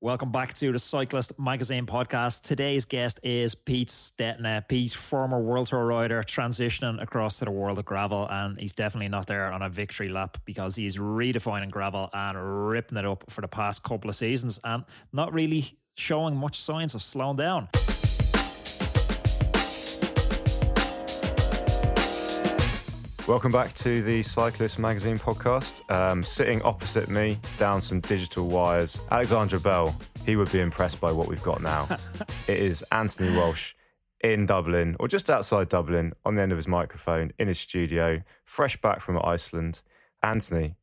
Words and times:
Welcome 0.00 0.30
back 0.30 0.54
to 0.54 0.70
the 0.70 0.78
Cyclist 0.78 1.36
Magazine 1.40 1.84
podcast. 1.84 2.42
Today's 2.42 2.84
guest 2.84 3.18
is 3.24 3.56
Pete 3.56 3.88
Stetina. 3.88 4.62
Pete, 4.68 4.92
former 4.92 5.40
World 5.40 5.66
Tour 5.66 5.84
rider, 5.84 6.22
transitioning 6.22 7.02
across 7.02 7.38
to 7.38 7.44
the 7.44 7.50
world 7.50 7.80
of 7.80 7.84
gravel, 7.84 8.28
and 8.30 8.56
he's 8.60 8.72
definitely 8.72 9.08
not 9.08 9.26
there 9.26 9.50
on 9.50 9.60
a 9.60 9.68
victory 9.68 10.08
lap 10.08 10.38
because 10.44 10.76
he's 10.76 10.98
redefining 10.98 11.68
gravel 11.68 12.08
and 12.12 12.68
ripping 12.68 12.96
it 12.96 13.04
up 13.04 13.24
for 13.28 13.40
the 13.40 13.48
past 13.48 13.82
couple 13.82 14.08
of 14.08 14.14
seasons 14.14 14.60
and 14.62 14.84
not 15.12 15.32
really 15.32 15.76
showing 15.96 16.36
much 16.36 16.60
signs 16.60 16.94
of 16.94 17.02
slowing 17.02 17.36
down. 17.36 17.66
Welcome 23.28 23.52
back 23.52 23.74
to 23.74 24.00
the 24.00 24.22
Cyclist 24.22 24.78
Magazine 24.78 25.18
podcast. 25.18 25.82
Um, 25.92 26.24
sitting 26.24 26.62
opposite 26.62 27.10
me, 27.10 27.38
down 27.58 27.82
some 27.82 28.00
digital 28.00 28.46
wires, 28.46 28.98
Alexandra 29.10 29.60
Bell. 29.60 29.94
He 30.24 30.34
would 30.34 30.50
be 30.50 30.60
impressed 30.60 30.98
by 30.98 31.12
what 31.12 31.28
we've 31.28 31.42
got 31.42 31.60
now. 31.60 31.86
it 32.48 32.56
is 32.56 32.82
Anthony 32.90 33.36
Walsh 33.36 33.74
in 34.22 34.46
Dublin, 34.46 34.96
or 34.98 35.08
just 35.08 35.28
outside 35.28 35.68
Dublin, 35.68 36.14
on 36.24 36.36
the 36.36 36.40
end 36.40 36.52
of 36.52 36.56
his 36.56 36.66
microphone, 36.66 37.30
in 37.38 37.48
his 37.48 37.58
studio, 37.60 38.22
fresh 38.44 38.80
back 38.80 39.02
from 39.02 39.20
Iceland. 39.22 39.82
Anthony, 40.22 40.76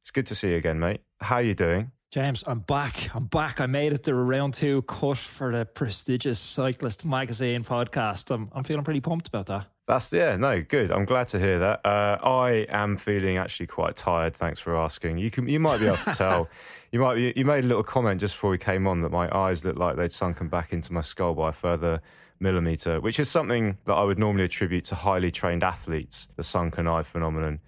it's 0.00 0.10
good 0.10 0.26
to 0.26 0.34
see 0.34 0.50
you 0.50 0.56
again, 0.56 0.80
mate. 0.80 1.02
How 1.20 1.36
are 1.36 1.42
you 1.42 1.54
doing? 1.54 1.92
James, 2.10 2.42
I'm 2.48 2.58
back. 2.58 3.14
I'm 3.14 3.26
back. 3.26 3.60
I 3.60 3.66
made 3.66 3.92
it 3.92 4.02
to 4.02 4.14
round 4.16 4.54
two 4.54 4.82
cut 4.82 5.18
for 5.18 5.56
the 5.56 5.66
prestigious 5.66 6.40
Cyclist 6.40 7.04
Magazine 7.04 7.62
podcast. 7.62 8.34
I'm, 8.34 8.48
I'm 8.52 8.64
feeling 8.64 8.82
pretty 8.82 9.00
pumped 9.00 9.28
about 9.28 9.46
that. 9.46 9.71
That's 9.88 10.12
yeah, 10.12 10.36
no, 10.36 10.62
good. 10.62 10.92
I'm 10.92 11.04
glad 11.04 11.28
to 11.28 11.40
hear 11.40 11.58
that. 11.58 11.84
Uh, 11.84 12.18
I 12.22 12.66
am 12.68 12.96
feeling 12.96 13.36
actually 13.36 13.66
quite 13.66 13.96
tired. 13.96 14.34
Thanks 14.34 14.60
for 14.60 14.76
asking. 14.76 15.18
You 15.18 15.30
can, 15.30 15.48
you 15.48 15.58
might 15.58 15.80
be 15.80 15.86
able 15.86 15.96
to 15.96 16.14
tell. 16.14 16.48
you 16.92 17.00
might, 17.00 17.16
be, 17.16 17.32
you 17.34 17.44
made 17.44 17.64
a 17.64 17.66
little 17.66 17.82
comment 17.82 18.20
just 18.20 18.34
before 18.34 18.50
we 18.50 18.58
came 18.58 18.86
on 18.86 19.02
that 19.02 19.10
my 19.10 19.28
eyes 19.36 19.64
looked 19.64 19.78
like 19.78 19.96
they'd 19.96 20.12
sunken 20.12 20.48
back 20.48 20.72
into 20.72 20.92
my 20.92 21.00
skull 21.00 21.34
by 21.34 21.48
a 21.48 21.52
further 21.52 22.00
millimeter, 22.38 23.00
which 23.00 23.18
is 23.18 23.28
something 23.28 23.76
that 23.86 23.94
I 23.94 24.04
would 24.04 24.18
normally 24.18 24.44
attribute 24.44 24.84
to 24.86 24.94
highly 24.94 25.32
trained 25.32 25.64
athletes, 25.64 26.28
the 26.36 26.44
sunken 26.44 26.86
eye 26.86 27.02
phenomenon. 27.02 27.60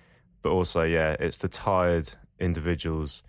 But 0.43 0.51
also, 0.51 0.83
yeah, 0.83 1.17
it's 1.19 1.39
the 1.39 1.49
tired 1.49 2.11
individuals 2.39 3.23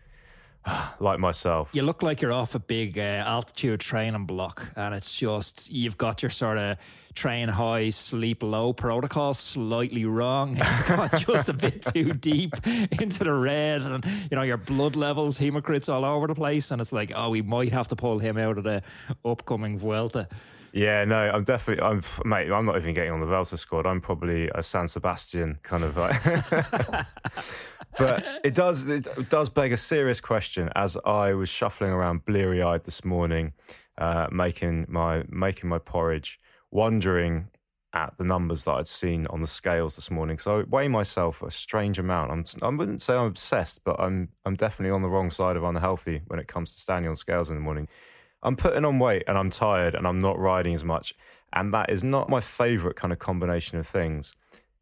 like 1.00 1.20
myself. 1.20 1.70
You 1.74 1.84
look 1.84 2.02
like 2.02 2.22
you're 2.22 2.34
off 2.34 2.56
a 2.56 2.60
big 2.60 2.98
uh, 2.98 3.24
altitude 3.26 3.80
training 3.80 4.26
block, 4.26 4.68
and 4.76 4.96
it's 4.96 5.14
just 5.14 5.72
you've 5.72 5.98
got 5.98 6.22
your 6.22 6.30
sort 6.30 6.58
of 6.58 6.78
train 7.14 7.48
high, 7.48 7.90
sleep 7.90 8.44
low 8.44 8.74
protocol 8.74 9.34
slightly 9.34 10.04
wrong. 10.06 10.50
You've 10.58 10.88
got 10.88 11.18
just 11.18 11.48
a 11.48 11.54
bit 11.54 11.82
too 11.82 12.12
deep 12.12 12.54
into 13.00 13.24
the 13.24 13.34
red, 13.34 13.84
and 13.84 14.06
you 14.30 14.36
know 14.36 14.44
your 14.44 14.58
blood 14.58 14.96
levels, 14.96 15.38
hematocrit's 15.38 15.90
all 15.90 16.04
over 16.04 16.28
the 16.28 16.36
place, 16.36 16.72
and 16.72 16.82
it's 16.82 16.92
like, 16.92 17.12
oh, 17.16 17.30
we 17.30 17.42
might 17.42 17.72
have 17.72 17.88
to 17.90 17.96
pull 17.96 18.20
him 18.20 18.38
out 18.38 18.58
of 18.58 18.64
the 18.64 18.82
upcoming 19.24 19.78
Vuelta. 19.78 20.28
Yeah, 20.74 21.06
no, 21.06 21.16
I'm 21.16 21.46
definitely, 21.46 21.86
I'm, 21.86 22.02
mate, 22.26 22.52
I'm 22.52 22.66
not 22.66 22.76
even 22.76 22.94
getting 22.94 23.14
on 23.14 23.22
the 23.22 23.26
Vuelta 23.26 23.58
squad. 23.58 23.86
I'm 23.86 24.02
probably 24.02 24.50
a 24.54 24.62
San 24.62 24.90
Sebastian 24.90 25.58
kind 25.64 25.86
of 25.86 25.96
like. 25.96 26.22
but 27.98 28.26
it 28.44 28.54
does 28.54 28.88
it 28.88 29.08
does 29.30 29.50
beg 29.50 29.74
a 29.74 29.78
serious 29.78 30.22
question 30.22 30.70
as 30.76 30.98
I 31.06 31.34
was 31.34 31.50
shuffling 31.50 31.92
around 31.92 32.26
bleary 32.26 32.62
eyed 32.62 32.84
this 32.84 33.04
morning, 33.04 33.54
uh, 33.98 34.28
making 34.32 34.86
my 34.90 35.24
making 35.30 35.70
my 35.70 35.80
porridge, 35.80 36.40
wondering 36.72 37.50
at 37.94 38.14
the 38.18 38.26
numbers 38.26 38.64
that 38.64 38.74
I'd 38.74 38.88
seen 38.88 39.26
on 39.28 39.42
the 39.42 39.48
scales 39.48 39.96
this 39.96 40.12
morning. 40.12 40.38
So 40.38 40.60
I 40.60 40.64
weigh 40.64 40.90
myself 40.90 41.42
a 41.42 41.50
strange 41.50 41.98
amount. 41.98 42.32
I'm 42.32 42.46
I 42.62 42.70
wouldn't 42.76 43.02
say 43.02 43.16
I'm 43.16 43.26
obsessed, 43.26 43.84
but 43.84 44.00
I'm 44.00 44.30
I'm 44.46 44.56
definitely 44.56 44.94
on 44.94 45.02
the 45.02 45.10
wrong 45.10 45.30
side 45.30 45.56
of 45.56 45.64
unhealthy 45.64 46.22
when 46.28 46.40
it 46.40 46.48
comes 46.48 46.74
to 46.74 46.82
standing 46.82 47.10
on 47.10 47.16
scales 47.16 47.50
in 47.50 47.56
the 47.56 47.62
morning. 47.62 47.88
I'm 48.44 48.56
putting 48.56 48.86
on 48.86 49.00
weight 49.00 49.24
and 49.28 49.38
I'm 49.38 49.50
tired 49.50 49.96
and 49.96 50.06
I'm 50.08 50.20
not 50.20 50.38
riding 50.38 50.76
as 50.76 50.84
much. 50.84 51.16
And 51.54 51.74
that 51.74 51.90
is 51.90 52.04
not 52.04 52.30
my 52.30 52.42
favorite 52.42 52.96
kind 52.96 53.12
of 53.12 53.18
combination 53.18 53.80
of 53.80 53.88
things. 53.88 54.36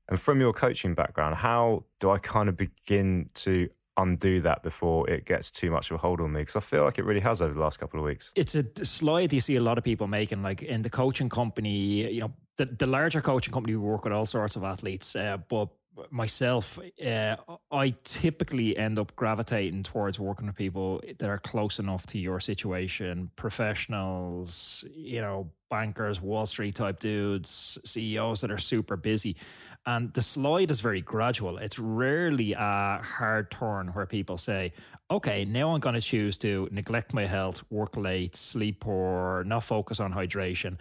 And 0.10 0.20
from 0.20 0.40
your 0.40 0.54
coaching 0.54 0.94
background, 0.94 1.36
how 1.36 1.86
do 2.00 2.12
I 2.12 2.18
kind 2.18 2.50
of 2.50 2.58
begin 2.58 3.30
to 3.36 3.70
undo 3.98 4.42
that 4.42 4.64
before 4.64 5.10
it 5.10 5.26
gets 5.26 5.52
too 5.52 5.70
much 5.72 5.92
of 5.92 5.96
a 5.96 5.98
hold 5.98 6.20
on 6.20 6.34
me? 6.34 6.42
Because 6.42 6.56
I 6.56 6.60
feel 6.60 6.84
like 6.84 7.00
it 7.00 7.06
really 7.06 7.22
has 7.22 7.42
over 7.42 7.54
the 7.54 7.60
last 7.60 7.80
couple 7.80 8.00
of 8.00 8.06
weeks. 8.06 8.32
It's 8.36 8.56
a 8.56 8.66
slide 8.86 9.32
you 9.32 9.40
see 9.40 9.56
a 9.56 9.62
lot 9.62 9.78
of 9.78 9.84
people 9.84 10.08
making, 10.08 10.44
like 10.44 10.62
in 10.62 10.82
the 10.82 10.90
coaching 10.90 11.30
company, 11.30 12.12
you 12.12 12.22
know, 12.22 12.34
the, 12.58 12.66
the 12.66 12.86
larger 12.86 13.22
coaching 13.22 13.54
company, 13.54 13.76
we 13.76 13.82
work 13.82 14.04
with 14.04 14.14
all 14.14 14.26
sorts 14.26 14.56
of 14.56 14.64
athletes, 14.64 15.16
uh, 15.16 15.38
but 15.50 15.70
myself, 16.10 16.80
uh, 17.06 17.36
I 17.72 17.96
typically 18.04 18.78
end 18.78 19.00
up 19.00 19.16
gravitating 19.16 19.84
towards 19.84 20.20
working 20.20 20.48
with 20.48 20.56
people 20.56 21.02
that 21.20 21.30
are 21.30 21.38
close 21.38 21.80
enough 21.80 22.06
to 22.08 22.20
your 22.20 22.40
situation, 22.40 23.32
professionals, 23.36 24.84
you 24.96 25.22
know, 25.22 25.52
bankers, 25.70 26.22
Wall 26.22 26.46
Street 26.46 26.76
type 26.76 27.00
dudes, 27.00 27.78
CEOs 27.84 28.42
that 28.42 28.52
are 28.52 28.58
super 28.58 28.96
busy. 28.96 29.36
And 29.86 30.14
the 30.14 30.22
slide 30.22 30.72
is 30.72 30.80
very 30.80 31.02
gradual. 31.02 31.58
It's 31.58 31.78
rarely 31.78 32.54
a 32.54 33.02
hard 33.04 33.52
turn 33.52 33.90
where 33.90 34.06
people 34.06 34.38
say, 34.38 34.72
okay, 35.12 35.44
now 35.44 35.74
I'm 35.74 35.82
going 35.82 35.96
to 35.96 36.02
choose 36.02 36.38
to 36.40 36.70
neglect 36.72 37.14
my 37.14 37.26
health, 37.26 37.64
work 37.70 37.98
late, 37.98 38.36
sleep 38.36 38.80
poor, 38.80 39.44
not 39.46 39.64
focus 39.64 40.00
on 40.00 40.14
hydration. 40.14 40.80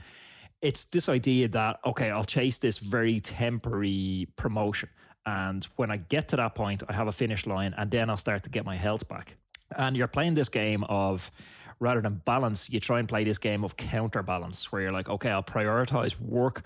It's 0.60 0.84
this 0.84 1.08
idea 1.08 1.48
that, 1.48 1.80
okay, 1.84 2.10
I'll 2.10 2.22
chase 2.22 2.58
this 2.58 2.78
very 2.78 3.18
temporary 3.18 4.28
promotion. 4.36 4.88
And 5.26 5.64
when 5.76 5.91
I 5.91 5.96
get 5.96 6.28
to 6.28 6.36
that 6.36 6.54
point, 6.54 6.84
I 6.88 6.92
have 6.92 7.08
a 7.08 7.12
finish 7.12 7.46
line 7.46 7.74
and 7.76 7.91
then 7.91 8.08
I'll 8.08 8.16
start 8.16 8.44
to 8.44 8.50
get 8.50 8.64
my 8.64 8.76
health 8.76 9.08
back. 9.08 9.36
And 9.76 9.96
you're 9.96 10.06
playing 10.06 10.34
this 10.34 10.48
game 10.48 10.84
of 10.84 11.32
rather 11.80 12.00
than 12.00 12.22
balance, 12.24 12.70
you 12.70 12.78
try 12.78 13.00
and 13.00 13.08
play 13.08 13.24
this 13.24 13.38
game 13.38 13.64
of 13.64 13.76
counterbalance 13.76 14.70
where 14.70 14.82
you're 14.82 14.92
like, 14.92 15.08
okay, 15.08 15.30
I'll 15.30 15.42
prioritize 15.42 16.20
work 16.20 16.62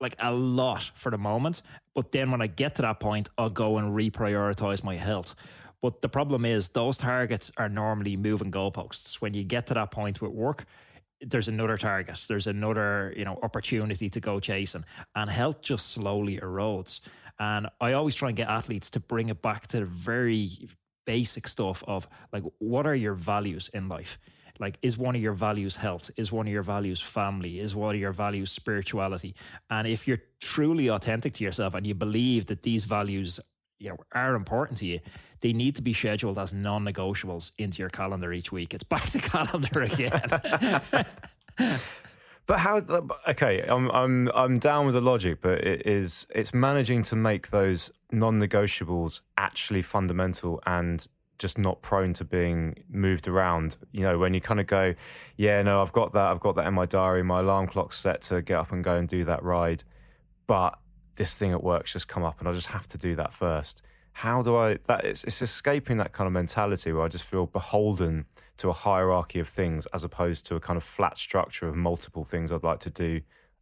like 0.00 0.16
a 0.18 0.32
lot 0.32 0.90
for 0.94 1.10
the 1.10 1.18
moment. 1.18 1.62
But 1.94 2.12
then 2.12 2.30
when 2.30 2.42
I 2.42 2.46
get 2.46 2.74
to 2.76 2.82
that 2.82 3.00
point, 3.00 3.28
I'll 3.38 3.50
go 3.50 3.78
and 3.78 3.94
reprioritize 3.96 4.82
my 4.82 4.96
health. 4.96 5.34
But 5.80 6.02
the 6.02 6.08
problem 6.08 6.44
is 6.44 6.70
those 6.70 6.96
targets 6.96 7.52
are 7.56 7.68
normally 7.68 8.16
moving 8.16 8.50
goalposts. 8.50 9.16
When 9.16 9.34
you 9.34 9.44
get 9.44 9.66
to 9.66 9.74
that 9.74 9.90
point 9.90 10.22
with 10.22 10.32
work, 10.32 10.64
there's 11.20 11.48
another 11.48 11.76
target, 11.76 12.24
there's 12.28 12.46
another, 12.46 13.14
you 13.16 13.24
know, 13.24 13.38
opportunity 13.42 14.08
to 14.10 14.20
go 14.20 14.40
chasing. 14.40 14.84
And 15.14 15.30
health 15.30 15.62
just 15.62 15.90
slowly 15.90 16.38
erodes. 16.38 17.00
And 17.38 17.68
I 17.80 17.92
always 17.92 18.14
try 18.14 18.28
and 18.28 18.36
get 18.36 18.48
athletes 18.48 18.90
to 18.90 19.00
bring 19.00 19.28
it 19.28 19.42
back 19.42 19.66
to 19.68 19.80
the 19.80 19.86
very 19.86 20.68
basic 21.06 21.48
stuff 21.48 21.84
of 21.86 22.08
like, 22.32 22.44
what 22.58 22.86
are 22.86 22.94
your 22.94 23.14
values 23.14 23.70
in 23.72 23.88
life? 23.88 24.18
Like, 24.58 24.78
is 24.82 24.96
one 24.96 25.16
of 25.16 25.22
your 25.22 25.32
values 25.32 25.76
health? 25.76 26.10
Is 26.16 26.30
one 26.30 26.46
of 26.46 26.52
your 26.52 26.62
values 26.62 27.00
family? 27.00 27.58
Is 27.58 27.74
one 27.74 27.94
of 27.94 28.00
your 28.00 28.12
values 28.12 28.52
spirituality? 28.52 29.34
And 29.68 29.88
if 29.88 30.06
you're 30.06 30.22
truly 30.40 30.88
authentic 30.88 31.34
to 31.34 31.44
yourself 31.44 31.74
and 31.74 31.86
you 31.86 31.94
believe 31.94 32.46
that 32.46 32.62
these 32.62 32.84
values 32.84 33.40
you 33.80 33.90
know 33.90 33.96
are 34.12 34.34
important 34.34 34.78
to 34.78 34.86
you, 34.86 35.00
they 35.40 35.52
need 35.52 35.76
to 35.76 35.82
be 35.82 35.92
scheduled 35.92 36.38
as 36.38 36.52
non-negotiables 36.52 37.52
into 37.58 37.82
your 37.82 37.90
calendar 37.90 38.32
each 38.32 38.52
week. 38.52 38.74
It's 38.74 38.84
back 38.84 39.10
to 39.10 39.18
calendar 39.34 39.82
again. 39.82 40.80
But 42.46 42.58
how? 42.58 42.82
Okay, 43.26 43.64
I'm 43.66 43.90
I'm 43.90 44.30
I'm 44.34 44.58
down 44.58 44.84
with 44.84 44.94
the 44.94 45.00
logic, 45.00 45.40
but 45.40 45.64
it 45.64 45.86
is 45.86 46.26
it's 46.34 46.52
managing 46.52 47.02
to 47.04 47.16
make 47.16 47.48
those 47.48 47.90
non-negotiables 48.12 49.20
actually 49.38 49.80
fundamental 49.80 50.60
and 50.66 51.06
just 51.38 51.58
not 51.58 51.82
prone 51.82 52.12
to 52.14 52.24
being 52.24 52.76
moved 52.88 53.28
around. 53.28 53.76
You 53.92 54.02
know, 54.02 54.18
when 54.18 54.34
you 54.34 54.40
kind 54.40 54.60
of 54.60 54.66
go, 54.66 54.94
yeah, 55.36 55.62
no, 55.62 55.82
I've 55.82 55.92
got 55.92 56.12
that, 56.12 56.26
I've 56.26 56.40
got 56.40 56.56
that 56.56 56.66
in 56.66 56.74
my 56.74 56.86
diary. 56.86 57.22
My 57.22 57.40
alarm 57.40 57.66
clock's 57.66 57.98
set 57.98 58.22
to 58.22 58.42
get 58.42 58.58
up 58.58 58.72
and 58.72 58.84
go 58.84 58.96
and 58.96 59.08
do 59.08 59.24
that 59.24 59.42
ride, 59.42 59.82
but 60.46 60.78
this 61.16 61.34
thing 61.34 61.52
at 61.52 61.62
work's 61.62 61.92
just 61.92 62.08
come 62.08 62.24
up, 62.24 62.40
and 62.40 62.48
I 62.48 62.52
just 62.52 62.68
have 62.68 62.88
to 62.88 62.98
do 62.98 63.14
that 63.16 63.32
first. 63.32 63.82
How 64.12 64.42
do 64.42 64.56
I? 64.56 64.78
That 64.84 65.04
it's, 65.04 65.24
it's 65.24 65.42
escaping 65.42 65.96
that 65.98 66.12
kind 66.12 66.26
of 66.26 66.32
mentality 66.32 66.92
where 66.92 67.04
I 67.04 67.08
just 67.08 67.24
feel 67.24 67.46
beholden 67.46 68.26
to 68.58 68.68
a 68.68 68.72
hierarchy 68.72 69.40
of 69.40 69.48
things 69.48 69.86
as 69.86 70.04
opposed 70.04 70.46
to 70.46 70.54
a 70.54 70.60
kind 70.60 70.76
of 70.76 70.84
flat 70.84 71.18
structure 71.18 71.68
of 71.68 71.74
multiple 71.74 72.22
things 72.22 72.52
I'd 72.52 72.62
like 72.62 72.80
to 72.80 72.90
do 72.90 73.20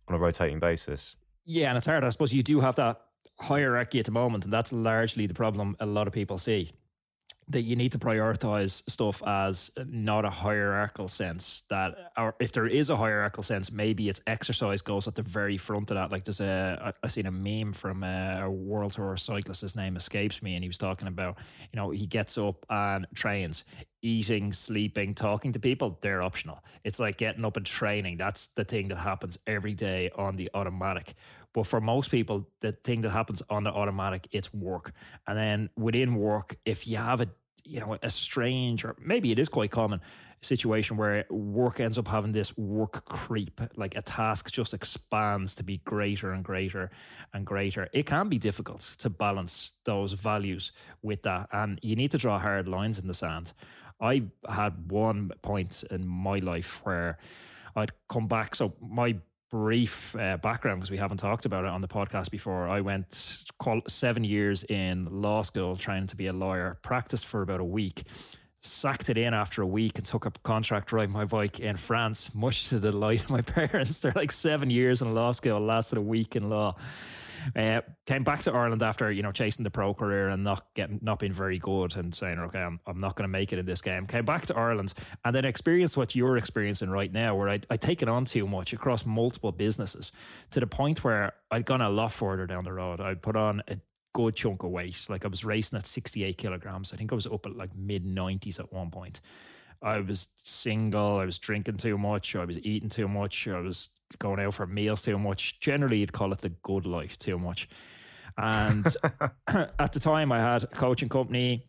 on 0.09 0.15
a 0.15 0.19
rotating 0.19 0.61
basis. 0.61 1.17
Yeah, 1.47 1.71
and 1.71 1.79
it's 1.79 1.87
hard. 1.87 2.05
I 2.05 2.11
suppose 2.11 2.35
you 2.35 2.43
do 2.43 2.61
have 2.61 2.77
that 2.77 3.01
hierarchy 3.41 3.99
at 3.99 4.05
the 4.05 4.13
moment, 4.13 4.45
and 4.45 4.53
that's 4.53 4.73
largely 4.73 5.27
the 5.27 5.35
problem 5.35 5.75
a 5.81 5.87
lot 5.87 6.07
of 6.07 6.13
people 6.13 6.37
see 6.37 6.73
that 7.49 7.63
you 7.63 7.77
need 7.77 7.93
to 7.93 7.99
prioritize 7.99 8.89
stuff 8.89 9.23
as 9.27 9.71
not 9.87 10.25
a 10.25 10.31
hierarchical 10.31 11.09
sense 11.09 11.63
that 11.69 12.13
or 12.17 12.35
if 12.41 12.53
there 12.53 12.67
is 12.67 12.89
a 12.89 12.97
hierarchical 12.97 13.43
sense 13.43 13.71
maybe 13.73 14.09
it's 14.09 14.21
exercise 14.27 14.81
goes 14.81 15.09
at 15.09 15.15
the 15.15 15.23
very 15.23 15.57
front 15.57 15.91
of 15.91 15.97
that. 15.97 16.11
Like 16.11 16.25
there's 16.25 16.41
a 16.41 16.95
i 17.03 17.09
seen 17.09 17.27
a 17.27 17.31
meme 17.31 17.73
from 17.73 18.05
a, 18.05 18.43
a 18.45 18.51
world 18.51 18.93
tour 18.93 19.17
cyclist 19.17 19.61
his 19.61 19.77
name 19.77 19.97
escapes 19.97 20.43
me 20.43 20.55
and 20.55 20.65
he 20.65 20.69
was 20.69 20.79
talking 20.79 21.09
about 21.09 21.37
you 21.73 21.77
know 21.77 21.91
he 21.91 22.07
gets 22.07 22.39
up 22.39 22.65
and 22.71 23.07
trains 23.15 23.65
eating 24.03 24.53
sleeping 24.53 25.15
talking 25.15 25.53
to 25.53 25.61
people 25.61 25.99
they're 26.01 26.23
optional. 26.23 26.63
It's 26.85 26.99
like 26.99 27.17
getting 27.17 27.45
up 27.45 27.57
and 27.57 27.65
training. 27.65 28.19
That's 28.19 28.49
the 28.49 28.65
thing 28.65 28.89
that 28.89 28.99
happens 28.99 29.39
every 29.47 29.75
day 29.75 30.11
on 30.17 30.37
the 30.37 30.51
automatic 30.55 31.15
but 31.53 31.67
for 31.67 31.81
most 31.81 32.11
people, 32.11 32.49
the 32.61 32.73
thing 32.73 33.03
that 33.03 33.11
happens 33.11 33.43
on 33.51 33.65
the 33.65 33.71
automatic, 33.71 34.29
it's 34.33 34.53
work. 34.55 34.93
And 35.27 35.37
then 35.37 35.71
within 35.77 36.15
work, 36.15 36.57
if 36.65 36.87
you 36.87 36.97
have 36.97 37.21
a 37.21 37.29
you 37.65 37.79
know 37.79 37.97
a 38.03 38.11
strange 38.11 38.85
or 38.85 38.97
maybe 39.01 39.31
it 39.31 39.39
is 39.39 39.49
quite 39.49 39.71
common 39.71 40.01
situation 40.41 40.97
where 40.97 41.25
work 41.31 41.79
ends 41.79 41.97
up 41.97 42.09
having 42.09 42.33
this 42.33 42.57
work 42.57 43.05
creep 43.05 43.61
like 43.77 43.95
a 43.97 44.03
task 44.03 44.51
just 44.51 44.75
expands 44.75 45.55
to 45.55 45.63
be 45.63 45.79
greater 45.79 46.33
and 46.33 46.43
greater 46.43 46.91
and 47.33 47.47
greater 47.47 47.89
it 47.93 48.05
can 48.05 48.29
be 48.29 48.39
difficult 48.39 48.81
to 48.99 49.09
balance 49.09 49.73
those 49.85 50.13
values 50.13 50.73
with 51.03 51.23
that. 51.23 51.49
And 51.53 51.79
you 51.83 51.97
need 51.97 52.11
to 52.13 52.19
draw 52.19 52.39
hard 52.39 52.69
lines 52.69 52.99
in 52.99 53.07
the 53.07 53.15
sand. 53.15 53.53
I 54.01 54.25
had 54.49 54.91
one 54.91 55.31
point 55.43 55.85
in 55.91 56.07
my 56.07 56.39
life 56.39 56.81
where 56.85 57.19
i'd 57.77 57.93
come 58.09 58.27
back. 58.27 58.55
So 58.55 58.75
my 58.81 59.17
brief 59.53 60.17
uh, 60.17 60.39
background 60.39 60.81
because 60.81 60.91
we 60.91 60.97
haven't 60.97 61.19
talked 61.19 61.45
about 61.45 61.65
it 61.65 61.69
on 61.69 61.83
the 61.83 61.87
podcast 61.87 62.31
before. 62.31 62.67
I 62.67 62.81
went 62.81 63.45
seven 63.87 64.25
years 64.25 64.65
in 64.65 65.07
law 65.11 65.43
school 65.43 65.77
trying 65.77 66.07
to 66.09 66.17
be 66.17 66.27
a 66.27 66.33
lawyer, 66.33 66.79
practiced 66.83 67.27
for 67.27 67.43
about 67.43 67.61
a 67.61 67.65
week, 67.65 68.05
sacked 68.61 69.11
it 69.11 69.19
in 69.19 69.35
after 69.35 69.61
a 69.61 69.67
week 69.67 69.99
and 69.99 70.07
took 70.07 70.25
up 70.25 70.39
a 70.39 70.41
contract 70.41 70.91
riding 70.91 71.13
my 71.13 71.27
bike 71.27 71.61
in 71.61 71.77
France, 71.77 72.35
much 72.35 72.71
to 72.71 72.81
the 72.81 72.91
delight 72.93 73.25
of 73.25 73.31
my 73.31 73.43
parents. 73.43 74.01
They're 74.01 74.15
like 74.17 74.33
seven 74.33 74.71
years 74.71 75.03
in 75.03 75.15
law 75.15 75.33
school, 75.33 75.61
lasted 75.61 75.99
a 75.99 76.03
week 76.03 76.35
in 76.35 76.49
law. 76.49 76.75
Uh, 77.55 77.81
came 78.07 78.25
back 78.25 78.43
to 78.43 78.53
Ireland 78.53 78.83
after 78.83 79.11
you 79.11 79.23
know 79.23 79.33
chasing 79.33 79.65
the 79.65 79.71
pro 79.71 79.95
career 79.95 80.29
and 80.29 80.45
not 80.45 80.67
getting 80.75 80.99
not 81.03 81.19
being 81.19 81.33
very 81.33 81.59
good 81.59 81.97
and 81.97 82.15
saying 82.15 82.39
okay 82.39 82.61
I'm, 82.61 82.81
I'm 82.87 82.99
not 82.99 83.17
going 83.17 83.25
to 83.25 83.33
make 83.33 83.53
it 83.53 83.59
in 83.59 83.67
this 83.67 83.81
game. 83.81 84.07
Came 84.07 84.25
back 84.25 84.47
to 84.47 84.57
Ireland 84.57 84.95
and 85.25 85.35
then 85.35 85.45
experienced 85.45 85.97
what 85.97 86.15
you're 86.15 86.37
experiencing 86.37 86.91
right 86.91 87.13
now, 87.13 87.35
where 87.35 87.49
I'd, 87.49 87.67
I'd 87.71 87.81
taken 87.81 88.09
on 88.09 88.25
too 88.25 88.47
much 88.47 88.73
across 88.73 89.05
multiple 89.07 89.53
businesses 89.53 90.13
to 90.51 90.61
the 90.61 90.67
point 90.67 91.05
where 91.05 91.33
I'd 91.51 91.67
gone 91.67 91.81
a 91.81 91.91
lot 91.91 92.13
further 92.13 92.47
down 92.47 92.65
the 92.65 92.73
road. 92.73 93.01
I'd 93.01 93.23
put 93.23 93.37
on 93.37 93.63
a 93.69 93.79
good 94.13 94.37
chunk 94.37 94.63
of 94.63 94.71
weight. 94.71 95.07
Like 95.09 95.25
I 95.25 95.29
was 95.29 95.45
racing 95.45 95.79
at 95.79 95.87
68 95.87 96.37
kilograms. 96.37 96.93
I 96.93 96.97
think 96.97 97.13
I 97.13 97.15
was 97.15 97.27
up 97.27 97.47
at 97.47 97.57
like 97.57 97.77
mid 97.77 98.05
90s 98.05 98.59
at 98.61 98.73
one 98.73 98.91
point. 98.91 99.21
I 99.83 99.99
was 100.01 100.29
single. 100.37 101.19
I 101.19 101.25
was 101.25 101.39
drinking 101.39 101.79
too 101.79 101.99
much. 101.99 102.37
I 102.37 102.45
was 102.45 102.59
eating 102.61 102.89
too 102.89 103.09
much. 103.09 103.49
I 103.49 103.61
was 103.61 103.89
going 104.19 104.41
out 104.41 104.55
for 104.55 104.67
meals 104.67 105.03
too 105.03 105.19
much. 105.19 105.61
Generally, 105.61 105.99
you'd 105.99 106.13
call 106.13 106.33
it 106.33 106.41
the 106.41 106.51
good 106.51 106.87
life 106.87 107.19
too 107.19 107.39
much. 107.39 107.69
And 108.37 108.87
at 109.47 109.93
the 109.93 110.01
time, 110.01 110.33
I 110.33 110.41
had 110.41 110.65
a 110.65 110.69
coaching 110.69 111.09
company, 111.09 111.67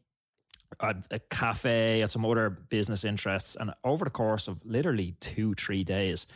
a 0.80 1.20
cafe, 1.30 2.00
had 2.00 2.12
some 2.12 2.26
other 2.26 2.50
business 2.50 3.04
interests. 3.04 3.56
And 3.60 3.74
over 3.84 4.06
the 4.06 4.12
course 4.12 4.48
of 4.48 4.60
literally 4.66 5.16
two, 5.20 5.54
three 5.56 5.84
days, 5.84 6.28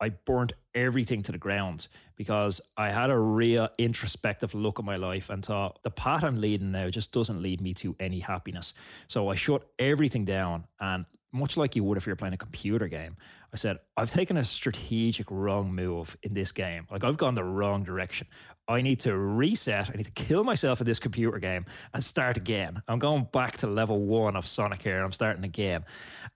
I 0.00 0.10
burnt 0.10 0.52
everything 0.74 1.22
to 1.22 1.32
the 1.32 1.38
ground 1.38 1.88
because 2.16 2.60
I 2.76 2.90
had 2.90 3.10
a 3.10 3.18
real 3.18 3.68
introspective 3.78 4.54
look 4.54 4.78
at 4.78 4.84
my 4.84 4.96
life 4.96 5.30
and 5.30 5.44
thought 5.44 5.82
the 5.82 5.90
path 5.90 6.22
I'm 6.22 6.40
leading 6.40 6.70
now 6.70 6.90
just 6.90 7.12
doesn't 7.12 7.42
lead 7.42 7.60
me 7.60 7.72
to 7.74 7.96
any 7.98 8.20
happiness. 8.20 8.74
So 9.06 9.28
I 9.28 9.36
shut 9.36 9.66
everything 9.78 10.24
down 10.24 10.64
and 10.80 11.06
much 11.36 11.56
like 11.56 11.76
you 11.76 11.84
would 11.84 11.98
if 11.98 12.06
you're 12.06 12.16
playing 12.16 12.34
a 12.34 12.38
computer 12.38 12.88
game, 12.88 13.16
I 13.52 13.56
said, 13.56 13.78
I've 13.96 14.10
taken 14.10 14.36
a 14.36 14.44
strategic 14.44 15.30
wrong 15.30 15.74
move 15.74 16.16
in 16.22 16.34
this 16.34 16.52
game. 16.52 16.86
Like 16.90 17.04
I've 17.04 17.16
gone 17.16 17.34
the 17.34 17.44
wrong 17.44 17.84
direction. 17.84 18.26
I 18.68 18.82
need 18.82 19.00
to 19.00 19.16
reset. 19.16 19.90
I 19.90 19.96
need 19.96 20.06
to 20.06 20.10
kill 20.10 20.42
myself 20.42 20.80
in 20.80 20.86
this 20.86 20.98
computer 20.98 21.38
game 21.38 21.66
and 21.94 22.02
start 22.02 22.36
again. 22.36 22.82
I'm 22.88 22.98
going 22.98 23.28
back 23.32 23.58
to 23.58 23.66
level 23.66 24.00
one 24.00 24.36
of 24.36 24.46
Sonic 24.46 24.82
here. 24.82 25.02
I'm 25.02 25.12
starting 25.12 25.44
again. 25.44 25.84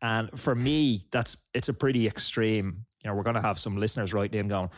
And 0.01 0.39
for 0.39 0.55
me, 0.55 1.07
that's 1.11 1.37
it's 1.53 1.69
a 1.69 1.75
pretty 1.75 2.07
extreme. 2.07 2.87
You 3.03 3.11
know, 3.11 3.17
we're 3.17 3.25
gonna 3.25 3.43
have 3.43 3.59
some 3.59 3.77
listeners 3.77 4.13
writing 4.13 4.39
in 4.39 4.49
going, 4.49 4.71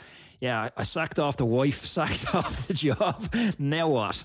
yeah, 0.43 0.71
I 0.77 0.83
sacked 0.83 1.21
off 1.21 1.37
the 1.37 1.47
wife, 1.47 1.87
sacked 1.87 2.35
off 2.35 2.67
the 2.67 2.75
job. 2.75 3.33
now 3.61 3.87
what? 3.87 4.25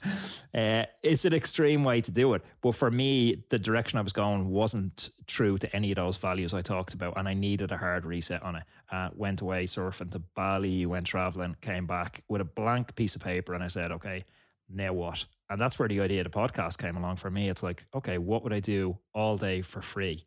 Uh, 0.52 0.86
it's 1.04 1.26
an 1.26 1.34
extreme 1.34 1.84
way 1.84 2.02
to 2.02 2.10
do 2.10 2.34
it. 2.34 2.44
But 2.62 2.72
for 2.72 2.90
me, 2.90 3.44
the 3.50 3.60
direction 3.60 4.00
I 4.00 4.02
was 4.02 4.14
going 4.14 4.50
wasn't 4.50 5.12
true 5.28 5.60
to 5.60 5.76
any 5.76 5.92
of 5.92 5.98
those 5.98 6.18
values 6.18 6.56
I 6.56 6.64
talked 6.64 6.96
about. 6.96 7.18
And 7.18 7.30
I 7.30 7.36
needed 7.36 7.72
a 7.72 7.78
hard 7.78 8.04
reset 8.04 8.42
on 8.42 8.56
it. 8.56 8.64
Uh, 8.92 9.10
went 9.14 9.42
away 9.42 9.66
surfing 9.66 10.12
to 10.14 10.18
Bali, 10.18 10.88
went 10.88 11.06
traveling, 11.06 11.56
came 11.62 11.86
back 11.86 12.24
with 12.28 12.42
a 12.42 12.46
blank 12.46 12.96
piece 12.96 13.16
of 13.16 13.22
paper. 13.22 13.54
And 13.54 13.64
I 13.64 13.68
said, 13.68 13.92
okay, 13.92 14.26
now 14.68 14.94
what? 14.94 15.26
And 15.52 15.62
that's 15.62 15.78
where 15.78 15.88
the 15.88 16.02
idea 16.02 16.22
of 16.22 16.32
the 16.32 16.36
podcast 16.36 16.80
came 16.80 16.98
along 16.98 17.18
for 17.18 17.30
me. 17.30 17.48
It's 17.48 17.62
like, 17.62 17.86
okay, 17.94 18.18
what 18.18 18.42
would 18.42 18.54
I 18.54 18.60
do 18.60 18.98
all 19.14 19.38
day 19.38 19.62
for 19.62 19.84
free? 19.84 20.26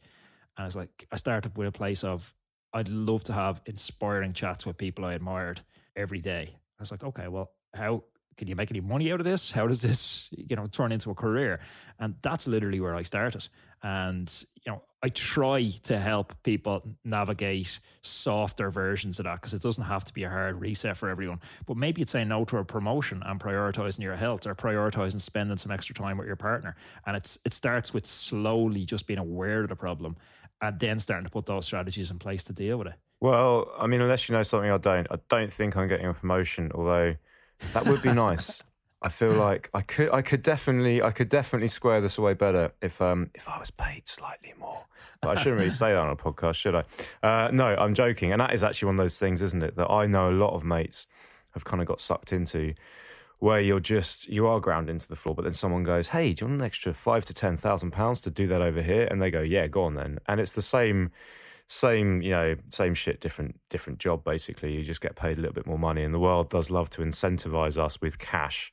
And 0.57 0.69
it's 0.69 0.77
like, 0.77 1.09
I 1.11 1.17
started 1.17 1.57
with 1.57 1.67
a 1.67 1.73
place 1.73 2.05
of, 2.05 2.33
I'd 2.73 2.89
love 2.89 3.25
to 3.25 3.33
have 3.33 3.61
inspiring 3.67 4.35
chats 4.35 4.65
with 4.65 4.79
people 4.79 5.05
I 5.05 5.15
admired 5.15 5.63
every 5.97 6.21
day. 6.21 6.51
I 6.53 6.83
was 6.83 6.91
like, 6.91 7.05
okay, 7.05 7.29
well, 7.29 7.51
how 7.75 8.05
can 8.37 8.49
you 8.49 8.57
make 8.57 8.71
any 8.71 8.81
money 8.81 9.13
out 9.13 9.21
of 9.21 9.27
this? 9.27 9.51
How 9.51 9.67
does 9.67 9.81
this, 9.81 10.31
you 10.33 10.57
know, 10.57 10.65
turn 10.65 10.93
into 10.93 11.11
a 11.11 11.15
career? 11.15 11.61
And 11.99 12.15
that's 12.23 12.47
literally 12.47 12.81
where 12.81 12.95
I 12.95 13.03
started. 13.03 13.49
And, 13.83 14.33
you 14.65 14.73
know, 14.73 14.83
I 15.03 15.11
try 15.11 15.73
to 15.83 15.99
help 15.99 16.35
people 16.43 16.83
navigate 17.05 17.81
softer 18.01 18.71
versions 18.71 19.19
of 19.19 19.25
that 19.25 19.35
because 19.35 19.53
it 19.53 19.61
doesn't 19.61 19.85
have 19.85 20.05
to 20.07 20.15
be 20.15 20.25
a 20.25 20.31
hard 20.31 20.59
reset 20.59 20.97
for 20.97 21.11
everyone. 21.11 21.41
But 21.67 21.77
maybe 21.77 22.01
it's 22.01 22.13
saying 22.13 22.29
no 22.29 22.47
to 22.47 22.57
a 22.59 22.65
promotion 22.65 23.23
and 23.25 23.39
prioritizing 23.39 24.01
your 24.01 24.17
health 24.17 24.47
or 24.47 24.55
prioritizing 24.55 25.21
spending 25.21 25.59
some 25.59 25.73
extra 25.73 25.95
time 25.95 26.17
with 26.17 26.27
your 26.27 26.37
partner. 26.37 26.77
And 27.07 27.17
it's 27.17 27.39
it 27.45 27.53
starts 27.53 27.93
with 27.93 28.07
slowly 28.07 28.87
just 28.87 29.07
being 29.07 29.19
aware 29.19 29.63
of 29.63 29.69
the 29.69 29.77
problem 29.77 30.17
and 30.63 30.79
then 30.79 30.99
starting 30.99 31.25
to 31.25 31.31
put 31.31 31.47
those 31.47 31.67
strategies 31.67 32.11
in 32.11 32.19
place 32.19 32.45
to 32.45 32.53
deal 32.53 32.79
with 32.79 32.89
it. 32.89 32.95
Well, 33.21 33.71
I 33.79 33.87
mean, 33.87 34.01
unless 34.01 34.29
you 34.29 34.35
know 34.35 34.43
something 34.43 34.71
I 34.71 34.79
don't, 34.79 35.07
I 35.11 35.19
don't 35.29 35.53
think 35.53 35.77
I'm 35.77 35.89
getting 35.89 36.07
a 36.07 36.15
promotion. 36.15 36.73
Although 36.75 37.17
that 37.75 37.87
would 37.87 38.03
be 38.03 38.13
nice. 38.13 38.63
I 39.03 39.09
feel 39.09 39.33
like 39.33 39.71
I 39.73 39.81
could, 39.81 40.11
I 40.13 40.21
could 40.21 40.43
definitely, 40.43 41.03
I 41.03 41.11
could 41.11 41.31
definitely 41.31 41.69
square 41.69 42.03
this 42.03 42.19
away 42.19 42.35
better 42.35 42.73
if, 42.83 43.01
um, 43.01 43.31
if 43.35 43.49
I 43.49 43.59
was 43.59 43.71
paid 43.71 44.07
slightly 44.07 44.53
more. 44.59 44.85
But 45.23 45.39
I 45.39 45.41
shouldn't 45.41 45.59
really 45.59 45.71
say 45.71 45.89
that 45.93 45.97
on 45.97 46.11
a 46.11 46.17
podcast, 46.17 46.57
should 46.57 46.75
I? 46.75 46.85
Uh, 47.23 47.51
no, 47.51 47.75
I'm 47.77 47.95
joking, 47.95 48.33
and 48.33 48.41
that 48.43 48.53
is 48.53 48.63
actually 48.63 48.87
one 48.87 48.97
of 48.97 49.05
those 49.05 49.19
things, 49.19 49.41
isn't 49.41 49.63
it? 49.63 49.77
That 49.77 49.91
I 49.91 50.07
know 50.07 50.29
a 50.29 50.33
lot 50.33 50.53
of 50.53 50.65
mates 50.65 51.07
have 51.53 51.65
kind 51.65 51.81
of 51.81 51.89
got 51.89 52.01
sucked 52.01 52.33
into, 52.33 52.75
where 53.39 53.61
you're 53.61 53.81
just 53.81 54.29
you 54.29 54.47
are 54.47 54.61
ground 54.61 54.91
into 54.91 55.09
the 55.09 55.17
floor, 55.17 55.35
but 55.35 55.43
then 55.43 55.55
someone 55.55 55.83
goes, 55.83 56.09
"Hey, 56.09 56.35
do 56.35 56.45
you 56.45 56.49
want 56.51 56.61
an 56.61 56.67
extra 56.67 56.93
five 56.93 57.25
to 57.25 57.35
ten 57.35 57.57
thousand 57.57 57.93
pounds 57.93 58.21
to 58.23 58.31
do 58.31 58.47
that 58.49 58.61
over 58.61 58.83
here?" 58.83 59.09
And 59.11 59.21
they 59.21 59.31
go, 59.31 59.41
"Yeah, 59.41 59.67
go 59.67 59.85
on 59.85 59.95
then." 59.95 60.19
And 60.29 60.41
it's 60.41 60.53
the 60.53 60.63
same 60.63 61.11
same 61.71 62.21
you 62.21 62.31
know 62.31 62.57
same 62.69 62.95
shit 62.95 63.21
different 63.21 63.59
different 63.69 64.01
job 64.01 64.25
basically. 64.25 64.75
You 64.75 64.83
just 64.83 65.01
get 65.01 65.15
paid 65.15 65.39
a 65.39 65.41
little 65.41 65.55
bit 65.55 65.69
more 65.69 65.79
money 65.79 66.03
and 66.03 66.13
the 66.13 66.19
world 66.19 66.51
does 66.51 66.69
love 66.69 66.91
to 66.91 67.03
incentivize 67.03 67.77
us 67.79 68.01
with 68.01 68.19
cash. 68.19 68.73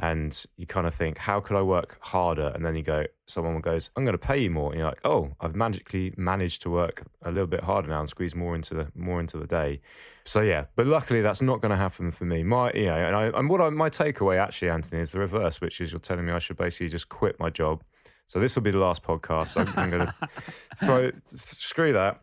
And 0.00 0.44
you 0.56 0.64
kind 0.64 0.86
of 0.86 0.94
think 0.94 1.18
how 1.18 1.40
could 1.40 1.58
i 1.58 1.62
work 1.62 1.98
harder? 2.00 2.50
And 2.54 2.64
then 2.64 2.74
you 2.74 2.82
go 2.82 3.04
someone 3.26 3.60
goes 3.60 3.90
i'm 3.96 4.04
going 4.04 4.16
to 4.16 4.26
pay 4.26 4.38
you 4.38 4.50
more. 4.50 4.70
And 4.70 4.78
you're 4.78 4.88
like 4.88 5.02
oh 5.04 5.30
i've 5.42 5.54
magically 5.54 6.14
managed 6.16 6.62
to 6.62 6.70
work 6.70 7.04
a 7.22 7.30
little 7.30 7.46
bit 7.46 7.62
harder 7.62 7.88
now 7.88 8.00
and 8.00 8.08
squeeze 8.08 8.34
more 8.34 8.54
into 8.54 8.72
the 8.72 8.90
more 8.94 9.20
into 9.20 9.36
the 9.36 9.46
day. 9.46 9.82
So 10.24 10.40
yeah 10.40 10.64
but 10.74 10.86
luckily 10.86 11.20
that's 11.20 11.42
not 11.42 11.60
going 11.60 11.72
to 11.72 11.76
happen 11.76 12.10
for 12.10 12.24
me. 12.24 12.44
My 12.44 12.72
you 12.72 12.86
know 12.86 12.94
and, 12.94 13.14
I, 13.14 13.26
and 13.26 13.50
what 13.50 13.60
I, 13.60 13.68
my 13.68 13.90
takeaway 13.90 14.38
actually 14.38 14.70
anthony 14.70 15.02
is 15.02 15.10
the 15.10 15.18
reverse 15.18 15.60
which 15.60 15.82
is 15.82 15.92
you're 15.92 15.98
telling 15.98 16.24
me 16.24 16.32
i 16.32 16.38
should 16.38 16.56
basically 16.56 16.88
just 16.88 17.10
quit 17.10 17.38
my 17.38 17.50
job. 17.50 17.84
So 18.24 18.40
this 18.40 18.56
will 18.56 18.62
be 18.62 18.70
the 18.70 18.78
last 18.78 19.02
podcast. 19.02 19.56
I'm, 19.56 19.68
I'm 19.78 19.90
going 19.90 20.06
to 20.06 20.28
throw 20.76 21.10
screw 21.24 21.92
that 21.92 22.22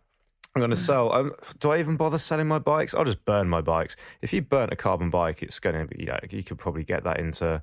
I'm 0.56 0.62
going 0.62 0.70
to 0.70 0.78
sell. 0.78 1.12
Um, 1.12 1.34
do 1.60 1.72
I 1.72 1.80
even 1.80 1.98
bother 1.98 2.18
selling 2.18 2.48
my 2.48 2.60
bikes? 2.60 2.94
I'll 2.94 3.04
just 3.04 3.26
burn 3.26 3.50
my 3.50 3.60
bikes. 3.60 3.98
If 4.22 4.32
you 4.32 4.42
burnt 4.42 4.72
a 4.72 4.78
carbon 4.78 5.10
bike, 5.10 5.44
it's 5.44 5.60
going 5.60 5.76
to 5.76 5.86
be. 5.86 6.06
Yeah, 6.06 6.18
you 6.30 6.44
could 6.44 6.58
probably 6.58 6.86
get 6.86 7.04
that 7.04 7.20
into. 7.20 7.62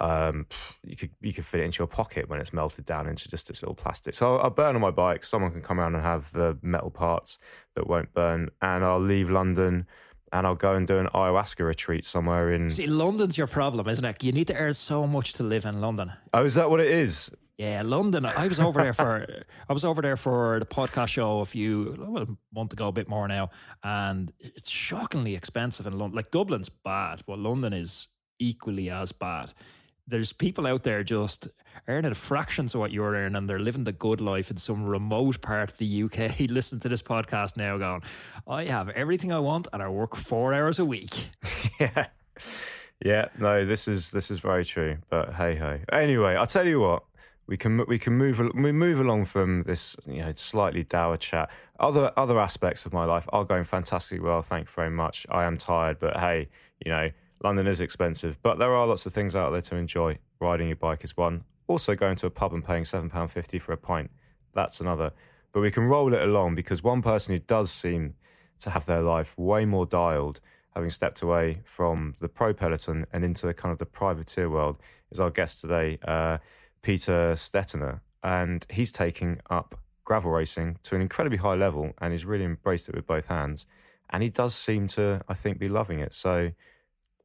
Um, 0.00 0.46
you 0.84 0.94
could 0.94 1.10
you 1.22 1.32
could 1.32 1.46
fit 1.46 1.60
it 1.60 1.64
into 1.64 1.78
your 1.78 1.86
pocket 1.86 2.28
when 2.28 2.40
it's 2.40 2.52
melted 2.52 2.84
down 2.84 3.08
into 3.08 3.30
just 3.30 3.48
this 3.48 3.62
little 3.62 3.74
plastic. 3.74 4.14
So 4.14 4.36
I'll, 4.36 4.42
I'll 4.42 4.50
burn 4.50 4.74
on 4.74 4.82
my 4.82 4.90
bike. 4.90 5.24
Someone 5.24 5.52
can 5.52 5.62
come 5.62 5.80
around 5.80 5.94
and 5.94 6.04
have 6.04 6.30
the 6.32 6.58
metal 6.60 6.90
parts 6.90 7.38
that 7.76 7.86
won't 7.86 8.12
burn, 8.12 8.50
and 8.60 8.84
I'll 8.84 9.00
leave 9.00 9.30
London 9.30 9.86
and 10.34 10.48
I'll 10.48 10.56
go 10.56 10.74
and 10.74 10.86
do 10.86 10.98
an 10.98 11.06
ayahuasca 11.14 11.64
retreat 11.64 12.04
somewhere 12.04 12.52
in. 12.52 12.68
See, 12.68 12.88
London's 12.88 13.38
your 13.38 13.46
problem, 13.46 13.88
isn't 13.88 14.04
it? 14.04 14.22
You 14.22 14.32
need 14.32 14.48
to 14.48 14.56
earn 14.56 14.74
so 14.74 15.06
much 15.06 15.32
to 15.34 15.44
live 15.44 15.64
in 15.64 15.80
London. 15.80 16.12
Oh, 16.34 16.44
is 16.44 16.56
that 16.56 16.68
what 16.68 16.80
it 16.80 16.90
is? 16.90 17.30
Yeah, 17.56 17.82
London. 17.84 18.26
I 18.26 18.48
was 18.48 18.58
over 18.58 18.82
there 18.82 18.92
for 18.92 19.26
I 19.68 19.72
was 19.72 19.84
over 19.84 20.02
there 20.02 20.16
for 20.16 20.58
the 20.58 20.66
podcast 20.66 21.08
show 21.08 21.38
a 21.40 21.44
few 21.44 21.92
a 22.16 22.54
month 22.54 22.72
ago, 22.72 22.88
a 22.88 22.92
bit 22.92 23.08
more 23.08 23.28
now, 23.28 23.50
and 23.84 24.32
it's 24.40 24.70
shockingly 24.70 25.36
expensive 25.36 25.86
in 25.86 25.96
London. 25.96 26.16
Like 26.16 26.32
Dublin's 26.32 26.68
bad, 26.68 27.22
but 27.26 27.38
London 27.38 27.72
is 27.72 28.08
equally 28.40 28.90
as 28.90 29.12
bad. 29.12 29.52
There's 30.06 30.32
people 30.32 30.66
out 30.66 30.82
there 30.82 31.04
just 31.04 31.48
earning 31.88 32.12
fractions 32.14 32.74
of 32.74 32.80
what 32.80 32.90
you're 32.90 33.14
earning. 33.14 33.36
and 33.36 33.48
They're 33.48 33.58
living 33.60 33.84
the 33.84 33.92
good 33.92 34.20
life 34.20 34.50
in 34.50 34.56
some 34.58 34.84
remote 34.84 35.40
part 35.40 35.70
of 35.70 35.78
the 35.78 36.02
UK. 36.02 36.40
Listen 36.50 36.80
to 36.80 36.88
this 36.88 37.02
podcast 37.02 37.56
now, 37.56 37.78
going, 37.78 38.02
I 38.48 38.64
have 38.64 38.88
everything 38.90 39.32
I 39.32 39.38
want, 39.38 39.68
and 39.72 39.80
I 39.80 39.88
work 39.88 40.16
four 40.16 40.52
hours 40.52 40.78
a 40.80 40.84
week. 40.84 41.30
yeah. 41.80 42.08
Yeah, 43.04 43.28
no, 43.38 43.64
this 43.64 43.86
is 43.86 44.10
this 44.10 44.30
is 44.30 44.40
very 44.40 44.64
true. 44.64 44.96
But 45.10 45.34
hey 45.34 45.56
ho. 45.56 45.78
Anyway, 45.92 46.34
I'll 46.34 46.46
tell 46.46 46.66
you 46.66 46.80
what 46.80 47.02
we 47.46 47.56
can 47.56 47.84
we 47.86 47.98
can 47.98 48.14
move 48.14 48.40
we 48.54 48.72
move 48.72 49.00
along 49.00 49.26
from 49.26 49.62
this 49.62 49.96
you 50.06 50.20
know 50.20 50.32
slightly 50.32 50.84
dour 50.84 51.16
chat. 51.16 51.50
Other 51.78 52.12
other 52.16 52.40
aspects 52.40 52.86
of 52.86 52.92
my 52.92 53.04
life 53.04 53.28
are 53.32 53.44
going 53.44 53.64
fantastically 53.64 54.24
well. 54.24 54.42
Thank 54.42 54.68
you 54.68 54.72
very 54.74 54.90
much. 54.90 55.26
I 55.30 55.44
am 55.44 55.56
tired, 55.56 55.98
but 55.98 56.16
hey, 56.18 56.48
you 56.84 56.90
know 56.90 57.10
London 57.42 57.66
is 57.66 57.82
expensive, 57.82 58.38
but 58.42 58.58
there 58.58 58.74
are 58.74 58.86
lots 58.86 59.04
of 59.04 59.12
things 59.12 59.36
out 59.36 59.50
there 59.50 59.60
to 59.60 59.76
enjoy. 59.76 60.18
Riding 60.40 60.68
your 60.68 60.76
bike 60.76 61.04
is 61.04 61.16
one. 61.16 61.44
Also, 61.66 61.94
going 61.94 62.16
to 62.16 62.26
a 62.26 62.30
pub 62.30 62.52
and 62.52 62.64
paying 62.64 62.84
£7.50 62.84 63.60
for 63.60 63.72
a 63.72 63.76
pint, 63.76 64.10
that's 64.54 64.80
another. 64.80 65.12
But 65.52 65.60
we 65.60 65.70
can 65.70 65.84
roll 65.84 66.12
it 66.12 66.22
along 66.22 66.54
because 66.54 66.82
one 66.82 67.02
person 67.02 67.34
who 67.34 67.38
does 67.40 67.70
seem 67.70 68.14
to 68.60 68.70
have 68.70 68.86
their 68.86 69.02
life 69.02 69.36
way 69.36 69.64
more 69.64 69.86
dialed, 69.86 70.40
having 70.74 70.90
stepped 70.90 71.22
away 71.22 71.60
from 71.64 72.14
the 72.20 72.28
pro 72.28 72.52
peloton 72.52 73.06
and 73.12 73.24
into 73.24 73.52
kind 73.54 73.72
of 73.72 73.78
the 73.78 73.86
privateer 73.86 74.48
world, 74.50 74.78
is 75.10 75.20
our 75.20 75.30
guest 75.30 75.60
today, 75.60 75.98
uh, 76.06 76.38
Peter 76.84 77.32
Stetina. 77.32 78.00
And 78.22 78.64
he's 78.70 78.92
taking 78.92 79.40
up 79.50 79.74
gravel 80.04 80.30
racing 80.30 80.78
to 80.84 80.94
an 80.94 81.00
incredibly 81.02 81.38
high 81.38 81.54
level 81.54 81.92
and 81.98 82.12
he's 82.12 82.24
really 82.24 82.44
embraced 82.44 82.88
it 82.88 82.94
with 82.94 83.06
both 83.06 83.26
hands. 83.26 83.66
And 84.10 84.22
he 84.22 84.28
does 84.28 84.54
seem 84.54 84.86
to, 84.88 85.22
I 85.28 85.34
think, 85.34 85.58
be 85.58 85.68
loving 85.68 85.98
it. 85.98 86.14
So 86.14 86.52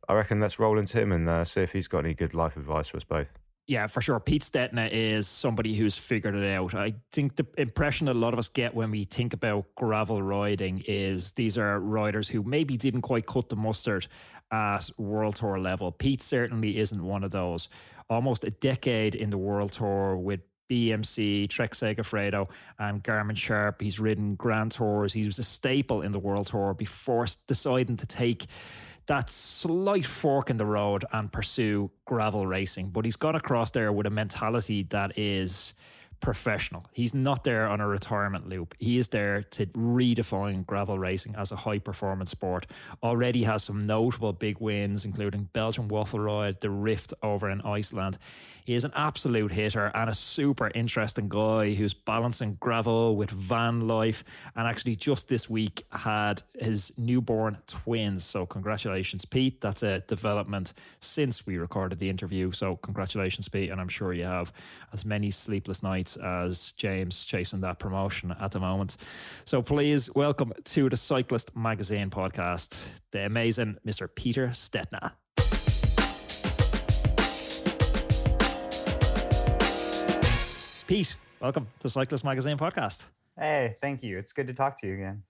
I 0.07 0.13
reckon 0.13 0.39
let's 0.39 0.57
roll 0.57 0.79
into 0.79 0.99
him 0.99 1.11
and 1.11 1.29
uh, 1.29 1.45
see 1.45 1.61
if 1.61 1.71
he's 1.71 1.87
got 1.87 1.99
any 1.99 2.15
good 2.15 2.33
life 2.33 2.57
advice 2.57 2.87
for 2.87 2.97
us 2.97 3.03
both. 3.03 3.37
Yeah, 3.67 3.85
for 3.85 4.01
sure. 4.01 4.19
Pete 4.19 4.41
Stetina 4.41 4.89
is 4.91 5.27
somebody 5.27 5.75
who's 5.75 5.95
figured 5.95 6.33
it 6.33 6.55
out. 6.55 6.73
I 6.73 6.95
think 7.11 7.35
the 7.35 7.45
impression 7.55 8.07
that 8.07 8.15
a 8.15 8.17
lot 8.17 8.33
of 8.33 8.39
us 8.39 8.47
get 8.47 8.73
when 8.73 8.89
we 8.89 9.03
think 9.03 9.33
about 9.33 9.65
gravel 9.75 10.23
riding 10.23 10.83
is 10.87 11.33
these 11.33 11.55
are 11.55 11.79
riders 11.79 12.27
who 12.27 12.41
maybe 12.41 12.77
didn't 12.77 13.01
quite 13.01 13.27
cut 13.27 13.49
the 13.49 13.55
mustard 13.55 14.07
at 14.51 14.89
World 14.97 15.35
Tour 15.35 15.59
level. 15.59 15.91
Pete 15.91 16.23
certainly 16.23 16.79
isn't 16.79 17.03
one 17.03 17.23
of 17.23 17.29
those. 17.29 17.69
Almost 18.09 18.43
a 18.43 18.49
decade 18.49 19.15
in 19.15 19.29
the 19.29 19.37
World 19.37 19.71
Tour 19.73 20.17
with 20.17 20.41
BMC, 20.69 21.49
Trek 21.49 21.73
Segafredo, 21.73 22.49
and 22.77 23.03
Garmin 23.03 23.35
Sharp. 23.35 23.81
He's 23.81 23.99
ridden 23.99 24.35
Grand 24.35 24.71
Tours. 24.71 25.13
He 25.13 25.25
was 25.25 25.39
a 25.39 25.43
staple 25.43 26.01
in 26.01 26.11
the 26.11 26.19
World 26.19 26.47
Tour 26.47 26.73
before 26.73 27.27
deciding 27.47 27.97
to 27.97 28.05
take 28.05 28.45
that 29.07 29.29
slight 29.29 30.05
fork 30.05 30.51
in 30.51 30.57
the 30.57 30.65
road 30.65 31.03
and 31.11 31.31
pursue 31.31 31.89
gravel 32.05 32.45
racing. 32.45 32.89
But 32.89 33.05
he's 33.05 33.15
got 33.15 33.35
across 33.35 33.71
there 33.71 33.91
with 33.91 34.05
a 34.05 34.11
mentality 34.11 34.83
that 34.89 35.17
is 35.17 35.73
professional. 36.21 36.85
He's 36.91 37.13
not 37.13 37.43
there 37.43 37.67
on 37.67 37.79
a 37.81 37.87
retirement 37.87 38.47
loop. 38.47 38.75
He 38.79 38.97
is 38.97 39.09
there 39.09 39.43
to 39.43 39.65
redefine 39.67 40.65
gravel 40.65 40.99
racing 40.99 41.35
as 41.35 41.51
a 41.51 41.57
high 41.57 41.79
performance 41.79 42.31
sport. 42.31 42.67
Already 43.03 43.43
has 43.43 43.63
some 43.63 43.79
notable 43.79 44.33
big 44.33 44.59
wins, 44.59 45.05
including 45.05 45.49
Belgian 45.53 45.87
Waffle 45.87 46.19
Ride, 46.19 46.61
the 46.61 46.69
Rift 46.69 47.13
over 47.23 47.49
in 47.49 47.61
Iceland. 47.61 48.17
He 48.65 48.75
is 48.75 48.85
an 48.85 48.91
absolute 48.95 49.53
hitter 49.53 49.91
and 49.95 50.09
a 50.09 50.13
super 50.13 50.69
interesting 50.75 51.27
guy 51.27 51.73
who's 51.73 51.95
balancing 51.95 52.57
gravel 52.59 53.15
with 53.15 53.31
van 53.31 53.87
life. 53.87 54.23
And 54.55 54.67
actually, 54.67 54.95
just 54.95 55.27
this 55.27 55.49
week 55.49 55.85
had 55.91 56.43
his 56.53 56.93
newborn 56.95 57.57
twins. 57.65 58.23
So, 58.25 58.45
congratulations, 58.45 59.25
Pete. 59.25 59.59
That's 59.61 59.81
a 59.81 60.01
development 60.01 60.73
since 60.99 61.47
we 61.47 61.57
recorded 61.57 61.97
the 61.97 62.09
interview. 62.09 62.51
So, 62.51 62.75
congratulations, 62.75 63.49
Pete. 63.49 63.71
And 63.71 63.81
I'm 63.81 63.87
sure 63.87 64.13
you 64.13 64.25
have 64.25 64.53
as 64.93 65.03
many 65.03 65.31
sleepless 65.31 65.81
nights 65.81 66.08
as 66.17 66.71
James 66.73 67.25
chasing 67.25 67.61
that 67.61 67.79
promotion 67.79 68.35
at 68.39 68.51
the 68.51 68.59
moment. 68.59 68.97
So, 69.45 69.61
please 69.61 70.13
welcome 70.15 70.53
to 70.65 70.89
the 70.89 70.97
Cyclist 70.97 71.55
Magazine 71.55 72.09
podcast, 72.09 72.87
the 73.11 73.25
amazing 73.25 73.77
Mr. 73.85 74.07
Peter 74.13 74.49
Stetina. 74.49 75.11
Pete, 80.87 81.15
welcome 81.39 81.67
to 81.79 81.87
Cyclist 81.87 82.25
Magazine 82.25 82.57
podcast. 82.57 83.09
Hey, 83.37 83.77
thank 83.79 84.01
you. 84.01 84.17
It's 84.17 84.33
good 84.33 84.47
to 84.47 84.53
talk 84.53 84.75
to 84.81 84.87
you 84.87 84.95
again. 84.95 85.21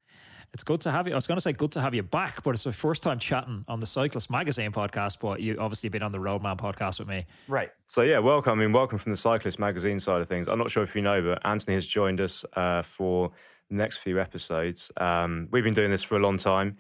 It's 0.54 0.64
good 0.64 0.82
to 0.82 0.92
have 0.92 1.08
you. 1.08 1.14
I 1.14 1.16
was 1.16 1.28
going 1.28 1.38
to 1.38 1.42
say 1.42 1.54
good 1.54 1.72
to 1.74 1.82
have 1.82 1.94
you 1.94 2.02
back, 2.02 2.44
but 2.44 2.52
it's 2.52 2.64
the 2.64 2.74
first 2.74 3.04
time 3.04 3.20
chatting 3.20 3.64
on 3.68 3.80
the 3.80 3.86
Cyclist 3.86 4.32
Magazine 4.32 4.72
podcast. 4.72 5.20
But 5.20 5.42
you 5.42 5.58
obviously 5.60 5.90
been 5.90 6.02
on 6.02 6.12
the 6.12 6.20
Roadman 6.20 6.58
podcast 6.58 7.00
with 7.00 7.08
me, 7.08 7.26
right? 7.48 7.70
So 7.88 8.02
yeah, 8.02 8.20
welcome. 8.20 8.60
I 8.60 8.64
mean, 8.64 8.74
welcome 8.74 8.98
from 8.98 9.12
the 9.12 9.18
Cyclist 9.18 9.60
Magazine 9.60 10.00
side 10.00 10.22
of 10.22 10.28
things. 10.28 10.48
I'm 10.48 10.58
not 10.58 10.72
sure 10.72 10.82
if 10.82 10.96
you 10.96 11.02
know, 11.02 11.22
but 11.22 11.46
Anthony 11.46 11.76
has 11.76 11.86
joined 11.86 12.20
us 12.20 12.44
uh, 12.56 12.82
for 12.82 13.32
the 13.70 13.76
next 13.76 13.98
few 13.98 14.20
episodes. 14.20 14.92
Um, 14.98 15.48
we've 15.52 15.64
been 15.64 15.76
doing 15.76 15.92
this 15.92 16.04
for 16.04 16.18
a 16.18 16.20
long 16.20 16.38
time, 16.38 16.78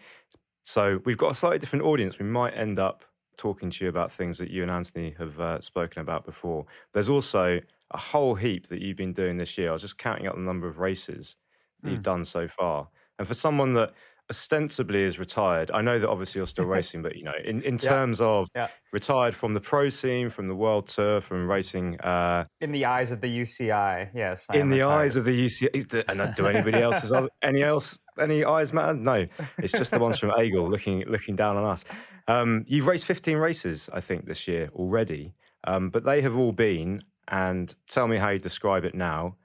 so 0.64 1.00
we've 1.06 1.18
got 1.18 1.32
a 1.32 1.36
slightly 1.36 1.60
different 1.60 1.86
audience. 1.86 2.18
We 2.18 2.26
might 2.26 2.58
end 2.58 2.80
up 2.80 3.04
talking 3.38 3.70
to 3.70 3.86
you 3.86 3.90
about 3.90 4.12
things 4.12 4.40
that 4.40 4.50
you 4.50 4.64
and 4.64 4.72
Anthony 4.72 5.16
have 5.20 5.40
uh, 5.40 5.62
spoken 5.62 6.02
about 6.02 6.26
before. 6.26 6.66
There's 6.94 7.10
also 7.10 7.62
a 7.92 7.98
whole 7.98 8.34
heap 8.34 8.68
that 8.68 8.82
you've 8.82 8.98
been 8.98 9.14
doing 9.14 9.38
this 9.38 9.58
year. 9.58 9.70
I 9.70 9.74
was 9.74 9.84
just 9.84 10.00
counting 10.00 10.28
up 10.28 10.36
the 10.36 10.42
number 10.42 10.68
of 10.68 10.80
races 10.80 11.36
that 11.82 11.88
mm. 11.88 11.92
you've 11.92 12.00
hmm. 12.00 12.04
done 12.04 12.26
so 12.26 12.48
far. 12.48 12.88
And 13.20 13.28
for 13.28 13.34
someone 13.34 13.74
that 13.74 13.94
ostensibly 14.30 15.04
is 15.04 15.20
retired, 15.20 15.72
I 15.72 15.82
know 15.82 16.00
that 16.00 16.08
obviously 16.08 16.40
you're 16.40 16.48
still 16.48 16.66
racing, 16.78 17.02
but 17.02 17.18
you 17.18 17.24
know, 17.24 17.34
in, 17.44 17.62
in 17.64 17.78
terms 17.78 18.20
yeah. 18.20 18.26
of 18.26 18.48
yeah. 18.56 18.68
retired 18.94 19.36
from 19.36 19.54
the 19.54 19.60
pro 19.60 19.90
scene, 19.90 20.30
from 20.30 20.48
the 20.48 20.56
world 20.56 20.88
tour, 20.88 21.20
from 21.20 21.50
racing, 21.50 22.00
uh, 22.00 22.46
in 22.62 22.72
the 22.72 22.86
eyes 22.86 23.12
of 23.12 23.22
the 23.22 23.42
UCI, 23.42 24.10
yes. 24.16 24.48
I 24.50 24.58
in 24.58 24.70
the 24.70 24.78
retired. 24.78 25.02
eyes 25.02 25.16
of 25.18 25.26
the 25.26 25.46
UCI, 25.46 26.06
and 26.08 26.36
do 26.36 26.48
anybody 26.48 26.82
else 26.82 27.12
any 27.44 27.62
else 27.62 28.00
any 28.18 28.46
eyes 28.46 28.72
matter? 28.72 28.94
No, 28.94 29.28
it's 29.58 29.74
just 29.74 29.92
the 29.92 30.00
ones 30.00 30.18
from 30.18 30.30
Aigle 30.38 30.70
looking 30.70 31.04
looking 31.06 31.36
down 31.36 31.58
on 31.58 31.66
us. 31.66 31.84
Um, 32.28 32.64
you've 32.68 32.86
raced 32.86 33.06
15 33.06 33.38
races, 33.38 33.90
I 33.92 34.02
think, 34.02 34.26
this 34.26 34.48
year 34.48 34.70
already, 34.74 35.34
um, 35.66 35.90
but 35.90 36.06
they 36.06 36.22
have 36.22 36.38
all 36.38 36.52
been 36.52 37.02
and 37.28 37.74
tell 37.88 38.08
me 38.08 38.18
how 38.18 38.30
you 38.30 38.40
describe 38.40 38.86
it 38.86 38.96
now. 38.96 39.36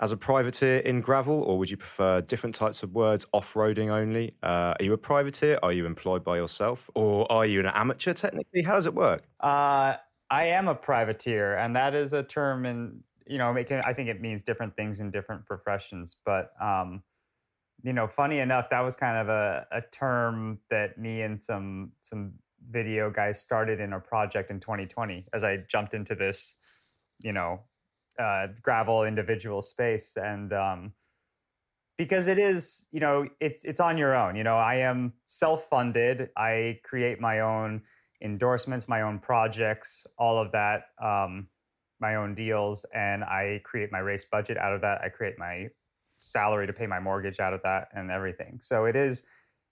As 0.00 0.12
a 0.12 0.16
privateer 0.16 0.78
in 0.78 1.02
gravel, 1.02 1.42
or 1.42 1.58
would 1.58 1.70
you 1.70 1.76
prefer 1.76 2.22
different 2.22 2.54
types 2.54 2.82
of 2.82 2.94
words, 2.94 3.26
off 3.32 3.52
roading 3.52 3.90
only? 3.90 4.34
Uh, 4.42 4.74
are 4.78 4.82
you 4.82 4.94
a 4.94 4.98
privateer? 4.98 5.58
Are 5.62 5.72
you 5.72 5.84
employed 5.84 6.24
by 6.24 6.36
yourself? 6.36 6.88
Or 6.94 7.30
are 7.30 7.44
you 7.44 7.60
an 7.60 7.66
amateur 7.66 8.14
technically? 8.14 8.62
How 8.62 8.74
does 8.74 8.86
it 8.86 8.94
work? 8.94 9.24
Uh, 9.40 9.96
I 10.30 10.44
am 10.46 10.68
a 10.68 10.74
privateer, 10.74 11.56
and 11.56 11.76
that 11.76 11.94
is 11.94 12.14
a 12.14 12.22
term 12.22 12.64
in, 12.64 13.00
you 13.26 13.36
know, 13.36 13.52
can, 13.64 13.82
I 13.84 13.92
think 13.92 14.08
it 14.08 14.22
means 14.22 14.42
different 14.42 14.74
things 14.74 15.00
in 15.00 15.10
different 15.10 15.44
professions. 15.44 16.16
But, 16.24 16.52
um, 16.58 17.02
you 17.82 17.92
know, 17.92 18.08
funny 18.08 18.38
enough, 18.38 18.70
that 18.70 18.80
was 18.80 18.96
kind 18.96 19.18
of 19.18 19.28
a, 19.28 19.66
a 19.70 19.82
term 19.92 20.60
that 20.70 20.96
me 20.98 21.22
and 21.22 21.40
some 21.40 21.92
some 22.00 22.32
video 22.70 23.10
guys 23.10 23.40
started 23.40 23.80
in 23.80 23.92
a 23.92 24.00
project 24.00 24.50
in 24.50 24.60
2020 24.60 25.26
as 25.32 25.44
I 25.44 25.58
jumped 25.68 25.94
into 25.94 26.14
this 26.14 26.56
you 27.22 27.32
know 27.32 27.60
uh, 28.18 28.48
gravel 28.62 29.04
individual 29.04 29.62
space 29.62 30.16
and 30.16 30.52
um, 30.52 30.92
because 31.98 32.26
it 32.26 32.38
is 32.38 32.86
you 32.92 33.00
know 33.00 33.26
it's 33.40 33.64
it's 33.64 33.80
on 33.80 33.96
your 33.96 34.16
own 34.16 34.36
you 34.36 34.44
know 34.44 34.56
i 34.56 34.76
am 34.76 35.12
self-funded 35.26 36.28
i 36.36 36.78
create 36.84 37.20
my 37.20 37.40
own 37.40 37.80
endorsements 38.22 38.88
my 38.88 39.02
own 39.02 39.18
projects 39.18 40.06
all 40.18 40.38
of 40.38 40.52
that 40.52 40.84
um, 41.02 41.46
my 42.00 42.14
own 42.16 42.34
deals 42.34 42.84
and 42.94 43.24
i 43.24 43.60
create 43.64 43.90
my 43.92 43.98
race 43.98 44.24
budget 44.30 44.56
out 44.58 44.72
of 44.72 44.80
that 44.80 45.00
i 45.02 45.08
create 45.08 45.38
my 45.38 45.68
salary 46.20 46.66
to 46.66 46.72
pay 46.72 46.86
my 46.86 47.00
mortgage 47.00 47.40
out 47.40 47.52
of 47.52 47.62
that 47.62 47.88
and 47.94 48.10
everything. 48.10 48.58
So 48.60 48.84
it 48.84 48.96
is 48.96 49.22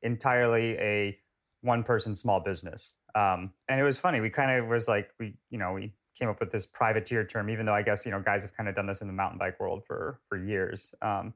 entirely 0.02 0.76
a 0.78 1.16
one 1.62 1.83
person 1.83 2.14
small 2.14 2.40
business. 2.40 2.95
Um, 3.14 3.52
and 3.68 3.80
it 3.80 3.85
was 3.85 3.99
funny 3.99 4.21
we 4.21 4.30
kind 4.30 4.50
of 4.50 4.68
was 4.68 4.87
like 4.87 5.11
we 5.18 5.35
you 5.50 5.59
know 5.59 5.73
we 5.73 5.92
came 6.18 6.28
up 6.28 6.40
with 6.40 6.50
this 6.50 6.66
privateer 6.66 7.25
term, 7.25 7.48
even 7.50 7.66
though 7.66 7.75
I 7.75 7.82
guess 7.82 8.04
you 8.04 8.12
know 8.12 8.20
guys 8.20 8.42
have 8.42 8.56
kind 8.56 8.68
of 8.68 8.75
done 8.75 8.87
this 8.87 9.00
in 9.00 9.06
the 9.06 9.12
mountain 9.12 9.38
bike 9.38 9.60
world 9.60 9.84
for 9.87 10.20
for 10.28 10.37
years. 10.37 10.94
Um, 11.02 11.34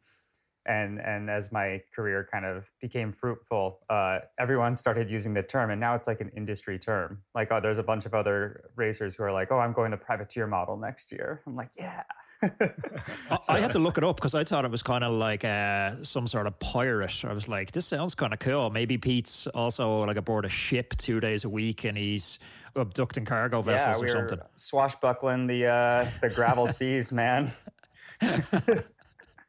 and 0.66 1.00
and 1.00 1.28
as 1.28 1.50
my 1.50 1.82
career 1.94 2.28
kind 2.30 2.44
of 2.44 2.70
became 2.80 3.12
fruitful, 3.12 3.80
uh, 3.90 4.20
everyone 4.38 4.76
started 4.76 5.10
using 5.10 5.34
the 5.34 5.42
term, 5.42 5.70
and 5.70 5.80
now 5.80 5.94
it's 5.94 6.06
like 6.06 6.20
an 6.20 6.30
industry 6.36 6.78
term. 6.78 7.22
Like, 7.34 7.50
oh, 7.50 7.60
there's 7.60 7.78
a 7.78 7.82
bunch 7.82 8.06
of 8.06 8.14
other 8.14 8.70
racers 8.76 9.14
who 9.14 9.24
are 9.24 9.32
like, 9.32 9.50
oh, 9.50 9.58
I'm 9.58 9.72
going 9.72 9.90
the 9.90 9.96
privateer 9.96 10.46
model 10.46 10.76
next 10.76 11.10
year. 11.10 11.42
I'm 11.46 11.56
like, 11.56 11.70
yeah, 11.76 12.04
I 13.48 13.60
had 13.60 13.72
to 13.72 13.78
look 13.78 13.98
it 13.98 14.04
up 14.04 14.16
because 14.16 14.34
I 14.34 14.44
thought 14.44 14.64
it 14.64 14.70
was 14.70 14.82
kind 14.82 15.04
of 15.04 15.12
like 15.12 15.44
uh, 15.44 16.02
some 16.02 16.26
sort 16.26 16.46
of 16.46 16.58
pirate. 16.58 17.24
I 17.24 17.32
was 17.32 17.48
like, 17.48 17.72
this 17.72 17.86
sounds 17.86 18.14
kind 18.14 18.32
of 18.32 18.38
cool. 18.38 18.70
Maybe 18.70 18.98
Pete's 18.98 19.46
also 19.48 20.04
like 20.04 20.16
aboard 20.16 20.44
a 20.44 20.48
ship 20.48 20.96
two 20.96 21.20
days 21.20 21.44
a 21.44 21.48
week 21.48 21.84
and 21.84 21.96
he's 21.96 22.38
abducting 22.74 23.24
cargo 23.24 23.62
vessels 23.62 24.02
yeah, 24.02 24.08
or 24.08 24.10
something. 24.10 24.40
Swashbuckling 24.56 25.46
the 25.46 25.66
uh, 25.66 26.06
the 26.20 26.30
gravel 26.30 26.66
seas, 26.68 27.12
man. 27.12 27.52
you 28.22 28.40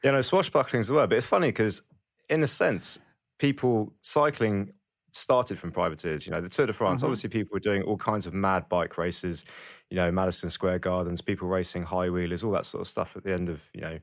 know, 0.03 0.21
swashbuckling 0.21 0.81
is 0.81 0.87
the 0.87 0.93
word, 0.93 1.09
but 1.09 1.17
it's 1.17 1.27
funny 1.27 1.47
because, 1.47 1.81
in 2.29 2.43
a 2.43 2.47
sense, 2.47 2.99
people 3.39 3.93
cycling 4.01 4.71
started 5.13 5.59
from 5.59 5.71
privateers. 5.71 6.25
You 6.25 6.31
know, 6.31 6.41
the 6.41 6.49
Tour 6.49 6.67
de 6.67 6.73
France, 6.73 6.99
mm-hmm. 6.99 7.05
obviously, 7.05 7.29
people 7.29 7.53
were 7.53 7.59
doing 7.59 7.83
all 7.83 7.97
kinds 7.97 8.25
of 8.25 8.33
mad 8.33 8.67
bike 8.67 8.97
races, 8.97 9.45
you 9.89 9.95
know, 9.95 10.11
Madison 10.11 10.49
Square 10.49 10.79
Gardens, 10.79 11.21
people 11.21 11.47
racing 11.47 11.83
high 11.83 12.09
wheelers, 12.09 12.43
all 12.43 12.51
that 12.51 12.65
sort 12.65 12.81
of 12.81 12.87
stuff 12.87 13.15
at 13.15 13.23
the 13.23 13.33
end 13.33 13.49
of, 13.49 13.69
you 13.73 13.81
know, 13.81 13.99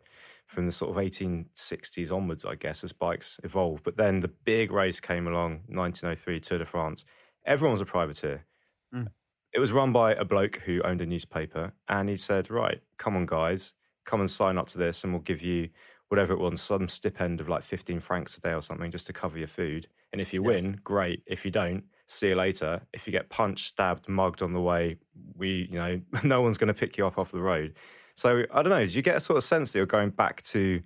from 0.46 0.66
the 0.66 0.72
sort 0.72 0.96
of 0.96 1.02
1860s 1.02 2.12
onwards, 2.12 2.44
I 2.44 2.54
guess, 2.54 2.82
as 2.82 2.92
bikes 2.92 3.38
evolved. 3.44 3.84
But 3.84 3.96
then 3.96 4.20
the 4.20 4.28
big 4.28 4.72
race 4.72 5.00
came 5.00 5.26
along, 5.26 5.62
1903 5.68 6.40
Tour 6.40 6.58
de 6.58 6.64
France. 6.64 7.04
Everyone 7.44 7.72
was 7.72 7.80
a 7.80 7.86
privateer. 7.86 8.46
Mm. 8.94 9.08
It 9.52 9.60
was 9.60 9.72
run 9.72 9.92
by 9.92 10.14
a 10.14 10.24
bloke 10.24 10.56
who 10.64 10.80
owned 10.82 11.00
a 11.00 11.06
newspaper, 11.06 11.72
and 11.88 12.08
he 12.08 12.16
said, 12.16 12.50
Right, 12.50 12.80
come 12.98 13.16
on, 13.16 13.26
guys, 13.26 13.72
come 14.04 14.20
and 14.20 14.30
sign 14.30 14.58
up 14.58 14.68
to 14.68 14.78
this, 14.78 15.02
and 15.02 15.12
we'll 15.12 15.22
give 15.22 15.42
you 15.42 15.70
whatever 16.08 16.32
it 16.32 16.40
was, 16.40 16.60
some 16.60 16.88
stipend 16.88 17.40
of 17.40 17.48
like 17.48 17.62
15 17.62 18.00
francs 18.00 18.36
a 18.36 18.40
day 18.40 18.52
or 18.52 18.60
something 18.60 18.90
just 18.90 19.06
to 19.06 19.12
cover 19.12 19.38
your 19.38 19.48
food. 19.48 19.86
And 20.12 20.20
if 20.20 20.32
you 20.32 20.42
yeah. 20.42 20.48
win, 20.48 20.80
great. 20.82 21.22
If 21.26 21.44
you 21.44 21.50
don't, 21.50 21.84
see 22.06 22.28
you 22.28 22.34
later. 22.34 22.80
If 22.92 23.06
you 23.06 23.12
get 23.12 23.30
punched, 23.30 23.68
stabbed, 23.68 24.08
mugged 24.08 24.42
on 24.42 24.52
the 24.52 24.60
way, 24.60 24.96
we, 25.36 25.68
you 25.70 25.78
know, 25.78 26.00
no 26.24 26.42
one's 26.42 26.58
going 26.58 26.68
to 26.68 26.74
pick 26.74 26.98
you 26.98 27.06
up 27.06 27.18
off 27.18 27.30
the 27.32 27.40
road. 27.40 27.74
So 28.14 28.44
I 28.52 28.62
don't 28.62 28.70
know. 28.70 28.84
Do 28.84 28.92
you 28.92 29.02
get 29.02 29.16
a 29.16 29.20
sort 29.20 29.36
of 29.36 29.44
sense 29.44 29.72
that 29.72 29.78
you're 29.78 29.86
going 29.86 30.10
back 30.10 30.42
to 30.42 30.82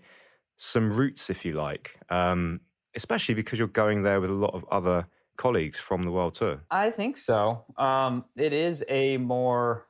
some 0.56 0.92
roots, 0.92 1.30
if 1.30 1.44
you 1.44 1.54
like, 1.54 1.98
um, 2.10 2.60
especially 2.94 3.34
because 3.34 3.58
you're 3.58 3.68
going 3.68 4.02
there 4.02 4.20
with 4.20 4.30
a 4.30 4.34
lot 4.34 4.54
of 4.54 4.64
other 4.70 5.06
colleagues 5.36 5.78
from 5.78 6.02
the 6.02 6.12
world 6.12 6.34
tour? 6.34 6.62
I 6.70 6.90
think 6.90 7.16
so. 7.16 7.64
Um, 7.76 8.24
it 8.36 8.52
is 8.52 8.84
a 8.88 9.16
more 9.16 9.86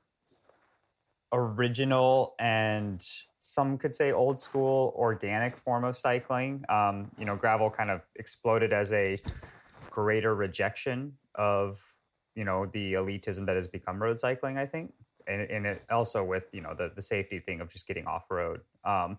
original 1.33 2.35
and 2.38 3.05
some 3.45 3.77
could 3.77 3.95
say 3.95 4.13
old 4.13 4.41
school 4.41 4.95
organic 4.97 5.57
form 5.57 5.85
of 5.85 5.97
cycling. 5.97 6.65
Um, 6.71 7.11
you 7.19 7.27
know, 7.27 7.37
gravel 7.37 7.69
kind 7.69 7.91
of 7.91 8.01
exploded 8.17 8.73
as 8.73 8.91
a 8.93 9.21
greater 9.91 10.35
rejection 10.35 11.13
of 11.35 11.79
you 12.35 12.45
know 12.45 12.67
the 12.73 12.95
elitism 12.95 13.45
that 13.47 13.55
has 13.55 13.69
become 13.69 14.03
road 14.03 14.19
cycling. 14.19 14.57
I 14.57 14.67
think, 14.67 14.95
and, 15.27 15.43
and 15.43 15.67
it 15.67 15.83
also 15.91 16.25
with 16.25 16.45
you 16.53 16.63
know 16.63 16.75
the 16.75 16.91
the 16.97 17.03
safety 17.03 17.39
thing 17.39 17.61
of 17.61 17.71
just 17.71 17.87
getting 17.87 18.07
off 18.07 18.31
road. 18.31 18.63
Um, 18.85 19.19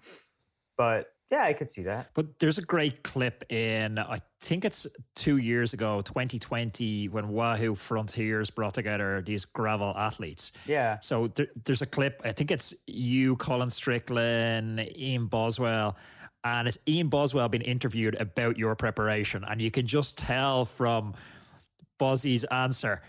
but 0.76 1.14
yeah, 1.32 1.44
I 1.44 1.54
could 1.54 1.70
see 1.70 1.84
that. 1.84 2.10
But 2.14 2.40
there's 2.40 2.58
a 2.58 2.62
great 2.62 3.04
clip 3.04 3.52
in, 3.52 3.98
I 3.98 4.20
think 4.42 4.64
it's 4.64 4.86
two 5.16 5.38
years 5.38 5.74
ago, 5.74 6.02
2020, 6.02 7.10
when 7.10 7.30
Wahoo 7.30 7.74
Frontiers 7.74 8.52
brought 8.52 8.76
together 8.76 9.24
these 9.26 9.44
gravel 9.44 9.94
athletes. 9.98 10.52
Yeah. 10.68 11.00
So 11.00 11.28
there, 11.30 11.48
there's 11.66 11.82
a 11.82 11.88
clip, 11.88 12.22
I 12.24 12.32
think 12.32 12.52
it's 12.52 12.76
you, 12.86 13.38
Colin 13.38 13.72
Strickland, 13.72 14.80
Ian 14.96 15.26
Boswell, 15.26 15.98
and 16.44 16.68
it's 16.68 16.78
Ian 16.88 17.10
Boswell 17.10 17.50
being 17.50 17.64
interviewed 17.64 18.16
about 18.16 18.58
your 18.58 18.76
preparation. 18.76 19.44
And 19.48 19.60
you 19.60 19.72
can 19.72 19.88
just 19.88 20.20
tell 20.20 20.64
from 20.64 21.16
Bozzy's 22.00 22.44
answer 22.46 23.02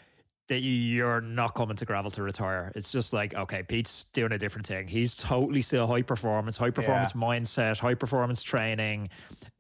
that 0.49 0.61
you're 0.61 1.21
not 1.21 1.55
coming 1.55 1.77
to 1.77 1.85
gravel 1.85 2.11
to 2.13 2.23
retire. 2.23 2.73
It's 2.77 2.93
just 2.93 3.13
like, 3.13 3.35
okay, 3.35 3.65
Pete's 3.65 4.05
doing 4.05 4.33
a 4.33 4.39
different 4.39 4.67
thing. 4.67 4.87
He's 4.87 5.17
totally 5.17 5.63
still 5.63 5.87
high 5.87 6.03
performance, 6.03 6.57
high 6.57 6.71
performance 6.71 7.13
yeah. 7.15 7.21
mindset, 7.21 7.79
high 7.79 7.95
performance 7.95 8.43
training. 8.43 9.09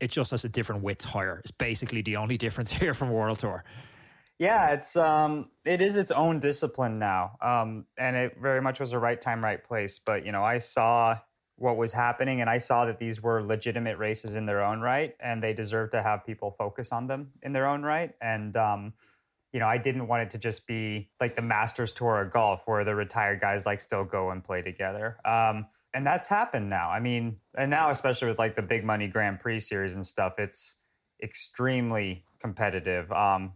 It 0.00 0.11
just 0.11 0.31
has 0.31 0.45
a 0.45 0.49
different 0.49 0.83
width 0.83 1.05
higher. 1.05 1.38
It's 1.40 1.50
basically 1.50 2.02
the 2.02 2.16
only 2.16 2.37
difference 2.47 2.71
here 2.71 2.95
from 2.95 3.11
World 3.11 3.38
Tour. 3.40 3.64
Yeah, 4.38 4.73
it's 4.73 4.97
um 4.97 5.49
it 5.64 5.81
is 5.81 5.97
its 5.97 6.12
own 6.12 6.40
discipline 6.40 6.99
now. 6.99 7.33
Um 7.40 7.87
and 7.97 8.14
it 8.14 8.37
very 8.40 8.61
much 8.61 8.81
was 8.81 8.93
a 8.93 8.99
right 8.99 9.21
time, 9.21 9.43
right 9.43 9.64
place. 9.64 9.99
But 9.99 10.26
you 10.26 10.33
know, 10.33 10.45
I 10.45 10.59
saw 10.59 11.16
what 11.57 11.78
was 11.78 11.90
happening 11.90 12.43
and 12.43 12.50
I 12.50 12.59
saw 12.59 12.85
that 12.85 12.99
these 12.99 13.23
were 13.23 13.43
legitimate 13.43 13.97
races 13.97 14.35
in 14.35 14.45
their 14.45 14.62
own 14.62 14.83
right 14.83 15.16
and 15.21 15.43
they 15.43 15.55
deserve 15.55 15.90
to 15.93 16.02
have 16.02 16.26
people 16.26 16.55
focus 16.59 16.93
on 16.93 17.07
them 17.07 17.33
in 17.43 17.52
their 17.55 17.66
own 17.66 17.83
right. 17.83 18.12
And 18.21 18.57
um 18.59 18.93
you 19.57 19.61
know, 19.61 19.69
I 19.69 19.79
didn't 19.79 20.07
want 20.07 20.23
it 20.23 20.31
to 20.33 20.39
just 20.39 20.67
be 20.67 21.09
like 21.19 21.35
the 21.35 21.41
Masters 21.41 21.91
Tour 21.91 22.21
of 22.21 22.31
golf 22.31 22.61
where 22.67 22.85
the 22.85 22.95
retired 22.95 23.41
guys 23.41 23.65
like 23.65 23.81
still 23.81 24.05
go 24.05 24.29
and 24.29 24.45
play 24.45 24.61
together. 24.61 25.17
Um, 25.25 25.65
and 25.95 26.07
that's 26.07 26.29
happened 26.29 26.69
now. 26.69 26.91
I 26.91 27.01
mean, 27.01 27.39
and 27.57 27.71
now 27.71 27.89
especially 27.89 28.29
with 28.29 28.39
like 28.39 28.55
the 28.55 28.61
big 28.61 28.85
money 28.85 29.09
Grand 29.09 29.41
Prix 29.41 29.61
series 29.61 29.95
and 29.95 30.05
stuff, 30.05 30.35
it's 30.37 30.75
extremely 31.23 32.27
competitive. 32.39 33.11
Um, 33.11 33.55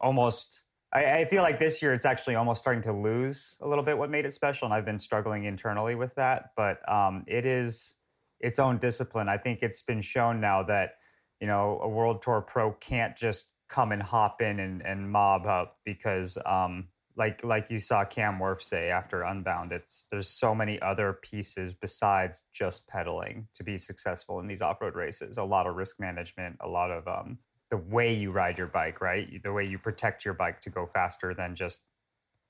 almost, 0.00 0.62
I, 0.92 1.18
I 1.18 1.24
feel 1.26 1.44
like 1.44 1.60
this 1.60 1.80
year 1.80 1.94
it's 1.94 2.06
actually 2.06 2.34
almost 2.34 2.60
starting 2.60 2.82
to 2.82 2.92
lose 2.92 3.54
a 3.60 3.68
little 3.68 3.84
bit 3.84 3.96
what 3.96 4.10
made 4.10 4.26
it 4.26 4.32
special, 4.32 4.64
and 4.64 4.74
I've 4.74 4.84
been 4.84 4.98
struggling 4.98 5.44
internally 5.44 5.94
with 5.94 6.12
that. 6.16 6.50
But 6.56 6.80
um, 6.92 7.22
it 7.28 7.46
is 7.46 7.94
its 8.40 8.58
own 8.58 8.78
discipline. 8.78 9.28
I 9.28 9.38
think 9.38 9.60
it's 9.62 9.82
been 9.82 10.02
shown 10.02 10.40
now 10.40 10.64
that 10.64 10.94
you 11.40 11.46
know 11.46 11.78
a 11.84 11.88
World 11.88 12.20
Tour 12.20 12.40
pro 12.40 12.72
can't 12.72 13.16
just 13.16 13.52
come 13.68 13.92
and 13.92 14.02
hop 14.02 14.40
in 14.40 14.60
and, 14.60 14.82
and 14.82 15.10
mob 15.10 15.46
up 15.46 15.78
because 15.84 16.38
um, 16.46 16.88
like 17.16 17.42
like 17.44 17.70
you 17.70 17.78
saw 17.78 18.04
Cam 18.04 18.38
Wurf 18.38 18.62
say 18.62 18.90
after 18.90 19.22
Unbound, 19.22 19.72
it's 19.72 20.06
there's 20.10 20.28
so 20.28 20.54
many 20.54 20.80
other 20.82 21.14
pieces 21.22 21.74
besides 21.74 22.44
just 22.52 22.86
pedaling 22.86 23.48
to 23.54 23.64
be 23.64 23.78
successful 23.78 24.40
in 24.40 24.46
these 24.46 24.62
off-road 24.62 24.94
races. 24.94 25.38
A 25.38 25.42
lot 25.42 25.66
of 25.66 25.76
risk 25.76 25.98
management, 25.98 26.56
a 26.60 26.68
lot 26.68 26.90
of 26.90 27.08
um, 27.08 27.38
the 27.70 27.78
way 27.78 28.14
you 28.14 28.30
ride 28.30 28.58
your 28.58 28.66
bike, 28.66 29.00
right? 29.00 29.42
The 29.42 29.52
way 29.52 29.64
you 29.64 29.78
protect 29.78 30.24
your 30.24 30.34
bike 30.34 30.60
to 30.62 30.70
go 30.70 30.86
faster 30.92 31.34
than 31.34 31.56
just 31.56 31.80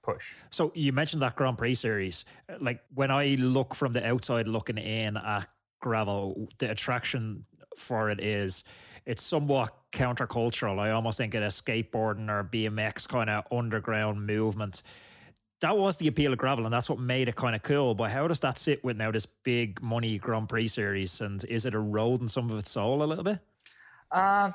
push. 0.03 0.33
So 0.51 0.73
you 0.75 0.93
mentioned 0.93 1.23
that 1.23 1.37
Grand 1.37 1.59
Prix 1.59 1.75
series. 1.75 2.25
Like 2.61 2.81
when 2.95 3.11
I 3.11 3.37
look 3.37 3.75
from 3.75 3.93
the 3.93 4.07
outside 4.07 4.49
looking 4.49 4.79
in 4.79 5.17
at 5.17 5.49
gravel, 5.81 6.49
the 6.59 6.71
attraction 6.71 7.45
for 7.77 8.11
it 8.11 8.21
is 8.21 8.65
it's 9.07 9.23
somewhat 9.23 9.75
countercultural. 9.93 10.79
I 10.79 10.91
almost 10.91 11.17
think 11.17 11.35
it 11.35 11.43
a 11.43 11.47
skateboarding 11.47 12.29
or 12.29 12.45
BMX 12.45 13.09
kind 13.09 13.31
of 13.31 13.45
underground 13.51 14.27
movement. 14.27 14.83
That 15.61 15.79
was 15.79 15.97
the 15.97 16.09
appeal 16.09 16.33
of 16.33 16.39
gravel, 16.39 16.67
and 16.67 16.75
that's 16.75 16.91
what 16.91 16.99
made 16.99 17.29
it 17.29 17.37
kind 17.37 17.55
of 17.55 17.63
cool. 17.63 17.95
But 17.95 18.11
how 18.11 18.29
does 18.29 18.41
that 18.41 18.59
sit 18.59 18.85
with 18.85 18.99
now 18.99 19.11
this 19.11 19.25
big 19.25 19.81
money 19.81 20.19
Grand 20.19 20.49
Prix 20.49 20.69
series? 20.69 21.21
And 21.21 21.43
is 21.45 21.65
it 21.65 21.73
eroding 21.73 22.29
some 22.29 22.51
of 22.51 22.59
its 22.59 22.71
soul 22.71 23.03
a 23.03 23.07
little 23.07 23.25
bit? 23.25 23.39
Uh, 24.11 24.51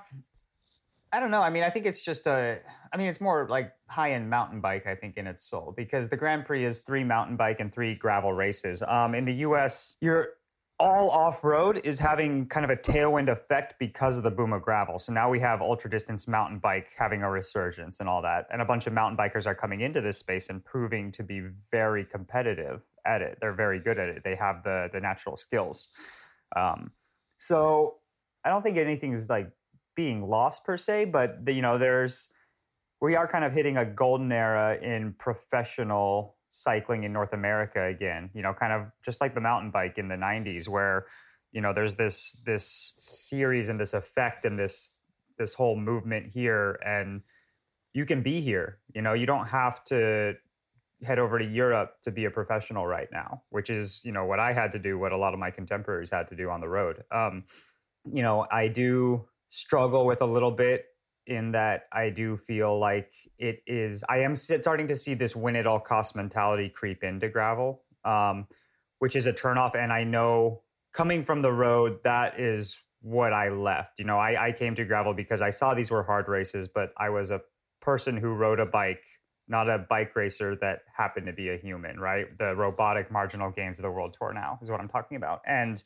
I 1.11 1.19
don't 1.19 1.31
know. 1.31 1.41
I 1.41 1.49
mean, 1.49 1.63
I 1.63 1.69
think 1.69 1.85
it's 1.85 2.03
just 2.03 2.27
a. 2.27 2.59
I 2.93 2.97
mean, 2.97 3.07
it's 3.07 3.21
more 3.21 3.47
like 3.49 3.73
high 3.87 4.11
end 4.11 4.29
mountain 4.29 4.61
bike. 4.61 4.85
I 4.85 4.95
think 4.95 5.17
in 5.17 5.25
its 5.25 5.43
soul 5.43 5.73
because 5.75 6.07
the 6.07 6.17
Grand 6.17 6.45
Prix 6.45 6.65
is 6.65 6.79
three 6.79 7.03
mountain 7.03 7.35
bike 7.35 7.61
and 7.61 7.73
three 7.73 7.95
gravel 7.95 8.33
races. 8.33 8.83
Um, 8.87 9.15
in 9.15 9.25
the 9.25 9.33
U.S., 9.35 9.95
you're 10.01 10.33
all 10.81 11.11
off 11.11 11.43
road 11.43 11.79
is 11.83 11.99
having 11.99 12.47
kind 12.47 12.63
of 12.63 12.71
a 12.71 12.75
tailwind 12.75 13.29
effect 13.29 13.75
because 13.77 14.17
of 14.17 14.23
the 14.23 14.31
boom 14.31 14.51
of 14.51 14.63
gravel. 14.63 14.97
So 14.97 15.13
now 15.13 15.29
we 15.29 15.39
have 15.39 15.61
ultra 15.61 15.87
distance 15.87 16.27
mountain 16.27 16.57
bike 16.57 16.87
having 16.97 17.21
a 17.21 17.29
resurgence 17.29 17.99
and 17.99 18.09
all 18.09 18.19
that. 18.23 18.47
And 18.51 18.63
a 18.63 18.65
bunch 18.65 18.87
of 18.87 18.93
mountain 18.93 19.15
bikers 19.15 19.45
are 19.45 19.53
coming 19.53 19.81
into 19.81 20.01
this 20.01 20.17
space 20.17 20.49
and 20.49 20.65
proving 20.65 21.11
to 21.11 21.21
be 21.21 21.43
very 21.69 22.03
competitive 22.03 22.81
at 23.05 23.21
it. 23.21 23.37
They're 23.39 23.53
very 23.53 23.79
good 23.79 23.99
at 23.99 24.09
it. 24.09 24.23
They 24.23 24.35
have 24.35 24.63
the 24.63 24.89
the 24.91 24.99
natural 24.99 25.37
skills. 25.37 25.89
Um, 26.55 26.89
so 27.37 27.97
I 28.43 28.49
don't 28.49 28.63
think 28.63 28.77
anything 28.77 29.13
is 29.13 29.29
like 29.29 29.51
being 29.95 30.27
lost 30.27 30.63
per 30.63 30.77
se, 30.77 31.05
but 31.05 31.45
the, 31.45 31.53
you 31.53 31.61
know, 31.61 31.77
there's 31.77 32.29
we 33.01 33.15
are 33.15 33.27
kind 33.27 33.45
of 33.45 33.53
hitting 33.53 33.77
a 33.77 33.85
golden 33.85 34.31
era 34.31 34.77
in 34.81 35.13
professional 35.13 36.37
cycling 36.51 37.03
in 37.03 37.11
North 37.11 37.33
America 37.33 37.83
again. 37.85 38.29
You 38.33 38.43
know, 38.43 38.53
kind 38.53 38.73
of 38.73 38.91
just 39.03 39.19
like 39.21 39.33
the 39.33 39.41
mountain 39.41 39.71
bike 39.71 39.97
in 39.97 40.07
the 40.07 40.15
'90s, 40.15 40.67
where 40.67 41.07
you 41.51 41.61
know 41.61 41.73
there's 41.73 41.95
this 41.95 42.37
this 42.45 42.93
series 42.97 43.69
and 43.69 43.79
this 43.79 43.93
effect 43.93 44.45
and 44.45 44.59
this 44.59 44.99
this 45.37 45.53
whole 45.53 45.75
movement 45.75 46.27
here, 46.31 46.79
and 46.85 47.21
you 47.93 48.05
can 48.05 48.21
be 48.21 48.41
here. 48.41 48.79
You 48.93 49.01
know, 49.01 49.13
you 49.13 49.25
don't 49.25 49.47
have 49.47 49.83
to 49.85 50.35
head 51.03 51.17
over 51.17 51.39
to 51.39 51.45
Europe 51.45 51.95
to 52.03 52.11
be 52.11 52.25
a 52.25 52.31
professional 52.31 52.85
right 52.85 53.07
now, 53.11 53.41
which 53.49 53.69
is 53.69 54.01
you 54.03 54.11
know 54.11 54.25
what 54.25 54.39
I 54.39 54.53
had 54.53 54.71
to 54.73 54.79
do, 54.79 54.99
what 54.99 55.11
a 55.11 55.17
lot 55.17 55.33
of 55.33 55.39
my 55.39 55.49
contemporaries 55.49 56.11
had 56.11 56.27
to 56.29 56.35
do 56.35 56.49
on 56.49 56.61
the 56.61 56.69
road. 56.69 57.03
Um, 57.11 57.45
you 58.11 58.21
know, 58.21 58.45
I 58.51 58.67
do 58.67 59.25
struggle 59.49 60.05
with 60.05 60.21
a 60.21 60.25
little 60.25 60.51
bit 60.51 60.85
in 61.31 61.51
that 61.53 61.85
I 61.91 62.09
do 62.09 62.37
feel 62.37 62.77
like 62.77 63.11
it 63.39 63.63
is. 63.65 64.03
I 64.09 64.19
am 64.19 64.35
starting 64.35 64.87
to 64.89 64.95
see 64.95 65.13
this 65.13 65.35
win 65.35 65.55
at 65.55 65.65
all 65.65 65.79
cost 65.79 66.15
mentality 66.15 66.69
creep 66.69 67.03
into 67.03 67.29
gravel, 67.29 67.83
um, 68.03 68.47
which 68.99 69.15
is 69.15 69.25
a 69.25 69.33
turnoff. 69.33 69.75
And 69.75 69.91
I 69.91 70.03
know 70.03 70.61
coming 70.93 71.23
from 71.23 71.41
the 71.41 71.51
road, 71.51 71.99
that 72.03 72.39
is 72.39 72.77
what 73.01 73.33
I 73.33 73.49
left. 73.49 73.97
You 73.97 74.05
know, 74.05 74.17
I, 74.17 74.47
I 74.47 74.51
came 74.51 74.75
to 74.75 74.85
gravel 74.85 75.13
because 75.13 75.41
I 75.41 75.49
saw 75.49 75.73
these 75.73 75.89
were 75.89 76.03
hard 76.03 76.27
races, 76.27 76.67
but 76.67 76.93
I 76.97 77.09
was 77.09 77.31
a 77.31 77.41
person 77.79 78.17
who 78.17 78.33
rode 78.33 78.59
a 78.59 78.65
bike, 78.65 79.03
not 79.47 79.69
a 79.69 79.79
bike 79.89 80.15
racer 80.15 80.55
that 80.57 80.81
happened 80.95 81.25
to 81.27 81.33
be 81.33 81.49
a 81.49 81.57
human, 81.57 81.99
right? 81.99 82.37
The 82.37 82.55
robotic 82.55 83.09
marginal 83.09 83.49
gains 83.49 83.79
of 83.79 83.83
the 83.83 83.91
world 83.91 84.15
tour 84.19 84.33
now 84.33 84.59
is 84.61 84.69
what 84.69 84.79
I'm 84.79 84.89
talking 84.89 85.17
about. 85.17 85.41
And, 85.47 85.81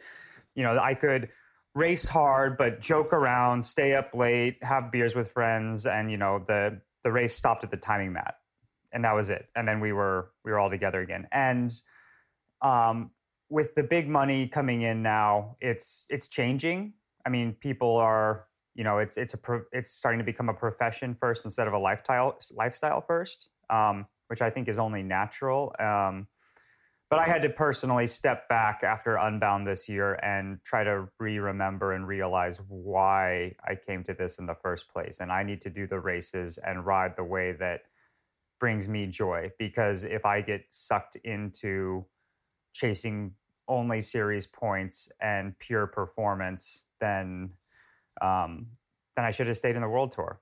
you 0.55 0.63
know, 0.63 0.77
I 0.77 0.93
could 0.93 1.29
race 1.76 2.06
hard 2.06 2.58
but 2.58 2.80
joke 2.80 3.12
around 3.12 3.64
stay 3.64 3.94
up 3.94 4.10
late 4.14 4.58
have 4.64 4.92
beers 4.92 5.14
with 5.14 5.30
friends 5.32 5.86
and 5.86 6.10
you 6.10 6.18
know 6.18 6.44
the 6.48 6.80
the 7.06 7.12
race 7.12 7.36
stopped 7.36 7.64
at 7.64 7.72
the 7.72 7.78
timing 7.78 8.12
mat. 8.12 8.36
And 8.92 9.06
that 9.06 9.14
was 9.14 9.30
it. 9.30 9.48
And 9.56 9.66
then 9.66 9.80
we 9.80 9.94
were 9.94 10.32
we 10.44 10.52
were 10.52 10.60
all 10.60 10.70
together 10.70 11.00
again. 11.00 11.28
And 11.32 11.72
um, 12.62 13.12
with 13.50 13.76
the 13.76 13.84
big 13.84 14.10
money 14.10 14.48
coming 14.48 14.82
in 14.82 15.02
now 15.02 15.56
it's 15.62 16.06
it's 16.10 16.28
changing. 16.28 16.94
I 17.26 17.30
mean 17.30 17.54
people 17.62 17.96
are 17.98 18.48
you 18.74 18.84
know 18.84 18.98
it's 18.98 19.16
it's 19.16 19.36
a 19.36 19.38
pro- 19.38 19.64
it's 19.72 19.92
starting 19.92 20.20
to 20.20 20.26
become 20.26 20.50
a 20.50 20.54
profession 20.54 21.16
first 21.18 21.46
instead 21.46 21.68
of 21.68 21.74
a 21.74 21.78
lifestyle 21.78 22.38
lifestyle 22.52 23.02
first 23.02 23.50
um, 23.70 24.06
which 24.28 24.42
i 24.42 24.50
think 24.50 24.68
is 24.68 24.78
only 24.78 25.02
natural. 25.02 25.74
Um, 25.80 26.28
but 27.10 27.20
I 27.20 27.26
had 27.26 27.41
to 27.44 27.50
personally 27.50 28.08
step 28.08 28.50
back 28.50 28.82
after 28.84 29.18
Unbound 29.18 29.68
this 29.68 29.88
year 29.88 30.15
and 30.15 30.60
try 30.63 30.84
to 30.84 31.08
re 31.20 31.38
remember 31.38 31.94
and 31.94 32.08
realize 32.08 32.60
why 32.68 33.54
I 33.63 33.76
came 33.76 34.04
to 34.06 34.13
this 34.13 34.39
in 34.39 34.48
the 34.48 34.56
first 34.56 34.89
place. 34.89 35.20
And 35.20 35.32
I 35.32 35.44
need 35.44 35.62
to 35.62 35.70
do 35.70 35.86
the 35.86 36.00
races 36.00 36.58
and 36.58 36.86
ride 36.86 37.15
the 37.15 37.24
way 37.24 37.52
that 37.54 37.82
brings 38.60 38.88
me 38.88 39.06
joy. 39.06 39.52
Because 39.60 40.04
if 40.04 40.26
I 40.26 40.41
get 40.41 40.65
sucked 40.72 41.15
into 41.18 42.06
chasing 42.74 43.34
only 43.68 44.02
series 44.02 44.48
points 44.48 45.10
and 45.22 45.58
pure 45.60 45.88
performance, 45.88 46.86
then 47.00 47.52
um, 48.22 48.65
then 49.15 49.26
I 49.26 49.32
should 49.32 49.48
have 49.48 49.58
stayed 49.58 49.76
in 49.76 49.82
the 49.82 49.89
world 49.89 50.12
tour. 50.12 50.39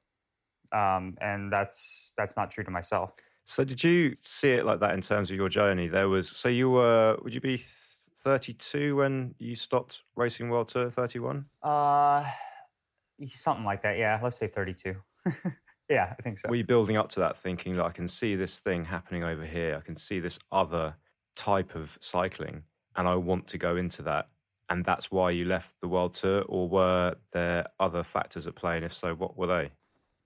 Um, 0.71 1.17
and 1.19 1.51
that's 1.51 2.13
that's 2.17 2.37
not 2.37 2.51
true 2.51 2.63
to 2.63 2.71
myself. 2.71 3.11
So 3.45 3.63
did 3.63 3.83
you 3.83 4.15
see 4.21 4.51
it 4.51 4.65
like 4.65 4.79
that 4.79 4.93
in 4.93 5.01
terms 5.01 5.29
of 5.29 5.35
your 5.35 5.49
journey? 5.49 5.87
There 5.87 6.09
was 6.09 6.29
so 6.29 6.49
you 6.49 6.69
were 6.69 7.17
would 7.23 7.33
you 7.33 7.41
be 7.41 7.61
32 8.23 8.95
when 8.95 9.35
you 9.37 9.55
stopped 9.55 10.03
racing 10.15 10.49
World 10.49 10.69
Tour? 10.69 10.89
31? 10.89 11.45
Uh, 11.61 12.25
something 13.35 13.65
like 13.65 13.81
that. 13.83 13.97
Yeah, 13.97 14.19
let's 14.23 14.37
say 14.37 14.47
32. 14.47 14.95
yeah, 15.89 16.13
I 16.17 16.21
think 16.21 16.39
so. 16.39 16.49
Were 16.49 16.55
you 16.55 16.63
building 16.63 16.97
up 16.97 17.09
to 17.09 17.19
that, 17.19 17.37
thinking 17.37 17.75
like 17.77 17.89
I 17.89 17.91
can 17.91 18.07
see 18.07 18.35
this 18.35 18.59
thing 18.59 18.85
happening 18.85 19.23
over 19.23 19.45
here? 19.45 19.75
I 19.77 19.81
can 19.81 19.97
see 19.97 20.19
this 20.19 20.39
other 20.51 20.95
type 21.35 21.75
of 21.75 21.97
cycling, 22.01 22.63
and 22.95 23.07
I 23.07 23.15
want 23.15 23.47
to 23.47 23.57
go 23.57 23.75
into 23.75 24.01
that. 24.03 24.29
And 24.69 24.85
that's 24.85 25.11
why 25.11 25.31
you 25.31 25.45
left 25.45 25.75
the 25.81 25.87
World 25.89 26.13
Tour, 26.13 26.43
or 26.47 26.69
were 26.69 27.15
there 27.33 27.67
other 27.79 28.03
factors 28.03 28.47
at 28.47 28.55
play? 28.55 28.77
And 28.77 28.85
if 28.85 28.93
so, 28.93 29.13
what 29.13 29.37
were 29.37 29.47
they? 29.47 29.71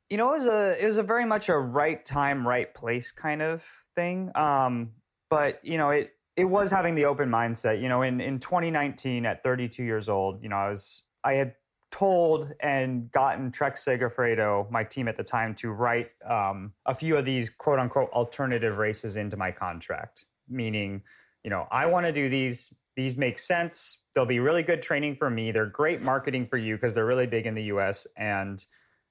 You 0.09 0.17
know, 0.17 0.29
it 0.29 0.37
was 0.37 0.45
a 0.45 0.83
it 0.83 0.87
was 0.87 0.97
a 0.97 1.03
very 1.03 1.25
much 1.25 1.49
a 1.49 1.57
right 1.57 2.03
time, 2.05 2.47
right 2.47 2.73
place 2.73 3.11
kind 3.11 3.41
of 3.41 3.63
thing. 3.95 4.31
Um, 4.35 4.91
but 5.29 5.63
you 5.65 5.77
know, 5.77 5.89
it 5.89 6.13
it 6.37 6.45
was 6.45 6.69
having 6.71 6.95
the 6.95 7.05
open 7.05 7.29
mindset. 7.29 7.81
You 7.81 7.89
know, 7.89 8.03
in 8.03 8.21
in 8.21 8.39
2019, 8.39 9.25
at 9.25 9.43
32 9.43 9.83
years 9.83 10.07
old, 10.07 10.41
you 10.41 10.49
know, 10.49 10.55
I 10.55 10.69
was 10.69 11.03
I 11.23 11.33
had 11.33 11.55
told 11.91 12.53
and 12.59 13.11
gotten 13.11 13.51
Trek 13.51 13.75
Segafredo, 13.75 14.69
my 14.69 14.83
team 14.83 15.07
at 15.07 15.17
the 15.17 15.23
time, 15.23 15.55
to 15.55 15.71
write 15.71 16.11
um, 16.29 16.73
a 16.85 16.93
few 16.93 17.17
of 17.17 17.25
these 17.25 17.49
quote 17.49 17.79
unquote 17.79 18.09
alternative 18.11 18.77
races 18.77 19.17
into 19.17 19.35
my 19.35 19.51
contract. 19.51 20.25
Meaning, 20.47 21.01
you 21.43 21.49
know, 21.49 21.67
I 21.71 21.85
want 21.87 22.05
to 22.05 22.11
do 22.11 22.29
these. 22.29 22.73
These 22.95 23.15
make 23.15 23.37
sense. 23.37 23.99
They'll 24.15 24.25
be 24.25 24.39
really 24.39 24.63
good 24.63 24.81
training 24.81 25.17
for 25.17 25.29
me. 25.29 25.51
They're 25.51 25.67
great 25.67 26.01
marketing 26.01 26.47
for 26.47 26.57
you 26.57 26.75
because 26.75 26.95
they're 26.95 27.05
really 27.05 27.27
big 27.27 27.45
in 27.45 27.53
the 27.53 27.65
U.S. 27.65 28.07
and 28.17 28.65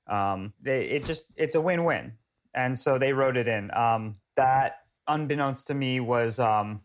um, 0.08 0.52
they, 0.62 0.86
it 0.86 1.04
just 1.04 1.24
it's 1.36 1.54
a 1.54 1.60
win-win. 1.60 2.12
And 2.54 2.78
so 2.78 2.98
they 2.98 3.12
wrote 3.12 3.36
it 3.36 3.48
in. 3.48 3.70
Um, 3.74 4.16
that, 4.36 4.78
unbeknownst 5.06 5.66
to 5.66 5.74
me, 5.74 6.00
was 6.00 6.38
um, 6.38 6.80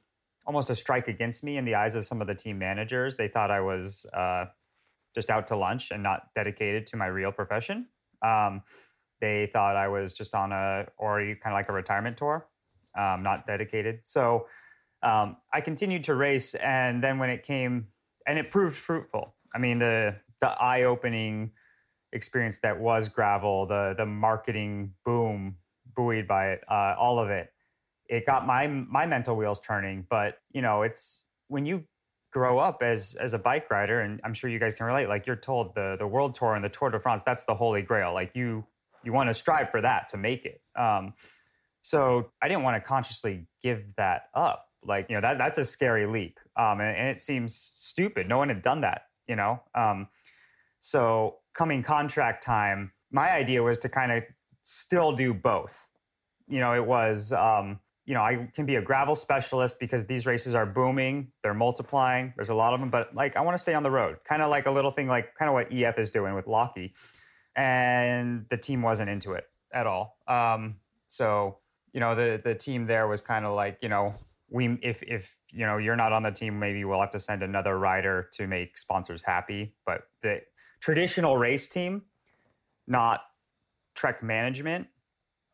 almost 0.45 0.69
a 0.69 0.75
strike 0.75 1.07
against 1.07 1.43
me 1.43 1.57
in 1.57 1.65
the 1.65 1.75
eyes 1.75 1.95
of 1.95 2.05
some 2.05 2.21
of 2.21 2.27
the 2.27 2.35
team 2.35 2.59
managers. 2.59 3.15
They 3.15 3.27
thought 3.27 3.51
I 3.51 3.61
was 3.61 4.05
uh, 4.13 4.45
just 5.15 5.29
out 5.29 5.47
to 5.47 5.55
lunch 5.55 5.91
and 5.91 6.03
not 6.03 6.33
dedicated 6.35 6.87
to 6.87 6.97
my 6.97 7.07
real 7.07 7.31
profession. 7.31 7.87
Um, 8.21 8.63
they 9.21 9.49
thought 9.53 9.75
I 9.75 9.87
was 9.87 10.13
just 10.13 10.35
on 10.35 10.51
a 10.51 10.87
or 10.97 11.19
kind 11.19 11.37
of 11.45 11.53
like 11.53 11.69
a 11.69 11.73
retirement 11.73 12.17
tour, 12.17 12.47
um, 12.97 13.23
not 13.23 13.47
dedicated. 13.47 13.99
So 14.03 14.47
um, 15.03 15.37
I 15.53 15.61
continued 15.61 16.03
to 16.05 16.15
race, 16.15 16.53
and 16.55 17.03
then 17.03 17.17
when 17.17 17.29
it 17.29 17.43
came, 17.43 17.87
and 18.27 18.37
it 18.37 18.51
proved 18.51 18.75
fruitful. 18.75 19.35
I 19.55 19.59
mean, 19.59 19.79
the 19.79 20.15
the 20.41 20.49
eye 20.49 20.83
opening 20.83 21.51
experience 22.13 22.59
that 22.59 22.79
was 22.79 23.09
gravel, 23.09 23.65
the 23.65 23.95
the 23.97 24.05
marketing 24.05 24.93
boom 25.05 25.55
buoyed 25.95 26.27
by 26.27 26.51
it, 26.51 26.61
uh, 26.69 26.95
all 26.97 27.19
of 27.19 27.29
it 27.29 27.51
it 28.11 28.25
got 28.25 28.45
my 28.45 28.67
my 28.67 29.07
mental 29.07 29.35
wheels 29.35 29.59
turning. 29.61 30.05
But 30.09 30.37
you 30.51 30.61
know, 30.61 30.83
it's 30.83 31.23
when 31.47 31.65
you 31.65 31.83
grow 32.31 32.59
up 32.59 32.83
as 32.83 33.15
as 33.15 33.33
a 33.33 33.39
bike 33.39 33.71
rider, 33.71 34.01
and 34.01 34.19
I'm 34.23 34.33
sure 34.33 34.49
you 34.49 34.59
guys 34.59 34.73
can 34.73 34.85
relate. 34.85 35.07
Like 35.07 35.25
you're 35.25 35.37
told 35.37 35.73
the 35.73 35.95
the 35.97 36.05
World 36.05 36.35
Tour 36.35 36.53
and 36.55 36.63
the 36.63 36.69
Tour 36.69 36.91
de 36.91 36.99
France, 36.99 37.23
that's 37.25 37.45
the 37.45 37.55
holy 37.55 37.81
grail. 37.81 38.13
Like 38.13 38.31
you 38.35 38.65
you 39.03 39.13
want 39.13 39.29
to 39.29 39.33
strive 39.33 39.71
for 39.71 39.81
that 39.81 40.09
to 40.09 40.17
make 40.17 40.45
it. 40.45 40.61
Um, 40.77 41.13
so 41.81 42.29
I 42.41 42.47
didn't 42.47 42.63
want 42.63 42.75
to 42.75 42.87
consciously 42.87 43.47
give 43.63 43.81
that 43.95 44.23
up. 44.35 44.67
Like 44.85 45.07
you 45.09 45.15
know 45.15 45.21
that 45.21 45.37
that's 45.37 45.57
a 45.57 45.65
scary 45.65 46.05
leap, 46.05 46.37
um, 46.57 46.81
and, 46.81 46.95
and, 46.97 47.07
it 47.07 47.23
seems 47.23 47.55
stupid. 47.55 48.27
No 48.27 48.37
one 48.37 48.49
had 48.49 48.61
done 48.61 48.81
that, 48.81 49.03
you 49.27 49.35
know. 49.37 49.61
Um, 49.73 50.07
so 50.81 51.37
coming 51.53 51.83
contract 51.83 52.43
time, 52.43 52.91
my 53.11 53.31
idea 53.31 53.61
was 53.61 53.79
to 53.79 53.89
kind 53.89 54.11
of 54.11 54.23
still 54.63 55.11
do 55.11 55.33
both. 55.33 55.87
You 56.47 56.59
know, 56.59 56.73
it 56.73 56.85
was 56.85 57.31
um, 57.33 57.79
you 58.05 58.13
know, 58.13 58.21
I 58.21 58.49
can 58.53 58.65
be 58.65 58.75
a 58.75 58.81
gravel 58.81 59.15
specialist 59.15 59.79
because 59.79 60.05
these 60.05 60.25
races 60.25 60.55
are 60.55 60.65
booming, 60.65 61.31
they're 61.43 61.53
multiplying. 61.53 62.33
There's 62.35 62.49
a 62.49 62.55
lot 62.55 62.73
of 62.73 62.79
them, 62.79 62.89
but 62.89 63.13
like 63.15 63.35
I 63.35 63.41
want 63.41 63.55
to 63.55 63.61
stay 63.61 63.73
on 63.73 63.83
the 63.83 63.91
road, 63.91 64.17
kind 64.27 64.41
of 64.41 64.49
like 64.49 64.65
a 64.65 64.71
little 64.71 64.91
thing, 64.91 65.07
like 65.07 65.35
kind 65.35 65.47
of 65.47 65.53
what 65.53 65.71
EF 65.71 65.99
is 65.99 66.09
doing 66.09 66.33
with 66.33 66.47
Lockie, 66.47 66.93
and 67.55 68.45
the 68.49 68.57
team 68.57 68.81
wasn't 68.81 69.09
into 69.09 69.33
it 69.33 69.45
at 69.73 69.87
all. 69.87 70.17
Um, 70.27 70.75
so 71.07 71.57
you 71.93 71.99
know, 71.99 72.15
the 72.15 72.41
the 72.43 72.55
team 72.55 72.87
there 72.87 73.07
was 73.07 73.21
kind 73.21 73.45
of 73.45 73.55
like, 73.55 73.77
you 73.81 73.89
know, 73.89 74.15
we 74.49 74.77
if 74.81 75.03
if 75.03 75.37
you 75.49 75.65
know 75.65 75.77
you're 75.77 75.95
not 75.95 76.11
on 76.11 76.23
the 76.23 76.31
team, 76.31 76.57
maybe 76.59 76.83
we'll 76.83 76.99
have 76.99 77.11
to 77.11 77.19
send 77.19 77.43
another 77.43 77.77
rider 77.77 78.29
to 78.33 78.47
make 78.47 78.77
sponsors 78.77 79.21
happy. 79.21 79.75
But 79.85 80.07
the 80.23 80.41
traditional 80.81 81.37
race 81.37 81.67
team, 81.67 82.01
not 82.87 83.21
Trek 83.95 84.21
management, 84.21 84.87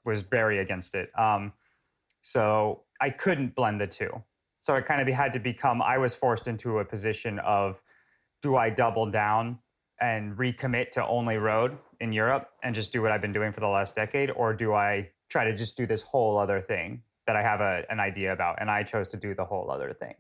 was 0.06 0.22
very 0.22 0.60
against 0.60 0.96
it. 0.96 1.12
Um, 1.20 1.52
so 2.22 2.84
I 3.00 3.10
couldn't 3.10 3.56
blend 3.56 3.80
the 3.80 3.88
two. 3.88 4.10
So 4.60 4.76
it 4.76 4.86
kind 4.86 5.02
of 5.02 5.08
had 5.14 5.34
to 5.34 5.40
become, 5.40 5.82
I 5.82 5.98
was 5.98 6.16
forced 6.16 6.48
into 6.48 6.80
a 6.80 6.86
position 6.86 7.40
of 7.40 7.82
do 8.42 8.56
I 8.56 8.70
double 8.70 9.10
down 9.10 9.60
and 10.00 10.36
recommit 10.38 10.92
to 10.92 11.06
only 11.06 11.38
road 11.38 11.78
in 12.00 12.12
Europe 12.12 12.50
and 12.64 12.74
just 12.74 12.92
do 12.92 13.02
what 13.02 13.12
I've 13.12 13.22
been 13.22 13.34
doing 13.34 13.52
for 13.52 13.60
the 13.60 13.68
last 13.68 13.96
decade? 13.96 14.32
Or 14.32 14.54
do 14.54 14.74
I 14.74 15.10
try 15.30 15.46
to 15.46 15.56
just 15.56 15.76
do 15.78 15.86
this 15.86 16.02
whole 16.02 16.38
other 16.38 16.62
thing 16.62 17.02
that 17.26 17.36
I 17.36 17.42
have 17.42 17.62
a, 17.62 17.84
an 17.90 18.00
idea 18.00 18.34
about? 18.34 18.58
And 18.62 18.70
I 18.70 18.84
chose 18.84 19.08
to 19.10 19.18
do 19.18 19.34
the 19.34 19.46
whole 19.46 19.70
other 19.72 19.94
thing. 19.94 20.16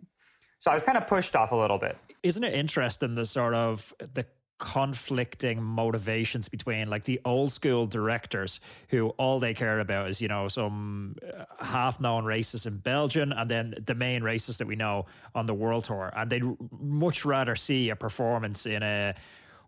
So 0.59 0.71
I 0.71 0.73
was 0.73 0.83
kind 0.83 0.97
of 0.97 1.07
pushed 1.07 1.35
off 1.35 1.51
a 1.51 1.55
little 1.55 1.77
bit. 1.77 1.97
Isn't 2.23 2.43
it 2.43 2.53
interesting 2.53 3.13
the 3.13 3.25
sort 3.25 3.53
of 3.53 3.93
the 3.99 4.25
conflicting 4.57 5.61
motivations 5.61 6.49
between 6.49 6.89
like 6.89 7.03
the 7.03 7.21
old 7.25 7.51
school 7.51 7.85
directors 7.85 8.59
who 8.89 9.09
all 9.17 9.39
they 9.39 9.53
care 9.53 9.79
about 9.79 10.09
is 10.09 10.19
you 10.19 10.27
know 10.27 10.47
some 10.47 11.15
uh, 11.21 11.45
half 11.63 11.99
known 11.99 12.25
races 12.25 12.65
in 12.65 12.77
Belgium 12.77 13.31
and 13.31 13.49
then 13.49 13.75
the 13.85 13.93
main 13.93 14.23
races 14.23 14.57
that 14.57 14.67
we 14.67 14.75
know 14.75 15.05
on 15.35 15.45
the 15.45 15.53
world 15.53 15.83
tour 15.83 16.11
and 16.15 16.29
they'd 16.31 16.43
much 16.79 17.23
rather 17.23 17.55
see 17.55 17.89
a 17.91 17.95
performance 17.95 18.65
in 18.65 18.81
a 18.81 19.13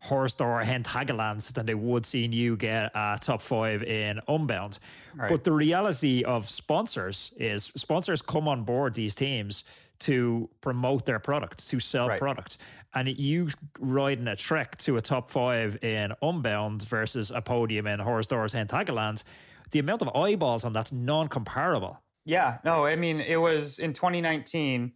Dwars 0.02 0.36
door 0.36 0.62
het 0.62 0.88
Hageland 0.88 1.52
than 1.54 1.66
they 1.66 1.76
would 1.76 2.06
seeing 2.06 2.32
you 2.32 2.56
get 2.56 2.92
a 2.96 3.18
top 3.20 3.42
five 3.42 3.84
in 3.84 4.22
Unbound. 4.28 4.80
Right. 5.16 5.30
But 5.30 5.44
the 5.44 5.52
reality 5.52 6.24
of 6.24 6.50
sponsors 6.50 7.34
is 7.38 7.72
sponsors 7.76 8.22
come 8.22 8.48
on 8.48 8.64
board 8.64 8.94
these 8.94 9.14
teams 9.16 9.64
to 10.00 10.50
promote 10.62 11.06
their 11.06 11.20
product, 11.20 11.68
to 11.70 11.80
sell 11.80 12.08
right. 12.08 12.20
product 12.20 12.58
and 12.94 13.08
you 13.08 13.48
riding 13.80 14.28
a 14.28 14.36
trek 14.36 14.78
to 14.78 14.98
a 14.98 15.02
top 15.02 15.30
five 15.30 15.84
in 15.84 16.14
Unbound 16.22 16.84
versus 16.84 17.32
a 17.32 17.42
podium 17.42 17.88
in 17.88 18.00
Dwars 18.00 18.28
door 18.28 18.42
het 18.42 18.72
Hageland, 18.72 19.24
the 19.72 19.80
amount 19.80 20.02
of 20.02 20.16
eyeballs 20.16 20.64
on 20.64 20.74
that's 20.74 20.92
non-comparable. 20.92 22.02
Yeah, 22.26 22.58
no, 22.64 22.86
I 22.86 22.96
mean 22.96 23.20
it 23.20 23.38
was 23.38 23.80
in 23.80 23.94
2019. 23.94 24.94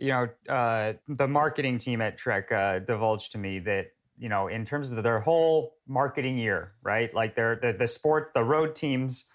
You 0.00 0.08
know, 0.08 0.28
uh, 0.48 0.92
the 1.08 1.26
marketing 1.26 1.78
team 1.78 2.00
at 2.00 2.16
Trek 2.16 2.52
uh, 2.52 2.78
divulged 2.80 3.32
to 3.32 3.38
me 3.38 3.58
that 3.60 3.88
you 4.16 4.28
know, 4.28 4.48
in 4.48 4.64
terms 4.64 4.90
of 4.90 5.02
their 5.02 5.20
whole 5.20 5.76
marketing 5.86 6.36
year, 6.36 6.72
right? 6.82 7.12
Like 7.14 7.36
their 7.36 7.56
the, 7.56 7.72
the 7.72 7.86
sports, 7.86 8.30
the 8.34 8.42
road 8.42 8.74
teams, 8.74 9.26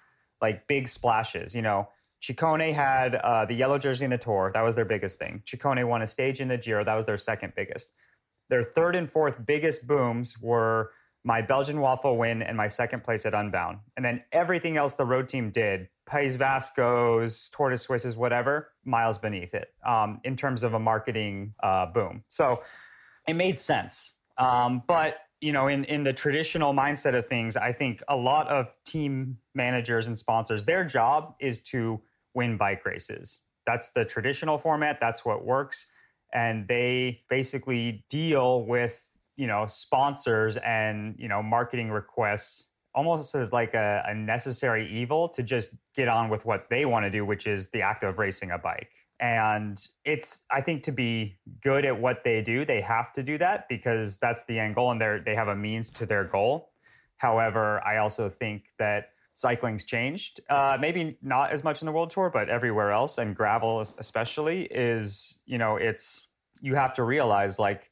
like 0.42 0.68
big 0.68 0.90
splashes. 0.90 1.56
You 1.56 1.62
know, 1.62 1.90
Ciccone 2.24 2.74
had 2.74 3.16
uh, 3.16 3.44
the 3.44 3.54
yellow 3.54 3.78
jersey 3.78 4.06
in 4.06 4.12
the 4.12 4.18
tour. 4.18 4.50
That 4.54 4.62
was 4.62 4.76
their 4.76 4.86
biggest 4.86 5.20
thing. 5.20 5.44
Ciccone 5.46 5.86
won 5.86 6.02
a 6.04 6.08
stage 6.08 6.40
in 6.40 6.48
the 6.48 6.58
Giro. 6.58 6.86
That 6.86 6.96
was 6.96 7.06
their 7.06 7.18
second 7.18 7.52
biggest. 7.54 7.92
Their 8.50 8.64
third 8.64 8.96
and 8.96 9.12
fourth 9.12 9.46
biggest 9.46 9.86
booms 9.86 10.40
were 10.40 10.92
my 11.26 11.42
Belgian 11.42 11.82
waffle 11.82 12.18
win 12.18 12.42
and 12.42 12.56
my 12.56 12.70
second 12.70 13.04
place 13.04 13.26
at 13.26 13.34
Unbound. 13.34 13.80
And 13.98 14.06
then 14.06 14.24
everything 14.32 14.78
else 14.78 14.94
the 14.94 15.06
road 15.06 15.28
team 15.28 15.52
did, 15.52 15.90
País 16.10 16.38
Vascos, 16.38 17.50
Tour 17.52 17.72
de 17.72 17.78
Suisses, 17.78 18.16
whatever, 18.16 18.72
miles 18.86 19.18
beneath 19.18 19.54
it 19.54 19.74
um, 19.86 20.22
in 20.24 20.38
terms 20.38 20.64
of 20.64 20.74
a 20.76 20.80
marketing 20.80 21.54
uh, 21.62 21.88
boom. 21.88 22.24
So 22.30 22.62
it 23.28 23.34
made 23.34 23.60
sense. 23.60 24.16
Um, 24.38 24.84
but 24.88 25.18
you 25.42 25.52
know, 25.52 25.68
in, 25.68 25.84
in 25.86 26.06
the 26.06 26.14
traditional 26.14 26.74
mindset 26.74 27.16
of 27.16 27.28
things, 27.28 27.58
I 27.58 27.74
think 27.74 28.02
a 28.08 28.16
lot 28.16 28.48
of 28.48 28.68
team 28.86 29.38
managers 29.54 30.08
and 30.08 30.18
sponsors, 30.18 30.64
their 30.64 30.86
job 30.86 31.36
is 31.42 31.60
to 31.64 32.02
win 32.34 32.58
bike 32.58 32.86
races. 32.86 33.42
That's 33.66 33.90
the 33.90 34.06
traditional 34.06 34.58
format. 34.58 35.00
That's 35.00 35.24
what 35.24 35.46
works. 35.46 35.88
And 36.34 36.68
they 36.68 37.22
basically 37.30 38.06
deal 38.10 38.66
with, 38.66 39.12
you 39.38 39.48
know, 39.48 39.68
sponsors 39.68 40.58
and, 40.58 41.16
you 41.18 41.28
know, 41.28 41.44
marketing 41.44 41.92
requests 41.92 42.70
almost 42.96 43.36
as 43.36 43.52
like 43.52 43.74
a, 43.74 44.04
a 44.08 44.14
necessary 44.14 44.88
evil 44.92 45.28
to 45.30 45.44
just 45.44 45.70
get 45.96 46.08
on 46.08 46.30
with 46.30 46.46
what 46.46 46.68
they 46.70 46.86
want 46.86 47.06
to 47.06 47.10
do, 47.10 47.26
which 47.26 47.48
is 47.48 47.70
the 47.70 47.82
act 47.82 48.04
of 48.04 48.20
racing 48.20 48.52
a 48.52 48.58
bike. 48.58 48.92
And 49.20 49.80
it's, 50.06 50.44
I 50.52 50.62
think, 50.62 50.84
to 50.84 50.92
be 50.92 51.38
good 51.62 51.86
at 51.86 52.00
what 52.00 52.24
they 52.24 52.42
do, 52.42 52.66
they 52.66 52.82
have 52.82 53.14
to 53.14 53.24
do 53.24 53.38
that 53.38 53.70
because 53.70 54.18
that's 54.18 54.44
the 54.46 54.60
end 54.60 54.76
goal 54.76 54.92
and 54.92 55.00
they 55.00 55.20
they 55.26 55.36
have 55.36 55.48
a 55.48 55.56
means 55.56 55.92
to 55.92 56.06
their 56.06 56.26
goal. 56.26 56.72
However, 57.18 57.82
I 57.86 57.98
also 57.98 58.30
think 58.30 58.66
that 58.80 59.13
cycling's 59.34 59.84
changed. 59.84 60.42
Uh, 60.50 60.78
maybe 60.80 61.18
not 61.22 61.52
as 61.52 61.64
much 61.64 61.82
in 61.82 61.86
the 61.86 61.92
World 61.92 62.12
Tour, 62.12 62.30
but 62.30 62.50
everywhere 62.50 62.92
else, 62.92 63.18
and 63.18 63.36
gravel 63.36 63.82
especially, 63.82 64.64
is 64.66 65.38
you 65.46 65.58
know 65.58 65.76
it's 65.78 66.28
you 66.62 66.76
have 66.76 66.94
to 66.94 67.04
realize 67.04 67.60
like 67.60 67.90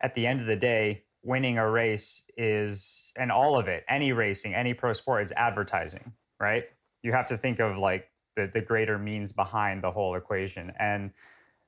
at 0.00 0.14
the 0.14 0.26
end 0.26 0.40
of 0.40 0.46
the 0.46 0.56
day, 0.56 1.04
winning 1.22 1.58
a 1.58 1.70
race 1.70 2.24
is 2.36 3.12
and 3.16 3.30
all 3.30 3.58
of 3.58 3.68
it, 3.68 3.84
any 3.88 4.12
racing, 4.12 4.54
any 4.54 4.74
pro 4.74 4.92
sport, 4.92 5.22
is 5.22 5.32
advertising, 5.32 6.12
right? 6.40 6.64
You 7.02 7.12
have 7.12 7.26
to 7.26 7.36
think 7.36 7.60
of 7.60 7.76
like 7.76 8.08
the 8.36 8.50
the 8.52 8.60
greater 8.60 8.98
means 8.98 9.32
behind 9.32 9.82
the 9.82 9.90
whole 9.90 10.14
equation, 10.16 10.72
and 10.78 11.10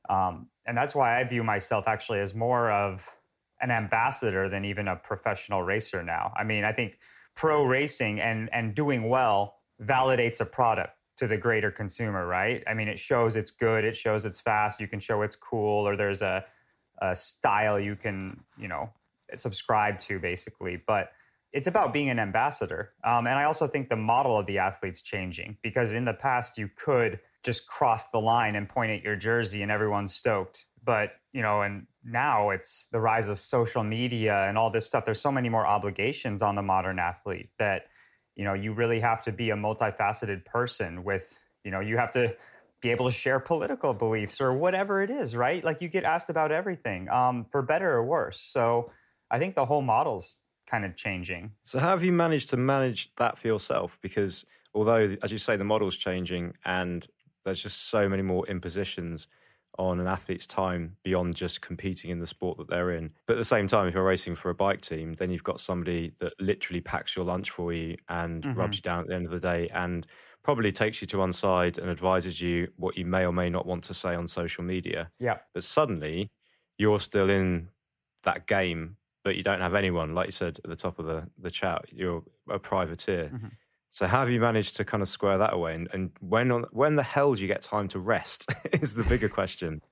um, 0.08 0.48
and 0.66 0.76
that's 0.76 0.94
why 0.94 1.20
I 1.20 1.24
view 1.24 1.44
myself 1.44 1.84
actually 1.86 2.20
as 2.20 2.34
more 2.34 2.70
of 2.70 3.02
an 3.60 3.70
ambassador 3.70 4.48
than 4.48 4.64
even 4.64 4.88
a 4.88 4.96
professional 4.96 5.62
racer 5.62 6.02
now. 6.02 6.32
I 6.36 6.44
mean, 6.44 6.64
I 6.64 6.72
think 6.72 6.98
pro 7.34 7.64
racing 7.64 8.20
and 8.20 8.48
and 8.52 8.74
doing 8.74 9.08
well 9.08 9.56
validates 9.82 10.40
a 10.40 10.44
product 10.44 10.92
to 11.16 11.26
the 11.26 11.36
greater 11.36 11.70
consumer, 11.70 12.26
right? 12.26 12.62
I 12.66 12.74
mean, 12.74 12.88
it 12.88 12.98
shows 12.98 13.36
it's 13.36 13.50
good, 13.50 13.84
it 13.84 13.96
shows 13.96 14.24
it's 14.24 14.40
fast, 14.40 14.80
you 14.80 14.88
can 14.88 15.00
show 15.00 15.22
it's 15.22 15.36
cool, 15.36 15.86
or 15.86 15.96
there's 15.96 16.22
a, 16.22 16.44
a 17.00 17.14
style 17.14 17.78
you 17.78 17.94
can, 17.94 18.40
you 18.58 18.68
know, 18.68 18.90
subscribe 19.36 20.00
to 20.00 20.18
basically. 20.18 20.76
But 20.76 21.10
it's 21.52 21.68
about 21.68 21.92
being 21.92 22.10
an 22.10 22.18
ambassador. 22.18 22.94
Um, 23.04 23.28
and 23.28 23.38
I 23.38 23.44
also 23.44 23.68
think 23.68 23.88
the 23.88 23.96
model 23.96 24.36
of 24.36 24.46
the 24.46 24.58
athlete's 24.58 25.02
changing 25.02 25.56
because 25.62 25.92
in 25.92 26.04
the 26.04 26.12
past 26.12 26.58
you 26.58 26.68
could 26.76 27.20
just 27.44 27.68
cross 27.68 28.06
the 28.06 28.18
line 28.18 28.56
and 28.56 28.68
point 28.68 28.90
at 28.90 29.02
your 29.02 29.14
jersey 29.14 29.62
and 29.62 29.70
everyone's 29.70 30.12
stoked. 30.12 30.66
But, 30.84 31.10
you 31.32 31.42
know, 31.42 31.62
and 31.62 31.86
now 32.04 32.50
it's 32.50 32.86
the 32.92 33.00
rise 33.00 33.28
of 33.28 33.40
social 33.40 33.82
media 33.82 34.46
and 34.48 34.58
all 34.58 34.70
this 34.70 34.86
stuff. 34.86 35.04
There's 35.04 35.20
so 35.20 35.32
many 35.32 35.48
more 35.48 35.66
obligations 35.66 36.42
on 36.42 36.54
the 36.54 36.62
modern 36.62 36.98
athlete 36.98 37.48
that 37.58 37.86
you 38.36 38.44
know 38.44 38.54
you 38.54 38.72
really 38.72 39.00
have 39.00 39.22
to 39.22 39.32
be 39.32 39.50
a 39.50 39.56
multifaceted 39.56 40.44
person 40.44 41.04
with 41.04 41.36
you 41.64 41.70
know 41.70 41.80
you 41.80 41.96
have 41.96 42.12
to 42.12 42.34
be 42.82 42.90
able 42.90 43.06
to 43.06 43.12
share 43.12 43.40
political 43.40 43.94
beliefs 43.94 44.40
or 44.40 44.52
whatever 44.52 45.02
it 45.02 45.10
is 45.10 45.34
right? 45.34 45.64
Like 45.64 45.80
you 45.80 45.88
get 45.88 46.04
asked 46.04 46.28
about 46.28 46.52
everything 46.52 47.08
um, 47.08 47.46
for 47.50 47.62
better 47.62 47.90
or 47.92 48.04
worse. 48.04 48.40
So 48.40 48.90
i 49.30 49.38
think 49.38 49.54
the 49.54 49.64
whole 49.64 49.80
model's 49.82 50.36
kind 50.66 50.84
of 50.84 50.94
changing. 50.96 51.50
So 51.62 51.78
how 51.78 51.88
have 51.88 52.04
you 52.04 52.12
managed 52.12 52.50
to 52.50 52.56
manage 52.56 53.10
that 53.16 53.38
for 53.38 53.48
yourself? 53.48 53.98
Because 54.02 54.44
although 54.74 55.16
as 55.22 55.32
you 55.32 55.38
say 55.38 55.56
the 55.56 55.64
model's 55.64 55.96
changing 55.96 56.54
and 56.64 57.06
there's 57.44 57.62
just 57.62 57.88
so 57.88 58.08
many 58.08 58.22
more 58.22 58.46
impositions 58.46 59.26
on 59.78 60.00
an 60.00 60.06
athlete's 60.06 60.46
time 60.46 60.96
beyond 61.02 61.34
just 61.34 61.60
competing 61.60 62.10
in 62.10 62.20
the 62.20 62.26
sport 62.26 62.58
that 62.58 62.68
they're 62.68 62.92
in. 62.92 63.10
But 63.26 63.34
at 63.34 63.38
the 63.38 63.44
same 63.44 63.66
time, 63.66 63.88
if 63.88 63.94
you're 63.94 64.04
racing 64.04 64.36
for 64.36 64.50
a 64.50 64.54
bike 64.54 64.80
team, 64.80 65.14
then 65.14 65.30
you've 65.30 65.44
got 65.44 65.60
somebody 65.60 66.12
that 66.18 66.32
literally 66.40 66.80
packs 66.80 67.16
your 67.16 67.24
lunch 67.24 67.50
for 67.50 67.72
you 67.72 67.96
and 68.08 68.42
mm-hmm. 68.42 68.58
rubs 68.58 68.76
you 68.76 68.82
down 68.82 69.00
at 69.00 69.08
the 69.08 69.14
end 69.14 69.26
of 69.26 69.32
the 69.32 69.40
day 69.40 69.68
and 69.74 70.06
probably 70.42 70.70
takes 70.70 71.00
you 71.00 71.06
to 71.08 71.18
one 71.18 71.32
side 71.32 71.78
and 71.78 71.90
advises 71.90 72.40
you 72.40 72.68
what 72.76 72.96
you 72.96 73.04
may 73.04 73.24
or 73.24 73.32
may 73.32 73.48
not 73.48 73.66
want 73.66 73.82
to 73.84 73.94
say 73.94 74.14
on 74.14 74.28
social 74.28 74.62
media. 74.62 75.10
Yeah. 75.18 75.38
But 75.54 75.64
suddenly 75.64 76.30
you're 76.78 77.00
still 77.00 77.30
in 77.30 77.68
that 78.24 78.46
game, 78.46 78.96
but 79.24 79.36
you 79.36 79.42
don't 79.42 79.60
have 79.60 79.74
anyone, 79.74 80.14
like 80.14 80.28
you 80.28 80.32
said 80.32 80.58
at 80.62 80.70
the 80.70 80.76
top 80.76 80.98
of 80.98 81.06
the, 81.06 81.26
the 81.38 81.50
chat, 81.50 81.86
you're 81.90 82.22
a 82.48 82.58
privateer. 82.58 83.30
Mm-hmm. 83.34 83.46
So 83.94 84.08
how 84.08 84.18
have 84.18 84.30
you 84.30 84.40
managed 84.40 84.74
to 84.76 84.84
kind 84.84 85.04
of 85.04 85.08
square 85.08 85.38
that 85.38 85.54
away? 85.54 85.76
And, 85.76 85.88
and 85.92 86.10
when 86.18 86.50
on, 86.50 86.64
when 86.72 86.96
the 86.96 87.04
hell 87.04 87.32
do 87.32 87.40
you 87.40 87.46
get 87.46 87.62
time 87.62 87.86
to 87.88 88.00
rest? 88.00 88.52
is 88.72 88.92
the 88.92 89.04
bigger 89.04 89.28
question. 89.28 89.82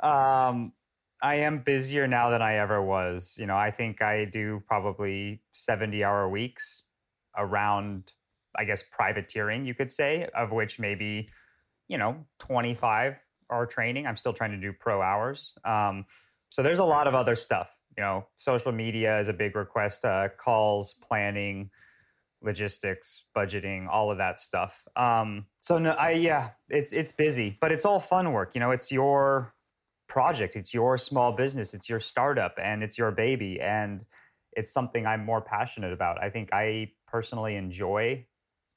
Um, 0.00 0.72
I 1.20 1.34
am 1.34 1.58
busier 1.64 2.06
now 2.06 2.30
than 2.30 2.40
I 2.40 2.58
ever 2.58 2.80
was. 2.80 3.34
You 3.36 3.46
know, 3.46 3.56
I 3.56 3.72
think 3.72 4.00
I 4.00 4.26
do 4.26 4.62
probably 4.68 5.42
seventy 5.54 6.04
hour 6.04 6.28
weeks 6.28 6.84
around, 7.36 8.12
I 8.56 8.64
guess, 8.64 8.84
privateering. 8.92 9.66
You 9.66 9.74
could 9.74 9.90
say, 9.90 10.28
of 10.36 10.52
which 10.52 10.78
maybe, 10.78 11.28
you 11.88 11.98
know, 11.98 12.24
twenty 12.38 12.76
five 12.76 13.16
are 13.50 13.66
training. 13.66 14.06
I'm 14.06 14.16
still 14.16 14.32
trying 14.32 14.52
to 14.52 14.60
do 14.60 14.72
pro 14.72 15.02
hours. 15.02 15.52
Um, 15.64 16.06
so 16.48 16.62
there's 16.62 16.78
a 16.78 16.84
lot 16.84 17.08
of 17.08 17.16
other 17.16 17.34
stuff. 17.34 17.70
You 17.96 18.04
know, 18.04 18.26
social 18.36 18.70
media 18.70 19.18
is 19.18 19.26
a 19.26 19.32
big 19.32 19.56
request. 19.56 20.04
Uh, 20.04 20.28
calls, 20.38 20.92
planning 20.92 21.70
logistics, 22.42 23.24
budgeting, 23.36 23.88
all 23.88 24.10
of 24.10 24.18
that 24.18 24.38
stuff. 24.40 24.86
Um, 24.96 25.46
so 25.60 25.78
no, 25.78 25.90
I 25.90 26.12
yeah, 26.12 26.50
it's 26.68 26.92
it's 26.92 27.12
busy, 27.12 27.58
but 27.60 27.72
it's 27.72 27.84
all 27.84 28.00
fun 28.00 28.32
work. 28.32 28.54
You 28.54 28.60
know, 28.60 28.70
it's 28.70 28.92
your 28.92 29.54
project, 30.08 30.56
it's 30.56 30.72
your 30.72 30.96
small 30.98 31.32
business, 31.32 31.74
it's 31.74 31.88
your 31.88 32.00
startup, 32.00 32.54
and 32.62 32.82
it's 32.82 32.96
your 32.96 33.10
baby, 33.10 33.60
and 33.60 34.04
it's 34.52 34.72
something 34.72 35.06
I'm 35.06 35.24
more 35.24 35.40
passionate 35.40 35.92
about. 35.92 36.22
I 36.22 36.30
think 36.30 36.50
I 36.52 36.92
personally 37.06 37.56
enjoy 37.56 38.26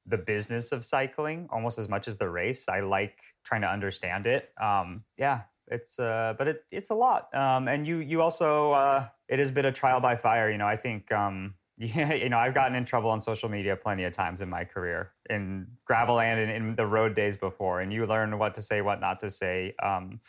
the 0.08 0.18
business 0.18 0.72
of 0.72 0.84
cycling 0.84 1.48
almost 1.52 1.78
as 1.78 1.88
much 1.88 2.08
as 2.08 2.18
the 2.18 2.28
race. 2.28 2.68
I 2.68 2.80
like 2.82 3.18
trying 3.44 3.62
to 3.62 3.68
understand 3.70 4.26
it. 4.28 4.50
Um, 4.62 5.04
yeah, 5.18 5.42
it's 5.68 6.00
uh, 6.00 6.34
but 6.38 6.48
it, 6.48 6.64
it's 6.72 6.90
a 6.90 6.96
lot. 6.96 7.34
Um, 7.34 7.68
and 7.68 7.88
you 7.88 7.98
you 7.98 8.22
also 8.22 8.74
uh, 8.74 9.08
it 9.30 9.40
has 9.40 9.52
been 9.52 9.66
a 9.66 9.72
trial 9.72 10.00
by 10.00 10.16
fire. 10.16 10.52
You 10.52 10.58
know, 10.58 10.68
I 10.68 10.78
think 10.78 11.12
um, 11.12 11.54
yeah, 11.82 12.14
you 12.14 12.30
know, 12.30 12.38
I've 12.38 12.54
gotten 12.54 12.76
in 12.76 12.86
trouble 12.86 13.10
on 13.10 13.20
social 13.20 13.50
media 13.50 13.76
plenty 13.76 14.04
of 14.04 14.14
times 14.14 14.42
in 14.42 14.50
my 14.50 14.64
career, 14.64 15.14
in 15.32 15.66
gravel 15.84 16.20
and 16.20 16.40
in, 16.40 16.50
in 16.50 16.76
the 16.76 16.86
road 16.86 17.16
days 17.16 17.36
before, 17.36 17.82
and 17.82 17.92
you 17.92 18.06
learn 18.06 18.38
what 18.38 18.54
to 18.56 18.62
say, 18.62 18.82
what 18.82 19.02
not 19.02 19.20
to 19.22 19.32
say, 19.32 19.74
um, 19.82 20.20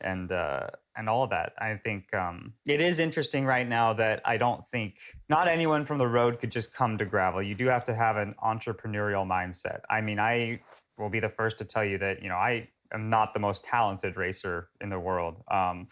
and 0.00 0.32
uh, 0.32 0.68
and 0.96 1.06
all 1.06 1.22
of 1.22 1.28
that. 1.30 1.52
I 1.58 1.74
think 1.74 2.14
um, 2.14 2.54
it 2.64 2.80
is 2.80 2.98
interesting 2.98 3.44
right 3.44 3.68
now 3.68 3.92
that 3.92 4.22
I 4.24 4.38
don't 4.38 4.64
think 4.70 4.94
not 5.28 5.48
anyone 5.48 5.84
from 5.84 5.98
the 5.98 6.08
road 6.08 6.40
could 6.40 6.50
just 6.50 6.72
come 6.72 6.96
to 6.96 7.04
gravel. 7.04 7.42
You 7.42 7.54
do 7.54 7.66
have 7.66 7.84
to 7.84 7.94
have 7.94 8.16
an 8.16 8.34
entrepreneurial 8.42 9.26
mindset. 9.26 9.80
I 9.90 10.00
mean, 10.00 10.18
I 10.18 10.60
will 10.96 11.10
be 11.10 11.20
the 11.20 11.28
first 11.28 11.58
to 11.58 11.66
tell 11.66 11.84
you 11.84 11.98
that 11.98 12.22
you 12.22 12.30
know 12.30 12.36
I 12.36 12.70
am 12.94 13.10
not 13.10 13.34
the 13.34 13.40
most 13.40 13.64
talented 13.64 14.16
racer 14.16 14.70
in 14.80 14.88
the 14.88 14.98
world. 14.98 15.36
Um, 15.50 15.88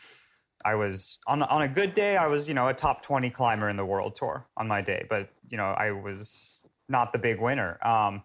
I 0.64 0.74
was 0.74 1.18
on 1.26 1.42
on 1.42 1.62
a 1.62 1.68
good 1.68 1.94
day, 1.94 2.16
I 2.16 2.26
was 2.26 2.48
you 2.48 2.54
know 2.54 2.68
a 2.68 2.74
top 2.74 3.02
twenty 3.02 3.30
climber 3.30 3.68
in 3.68 3.76
the 3.76 3.84
world 3.84 4.14
tour 4.14 4.46
on 4.56 4.68
my 4.68 4.80
day, 4.80 5.06
but 5.08 5.30
you 5.48 5.56
know 5.56 5.74
I 5.78 5.90
was 5.90 6.62
not 6.88 7.12
the 7.12 7.18
big 7.18 7.40
winner. 7.40 7.78
Um, 7.86 8.22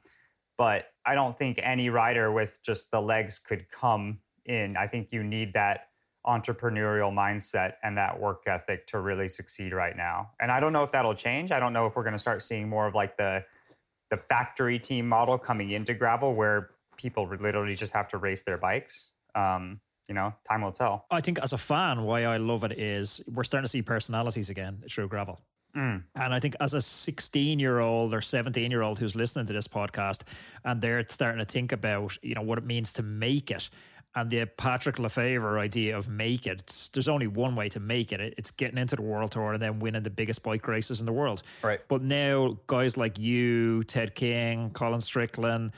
but 0.58 0.86
I 1.06 1.16
don't 1.16 1.38
think 1.38 1.60
any 1.62 1.90
rider 1.90 2.32
with 2.32 2.62
just 2.64 2.92
the 2.92 3.02
legs 3.02 3.40
could 3.40 3.70
come 3.72 4.20
in. 4.46 4.78
I 4.78 4.88
think 4.88 5.10
you 5.12 5.24
need 5.24 5.54
that 5.54 5.88
entrepreneurial 6.26 7.12
mindset 7.12 7.74
and 7.84 7.98
that 7.98 8.18
work 8.18 8.44
ethic 8.48 8.88
to 8.88 9.00
really 9.00 9.28
succeed 9.28 9.74
right 9.74 9.98
now. 9.98 10.32
And 10.40 10.52
I 10.52 10.60
don't 10.60 10.72
know 10.72 10.84
if 10.84 10.92
that'll 10.92 11.16
change. 11.16 11.52
I 11.52 11.60
don't 11.60 11.74
know 11.74 11.86
if 11.86 11.96
we're 11.96 12.04
going 12.04 12.14
to 12.14 12.20
start 12.20 12.42
seeing 12.42 12.70
more 12.70 12.88
of 12.88 12.96
like 12.96 13.18
the 13.18 13.44
the 14.10 14.18
factory 14.18 14.78
team 14.78 15.10
model 15.10 15.38
coming 15.38 15.72
into 15.72 15.94
gravel 15.94 16.36
where 16.36 16.70
people 16.98 17.28
literally 17.42 17.74
just 17.74 17.92
have 17.94 18.08
to 18.10 18.18
race 18.18 18.44
their 18.44 18.58
bikes. 18.58 19.10
Um, 19.34 19.80
you 20.08 20.16
know, 20.16 20.34
time 20.48 20.62
will 20.62 20.72
tell. 20.72 21.06
I 21.10 21.22
think 21.22 21.40
as 21.40 21.54
a 21.54 21.58
fan, 21.58 22.04
why 22.04 22.24
I 22.24 22.38
love 22.38 22.64
it 22.64 22.80
is 22.80 23.22
we're 23.32 23.44
starting 23.44 23.66
to 23.66 23.70
see 23.70 23.82
personalities 23.82 24.50
again 24.50 24.84
through 24.90 25.08
gravel. 25.08 25.40
Mm. 25.76 26.04
And 26.16 26.34
I 26.34 26.40
think 26.40 26.56
as 26.60 26.76
a 26.76 26.82
16 26.82 27.60
year 27.60 27.80
old 27.80 28.14
or 28.14 28.22
17 28.22 28.70
year 28.70 28.84
old 28.84 29.00
who's 29.00 29.16
listening 29.16 29.48
to 29.48 29.54
this 29.54 29.68
podcast 29.68 30.22
and 30.64 30.82
they're 30.82 31.04
starting 31.08 31.40
to 31.40 31.52
think 31.52 31.72
about, 31.72 32.18
you 32.22 32.36
know, 32.36 32.44
what 32.44 32.60
it 32.60 32.66
means 32.66 32.94
to 32.94 33.04
make 33.04 33.50
it 33.50 33.70
and 34.16 34.30
the 34.30 34.46
Patrick 34.46 34.98
Lefevere 34.98 35.60
idea 35.60 35.98
of 35.98 36.08
make 36.08 36.46
it, 36.46 36.90
there's 36.94 37.08
only 37.08 37.28
one 37.28 37.56
way 37.56 37.68
to 37.70 37.80
make 37.80 38.12
it. 38.12 38.36
It's 38.38 38.52
getting 38.52 38.78
into 38.78 38.96
the 38.96 39.02
world 39.02 39.32
tour 39.32 39.54
and 39.54 39.62
then 39.62 39.80
winning 39.80 40.04
the 40.04 40.10
biggest 40.10 40.44
bike 40.44 40.68
races 40.68 41.00
in 41.00 41.06
the 41.06 41.14
world. 41.14 41.42
Right. 41.64 41.80
But 41.88 42.04
now 42.04 42.60
guys 42.68 42.96
like 42.96 43.18
you, 43.18 43.84
Ted 43.84 44.14
King, 44.14 44.70
Colin 44.72 45.02
Strickland, 45.02 45.72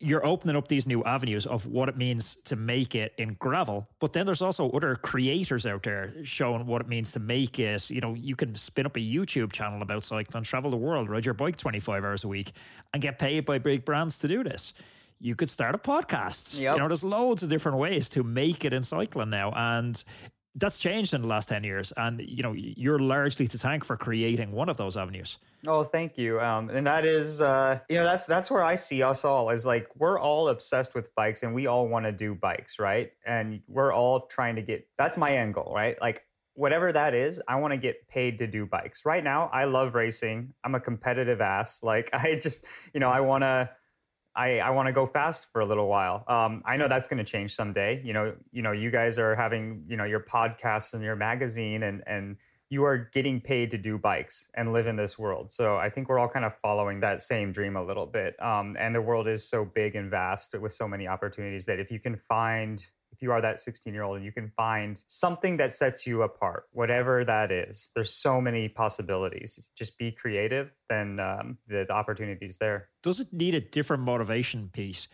you're 0.00 0.26
opening 0.26 0.54
up 0.54 0.68
these 0.68 0.86
new 0.86 1.02
avenues 1.04 1.46
of 1.46 1.66
what 1.66 1.88
it 1.88 1.96
means 1.96 2.36
to 2.44 2.56
make 2.56 2.94
it 2.94 3.14
in 3.16 3.34
gravel. 3.34 3.88
But 4.00 4.12
then 4.12 4.26
there's 4.26 4.42
also 4.42 4.70
other 4.70 4.96
creators 4.96 5.64
out 5.64 5.82
there 5.82 6.12
showing 6.24 6.66
what 6.66 6.82
it 6.82 6.88
means 6.88 7.12
to 7.12 7.20
make 7.20 7.58
it. 7.58 7.88
You 7.90 8.00
know, 8.00 8.14
you 8.14 8.36
can 8.36 8.54
spin 8.54 8.84
up 8.84 8.96
a 8.96 9.00
YouTube 9.00 9.52
channel 9.52 9.80
about 9.80 10.04
cycling, 10.04 10.44
travel 10.44 10.70
the 10.70 10.76
world, 10.76 11.08
ride 11.08 11.24
your 11.24 11.34
bike 11.34 11.56
25 11.56 12.04
hours 12.04 12.24
a 12.24 12.28
week, 12.28 12.52
and 12.92 13.00
get 13.02 13.18
paid 13.18 13.46
by 13.46 13.58
big 13.58 13.84
brands 13.84 14.18
to 14.18 14.28
do 14.28 14.44
this. 14.44 14.74
You 15.20 15.34
could 15.34 15.50
start 15.50 15.74
a 15.74 15.78
podcast. 15.78 16.58
Yep. 16.58 16.74
You 16.74 16.82
know, 16.82 16.88
there's 16.88 17.02
loads 17.02 17.42
of 17.42 17.48
different 17.48 17.78
ways 17.78 18.08
to 18.10 18.22
make 18.22 18.64
it 18.64 18.72
in 18.72 18.82
cycling 18.82 19.30
now. 19.30 19.52
And 19.56 20.02
that's 20.54 20.78
changed 20.78 21.14
in 21.14 21.22
the 21.22 21.28
last 21.28 21.48
10 21.48 21.64
years. 21.64 21.92
And, 21.96 22.20
you 22.20 22.42
know, 22.42 22.52
you're 22.52 22.98
largely 22.98 23.46
to 23.48 23.58
thank 23.58 23.84
for 23.84 23.96
creating 23.96 24.52
one 24.52 24.68
of 24.68 24.76
those 24.76 24.96
avenues. 24.96 25.38
Oh, 25.66 25.84
thank 25.84 26.16
you. 26.16 26.40
Um, 26.40 26.70
and 26.70 26.86
that 26.86 27.04
is, 27.04 27.40
uh, 27.40 27.80
you 27.88 27.96
know, 27.96 28.04
that's 28.04 28.26
that's 28.26 28.50
where 28.50 28.62
I 28.62 28.76
see 28.76 29.02
us 29.02 29.24
all 29.24 29.50
is 29.50 29.66
like 29.66 29.88
we're 29.96 30.18
all 30.18 30.48
obsessed 30.48 30.94
with 30.94 31.12
bikes, 31.16 31.42
and 31.42 31.52
we 31.52 31.66
all 31.66 31.88
want 31.88 32.04
to 32.04 32.12
do 32.12 32.34
bikes, 32.34 32.78
right? 32.78 33.10
And 33.26 33.60
we're 33.66 33.92
all 33.92 34.26
trying 34.26 34.54
to 34.56 34.62
get. 34.62 34.86
That's 34.98 35.16
my 35.16 35.36
end 35.36 35.54
goal, 35.54 35.72
right? 35.74 36.00
Like 36.00 36.22
whatever 36.54 36.92
that 36.92 37.14
is, 37.14 37.40
I 37.48 37.56
want 37.56 37.72
to 37.72 37.76
get 37.76 38.06
paid 38.08 38.38
to 38.38 38.46
do 38.46 38.66
bikes. 38.66 39.04
Right 39.04 39.22
now, 39.22 39.50
I 39.52 39.64
love 39.64 39.94
racing. 39.94 40.52
I'm 40.64 40.74
a 40.74 40.80
competitive 40.80 41.40
ass. 41.40 41.82
Like 41.82 42.10
I 42.12 42.36
just, 42.36 42.64
you 42.94 43.00
know, 43.00 43.10
I 43.10 43.20
want 43.20 43.42
to. 43.42 43.70
I, 44.34 44.58
I 44.60 44.70
want 44.70 44.86
to 44.86 44.92
go 44.92 45.06
fast 45.06 45.46
for 45.52 45.60
a 45.60 45.66
little 45.66 45.88
while. 45.88 46.24
Um, 46.28 46.62
I 46.64 46.76
know 46.76 46.88
that's 46.88 47.08
going 47.08 47.18
to 47.18 47.30
change 47.30 47.54
someday. 47.54 48.00
You 48.04 48.12
know, 48.12 48.34
you 48.52 48.62
know, 48.62 48.72
you 48.72 48.90
guys 48.90 49.18
are 49.18 49.34
having, 49.34 49.84
you 49.88 49.96
know, 49.96 50.04
your 50.04 50.20
podcasts 50.20 50.94
and 50.94 51.02
your 51.02 51.16
magazine, 51.16 51.82
and 51.82 52.02
and 52.06 52.36
you 52.70 52.84
are 52.84 53.08
getting 53.14 53.40
paid 53.40 53.70
to 53.70 53.78
do 53.78 53.96
bikes 53.96 54.48
and 54.54 54.72
live 54.72 54.86
in 54.86 54.94
this 54.94 55.18
world. 55.18 55.50
So 55.50 55.76
I 55.76 55.88
think 55.88 56.08
we're 56.08 56.18
all 56.18 56.28
kind 56.28 56.44
of 56.44 56.52
following 56.60 57.00
that 57.00 57.22
same 57.22 57.50
dream 57.50 57.76
a 57.76 57.82
little 57.82 58.06
bit. 58.06 58.40
Um, 58.42 58.76
and 58.78 58.94
the 58.94 59.00
world 59.00 59.26
is 59.26 59.48
so 59.48 59.64
big 59.64 59.96
and 59.96 60.10
vast 60.10 60.54
with 60.58 60.74
so 60.74 60.86
many 60.86 61.08
opportunities 61.08 61.64
that 61.64 61.78
if 61.78 61.90
you 61.90 61.98
can 61.98 62.20
find 62.28 62.86
if 63.12 63.22
you 63.22 63.32
are 63.32 63.40
that 63.40 63.60
16 63.60 63.92
year 63.92 64.02
old 64.02 64.16
and 64.16 64.24
you 64.24 64.32
can 64.32 64.50
find 64.56 65.02
something 65.06 65.56
that 65.56 65.72
sets 65.72 66.06
you 66.06 66.22
apart, 66.22 66.64
whatever 66.72 67.24
that 67.24 67.50
is, 67.50 67.90
there's 67.94 68.12
so 68.12 68.40
many 68.40 68.68
possibilities. 68.68 69.68
Just 69.76 69.98
be 69.98 70.12
creative, 70.12 70.70
then 70.88 71.18
um, 71.20 71.58
the, 71.66 71.84
the 71.86 71.92
opportunity's 71.92 72.58
there. 72.58 72.88
Does 73.02 73.20
it 73.20 73.32
need 73.32 73.54
a 73.54 73.60
different 73.60 74.02
motivation 74.02 74.70
piece? 74.72 75.08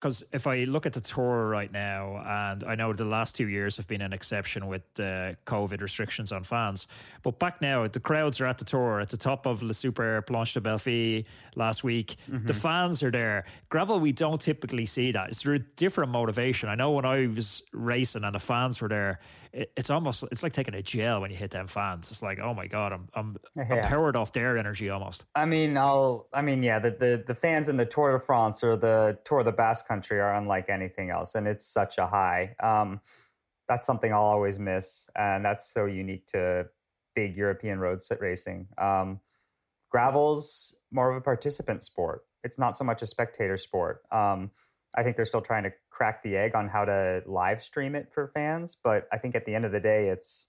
Because 0.00 0.24
if 0.32 0.46
I 0.46 0.64
look 0.64 0.86
at 0.86 0.94
the 0.94 1.00
tour 1.00 1.46
right 1.48 1.70
now, 1.70 2.22
and 2.26 2.64
I 2.64 2.74
know 2.74 2.94
the 2.94 3.04
last 3.04 3.34
two 3.34 3.48
years 3.48 3.76
have 3.76 3.86
been 3.86 4.00
an 4.00 4.14
exception 4.14 4.66
with 4.66 4.82
uh, 4.98 5.34
COVID 5.44 5.82
restrictions 5.82 6.32
on 6.32 6.42
fans, 6.42 6.86
but 7.22 7.38
back 7.38 7.60
now 7.60 7.86
the 7.86 8.00
crowds 8.00 8.40
are 8.40 8.46
at 8.46 8.56
the 8.56 8.64
tour 8.64 9.00
at 9.00 9.10
the 9.10 9.18
top 9.18 9.44
of 9.44 9.62
Le 9.62 9.74
Super 9.74 10.22
Planche 10.22 10.54
de 10.54 10.60
Belfi 10.60 11.26
last 11.54 11.84
week. 11.84 12.16
Mm-hmm. 12.30 12.46
The 12.46 12.54
fans 12.54 13.02
are 13.02 13.10
there. 13.10 13.44
Gravel, 13.68 14.00
we 14.00 14.12
don't 14.12 14.40
typically 14.40 14.86
see 14.86 15.12
that. 15.12 15.28
It's 15.28 15.42
through 15.42 15.56
a 15.56 15.58
different 15.58 16.10
motivation. 16.10 16.70
I 16.70 16.76
know 16.76 16.92
when 16.92 17.04
I 17.04 17.26
was 17.26 17.62
racing 17.72 18.24
and 18.24 18.34
the 18.34 18.40
fans 18.40 18.80
were 18.80 18.88
there, 18.88 19.20
it, 19.52 19.72
it's 19.76 19.90
almost 19.90 20.24
it's 20.30 20.42
like 20.42 20.52
taking 20.52 20.74
a 20.74 20.82
gel 20.82 21.20
when 21.20 21.30
you 21.30 21.36
hit 21.36 21.50
them 21.50 21.66
fans. 21.66 22.10
It's 22.10 22.22
like, 22.22 22.38
oh 22.38 22.54
my 22.54 22.66
god, 22.66 22.92
I'm 22.92 23.08
I'm, 23.14 23.36
yeah. 23.56 23.64
I'm 23.70 23.80
powered 23.80 24.16
off 24.16 24.32
their 24.32 24.56
energy 24.56 24.90
almost. 24.90 25.26
I 25.34 25.46
mean, 25.46 25.76
I'll 25.76 26.28
I 26.32 26.42
mean, 26.42 26.62
yeah, 26.62 26.78
the, 26.78 26.90
the 26.90 27.24
the 27.26 27.34
fans 27.34 27.68
in 27.68 27.76
the 27.76 27.86
Tour 27.86 28.12
de 28.12 28.20
France 28.24 28.62
or 28.62 28.76
the 28.76 29.18
Tour 29.24 29.40
of 29.40 29.44
the 29.44 29.52
Basque 29.52 29.86
Country 29.86 30.20
are 30.20 30.34
unlike 30.34 30.68
anything 30.68 31.10
else, 31.10 31.34
and 31.34 31.46
it's 31.46 31.66
such 31.66 31.98
a 31.98 32.06
high. 32.06 32.54
Um, 32.62 33.00
that's 33.68 33.86
something 33.86 34.12
I'll 34.12 34.22
always 34.22 34.58
miss, 34.58 35.08
and 35.16 35.44
that's 35.44 35.72
so 35.72 35.86
unique 35.86 36.26
to 36.28 36.66
big 37.14 37.36
European 37.36 37.78
road 37.78 38.00
racing. 38.20 38.68
Um, 38.78 39.20
gravel's 39.90 40.74
more 40.90 41.10
of 41.10 41.16
a 41.16 41.20
participant 41.20 41.82
sport. 41.82 42.22
It's 42.42 42.58
not 42.58 42.76
so 42.76 42.84
much 42.84 43.02
a 43.02 43.06
spectator 43.06 43.58
sport. 43.58 44.02
Um, 44.10 44.50
I 44.96 45.02
think 45.02 45.16
they're 45.16 45.26
still 45.26 45.40
trying 45.40 45.62
to 45.64 45.72
crack 45.90 46.22
the 46.22 46.36
egg 46.36 46.54
on 46.54 46.68
how 46.68 46.84
to 46.84 47.22
live 47.26 47.62
stream 47.62 47.94
it 47.94 48.10
for 48.12 48.28
fans. 48.28 48.76
But 48.82 49.08
I 49.12 49.18
think 49.18 49.34
at 49.34 49.44
the 49.44 49.54
end 49.54 49.64
of 49.64 49.72
the 49.72 49.80
day, 49.80 50.08
it's 50.08 50.48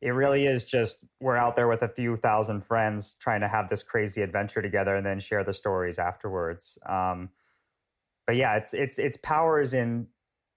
it 0.00 0.10
really 0.10 0.46
is 0.46 0.64
just 0.64 0.98
we're 1.20 1.36
out 1.36 1.56
there 1.56 1.66
with 1.66 1.82
a 1.82 1.88
few 1.88 2.16
thousand 2.16 2.64
friends 2.64 3.14
trying 3.20 3.40
to 3.40 3.48
have 3.48 3.70
this 3.70 3.82
crazy 3.82 4.22
adventure 4.22 4.60
together 4.60 4.96
and 4.96 5.06
then 5.06 5.18
share 5.18 5.42
the 5.44 5.52
stories 5.52 5.98
afterwards. 5.98 6.78
Um, 6.86 7.30
but 8.26 8.36
yeah, 8.36 8.56
it's 8.56 8.74
it's 8.74 8.98
its 8.98 9.16
power 9.16 9.60
is 9.60 9.74
in 9.74 10.06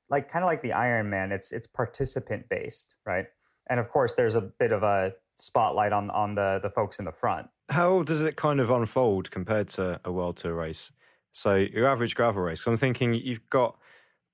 like 0.10 0.30
kind 0.30 0.44
of 0.44 0.48
like 0.48 0.62
the 0.62 0.74
Iron 0.74 1.10
Man. 1.10 1.32
It's 1.32 1.52
it's 1.52 1.68
participant 1.68 2.50
based, 2.50 2.98
right? 3.06 3.26
And 3.70 3.80
of 3.80 3.90
course, 3.90 4.14
there's 4.14 4.36
a 4.36 4.42
bit 4.42 4.72
of 4.72 4.84
a 4.84 5.14
spotlight 5.38 5.94
on 5.94 6.10
on 6.12 6.36
the 6.36 6.60
the 6.62 6.70
folks 6.70 7.00
in 7.00 7.06
the 7.06 7.12
front. 7.12 7.48
How 7.70 8.04
does 8.04 8.22
it 8.22 8.36
kind 8.38 8.60
of 8.60 8.70
unfold 8.70 9.32
compared 9.32 9.68
to 9.70 10.00
a 10.06 10.12
world 10.12 10.38
tour 10.38 10.54
race? 10.54 10.92
So 11.38 11.54
your 11.54 11.86
average 11.86 12.16
gravel 12.16 12.42
race. 12.42 12.64
So 12.64 12.72
I'm 12.72 12.78
thinking 12.78 13.14
you've 13.14 13.48
got 13.52 13.78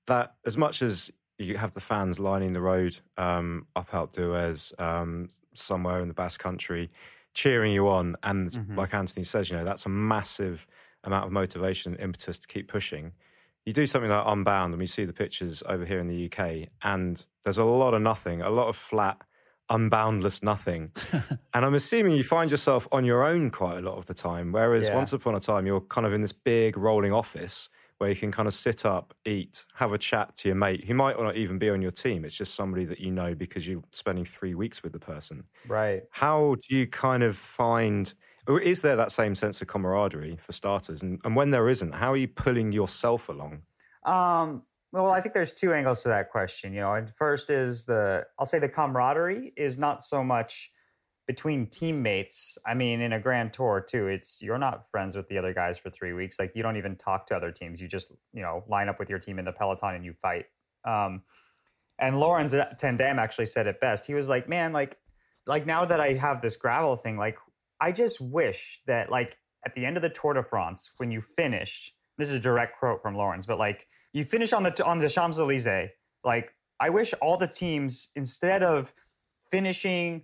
that 0.06 0.36
as 0.46 0.56
much 0.56 0.80
as 0.80 1.10
you 1.38 1.58
have 1.58 1.74
the 1.74 1.80
fans 1.80 2.18
lining 2.18 2.52
the 2.52 2.62
road 2.62 2.96
um, 3.18 3.66
up 3.76 3.90
Alpe 3.90 4.12
d'Huez 4.12 4.80
um, 4.80 5.28
somewhere 5.52 6.00
in 6.00 6.08
the 6.08 6.14
Basque 6.14 6.40
Country, 6.40 6.88
cheering 7.34 7.74
you 7.74 7.88
on, 7.90 8.16
and 8.22 8.50
mm-hmm. 8.50 8.78
like 8.78 8.94
Anthony 8.94 9.22
says, 9.22 9.50
you 9.50 9.56
know 9.58 9.66
that's 9.66 9.84
a 9.84 9.90
massive 9.90 10.66
amount 11.04 11.26
of 11.26 11.32
motivation 11.32 11.92
and 11.92 12.00
impetus 12.00 12.38
to 12.38 12.48
keep 12.48 12.68
pushing. 12.68 13.12
You 13.66 13.74
do 13.74 13.84
something 13.84 14.10
like 14.10 14.24
Unbound, 14.26 14.72
and 14.72 14.80
we 14.80 14.86
see 14.86 15.04
the 15.04 15.12
pictures 15.12 15.62
over 15.66 15.84
here 15.84 15.98
in 15.98 16.06
the 16.06 16.32
UK, 16.32 16.70
and 16.82 17.22
there's 17.42 17.58
a 17.58 17.64
lot 17.64 17.92
of 17.92 18.00
nothing, 18.00 18.40
a 18.40 18.48
lot 18.48 18.68
of 18.68 18.76
flat 18.76 19.20
unboundless 19.70 20.42
nothing. 20.42 20.92
and 21.12 21.64
I'm 21.64 21.74
assuming 21.74 22.16
you 22.16 22.24
find 22.24 22.50
yourself 22.50 22.86
on 22.92 23.04
your 23.04 23.24
own 23.24 23.50
quite 23.50 23.78
a 23.78 23.80
lot 23.80 23.96
of 23.96 24.06
the 24.06 24.14
time. 24.14 24.52
Whereas 24.52 24.88
yeah. 24.88 24.94
once 24.94 25.12
upon 25.12 25.34
a 25.34 25.40
time, 25.40 25.66
you're 25.66 25.80
kind 25.80 26.06
of 26.06 26.12
in 26.12 26.20
this 26.20 26.32
big 26.32 26.76
rolling 26.76 27.12
office 27.12 27.68
where 27.98 28.10
you 28.10 28.16
can 28.16 28.32
kind 28.32 28.48
of 28.48 28.54
sit 28.54 28.84
up, 28.84 29.14
eat, 29.24 29.64
have 29.74 29.92
a 29.92 29.98
chat 29.98 30.36
to 30.36 30.48
your 30.48 30.56
mate 30.56 30.84
who 30.84 30.94
might 30.94 31.18
not 31.18 31.36
even 31.36 31.58
be 31.58 31.70
on 31.70 31.80
your 31.80 31.90
team. 31.90 32.24
It's 32.24 32.34
just 32.34 32.54
somebody 32.54 32.84
that 32.86 33.00
you 33.00 33.10
know 33.10 33.34
because 33.34 33.66
you're 33.66 33.82
spending 33.92 34.24
three 34.24 34.54
weeks 34.54 34.82
with 34.82 34.92
the 34.92 34.98
person. 34.98 35.44
Right. 35.68 36.02
How 36.10 36.56
do 36.68 36.76
you 36.76 36.86
kind 36.86 37.22
of 37.22 37.36
find, 37.36 38.12
or 38.48 38.60
is 38.60 38.82
there 38.82 38.96
that 38.96 39.12
same 39.12 39.34
sense 39.34 39.62
of 39.62 39.68
camaraderie 39.68 40.36
for 40.36 40.52
starters? 40.52 41.02
And, 41.02 41.20
and 41.24 41.36
when 41.36 41.50
there 41.50 41.68
isn't, 41.68 41.94
how 41.94 42.12
are 42.12 42.16
you 42.16 42.28
pulling 42.28 42.72
yourself 42.72 43.28
along? 43.28 43.62
Um, 44.04 44.62
well, 45.02 45.10
I 45.10 45.20
think 45.20 45.34
there's 45.34 45.52
two 45.52 45.74
angles 45.74 46.02
to 46.04 46.08
that 46.08 46.30
question. 46.30 46.72
You 46.72 46.80
know, 46.80 46.94
and 46.94 47.10
first 47.10 47.50
is 47.50 47.84
the 47.84 48.24
I'll 48.38 48.46
say 48.46 48.60
the 48.60 48.68
camaraderie 48.68 49.52
is 49.56 49.76
not 49.76 50.04
so 50.04 50.22
much 50.22 50.70
between 51.26 51.66
teammates. 51.66 52.56
I 52.64 52.74
mean, 52.74 53.00
in 53.00 53.12
a 53.12 53.18
grand 53.18 53.52
tour 53.52 53.84
too, 53.86 54.06
it's 54.06 54.40
you're 54.40 54.58
not 54.58 54.88
friends 54.90 55.16
with 55.16 55.28
the 55.28 55.36
other 55.36 55.52
guys 55.52 55.78
for 55.78 55.90
three 55.90 56.12
weeks. 56.12 56.38
Like 56.38 56.52
you 56.54 56.62
don't 56.62 56.76
even 56.76 56.94
talk 56.94 57.26
to 57.28 57.36
other 57.36 57.50
teams. 57.50 57.80
You 57.80 57.88
just 57.88 58.12
you 58.32 58.42
know 58.42 58.62
line 58.68 58.88
up 58.88 59.00
with 59.00 59.10
your 59.10 59.18
team 59.18 59.40
in 59.40 59.44
the 59.44 59.52
peloton 59.52 59.96
and 59.96 60.04
you 60.04 60.12
fight. 60.12 60.46
Um, 60.84 61.22
and 61.98 62.20
Laurens 62.20 62.54
ten 62.78 62.96
Dam 62.96 63.18
actually 63.18 63.46
said 63.46 63.66
it 63.66 63.80
best. 63.80 64.06
He 64.06 64.14
was 64.14 64.28
like, 64.28 64.48
"Man, 64.48 64.72
like, 64.72 64.96
like 65.46 65.66
now 65.66 65.84
that 65.84 65.98
I 65.98 66.12
have 66.12 66.40
this 66.40 66.54
gravel 66.54 66.96
thing, 66.96 67.16
like, 67.16 67.36
I 67.80 67.90
just 67.90 68.20
wish 68.20 68.80
that 68.86 69.10
like 69.10 69.38
at 69.66 69.74
the 69.74 69.84
end 69.84 69.96
of 69.96 70.04
the 70.04 70.10
Tour 70.10 70.34
de 70.34 70.44
France 70.44 70.92
when 70.98 71.10
you 71.10 71.20
finish. 71.20 71.92
This 72.16 72.28
is 72.28 72.36
a 72.36 72.40
direct 72.40 72.78
quote 72.78 73.02
from 73.02 73.16
Laurens, 73.16 73.44
but 73.44 73.58
like." 73.58 73.88
You 74.14 74.24
finish 74.24 74.52
on 74.54 74.62
the 74.62 74.84
on 74.84 74.98
the 74.98 75.08
Champs 75.08 75.38
Elysees. 75.38 75.90
Like 76.24 76.54
I 76.80 76.88
wish 76.88 77.12
all 77.20 77.36
the 77.36 77.48
teams 77.48 78.08
instead 78.16 78.62
of 78.62 78.92
finishing, 79.50 80.22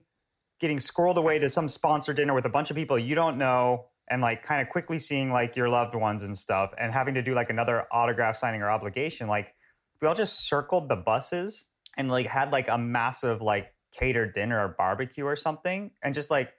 getting 0.61 0.81
scrolled 0.81 1.19
away 1.19 1.39
to 1.41 1.49
some 1.51 1.69
sponsor 1.69 2.15
dinner 2.15 2.33
with 2.33 2.47
a 2.47 2.49
bunch 2.49 2.71
of 2.71 2.77
people 2.77 2.99
you 2.99 3.15
don't 3.15 3.37
know, 3.37 3.87
and 4.09 4.23
like 4.23 4.43
kind 4.43 4.63
of 4.63 4.71
quickly 4.71 4.99
seeing 4.99 5.31
like 5.31 5.57
your 5.57 5.69
loved 5.69 5.95
ones 5.95 6.23
and 6.23 6.39
stuff, 6.39 6.71
and 6.79 6.93
having 6.93 7.15
to 7.15 7.23
do 7.23 7.35
like 7.35 7.51
another 7.51 7.87
autograph 7.93 8.37
signing 8.37 8.63
or 8.63 8.71
obligation. 8.71 9.29
Like 9.29 9.49
if 9.95 10.01
we 10.01 10.09
all 10.09 10.15
just 10.15 10.49
circled 10.49 10.89
the 10.89 10.97
buses 10.97 11.67
and 11.99 12.09
like 12.09 12.27
had 12.27 12.53
like 12.53 12.69
a 12.69 12.79
massive 12.79 13.43
like 13.43 13.75
catered 13.93 14.33
dinner 14.35 14.65
or 14.65 14.77
barbecue 14.79 15.25
or 15.25 15.35
something, 15.35 15.91
and 16.03 16.15
just 16.15 16.31
like 16.31 16.53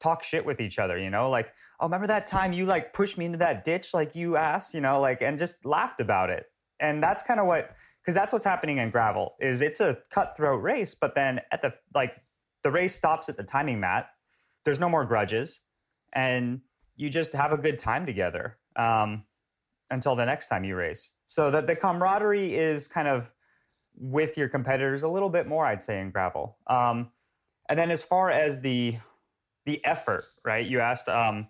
talk 0.00 0.22
shit 0.22 0.44
with 0.44 0.60
each 0.60 0.78
other, 0.78 0.98
you 0.98 1.08
know, 1.08 1.30
like, 1.30 1.48
oh, 1.80 1.86
remember 1.86 2.06
that 2.06 2.26
time 2.26 2.52
you 2.52 2.66
like 2.66 2.92
pushed 2.92 3.16
me 3.16 3.24
into 3.24 3.38
that 3.38 3.64
ditch, 3.64 3.94
like 3.94 4.14
you 4.14 4.36
asked, 4.36 4.74
you 4.74 4.82
know, 4.82 5.00
like, 5.00 5.22
and 5.22 5.38
just 5.38 5.64
laughed 5.64 6.00
about 6.02 6.28
it 6.28 6.44
and 6.80 7.02
that's 7.02 7.22
kind 7.22 7.40
of 7.40 7.46
what 7.46 7.76
because 8.02 8.14
that's 8.14 8.32
what's 8.32 8.44
happening 8.44 8.78
in 8.78 8.90
gravel 8.90 9.34
is 9.40 9.60
it's 9.60 9.80
a 9.80 9.96
cutthroat 10.10 10.62
race 10.62 10.94
but 10.94 11.14
then 11.14 11.40
at 11.52 11.62
the 11.62 11.72
like 11.94 12.14
the 12.64 12.70
race 12.70 12.94
stops 12.94 13.28
at 13.28 13.36
the 13.36 13.44
timing 13.44 13.78
mat. 13.78 14.08
There's 14.64 14.80
no 14.80 14.88
more 14.88 15.04
grudges 15.04 15.60
and 16.12 16.60
you 16.96 17.10
just 17.10 17.32
have 17.34 17.52
a 17.52 17.58
good 17.58 17.78
time 17.78 18.06
together 18.06 18.56
um, 18.76 19.24
until 19.90 20.16
the 20.16 20.24
next 20.24 20.48
time 20.48 20.64
you 20.64 20.74
race. 20.74 21.12
So 21.26 21.50
that 21.50 21.66
the 21.66 21.76
camaraderie 21.76 22.56
is 22.56 22.88
kind 22.88 23.06
of 23.06 23.30
with 23.96 24.36
your 24.36 24.48
competitors 24.48 25.02
a 25.04 25.08
little 25.08 25.28
bit 25.28 25.46
more 25.46 25.64
i'd 25.64 25.80
say 25.80 26.00
in 26.00 26.10
gravel. 26.10 26.56
Um, 26.66 27.10
and 27.68 27.78
then 27.78 27.92
as 27.92 28.02
far 28.02 28.30
as 28.30 28.60
the 28.60 28.96
the 29.66 29.84
effort 29.84 30.24
right 30.44 30.66
you 30.66 30.80
asked 30.80 31.08
um, 31.08 31.46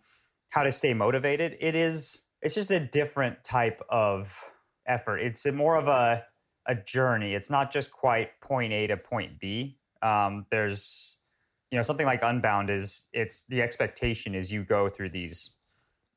how 0.50 0.62
to 0.62 0.70
stay 0.70 0.92
motivated 0.92 1.56
it 1.60 1.74
is 1.74 2.22
it's 2.42 2.54
just 2.54 2.70
a 2.70 2.80
different 2.80 3.42
type 3.44 3.80
of 3.88 4.28
effort. 4.86 5.18
It's 5.18 5.44
more 5.46 5.76
of 5.76 5.88
a 5.88 6.24
a 6.66 6.74
journey. 6.74 7.34
It's 7.34 7.50
not 7.50 7.70
just 7.70 7.90
quite 7.90 8.40
point 8.40 8.72
A 8.72 8.86
to 8.86 8.96
point 8.96 9.38
B. 9.38 9.78
Um, 10.02 10.46
there's 10.50 11.16
you 11.70 11.76
know 11.76 11.82
something 11.82 12.06
like 12.06 12.22
Unbound 12.22 12.70
is 12.70 13.04
it's 13.12 13.42
the 13.48 13.62
expectation 13.62 14.34
is 14.34 14.52
you 14.52 14.64
go 14.64 14.88
through 14.88 15.10
these 15.10 15.50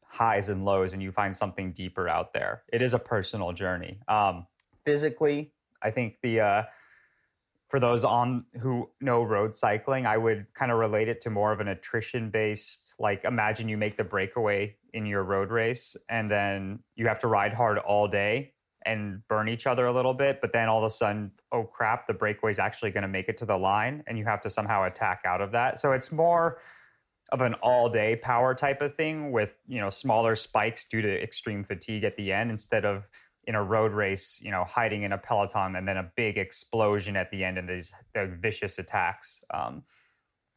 highs 0.04 0.50
and 0.50 0.64
lows 0.64 0.94
and 0.94 1.04
you 1.04 1.12
find 1.12 1.36
something 1.36 1.74
deeper 1.74 2.08
out 2.08 2.34
there. 2.34 2.64
It 2.72 2.82
is 2.82 2.94
a 2.94 3.00
personal 3.00 3.52
journey. 3.52 4.00
Um, 4.08 4.48
physically, 4.86 5.52
I 5.82 5.92
think 5.92 6.18
the 6.22 6.40
uh, 6.40 6.64
for 7.70 7.80
those 7.80 8.04
on 8.04 8.46
who 8.62 8.90
know 9.02 9.24
road 9.24 9.54
cycling, 9.54 10.06
I 10.06 10.18
would 10.18 10.48
kind 10.54 10.72
of 10.72 10.78
relate 10.78 11.10
it 11.10 11.22
to 11.22 11.30
more 11.30 11.52
of 11.52 11.60
an 11.60 11.68
attrition 11.68 12.30
based. 12.30 12.96
Like, 13.00 13.26
imagine 13.26 13.68
you 13.68 13.78
make 13.78 13.98
the 13.98 14.06
breakaway 14.06 14.78
in 14.94 15.06
your 15.06 15.24
road 15.24 15.52
race, 15.52 15.98
and 16.10 16.32
then 16.32 16.80
you 16.96 17.08
have 17.08 17.20
to 17.20 17.28
ride 17.28 17.54
hard 17.54 17.78
all 17.78 18.08
day 18.08 18.54
and 18.86 19.22
burn 19.28 19.50
each 19.50 19.68
other 19.68 19.88
a 19.88 19.94
little 19.94 20.14
bit, 20.14 20.40
but 20.42 20.54
then 20.54 20.70
all 20.70 20.78
of 20.78 20.84
a 20.84 20.90
sudden, 20.90 21.32
oh 21.52 21.64
crap, 21.64 22.08
the 22.08 22.14
breakaway 22.14 22.52
is 22.52 22.60
actually 22.60 22.92
going 22.92 23.02
to 23.02 23.08
make 23.08 23.28
it 23.28 23.38
to 23.38 23.46
the 23.46 23.58
line, 23.58 24.04
and 24.08 24.18
you 24.18 24.26
have 24.26 24.42
to 24.42 24.50
somehow 24.50 24.86
attack 24.86 25.22
out 25.26 25.42
of 25.42 25.52
that. 25.52 25.80
So 25.80 25.92
it's 25.92 26.12
more 26.12 26.60
of 27.32 27.42
an 27.42 27.56
all-day 27.56 28.16
power 28.18 28.56
type 28.56 28.82
of 28.82 28.96
thing 28.96 29.32
with 29.32 29.52
you 29.68 29.82
know 29.82 29.90
smaller 29.90 30.36
spikes 30.36 30.86
due 30.86 31.02
to 31.02 31.22
extreme 31.22 31.64
fatigue 31.64 32.06
at 32.06 32.16
the 32.16 32.32
end 32.32 32.52
instead 32.52 32.86
of 32.86 33.08
in 33.48 33.56
a 33.56 33.64
road 33.64 33.94
race, 33.94 34.40
you 34.44 34.52
know, 34.52 34.66
hiding 34.66 35.04
in 35.04 35.14
a 35.14 35.18
peloton 35.18 35.78
and 35.78 35.88
then 35.88 35.98
a 35.98 36.12
big 36.18 36.38
explosion 36.38 37.16
at 37.16 37.32
the 37.32 37.44
end 37.44 37.58
and 37.58 37.68
these 37.68 37.94
the 38.14 38.28
vicious 38.42 38.78
attacks. 38.78 39.42
Um, 39.54 39.84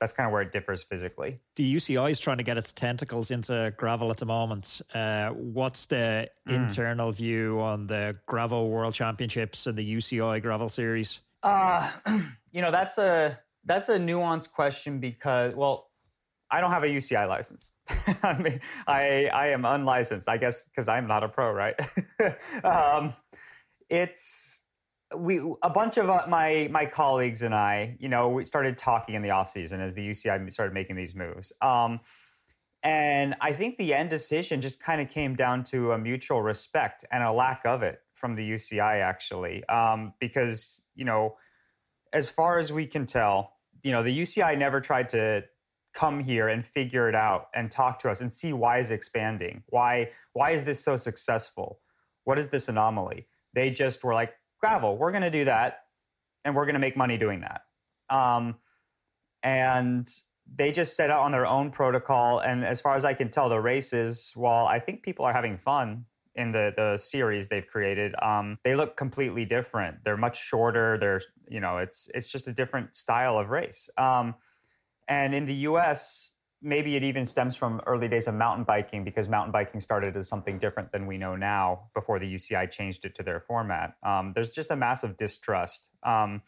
that's 0.01 0.13
kind 0.13 0.27
of 0.27 0.33
where 0.33 0.43
it 0.43 0.51
differs 0.51 0.83
physically. 0.83 1.39
The 1.57 1.75
UCI 1.77 2.11
is 2.11 2.19
trying 2.19 2.39
to 2.39 2.43
get 2.43 2.57
its 2.57 2.73
tentacles 2.73 3.31
into 3.31 3.73
gravel 3.77 4.11
at 4.11 4.17
the 4.17 4.27
moment. 4.27 4.81
Uh, 4.95 5.29
what's 5.31 5.87
the 5.87 6.31
mm. 6.49 6.55
internal 6.55 7.13
view 7.13 7.61
on 7.61 7.87
the 7.87 8.15
gravel 8.27 8.71
World 8.71 8.95
Championships 8.95 9.67
and 9.67 9.77
the 9.77 9.97
UCI 9.97 10.41
gravel 10.41 10.71
series? 10.71 11.21
Uh, 11.43 11.91
you 12.51 12.63
know, 12.63 12.71
that's 12.71 12.97
a 12.99 13.39
that's 13.67 13.91
a 13.91 13.99
nuanced 13.99 14.53
question 14.53 15.01
because, 15.01 15.55
well, 15.55 15.91
I 16.51 16.61
don't 16.61 16.73
have 16.73 16.83
a 16.83 16.89
UCI 16.89 17.29
license. 17.29 17.71
I 18.23 18.39
mean, 18.39 18.61
I 18.87 19.27
I 19.27 19.49
am 19.49 19.65
unlicensed. 19.65 20.29
I 20.29 20.39
guess 20.39 20.65
because 20.65 20.89
I'm 20.89 21.07
not 21.07 21.23
a 21.23 21.29
pro, 21.29 21.53
right? 21.53 21.75
um, 22.65 23.13
it's 23.91 24.60
we 25.17 25.41
a 25.63 25.71
bunch 25.71 25.97
of 25.97 26.09
uh, 26.09 26.25
my 26.29 26.69
my 26.71 26.87
colleagues 26.87 27.43
and 27.43 27.55
I, 27.55 27.97
you 27.99 28.09
know, 28.09 28.29
we 28.29 28.45
started 28.45 28.79
talking 28.79 29.15
in 29.15 29.23
the 29.23 29.31
off 29.31 29.51
season 29.51 29.81
as 29.81 29.95
the 29.95 30.09
UCI 30.09 30.51
started 30.53 30.73
making 30.73 30.97
these 30.97 31.15
moves. 31.15 31.53
Um, 31.61 32.01
and 32.83 33.35
I 33.41 33.53
think 33.53 33.77
the 33.77 33.93
end 33.93 34.09
decision 34.09 34.61
just 34.61 34.81
kind 34.81 35.01
of 35.01 35.11
came 35.11 35.35
down 35.35 35.65
to 35.65 35.93
a 35.93 35.99
mutual 35.99 36.43
respect 36.43 37.05
and 37.11 37.23
a 37.23 37.33
lack 37.33 37.63
of 37.67 37.83
it 37.83 38.01
from 38.15 38.37
the 38.37 38.49
UCI, 38.53 39.01
actually, 39.01 39.65
um, 39.65 40.15
because 40.21 40.83
you 40.95 41.05
know, 41.05 41.37
as 42.13 42.29
far 42.29 42.59
as 42.59 42.73
we 42.73 42.87
can 42.87 43.05
tell, 43.05 43.55
you 43.83 43.93
know, 43.93 44.03
the 44.03 44.17
UCI 44.17 44.57
never 44.57 44.81
tried 44.81 45.09
to 45.11 45.45
come 45.93 46.23
here 46.23 46.47
and 46.47 46.65
figure 46.65 47.09
it 47.09 47.17
out 47.17 47.49
and 47.53 47.73
talk 47.73 47.99
to 47.99 48.09
us 48.09 48.21
and 48.21 48.33
see 48.33 48.53
why 48.53 48.79
is 48.79 48.93
expanding, 48.93 49.65
why 49.67 50.11
why 50.35 50.53
is 50.53 50.63
this 50.63 50.79
so 50.79 50.97
successful, 50.97 51.81
what 52.25 52.39
is 52.39 52.47
this 52.49 52.69
anomaly? 52.69 53.27
They 53.55 53.71
just 53.71 54.05
were 54.05 54.15
like, 54.15 54.35
gravel, 54.61 54.97
we're 54.97 55.13
going 55.13 55.23
to 55.23 55.31
do 55.31 55.45
that, 55.47 55.85
and 56.45 56.55
we're 56.55 56.67
going 56.67 56.75
to 56.75 56.81
make 56.81 56.97
money 56.97 57.17
doing 57.17 57.41
that. 57.41 57.63
Um, 58.15 58.57
and 59.43 60.09
they 60.57 60.73
just 60.73 60.97
set 60.97 61.11
out 61.11 61.21
on 61.21 61.33
their 61.33 61.47
own 61.47 61.71
protocol. 61.71 62.41
And 62.41 62.65
as 62.65 62.81
far 62.81 62.95
as 62.95 63.05
I 63.05 63.15
can 63.15 63.31
tell, 63.31 63.49
the 63.49 63.61
races, 63.61 64.33
while 64.35 64.67
I 64.67 64.79
think 64.81 65.03
people 65.03 65.25
are 65.25 65.33
having 65.33 65.57
fun 65.57 66.05
in 66.35 66.53
the 66.53 66.73
the 66.77 66.97
series 66.97 67.49
they've 67.49 67.67
created, 67.67 68.15
um, 68.23 68.59
they 68.65 68.75
look 68.75 68.97
completely 68.97 69.45
different. 69.45 69.99
They're 70.05 70.17
much 70.17 70.43
shorter. 70.43 70.99
They're 70.99 71.21
you 71.49 71.61
know, 71.61 71.79
it's 71.79 72.09
it's 72.15 72.29
just 72.29 72.49
a 72.49 72.53
different 72.53 72.97
style 72.97 73.39
of 73.39 73.51
race. 73.51 73.89
Um, 73.97 74.35
and 75.09 75.35
in 75.35 75.47
the 75.47 75.55
U.S., 75.55 76.31
maybe 76.63 76.97
it 76.97 77.03
even 77.03 77.25
stems 77.25 77.57
from 77.57 77.81
early 77.87 78.09
days 78.09 78.29
of 78.29 78.35
mountain 78.35 78.65
biking 78.65 79.03
because 79.03 79.29
mountain 79.29 79.53
biking 79.53 79.81
started 79.81 80.17
as 80.17 80.29
something 80.29 80.59
different 80.59 80.93
than 80.93 81.07
we 81.07 81.17
know 81.17 81.35
now 81.35 81.89
before 81.95 82.19
the 82.19 82.27
UCI 82.27 82.71
changed 82.71 83.05
it 83.05 83.15
to 83.15 83.23
their 83.23 83.41
format. 83.41 83.95
Um, 84.03 84.33
there's 84.35 84.51
just 84.51 84.71
a 84.71 84.77
massive 84.77 85.17
distrust 85.17 85.89
um, 86.03 86.43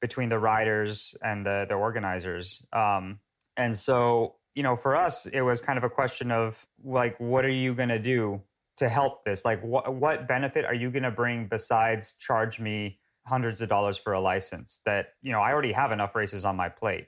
between 0.00 0.28
the 0.28 0.38
riders 0.38 1.14
and 1.22 1.46
the, 1.46 1.64
the 1.68 1.74
organizers. 1.74 2.64
Um, 2.72 3.20
and 3.56 3.76
so, 3.76 4.34
you 4.54 4.62
know, 4.62 4.76
for 4.76 4.94
us, 4.94 5.26
it 5.26 5.40
was 5.40 5.60
kind 5.60 5.78
of 5.78 5.84
a 5.84 5.90
question 5.90 6.30
of 6.30 6.66
like, 6.82 7.18
what 7.18 7.44
are 7.44 7.50
you 7.50 7.74
going 7.74 7.88
to 7.88 7.98
do 7.98 8.42
to 8.76 8.88
help 8.88 9.24
this? 9.24 9.44
Like, 9.44 9.62
what, 9.62 9.94
what 9.94 10.28
benefit 10.28 10.66
are 10.66 10.74
you 10.74 10.90
going 10.90 11.04
to 11.04 11.10
bring 11.10 11.46
besides 11.46 12.14
charge 12.14 12.60
me 12.60 12.98
hundreds 13.26 13.62
of 13.62 13.70
dollars 13.70 13.96
for 13.96 14.12
a 14.12 14.20
license 14.20 14.80
that, 14.84 15.14
you 15.22 15.32
know, 15.32 15.40
I 15.40 15.52
already 15.52 15.72
have 15.72 15.92
enough 15.92 16.14
races 16.14 16.44
on 16.44 16.56
my 16.56 16.68
plate. 16.68 17.06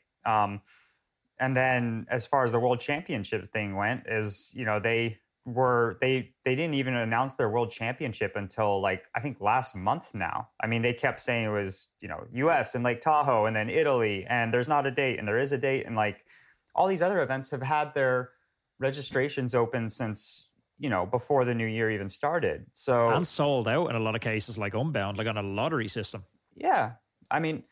And 1.39 1.57
then 1.57 2.07
as 2.11 2.27
far 2.27 2.45
as 2.45 2.53
the 2.53 2.59
world 2.59 2.81
championship 2.81 3.53
thing 3.53 3.77
went 3.77 4.05
is 4.07 4.53
you 4.55 4.65
know 4.65 4.81
they 4.81 5.19
were 5.47 5.97
they 6.01 6.33
they 6.45 6.57
didn't 6.57 6.75
even 6.75 6.95
announce 6.95 7.37
their 7.37 7.49
world 7.49 7.71
championship 7.71 8.33
until 8.35 8.81
like 8.81 9.05
i 9.15 9.21
think 9.21 9.41
last 9.41 9.77
month 9.77 10.13
now. 10.13 10.49
I 10.61 10.67
mean 10.67 10.83
they 10.83 10.93
kept 10.93 11.21
saying 11.21 11.45
it 11.45 11.51
was 11.51 11.89
you 12.01 12.09
know 12.09 12.49
us 12.49 12.75
and 12.75 12.83
lake 12.83 13.01
tahoe 13.01 13.47
and 13.47 13.55
then 13.55 13.71
italy 13.71 14.27
and 14.29 14.53
there's 14.53 14.67
not 14.67 14.87
a 14.87 14.91
date 14.91 15.19
and 15.19 15.27
there 15.27 15.39
is 15.39 15.53
a 15.53 15.59
date. 15.59 15.87
And 15.87 15.95
like 15.95 16.25
all 16.75 16.89
these 16.89 17.01
other 17.01 17.23
events 17.23 17.51
have 17.51 17.63
had 17.63 17.95
their 17.95 18.31
registrations 18.81 19.55
open 19.55 19.89
since 19.89 20.49
you 20.79 20.91
know 20.91 21.07
before 21.07 21.45
the 21.45 21.55
new 21.55 21.67
year 21.67 21.91
even 21.93 22.09
started. 22.09 22.67
So 22.73 23.09
and 23.11 23.27
sold 23.27 23.69
out 23.69 23.89
in 23.89 23.97
a 23.97 24.01
lot 24.01 24.17
of 24.17 24.21
cases 24.21 24.59
like 24.59 24.75
unbound 24.75 25.17
like 25.17 25.29
on 25.29 25.39
a 25.39 25.43
lottery 25.43 25.89
system. 25.89 26.25
Yeah. 26.57 26.93
I 27.31 27.39
mean 27.39 27.63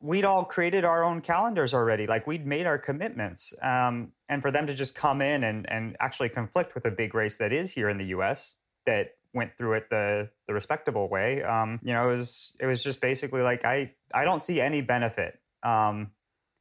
we'd 0.00 0.24
all 0.24 0.44
created 0.44 0.84
our 0.84 1.02
own 1.02 1.20
calendars 1.20 1.74
already. 1.74 2.06
Like 2.06 2.26
we'd 2.26 2.46
made 2.46 2.66
our 2.66 2.78
commitments. 2.78 3.52
Um, 3.62 4.12
and 4.28 4.42
for 4.42 4.50
them 4.50 4.66
to 4.66 4.74
just 4.74 4.94
come 4.94 5.20
in 5.20 5.44
and, 5.44 5.70
and 5.70 5.96
actually 6.00 6.28
conflict 6.28 6.74
with 6.74 6.84
a 6.84 6.90
big 6.90 7.14
race 7.14 7.36
that 7.38 7.52
is 7.52 7.70
here 7.70 7.88
in 7.88 7.98
the 7.98 8.06
US 8.06 8.54
that 8.86 9.16
went 9.34 9.56
through 9.56 9.74
it 9.74 9.90
the, 9.90 10.28
the 10.46 10.54
respectable 10.54 11.08
way, 11.08 11.42
um, 11.42 11.80
you 11.82 11.92
know, 11.92 12.08
it 12.08 12.12
was, 12.12 12.54
it 12.60 12.66
was 12.66 12.82
just 12.82 13.00
basically 13.00 13.42
like, 13.42 13.64
I, 13.64 13.92
I 14.14 14.24
don't 14.24 14.40
see 14.40 14.60
any 14.60 14.80
benefit. 14.80 15.38
Um, 15.62 16.12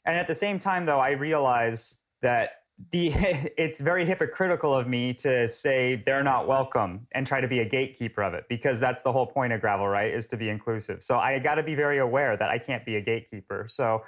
and 0.05 0.17
at 0.17 0.27
the 0.27 0.35
same 0.35 0.57
time, 0.57 0.85
though, 0.85 0.99
I 0.99 1.11
realize 1.11 1.95
that 2.21 2.56
the 2.91 3.07
it's 3.57 3.79
very 3.79 4.05
hypocritical 4.05 4.73
of 4.73 4.87
me 4.87 5.13
to 5.13 5.47
say 5.47 6.01
they're 6.05 6.23
not 6.23 6.47
welcome 6.47 7.07
and 7.13 7.25
try 7.25 7.41
to 7.41 7.47
be 7.47 7.59
a 7.59 7.65
gatekeeper 7.65 8.21
of 8.21 8.33
it 8.33 8.45
because 8.49 8.79
that's 8.79 9.01
the 9.01 9.11
whole 9.11 9.25
point 9.27 9.53
of 9.53 9.61
gravel 9.61 9.87
right 9.87 10.13
is 10.13 10.25
to 10.27 10.37
be 10.37 10.49
inclusive. 10.49 11.03
So 11.03 11.17
i 11.17 11.37
got 11.39 11.55
to 11.55 11.63
be 11.63 11.75
very 11.75 11.99
aware 11.99 12.37
that 12.37 12.49
i 12.49 12.57
can't 12.57 12.85
be 12.85 12.95
a 12.97 13.01
gatekeeper. 13.01 13.65
So 13.69 14.03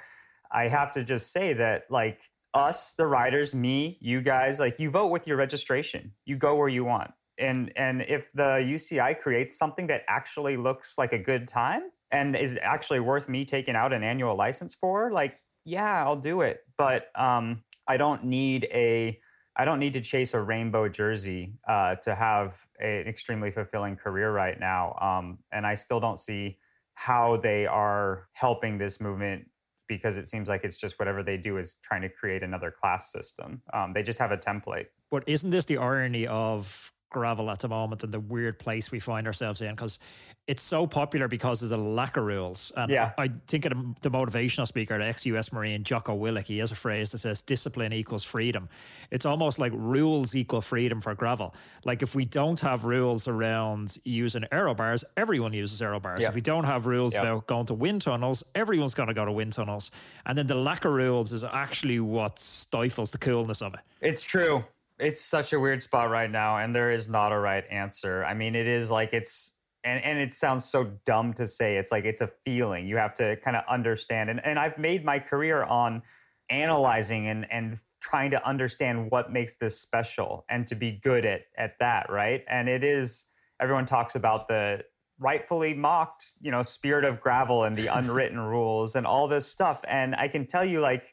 i 0.52 0.68
have 0.68 0.92
to 0.92 1.04
just 1.04 1.32
say 1.32 1.52
that 1.54 1.84
like 1.90 2.20
us 2.54 2.92
the 2.92 3.06
riders 3.06 3.54
me 3.54 3.96
you 4.00 4.20
guys 4.20 4.58
like 4.58 4.78
you 4.78 4.90
vote 4.90 5.08
with 5.08 5.26
your 5.26 5.36
registration. 5.36 6.12
You 6.24 6.36
go 6.36 6.54
where 6.54 6.68
you 6.68 6.84
want. 6.84 7.10
And 7.38 7.72
and 7.76 8.02
if 8.02 8.30
the 8.34 8.60
uci 8.60 9.18
creates 9.18 9.58
something 9.58 9.86
that 9.88 10.02
actually 10.08 10.56
looks 10.56 10.96
like 10.96 11.12
a 11.12 11.18
good 11.18 11.48
time 11.48 11.82
and 12.12 12.36
is 12.36 12.58
actually 12.60 13.00
worth 13.00 13.28
me 13.28 13.44
taking 13.44 13.74
out 13.76 13.92
an 13.92 14.02
annual 14.02 14.36
license 14.36 14.74
for 14.74 15.10
like 15.10 15.40
yeah 15.64 16.04
i'll 16.04 16.16
do 16.16 16.42
it. 16.42 16.60
But 16.78 17.06
um 17.16 17.62
I 17.90 17.96
don't 17.96 18.24
need 18.24 18.68
a 18.72 19.18
I 19.56 19.64
don't 19.64 19.80
need 19.80 19.92
to 19.94 20.00
chase 20.00 20.32
a 20.34 20.40
rainbow 20.40 20.88
jersey 20.88 21.54
uh, 21.68 21.96
to 21.96 22.14
have 22.14 22.54
a, 22.80 23.00
an 23.00 23.08
extremely 23.08 23.50
fulfilling 23.50 23.96
career 23.96 24.32
right 24.32 24.58
now. 24.58 24.96
Um, 25.02 25.38
and 25.52 25.66
I 25.66 25.74
still 25.74 25.98
don't 25.98 26.18
see 26.18 26.56
how 26.94 27.38
they 27.42 27.66
are 27.66 28.28
helping 28.32 28.78
this 28.78 29.00
movement 29.00 29.44
because 29.88 30.16
it 30.16 30.28
seems 30.28 30.48
like 30.48 30.62
it's 30.62 30.76
just 30.76 31.00
whatever 31.00 31.24
they 31.24 31.36
do 31.36 31.58
is 31.58 31.74
trying 31.82 32.02
to 32.02 32.08
create 32.08 32.44
another 32.44 32.70
class 32.70 33.10
system. 33.10 33.60
Um, 33.74 33.92
they 33.92 34.04
just 34.04 34.20
have 34.20 34.30
a 34.30 34.36
template. 34.36 34.86
But 35.10 35.24
isn't 35.26 35.50
this 35.50 35.64
the 35.64 35.78
irony 35.78 36.28
of 36.28 36.92
gravel 37.10 37.50
at 37.50 37.58
the 37.58 37.68
moment 37.68 38.02
and 38.02 38.12
the 38.12 38.20
weird 38.20 38.58
place 38.58 38.90
we 38.90 39.00
find 39.00 39.26
ourselves 39.26 39.60
in 39.60 39.74
because 39.74 39.98
it's 40.46 40.62
so 40.62 40.84
popular 40.84 41.28
because 41.28 41.62
of 41.62 41.68
the 41.68 41.78
lack 41.78 42.16
of 42.16 42.24
rules. 42.24 42.72
And 42.76 42.90
yeah. 42.90 43.12
I, 43.16 43.24
I 43.24 43.30
think 43.46 43.66
of 43.66 44.00
the, 44.00 44.10
motivational 44.10 44.66
speaker, 44.66 44.98
the 44.98 45.04
ex-US 45.04 45.52
Marine 45.52 45.84
Jocko 45.84 46.18
Willink, 46.18 46.46
he 46.46 46.58
has 46.58 46.72
a 46.72 46.74
phrase 46.74 47.10
that 47.10 47.18
says 47.18 47.40
discipline 47.40 47.92
equals 47.92 48.24
freedom. 48.24 48.68
It's 49.12 49.24
almost 49.24 49.60
like 49.60 49.72
rules 49.74 50.34
equal 50.34 50.60
freedom 50.60 51.00
for 51.00 51.14
gravel. 51.14 51.54
Like 51.84 52.02
if 52.02 52.16
we 52.16 52.24
don't 52.24 52.58
have 52.60 52.84
rules 52.84 53.28
around 53.28 53.98
using 54.04 54.44
aero 54.50 54.74
bars, 54.74 55.04
everyone 55.16 55.52
uses 55.52 55.80
aero 55.80 56.00
bars. 56.00 56.24
If 56.24 56.34
we 56.34 56.40
don't 56.40 56.64
have 56.64 56.86
rules 56.86 57.14
about 57.14 57.46
going 57.46 57.66
to 57.66 57.74
wind 57.74 58.02
tunnels, 58.02 58.42
everyone's 58.54 58.94
going 58.94 59.08
to 59.08 59.14
go 59.14 59.24
to 59.24 59.32
wind 59.32 59.52
tunnels. 59.52 59.92
And 60.26 60.36
then 60.36 60.48
the 60.48 60.56
lack 60.56 60.84
of 60.84 60.92
rules 60.92 61.32
is 61.32 61.44
actually 61.44 62.00
what 62.00 62.40
stifles 62.40 63.12
the 63.12 63.18
coolness 63.18 63.62
of 63.62 63.74
it. 63.74 63.80
It's 64.00 64.22
true 64.22 64.64
it's 65.00 65.20
such 65.20 65.52
a 65.52 65.60
weird 65.60 65.82
spot 65.82 66.10
right 66.10 66.30
now 66.30 66.58
and 66.58 66.74
there 66.74 66.90
is 66.90 67.08
not 67.08 67.32
a 67.32 67.38
right 67.38 67.64
answer. 67.70 68.24
I 68.24 68.34
mean 68.34 68.54
it 68.54 68.66
is 68.66 68.90
like 68.90 69.12
it's 69.12 69.52
and, 69.82 70.04
and 70.04 70.18
it 70.18 70.34
sounds 70.34 70.64
so 70.64 70.92
dumb 71.06 71.32
to 71.34 71.46
say 71.46 71.76
it's 71.76 71.90
like 71.90 72.04
it's 72.04 72.20
a 72.20 72.30
feeling 72.44 72.86
you 72.86 72.96
have 72.96 73.14
to 73.14 73.36
kind 73.36 73.56
of 73.56 73.62
understand 73.66 74.28
and, 74.28 74.38
and 74.44 74.58
i've 74.58 74.76
made 74.76 75.06
my 75.06 75.18
career 75.18 75.64
on 75.64 76.02
analyzing 76.50 77.28
and, 77.28 77.46
and 77.50 77.78
trying 78.00 78.30
to 78.30 78.48
understand 78.48 79.10
what 79.10 79.32
makes 79.32 79.54
this 79.54 79.78
special 79.78 80.44
and 80.48 80.66
to 80.66 80.74
be 80.74 80.92
good 81.02 81.24
at, 81.24 81.42
at 81.56 81.74
that 81.78 82.10
right? 82.10 82.44
And 82.48 82.68
it 82.68 82.82
is 82.82 83.26
everyone 83.60 83.86
talks 83.86 84.14
about 84.14 84.48
the 84.48 84.82
rightfully 85.18 85.74
mocked 85.74 86.32
you 86.40 86.50
know 86.50 86.62
spirit 86.62 87.04
of 87.04 87.20
gravel 87.20 87.64
and 87.64 87.76
the 87.76 87.86
unwritten 87.98 88.40
rules 88.40 88.96
and 88.96 89.06
all 89.06 89.28
this 89.28 89.46
stuff 89.46 89.82
and 89.86 90.14
i 90.14 90.26
can 90.26 90.46
tell 90.46 90.64
you 90.64 90.80
like 90.80 91.12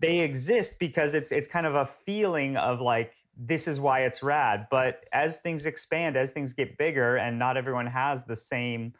they 0.00 0.20
exist 0.20 0.78
because 0.78 1.14
it's 1.14 1.30
it's 1.30 1.46
kind 1.48 1.66
of 1.66 1.74
a 1.74 1.86
feeling 1.86 2.56
of 2.56 2.80
like 2.80 3.12
this 3.36 3.66
is 3.68 3.80
why 3.80 4.00
it's 4.00 4.22
rad. 4.22 4.66
But 4.70 5.04
as 5.12 5.38
things 5.38 5.66
expand, 5.66 6.16
as 6.16 6.30
things 6.30 6.52
get 6.52 6.76
bigger, 6.76 7.16
and 7.16 7.38
not 7.38 7.56
everyone 7.56 7.86
has 7.86 8.24
the 8.24 8.36
same 8.36 8.92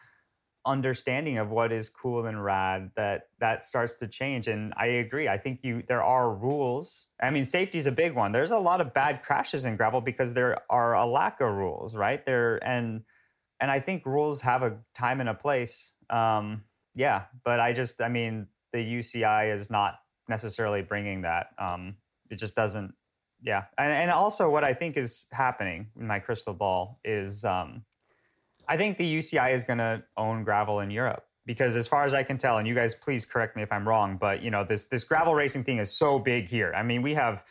understanding 0.66 1.38
of 1.38 1.48
what 1.48 1.72
is 1.72 1.88
cool 1.88 2.26
and 2.26 2.44
rad 2.44 2.90
that 2.94 3.28
that 3.38 3.64
starts 3.64 3.94
to 3.96 4.06
change. 4.06 4.46
And 4.46 4.74
i 4.76 4.86
agree. 4.86 5.26
I 5.26 5.38
think 5.38 5.60
you 5.62 5.82
there 5.88 6.02
are 6.02 6.34
rules. 6.34 7.06
I 7.22 7.30
mean 7.30 7.46
safety 7.46 7.78
is 7.78 7.86
a 7.86 7.92
big 7.92 8.14
one. 8.14 8.32
There's 8.32 8.50
a 8.50 8.58
lot 8.58 8.80
of 8.80 8.92
bad 8.92 9.22
crashes 9.22 9.64
in 9.64 9.76
gravel 9.76 10.02
because 10.02 10.34
there 10.34 10.58
are 10.68 10.94
a 10.94 11.06
lack 11.06 11.40
of 11.40 11.50
rules 11.54 11.96
right? 11.96 12.24
There 12.26 12.56
and 12.64 13.02
and 13.60 13.70
i 13.70 13.80
think 13.80 14.06
rules 14.06 14.40
have 14.40 14.62
a 14.62 14.76
time 14.94 15.20
and 15.20 15.30
a 15.30 15.34
place. 15.34 15.92
Um 16.10 16.64
yeah 16.94 17.24
but 17.44 17.60
i 17.60 17.72
just 17.72 18.00
i 18.02 18.08
mean 18.08 18.46
the 18.72 18.78
uci 18.78 19.54
is 19.54 19.70
not 19.70 20.00
necessarily 20.30 20.80
bringing 20.80 21.20
that. 21.22 21.48
Um, 21.58 21.96
it 22.30 22.36
just 22.36 22.54
doesn't. 22.54 22.94
Yeah, 23.42 23.64
and, 23.76 23.92
and 23.92 24.10
also 24.10 24.48
what 24.50 24.64
I 24.64 24.72
think 24.72 24.96
is 24.96 25.26
happening 25.32 25.88
in 25.98 26.06
my 26.06 26.18
crystal 26.18 26.54
ball 26.54 27.00
is 27.04 27.44
um, 27.44 27.84
I 28.68 28.76
think 28.76 28.96
the 28.96 29.16
UCI 29.18 29.54
is 29.54 29.64
going 29.64 29.78
to 29.78 30.02
own 30.16 30.44
gravel 30.44 30.80
in 30.80 30.90
Europe 30.90 31.24
because 31.46 31.74
as 31.74 31.86
far 31.86 32.04
as 32.04 32.14
I 32.14 32.22
can 32.22 32.38
tell, 32.38 32.58
and 32.58 32.68
you 32.68 32.74
guys 32.74 32.94
please 32.94 33.24
correct 33.24 33.56
me 33.56 33.62
if 33.62 33.72
I'm 33.72 33.86
wrong, 33.86 34.16
but 34.18 34.42
you 34.42 34.50
know 34.50 34.64
this 34.64 34.86
this 34.86 35.04
gravel 35.04 35.34
racing 35.34 35.64
thing 35.64 35.78
is 35.78 35.90
so 35.90 36.18
big 36.18 36.48
here. 36.48 36.72
I 36.74 36.82
mean, 36.82 37.02
we 37.02 37.14
have 37.14 37.44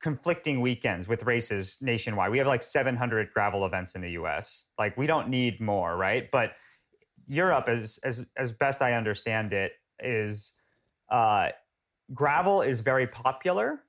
conflicting 0.00 0.60
weekends 0.60 1.08
with 1.08 1.24
races 1.24 1.76
nationwide. 1.80 2.30
We 2.30 2.38
have 2.38 2.46
like 2.46 2.62
700 2.62 3.32
gravel 3.32 3.66
events 3.66 3.94
in 3.94 4.00
the 4.00 4.12
US. 4.12 4.64
Like 4.78 4.96
we 4.96 5.06
don't 5.06 5.28
need 5.28 5.60
more, 5.60 5.96
right? 5.96 6.30
But 6.30 6.52
Europe, 7.26 7.68
as 7.68 7.98
as 8.04 8.26
as 8.36 8.52
best 8.52 8.82
I 8.82 8.94
understand 8.94 9.52
it, 9.52 9.72
is 10.00 10.52
uh, 11.10 11.48
gravel 12.14 12.62
is 12.62 12.80
very 12.80 13.06
popular, 13.06 13.80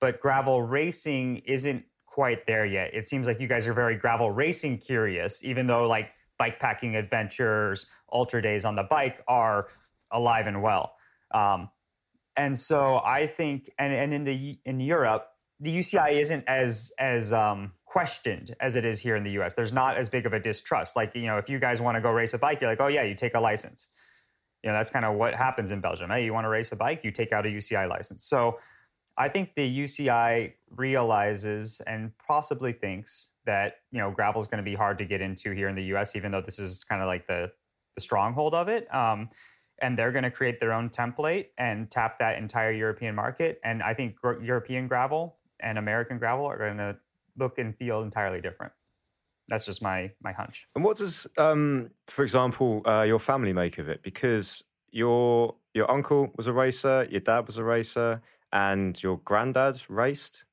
but 0.00 0.20
gravel 0.20 0.62
racing 0.62 1.38
isn't 1.38 1.84
quite 2.06 2.46
there 2.46 2.66
yet. 2.66 2.94
It 2.94 3.06
seems 3.06 3.26
like 3.26 3.40
you 3.40 3.48
guys 3.48 3.66
are 3.66 3.74
very 3.74 3.96
gravel 3.96 4.30
racing 4.30 4.78
curious, 4.78 5.44
even 5.44 5.66
though 5.66 5.86
like 5.86 6.10
bike 6.38 6.58
packing 6.60 6.96
adventures, 6.96 7.86
ultra 8.12 8.40
days 8.40 8.64
on 8.64 8.76
the 8.76 8.84
bike 8.84 9.22
are 9.28 9.68
alive 10.12 10.46
and 10.46 10.62
well. 10.62 10.94
Um, 11.34 11.70
and 12.36 12.58
so 12.58 13.00
I 13.04 13.26
think, 13.26 13.70
and, 13.78 13.92
and 13.92 14.14
in 14.14 14.24
the 14.24 14.58
in 14.64 14.80
Europe, 14.80 15.28
the 15.60 15.76
UCI 15.76 16.12
isn't 16.12 16.44
as 16.46 16.92
as 16.98 17.32
um, 17.32 17.72
questioned 17.84 18.54
as 18.60 18.76
it 18.76 18.84
is 18.84 19.00
here 19.00 19.16
in 19.16 19.24
the 19.24 19.32
US. 19.40 19.54
There's 19.54 19.72
not 19.72 19.96
as 19.96 20.08
big 20.08 20.24
of 20.24 20.32
a 20.32 20.38
distrust. 20.38 20.94
Like 20.94 21.14
you 21.16 21.26
know, 21.26 21.38
if 21.38 21.48
you 21.48 21.58
guys 21.58 21.80
want 21.80 21.96
to 21.96 22.00
go 22.00 22.10
race 22.10 22.34
a 22.34 22.38
bike, 22.38 22.60
you're 22.60 22.70
like, 22.70 22.80
oh 22.80 22.86
yeah, 22.86 23.02
you 23.02 23.14
take 23.14 23.34
a 23.34 23.40
license. 23.40 23.88
You 24.62 24.70
know, 24.70 24.76
that's 24.76 24.90
kind 24.90 25.04
of 25.04 25.16
what 25.16 25.34
happens 25.34 25.72
in 25.72 25.80
Belgium. 25.80 26.10
Hey, 26.10 26.24
you 26.24 26.32
want 26.32 26.44
to 26.44 26.48
race 26.48 26.72
a 26.72 26.76
bike, 26.76 27.04
you 27.04 27.10
take 27.10 27.32
out 27.32 27.46
a 27.46 27.48
UCI 27.48 27.88
license. 27.88 28.24
So 28.24 28.58
I 29.16 29.28
think 29.28 29.54
the 29.54 29.78
UCI 29.84 30.52
realizes 30.70 31.80
and 31.86 32.12
possibly 32.26 32.72
thinks 32.72 33.30
that 33.46 33.76
you 33.90 33.98
know 33.98 34.10
gravel 34.10 34.40
is 34.40 34.46
going 34.46 34.62
to 34.62 34.68
be 34.70 34.74
hard 34.74 34.98
to 34.98 35.04
get 35.04 35.20
into 35.20 35.52
here 35.52 35.68
in 35.68 35.74
the 35.74 35.84
US, 35.94 36.16
even 36.16 36.32
though 36.32 36.40
this 36.40 36.58
is 36.58 36.84
kind 36.84 37.02
of 37.02 37.08
like 37.08 37.26
the 37.26 37.50
the 37.94 38.00
stronghold 38.00 38.54
of 38.54 38.68
it. 38.68 38.92
Um, 38.94 39.28
and 39.80 39.98
they're 39.98 40.12
going 40.12 40.24
to 40.24 40.30
create 40.30 40.60
their 40.60 40.72
own 40.72 40.88
template 40.90 41.46
and 41.56 41.90
tap 41.90 42.18
that 42.18 42.38
entire 42.38 42.72
European 42.72 43.14
market. 43.14 43.60
And 43.64 43.82
I 43.82 43.94
think 43.94 44.16
European 44.22 44.88
gravel 44.88 45.36
and 45.60 45.78
American 45.78 46.18
gravel 46.18 46.46
are 46.46 46.58
going 46.58 46.78
to 46.78 46.96
look 47.36 47.58
and 47.58 47.76
feel 47.76 48.02
entirely 48.02 48.40
different. 48.40 48.72
That's 49.48 49.64
just 49.64 49.82
my 49.82 50.10
my 50.22 50.32
hunch. 50.32 50.68
And 50.74 50.84
what 50.84 50.96
does, 50.96 51.26
um, 51.38 51.90
for 52.06 52.22
example, 52.22 52.82
uh, 52.86 53.02
your 53.02 53.18
family 53.18 53.52
make 53.52 53.78
of 53.78 53.88
it? 53.88 54.02
Because 54.02 54.62
your 54.90 55.54
your 55.74 55.90
uncle 55.90 56.32
was 56.36 56.46
a 56.46 56.52
racer, 56.52 57.06
your 57.10 57.20
dad 57.20 57.46
was 57.46 57.58
a 57.58 57.64
racer, 57.64 58.20
and 58.52 59.00
your 59.02 59.18
granddad 59.18 59.80
raced. 59.88 60.44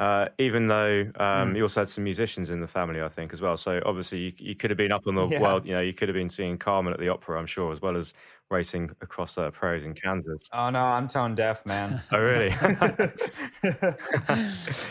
Uh, 0.00 0.28
even 0.38 0.66
though 0.66 1.02
um, 1.20 1.52
mm. 1.52 1.56
you 1.56 1.62
also 1.62 1.82
had 1.82 1.88
some 1.88 2.02
musicians 2.02 2.50
in 2.50 2.60
the 2.60 2.66
family, 2.66 3.00
I 3.00 3.06
think, 3.06 3.32
as 3.32 3.40
well. 3.40 3.56
So 3.56 3.80
obviously, 3.86 4.18
you, 4.18 4.32
you 4.38 4.56
could 4.56 4.70
have 4.70 4.76
been 4.76 4.90
up 4.90 5.02
on 5.06 5.14
the 5.14 5.24
yeah. 5.30 5.40
world. 5.40 5.64
You 5.64 5.74
know, 5.74 5.80
you 5.80 5.92
could 5.92 6.08
have 6.08 6.16
been 6.16 6.28
seeing 6.28 6.58
Carmen 6.58 6.92
at 6.92 6.98
the 6.98 7.08
opera, 7.08 7.38
I'm 7.38 7.46
sure, 7.46 7.70
as 7.70 7.80
well 7.80 7.96
as 7.96 8.12
racing 8.50 8.90
across 9.00 9.38
uh, 9.38 9.52
prairies 9.52 9.84
in 9.84 9.94
Kansas. 9.94 10.48
Oh 10.52 10.70
no, 10.70 10.80
I'm 10.80 11.06
tone 11.06 11.36
deaf, 11.36 11.64
man. 11.64 12.02
oh 12.12 12.18
really? 12.18 12.52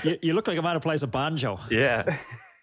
you, 0.10 0.18
you, 0.22 0.34
look 0.34 0.48
like 0.48 0.58
a 0.58 0.62
man 0.62 0.76
who 0.76 0.80
plays 0.80 1.04
a 1.04 1.08
banjo. 1.08 1.60
Yeah, 1.70 2.18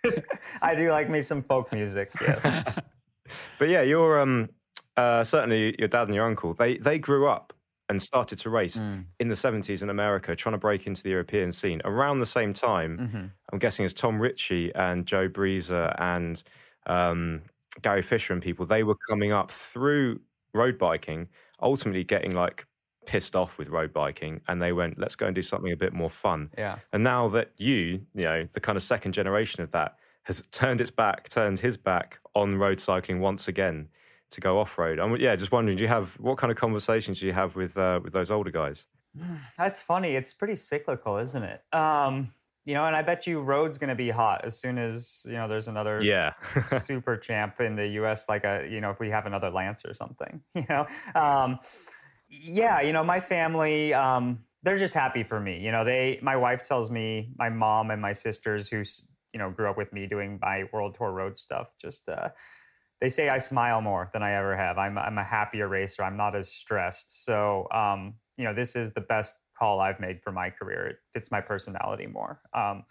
I 0.63 0.75
do 0.75 0.91
like 0.91 1.09
me 1.11 1.23
some 1.23 1.43
folk 1.43 1.73
music. 1.73 2.11
Yes, 2.21 2.79
but 3.59 3.69
yeah, 3.69 3.83
you're 3.83 4.21
um, 4.21 4.49
uh, 4.97 5.25
certainly 5.25 5.75
your 5.79 5.89
dad 5.89 6.09
and 6.09 6.15
your 6.15 6.27
uncle. 6.27 6.55
They 6.55 6.79
they 6.79 6.99
grew 6.99 7.29
up 7.29 7.53
and 7.89 8.01
started 8.01 8.39
to 8.39 8.51
race 8.51 8.77
mm. 8.77 9.05
in 9.19 9.27
the 9.27 9.35
70s 9.35 9.83
in 9.83 9.91
America, 9.91 10.37
trying 10.37 10.53
to 10.53 10.59
break 10.59 10.87
into 10.87 11.03
the 11.03 11.11
European 11.11 11.51
scene. 11.51 11.83
Around 11.85 12.21
the 12.21 12.27
same 12.27 12.53
time, 12.53 12.99
mm-hmm. 12.99 13.27
I'm 13.53 13.59
guessing 13.59 13.85
as 13.85 13.93
Tom 13.93 14.23
Ritchie 14.23 14.73
and 14.77 15.05
Joe 15.07 15.27
Breeze 15.27 15.73
and 15.73 16.41
um, 16.87 17.43
Gary 17.83 18.03
Fisher 18.03 18.33
and 18.33 18.41
people, 18.41 18.65
they 18.65 18.85
were 18.85 18.97
coming 19.09 19.33
up 19.33 19.51
through 19.51 20.21
road 20.55 20.79
biking, 20.79 21.29
ultimately 21.61 22.05
getting 22.05 22.33
like 22.33 22.65
pissed 23.07 23.35
off 23.35 23.59
with 23.59 23.69
road 23.69 23.93
biking 23.93 24.41
and 24.49 24.61
they 24.61 24.73
went, 24.73 24.99
let's 24.99 25.15
go 25.15 25.27
and 25.27 25.35
do 25.35 25.43
something 25.43 25.73
a 25.73 25.77
bit 25.77 25.93
more 25.93 26.11
fun. 26.11 26.51
Yeah. 26.57 26.79
And 26.93 27.03
now 27.03 27.29
that 27.29 27.53
you, 27.57 28.01
you 28.15 28.25
know, 28.25 28.47
the 28.53 28.61
kind 28.61 28.77
of 28.77 28.83
second 28.83 29.13
generation 29.13 29.63
of 29.63 29.71
that 29.73 29.97
has 30.25 30.43
turned 30.53 30.81
its 30.81 30.91
back, 30.91 31.29
turned 31.29 31.59
his 31.59 31.77
back 31.77 32.21
on 32.35 32.59
road 32.59 32.81
cycling 32.81 33.21
once 33.21 33.49
again 33.49 33.89
to 34.31 34.41
go 34.41 34.59
off 34.59 34.79
road. 34.79 34.99
I'm 34.99 35.17
yeah, 35.17 35.35
just 35.37 35.53
wondering, 35.53 35.77
do 35.77 35.83
you 35.83 35.89
have 35.89 36.15
what 36.21 36.39
kind 36.39 36.51
of 36.51 36.57
conversations 36.57 37.21
do 37.21 37.27
you 37.27 37.33
have 37.33 37.57
with 37.57 37.77
uh, 37.77 38.01
with 38.03 38.13
those 38.13 38.31
older 38.31 38.51
guys? 38.51 38.87
That's 39.59 39.81
funny. 39.81 40.15
It's 40.15 40.33
pretty 40.33 40.57
cyclical, 40.57 41.17
isn't 41.17 41.43
it? 41.43 41.63
Um, 41.73 42.33
you 42.65 42.75
know, 42.75 42.85
and 42.85 42.95
I 42.95 43.03
bet 43.03 43.27
you 43.27 43.41
road's 43.41 43.79
going 43.79 43.89
to 43.89 43.95
be 43.95 44.11
hot 44.11 44.45
as 44.45 44.59
soon 44.59 44.79
as 44.79 45.23
you 45.27 45.33
know 45.33 45.49
there's 45.49 45.67
another 45.67 45.99
yeah 46.03 46.35
super 46.79 47.17
champ 47.17 47.61
in 47.61 47.75
the 47.75 47.87
U.S. 47.89 48.29
Like 48.29 48.45
a 48.45 48.69
you 48.71 48.81
know 48.81 48.91
if 48.91 49.01
we 49.01 49.11
have 49.11 49.27
another 49.27 49.51
Lance 49.51 49.85
or 49.85 49.95
something. 49.95 50.41
You 50.55 50.67
know, 50.69 50.87
um, 51.15 51.59
yeah. 52.31 52.81
You 52.81 52.93
know, 52.93 53.05
my 53.05 53.21
family. 53.21 53.93
Um, 53.95 54.41
they're 54.63 54.79
just 54.79 54.95
happy 54.95 55.23
for 55.23 55.41
me. 55.41 55.59
You 55.59 55.73
know, 55.73 55.85
they. 55.85 56.19
My 56.23 56.37
wife 56.37 56.63
tells 56.63 56.91
me, 56.91 57.33
my 57.39 57.49
mom 57.49 57.91
and 57.91 58.01
my 58.01 58.13
sisters, 58.13 58.69
who 58.69 58.83
you 59.33 59.39
know 59.39 59.51
grew 59.51 59.69
up 59.71 59.77
with 59.77 59.93
me 59.93 60.07
doing 60.07 60.39
my 60.41 60.65
world 60.73 60.95
tour 60.97 61.13
road 61.13 61.37
stuff, 61.37 61.69
just. 61.81 62.09
Uh, 62.09 62.29
they 63.01 63.09
say 63.09 63.31
I 63.31 63.39
smile 63.39 63.81
more 63.81 64.11
than 64.13 64.23
I 64.23 64.33
ever 64.35 64.57
have. 64.57 64.79
I'm 64.79 64.99
I'm 64.99 65.19
a 65.19 65.25
happier 65.25 65.69
racer. 65.69 66.05
I'm 66.05 66.17
not 66.17 66.37
as 66.37 66.53
stressed. 66.53 67.25
So 67.25 67.67
um, 67.73 68.15
you 68.37 68.45
know, 68.45 68.55
this 68.55 68.77
is 68.77 68.93
the 68.93 69.01
best 69.01 69.37
call 69.59 69.81
I've 69.81 70.01
made 70.01 70.21
for 70.23 70.33
my 70.33 70.51
career. 70.51 70.87
It 70.89 70.97
fits 71.15 71.31
my 71.31 71.41
personality 71.41 72.07
more. 72.07 72.41
Um, 72.55 72.85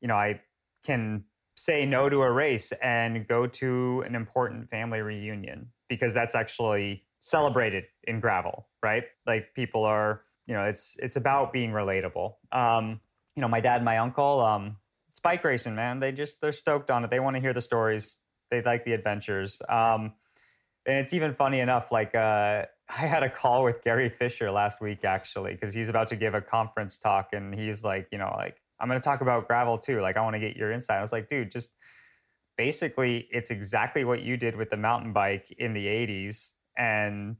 you 0.00 0.08
know, 0.08 0.14
I 0.14 0.40
can 0.84 1.24
say 1.56 1.84
no 1.84 2.08
to 2.08 2.22
a 2.22 2.30
race 2.30 2.72
and 2.82 3.26
go 3.28 3.46
to 3.46 4.02
an 4.06 4.14
important 4.14 4.70
family 4.70 5.00
reunion 5.00 5.68
because 5.88 6.14
that's 6.14 6.34
actually 6.34 7.04
celebrated 7.20 7.84
in 8.04 8.18
gravel, 8.18 8.66
right? 8.82 9.04
Like 9.26 9.54
people 9.54 9.84
are, 9.84 10.22
you 10.46 10.54
know, 10.54 10.64
it's 10.64 10.96
it's 11.00 11.16
about 11.16 11.52
being 11.52 11.70
relatable. 11.70 12.34
Um, 12.50 13.00
you 13.36 13.40
know, 13.40 13.48
my 13.48 13.60
dad, 13.60 13.76
and 13.76 13.84
my 13.84 13.98
uncle, 13.98 14.40
um, 14.40 14.76
it's 15.08 15.20
bike 15.20 15.44
racing, 15.44 15.74
man. 15.74 16.00
They 16.00 16.12
just 16.12 16.40
they're 16.40 16.52
stoked 16.52 16.90
on 16.90 17.04
it. 17.04 17.10
They 17.10 17.20
want 17.20 17.36
to 17.36 17.40
hear 17.40 17.52
the 17.52 17.60
stories 17.60 18.16
they 18.50 18.62
like 18.62 18.84
the 18.84 18.92
adventures. 18.92 19.62
Um, 19.68 20.12
and 20.86 20.96
it's 20.96 21.14
even 21.14 21.34
funny 21.34 21.60
enough, 21.60 21.92
like 21.92 22.14
uh, 22.14 22.64
I 22.88 23.06
had 23.06 23.22
a 23.22 23.30
call 23.30 23.64
with 23.64 23.82
Gary 23.84 24.08
Fisher 24.08 24.50
last 24.50 24.80
week 24.80 25.04
actually, 25.04 25.52
because 25.52 25.72
he's 25.72 25.88
about 25.88 26.08
to 26.08 26.16
give 26.16 26.34
a 26.34 26.40
conference 26.40 26.98
talk, 26.98 27.28
and 27.32 27.54
he's 27.54 27.84
like, 27.84 28.08
you 28.10 28.18
know, 28.18 28.32
like 28.36 28.56
I'm 28.80 28.88
going 28.88 28.98
to 28.98 29.04
talk 29.04 29.20
about 29.20 29.46
gravel 29.46 29.78
too. 29.78 30.00
Like 30.00 30.16
I 30.16 30.22
want 30.22 30.34
to 30.34 30.40
get 30.40 30.56
your 30.56 30.72
insight. 30.72 30.98
I 30.98 31.02
was 31.02 31.12
like, 31.12 31.28
dude, 31.28 31.50
just 31.50 31.74
basically, 32.56 33.28
it's 33.30 33.50
exactly 33.50 34.04
what 34.04 34.22
you 34.22 34.36
did 34.36 34.56
with 34.56 34.70
the 34.70 34.76
mountain 34.76 35.12
bike 35.12 35.54
in 35.58 35.74
the 35.74 35.86
'80s, 35.86 36.52
and 36.76 37.36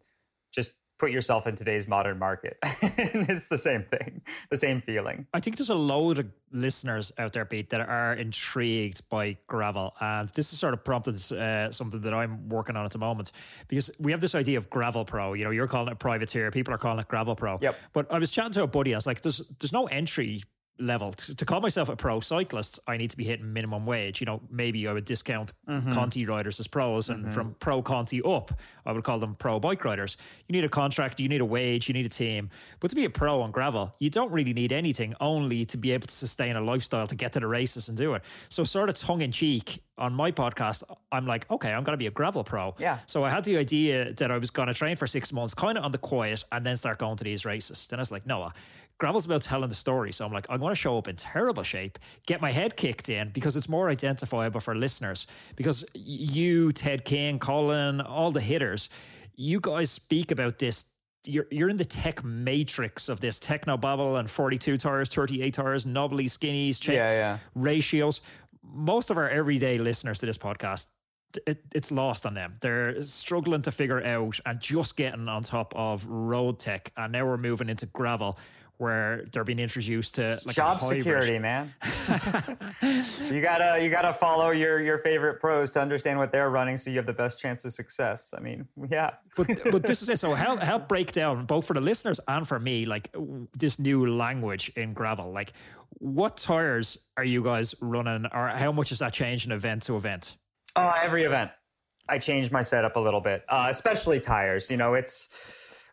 just 0.53 0.71
put 1.01 1.11
yourself 1.11 1.47
in 1.47 1.57
today's 1.57 1.89
modern 1.89 2.19
market. 2.19 2.59
it's 2.63 3.47
the 3.47 3.57
same 3.57 3.85
thing, 3.85 4.21
the 4.51 4.57
same 4.57 4.83
feeling. 4.83 5.27
I 5.33 5.41
think 5.41 5.57
there's 5.57 5.71
a 5.71 5.75
load 5.75 6.19
of 6.19 6.27
listeners 6.53 7.11
out 7.17 7.33
there, 7.33 7.47
Pete, 7.47 7.71
that 7.71 7.81
are 7.81 8.13
intrigued 8.13 9.09
by 9.09 9.39
gravel. 9.47 9.95
And 9.99 10.29
this 10.31 10.51
has 10.51 10.59
sort 10.59 10.75
of 10.75 10.85
prompted 10.85 11.17
uh, 11.33 11.71
something 11.71 12.03
that 12.03 12.13
I'm 12.13 12.51
working 12.51 12.77
on 12.77 12.85
at 12.85 12.91
the 12.91 12.99
moment 12.99 13.33
because 13.67 13.91
we 13.99 14.13
have 14.13 14.21
this 14.21 14.35
idea 14.35 14.59
of 14.59 14.69
gravel 14.69 15.07
pro. 15.07 15.33
You 15.33 15.45
know, 15.45 15.51
you're 15.51 15.67
calling 15.67 15.91
it 15.91 15.99
privateer, 15.99 16.51
people 16.51 16.75
are 16.75 16.79
calling 16.79 17.01
it 17.01 17.09
gravel 17.09 17.35
pro. 17.35 17.59
Yep. 17.61 17.77
But 17.95 18.13
I 18.13 18.19
was 18.19 18.31
chatting 18.31 18.53
to 18.53 18.63
a 18.65 18.67
buddy, 18.67 18.95
I 18.95 18.99
was 18.99 19.07
like, 19.07 19.23
there's, 19.23 19.39
there's 19.59 19.73
no 19.73 19.87
entry 19.87 20.43
level. 20.79 21.13
To, 21.13 21.45
call 21.45 21.61
myself 21.61 21.89
a 21.89 21.97
pro 21.97 22.21
cyclist, 22.21 22.81
I 22.87 22.97
need 22.97 23.11
to 23.11 23.17
be 23.17 23.25
hitting 23.25 23.53
minimum 23.53 23.87
wage. 23.87 24.21
You 24.21 24.27
know, 24.27 24.41
maybe 24.51 24.87
I 24.89 24.93
would 24.93 25.05
discount 25.05 25.53
mm-hmm. 25.69 25.93
Conti 25.93 26.27
riders 26.27 26.61
as 26.61 26.67
pros, 26.67 27.09
and 27.09 27.25
mm-hmm. 27.25 27.33
from 27.33 27.55
pro 27.61 27.83
Conti 27.83 28.23
up, 28.23 28.53
I 28.87 28.93
would 28.93 29.05
call 29.05 29.19
them 29.19 29.35
pro 29.35 29.61
bike 29.61 29.85
riders. 29.85 30.17
You 30.49 30.53
need 30.53 30.65
a 30.65 30.69
contract, 30.69 31.21
you 31.21 31.29
need 31.29 31.41
a 31.41 31.45
wage, 31.45 31.89
you 31.89 31.95
need 31.95 32.07
a 32.07 32.11
team. 32.11 32.51
But 32.81 32.91
to 32.91 32.97
be 32.97 33.05
a 33.05 33.11
pro 33.11 33.43
on 33.43 33.51
gravel, 33.51 33.95
you 33.99 34.11
don't 34.11 34.33
really 34.33 34.53
need 34.53 34.73
anything, 34.73 35.15
only 35.21 35.65
to 35.67 35.77
be 35.77 35.93
able 35.93 36.07
to 36.07 36.15
sustain 36.15 36.57
a 36.57 36.61
lifestyle 36.61 37.07
to 37.07 37.15
get 37.15 37.33
to 37.35 37.41
the 37.41 37.47
races 37.47 37.89
and 37.89 37.97
do 37.97 38.15
it. 38.15 38.23
So, 38.49 38.65
sort 38.65 38.89
of 38.89 38.95
tongue 38.95 39.21
in 39.21 39.33
cheek, 39.33 39.83
on 40.01 40.15
my 40.15 40.33
podcast, 40.33 40.83
I'm 41.13 41.27
like, 41.27 41.49
okay, 41.51 41.71
I'm 41.73 41.85
going 41.85 41.93
to 41.93 41.99
be 41.99 42.07
a 42.07 42.11
gravel 42.11 42.43
pro. 42.43 42.75
Yeah. 42.79 42.99
So 43.07 43.23
I 43.23 43.31
had 43.31 43.45
the 43.45 43.59
idea 43.59 44.15
that 44.15 44.31
I 44.31 44.39
was 44.39 44.51
going 44.51 44.69
to 44.69 44.75
train 44.75 44.97
for 44.97 45.07
six 45.07 45.31
months, 45.31 45.53
kind 45.53 45.77
of 45.77 45.85
on 45.85 45.93
the 45.93 45.99
quiet, 45.99 46.43
and 46.51 46.65
then 46.65 46.77
start 46.77 46.99
going 46.99 47.17
to 47.19 47.25
these 47.25 47.45
races. 47.45 47.87
Then 47.87 47.99
I 47.99 48.03
was 48.03 48.11
like, 48.11 48.27
no, 48.27 48.51
gravel's 49.01 49.25
about 49.25 49.43
telling 49.43 49.69
the 49.69 49.75
story. 49.75 50.13
So 50.13 50.25
I'm 50.25 50.33
like, 50.33 50.47
I'm 50.49 50.61
going 50.61 50.71
to 50.71 50.77
show 50.77 50.97
up 50.97 51.09
in 51.09 51.17
terrible 51.17 51.65
shape, 51.65 51.99
get 52.27 52.41
my 52.41 52.53
head 52.53 52.77
kicked 52.77 53.09
in 53.09 53.31
because 53.31 53.57
it's 53.57 53.69
more 53.69 53.89
identifiable 53.89 54.61
for 54.61 54.77
listeners. 54.77 55.27
Because 55.57 55.85
you, 55.95 56.71
Ted 56.71 57.05
King, 57.05 57.39
Colin, 57.41 58.01
all 58.01 58.31
the 58.31 58.43
hitters, 58.43 58.91
you 59.35 59.59
guys 59.59 59.91
speak 59.91 60.31
about 60.31 60.59
this. 60.59 60.85
You're, 61.25 61.47
you're 61.51 61.71
in 61.71 61.79
the 61.79 61.85
tech 61.85 62.23
matrix 62.23 63.09
of 63.09 63.21
this 63.21 63.39
techno 63.39 63.77
bubble 63.77 64.17
and 64.17 64.31
42 64.31 64.77
tires, 64.77 65.13
38 65.13 65.55
tires, 65.55 65.87
knobbly 65.87 66.27
skinnies, 66.27 66.79
check 66.79 66.95
yeah, 66.95 67.11
yeah. 67.11 67.39
ratios. 67.55 68.21
Most 68.63 69.11
of 69.11 69.17
our 69.17 69.29
everyday 69.29 69.79
listeners 69.79 70.19
to 70.21 70.27
this 70.27 70.39
podcast 70.39 70.87
it, 71.47 71.63
it's 71.75 71.93
lost 71.93 72.27
on 72.27 72.35
them. 72.35 72.55
They're 72.61 73.01
struggling 73.03 73.63
to 73.63 73.71
figure 73.71 74.05
out 74.05 74.41
and 74.45 74.59
just 74.61 74.97
getting 74.97 75.29
on 75.29 75.43
top 75.43 75.73
of 75.77 76.05
road 76.07 76.59
tech. 76.59 76.93
And 76.97 77.13
now 77.13 77.25
we're 77.25 77.37
moving 77.37 77.69
into 77.69 77.87
gravel 77.87 78.37
where 78.81 79.25
they're 79.31 79.45
being 79.45 79.59
introduced 79.59 80.15
to 80.15 80.39
like 80.47 80.57
job 80.57 80.81
security, 80.81 81.39
man. 81.39 81.73
you 82.83 83.43
gotta 83.43 83.79
you 83.83 83.91
gotta 83.91 84.15
follow 84.15 84.51
your 84.51 84.81
your 84.81 84.99
favorite 84.99 85.39
pros 85.39 85.71
to 85.73 85.81
understand 85.81 86.19
what 86.19 86.33
they're 86.33 86.49
running, 86.49 86.79
so 86.79 86.89
you 86.89 86.97
have 86.97 87.07
the 87.07 87.13
best 87.13 87.39
chance 87.39 87.65
of 87.67 87.73
success. 87.73 88.33
I 88.37 88.41
mean, 88.41 88.67
yeah. 88.89 89.11
but 89.37 89.49
but 89.71 89.83
this 89.83 90.01
is 90.01 90.09
it. 90.09 90.19
So 90.19 90.33
help 90.47 90.61
help 90.61 90.89
break 90.89 91.13
down 91.13 91.45
both 91.45 91.67
for 91.67 91.75
the 91.75 91.81
listeners 91.81 92.21
and 92.27 92.49
for 92.49 92.59
me, 92.59 92.87
like 92.87 93.15
this 93.59 93.79
new 93.79 94.07
language 94.07 94.73
in 94.77 94.95
gravel. 94.95 95.31
Like, 95.31 95.53
what 95.99 96.39
tires 96.39 96.97
are 97.19 97.25
you 97.25 97.45
guys 97.45 97.75
running, 97.83 98.27
or 98.33 98.49
how 98.49 98.73
much 98.73 98.93
is 98.93 99.01
that 99.01 99.13
changing 99.13 99.53
event 99.53 99.83
to 99.83 99.97
event? 99.97 100.37
Oh, 100.75 100.93
every 101.03 101.25
event. 101.25 101.51
I 102.09 102.19
change 102.19 102.51
my 102.51 102.63
setup 102.63 102.97
a 102.97 103.01
little 103.01 103.21
bit, 103.21 103.45
uh, 103.49 103.67
especially 103.69 104.21
tires. 104.21 104.71
You 104.71 104.79
know, 104.79 104.95
it's 104.95 105.29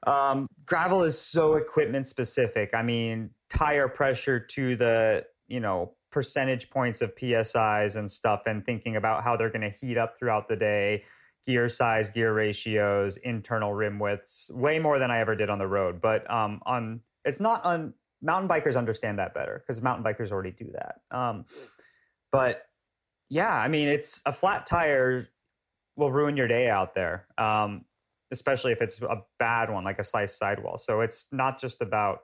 um, 0.06 0.48
gravel 0.66 1.04
is 1.04 1.20
so 1.20 1.56
equipment 1.56 2.08
specific. 2.08 2.72
I 2.74 2.82
mean, 2.84 3.30
tire 3.50 3.88
pressure 3.88 4.39
to 4.39 4.76
the 4.76 5.26
you 5.48 5.60
know 5.60 5.93
percentage 6.12 6.70
points 6.70 7.02
of 7.02 7.16
PSIs 7.16 7.95
and 7.95 8.10
stuff 8.10 8.43
and 8.45 8.66
thinking 8.66 8.95
about 8.95 9.24
how 9.24 9.36
they're 9.36 9.50
going 9.50 9.70
to 9.70 9.78
heat 9.78 9.98
up 9.98 10.18
throughout 10.18 10.48
the 10.48 10.56
day, 10.56 11.04
gear 11.45 11.70
size, 11.70 12.10
gear 12.10 12.34
ratios, 12.34 13.18
internal 13.18 13.74
rim 13.74 14.00
widths, 14.00 14.50
way 14.54 14.80
more 14.80 15.00
than 15.00 15.12
I 15.12 15.20
ever 15.20 15.36
did 15.36 15.50
on 15.50 15.60
the 15.60 15.68
road. 15.68 16.02
But 16.02 16.30
um, 16.32 16.62
on 16.66 17.02
it's 17.26 17.39
not 17.39 17.64
on 17.66 17.93
mountain 18.22 18.50
bikers 18.50 18.76
understand 18.76 19.20
that 19.20 19.34
better 19.34 19.62
because 19.66 19.82
mountain 19.82 20.04
bikers 20.04 20.32
already 20.32 20.52
do 20.52 20.72
that. 20.74 21.18
Um, 21.18 21.45
but 22.32 22.64
yeah, 23.30 23.54
I 23.54 23.68
mean, 23.68 23.88
it's 23.88 24.22
a 24.26 24.34
flat 24.34 24.66
tire 24.66 25.28
will 25.95 26.12
ruin 26.12 26.38
your 26.38 26.48
day 26.48 26.70
out 26.70 26.93
there, 26.93 27.26
um, 27.38 27.84
especially 28.32 28.72
if 28.72 28.82
it's 28.82 29.02
a 29.02 29.22
bad 29.40 29.72
one 29.72 29.84
like 29.84 30.00
a 30.00 30.04
sliced 30.04 30.38
sidewall. 30.38 30.78
So 30.78 31.02
it's 31.02 31.28
not 31.32 31.60
just 31.60 31.82
about, 31.82 32.20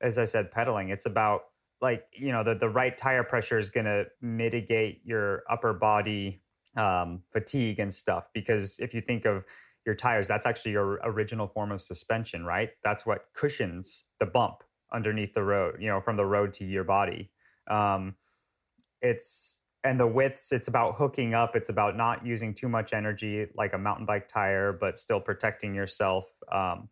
as 0.00 0.18
I 0.18 0.24
said, 0.24 0.50
pedaling. 0.50 0.90
It's 0.90 1.06
about 1.06 1.42
like 1.80 2.04
you 2.12 2.30
know 2.30 2.44
the 2.44 2.54
the 2.54 2.68
right 2.68 2.96
tire 2.96 3.24
pressure 3.24 3.58
is 3.58 3.70
going 3.70 3.86
to 3.86 4.04
mitigate 4.20 5.00
your 5.04 5.42
upper 5.50 5.72
body 5.72 6.42
um, 6.76 7.22
fatigue 7.32 7.78
and 7.80 7.92
stuff. 7.92 8.28
Because 8.32 8.78
if 8.78 8.94
you 8.94 9.00
think 9.00 9.24
of 9.24 9.44
your 9.84 9.94
tires, 9.94 10.28
that's 10.28 10.46
actually 10.46 10.72
your 10.72 11.00
original 11.04 11.48
form 11.48 11.72
of 11.72 11.82
suspension, 11.82 12.44
right? 12.44 12.70
That's 12.84 13.04
what 13.04 13.26
cushions 13.34 14.04
the 14.20 14.26
bump 14.26 14.62
underneath 14.92 15.34
the 15.34 15.42
road, 15.42 15.76
you 15.80 15.88
know, 15.88 16.00
from 16.00 16.16
the 16.16 16.24
road 16.24 16.52
to 16.54 16.64
your 16.64 16.84
body. 16.84 17.30
Um, 17.68 18.14
it's 19.00 19.58
and 19.84 19.98
the 19.98 20.06
widths 20.06 20.52
it's 20.52 20.68
about 20.68 20.94
hooking 20.96 21.34
up 21.34 21.56
it's 21.56 21.68
about 21.68 21.96
not 21.96 22.24
using 22.24 22.54
too 22.54 22.68
much 22.68 22.92
energy 22.92 23.46
like 23.56 23.72
a 23.72 23.78
mountain 23.78 24.06
bike 24.06 24.28
tire 24.28 24.72
but 24.72 24.98
still 24.98 25.20
protecting 25.20 25.74
yourself 25.74 26.26
um, 26.50 26.88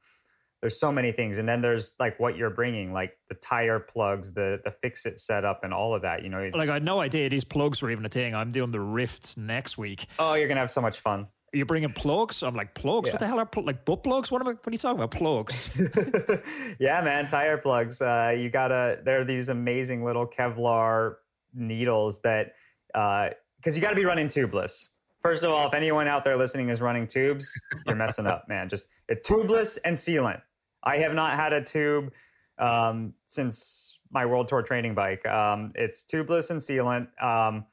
there's 0.61 0.79
so 0.79 0.93
many 0.93 1.13
things 1.13 1.39
and 1.39 1.49
then 1.49 1.61
there's 1.61 1.93
like 1.99 2.19
what 2.21 2.37
you're 2.37 2.51
bringing 2.51 2.93
like 2.93 3.17
the 3.29 3.35
tire 3.37 3.79
plugs 3.79 4.33
the 4.33 4.61
the 4.65 4.71
fix 4.83 5.07
it 5.07 5.19
setup 5.21 5.65
and 5.65 5.73
all 5.73 5.95
of 5.95 6.03
that 6.03 6.23
you 6.23 6.29
know 6.29 6.51
like 6.55 6.69
i 6.69 6.75
had 6.75 6.85
no 6.85 7.01
idea 7.01 7.29
these 7.29 7.45
plugs 7.45 7.81
were 7.81 7.91
even 7.91 8.05
a 8.05 8.09
thing 8.09 8.35
i'm 8.35 8.51
doing 8.51 8.71
the 8.71 8.81
rifts 8.81 9.37
next 9.37 9.79
week 9.79 10.07
oh 10.19 10.35
you're 10.35 10.49
gonna 10.49 10.61
have 10.61 10.71
so 10.71 10.81
much 10.81 11.01
fun 11.01 11.27
you're 11.53 11.67
bringing 11.67 11.93
plugs? 11.93 12.43
I'm 12.43 12.55
like 12.55 12.75
plugs. 12.75 13.09
Yeah. 13.09 13.15
What 13.15 13.19
the 13.19 13.27
hell 13.27 13.41
are 13.41 13.47
pl- 13.47 13.65
like 13.65 13.85
butt 13.85 14.05
plugs? 14.05 14.31
What 14.31 14.41
am 14.41 14.49
I? 14.49 14.53
What 14.53 14.69
are 14.69 14.71
you 14.71 14.79
talking 14.79 15.03
about? 15.03 15.11
Plugs? 15.11 15.71
yeah, 16.79 17.01
man, 17.01 17.27
tire 17.27 17.59
plugs. 17.59 18.01
Uh, 18.01 18.35
you 18.37 18.51
gotta. 18.51 19.01
They're 19.05 19.25
these 19.25 19.49
amazing 19.49 20.05
little 20.05 20.27
Kevlar 20.27 21.17
needles 21.53 22.21
that 22.21 22.55
because 22.93 23.35
uh, 23.67 23.71
you 23.75 23.81
got 23.81 23.91
to 23.91 23.97
be 23.97 24.05
running 24.05 24.29
tubeless. 24.29 24.89
First 25.23 25.45
of 25.45 25.51
all, 25.51 25.67
if 25.67 25.75
anyone 25.75 26.09
out 26.09 26.25
there 26.25 26.37
listening 26.37 26.71
is 26.71 26.81
running 26.81 27.07
tubes, 27.07 27.53
you're 27.87 27.97
messing 27.97 28.27
up, 28.27 28.49
man. 28.49 28.69
Just 28.69 28.87
it, 29.09 29.23
tubeless 29.25 29.79
and 29.85 29.97
sealant. 29.97 30.41
I 30.83 30.97
have 30.99 31.13
not 31.13 31.37
had 31.37 31.53
a 31.53 31.63
tube 31.63 32.11
um, 32.59 33.13
since 33.27 33.99
my 34.11 34.25
World 34.25 34.49
Tour 34.49 34.63
training 34.63 34.95
bike. 34.95 35.27
Um, 35.27 35.73
it's 35.75 36.05
tubeless 36.05 36.51
and 36.51 36.61
sealant. 36.61 37.09
Um, 37.23 37.67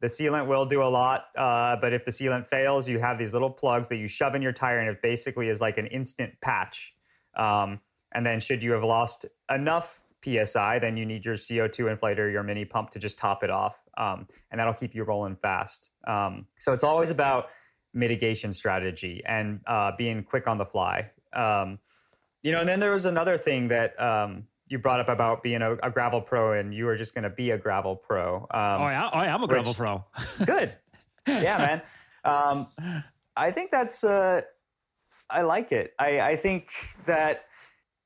the 0.00 0.06
sealant 0.06 0.46
will 0.46 0.64
do 0.64 0.82
a 0.82 0.88
lot, 0.88 1.26
uh, 1.36 1.76
but 1.80 1.92
if 1.92 2.04
the 2.04 2.10
sealant 2.10 2.48
fails, 2.48 2.88
you 2.88 2.98
have 2.98 3.18
these 3.18 3.32
little 3.32 3.50
plugs 3.50 3.86
that 3.88 3.96
you 3.96 4.08
shove 4.08 4.34
in 4.34 4.42
your 4.42 4.52
tire, 4.52 4.78
and 4.78 4.88
it 4.88 5.02
basically 5.02 5.48
is 5.48 5.60
like 5.60 5.78
an 5.78 5.86
instant 5.86 6.32
patch. 6.40 6.94
Um, 7.36 7.80
and 8.12 8.24
then, 8.24 8.40
should 8.40 8.62
you 8.62 8.72
have 8.72 8.84
lost 8.84 9.26
enough 9.54 10.00
psi, 10.24 10.78
then 10.78 10.96
you 10.96 11.04
need 11.04 11.24
your 11.24 11.34
CO2 11.34 11.96
inflator, 11.96 12.32
your 12.32 12.42
mini 12.42 12.64
pump 12.64 12.90
to 12.90 12.98
just 12.98 13.18
top 13.18 13.44
it 13.44 13.50
off 13.50 13.83
um, 13.96 14.26
and 14.50 14.58
that'll 14.58 14.74
keep 14.74 14.94
you 14.94 15.04
rolling 15.04 15.36
fast. 15.36 15.90
Um, 16.06 16.46
so 16.58 16.72
it's 16.72 16.84
always 16.84 17.10
about 17.10 17.48
mitigation 17.92 18.52
strategy 18.52 19.22
and 19.26 19.60
uh, 19.66 19.92
being 19.96 20.22
quick 20.22 20.46
on 20.46 20.58
the 20.58 20.64
fly. 20.64 21.10
Um, 21.32 21.78
you 22.42 22.52
know, 22.52 22.60
and 22.60 22.68
then 22.68 22.80
there 22.80 22.90
was 22.90 23.04
another 23.06 23.38
thing 23.38 23.68
that 23.68 24.00
um, 24.00 24.44
you 24.68 24.78
brought 24.78 25.00
up 25.00 25.08
about 25.08 25.42
being 25.42 25.62
a, 25.62 25.74
a, 25.82 25.90
gravel 25.90 26.20
pro, 26.20 26.58
and 26.58 26.74
you 26.74 26.84
were 26.84 26.96
just 26.96 27.14
going 27.14 27.24
to 27.24 27.30
be 27.30 27.52
a 27.52 27.58
gravel 27.58 27.96
pro. 27.96 28.36
Um, 28.36 28.82
oh, 28.82 28.88
yeah, 28.88 29.08
I 29.12 29.26
am 29.26 29.42
a 29.42 29.46
gravel 29.46 29.70
which, 29.70 29.78
pro. 29.78 30.04
good. 30.44 30.76
Yeah, 31.26 31.58
man. 31.58 31.82
Um, 32.24 32.66
I 33.36 33.50
think 33.50 33.70
that's. 33.70 34.04
Uh, 34.04 34.42
I 35.30 35.42
like 35.42 35.72
it. 35.72 35.94
I, 35.98 36.20
I 36.20 36.36
think 36.36 36.68
that 37.06 37.46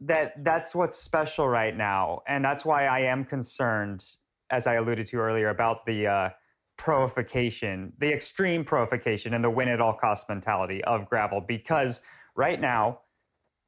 that 0.01 0.45
that's 0.45 0.75
what's 0.75 0.97
special 0.97 1.49
right 1.49 1.77
now, 1.77 2.23
and 2.29 2.45
that's 2.45 2.65
why 2.65 2.87
I 2.87 3.01
am 3.01 3.25
concerned 3.25 4.05
as 4.51 4.67
I 4.67 4.75
alluded 4.75 5.07
to 5.09 5.17
earlier, 5.17 5.51
about 5.51 5.85
the 5.87 6.07
uh, 6.07 6.31
proification, 6.79 7.93
the 7.99 8.13
extreme 8.13 8.65
proification 8.65 9.35
and 9.35 9.43
the 9.43 9.51
win 9.51 9.69
at 9.69 9.81
all 9.81 9.95
cost 9.95 10.29
mentality 10.29 10.83
of 10.85 11.09
gravel. 11.09 11.41
Because 11.41 12.01
right 12.37 12.61
now, 12.61 13.01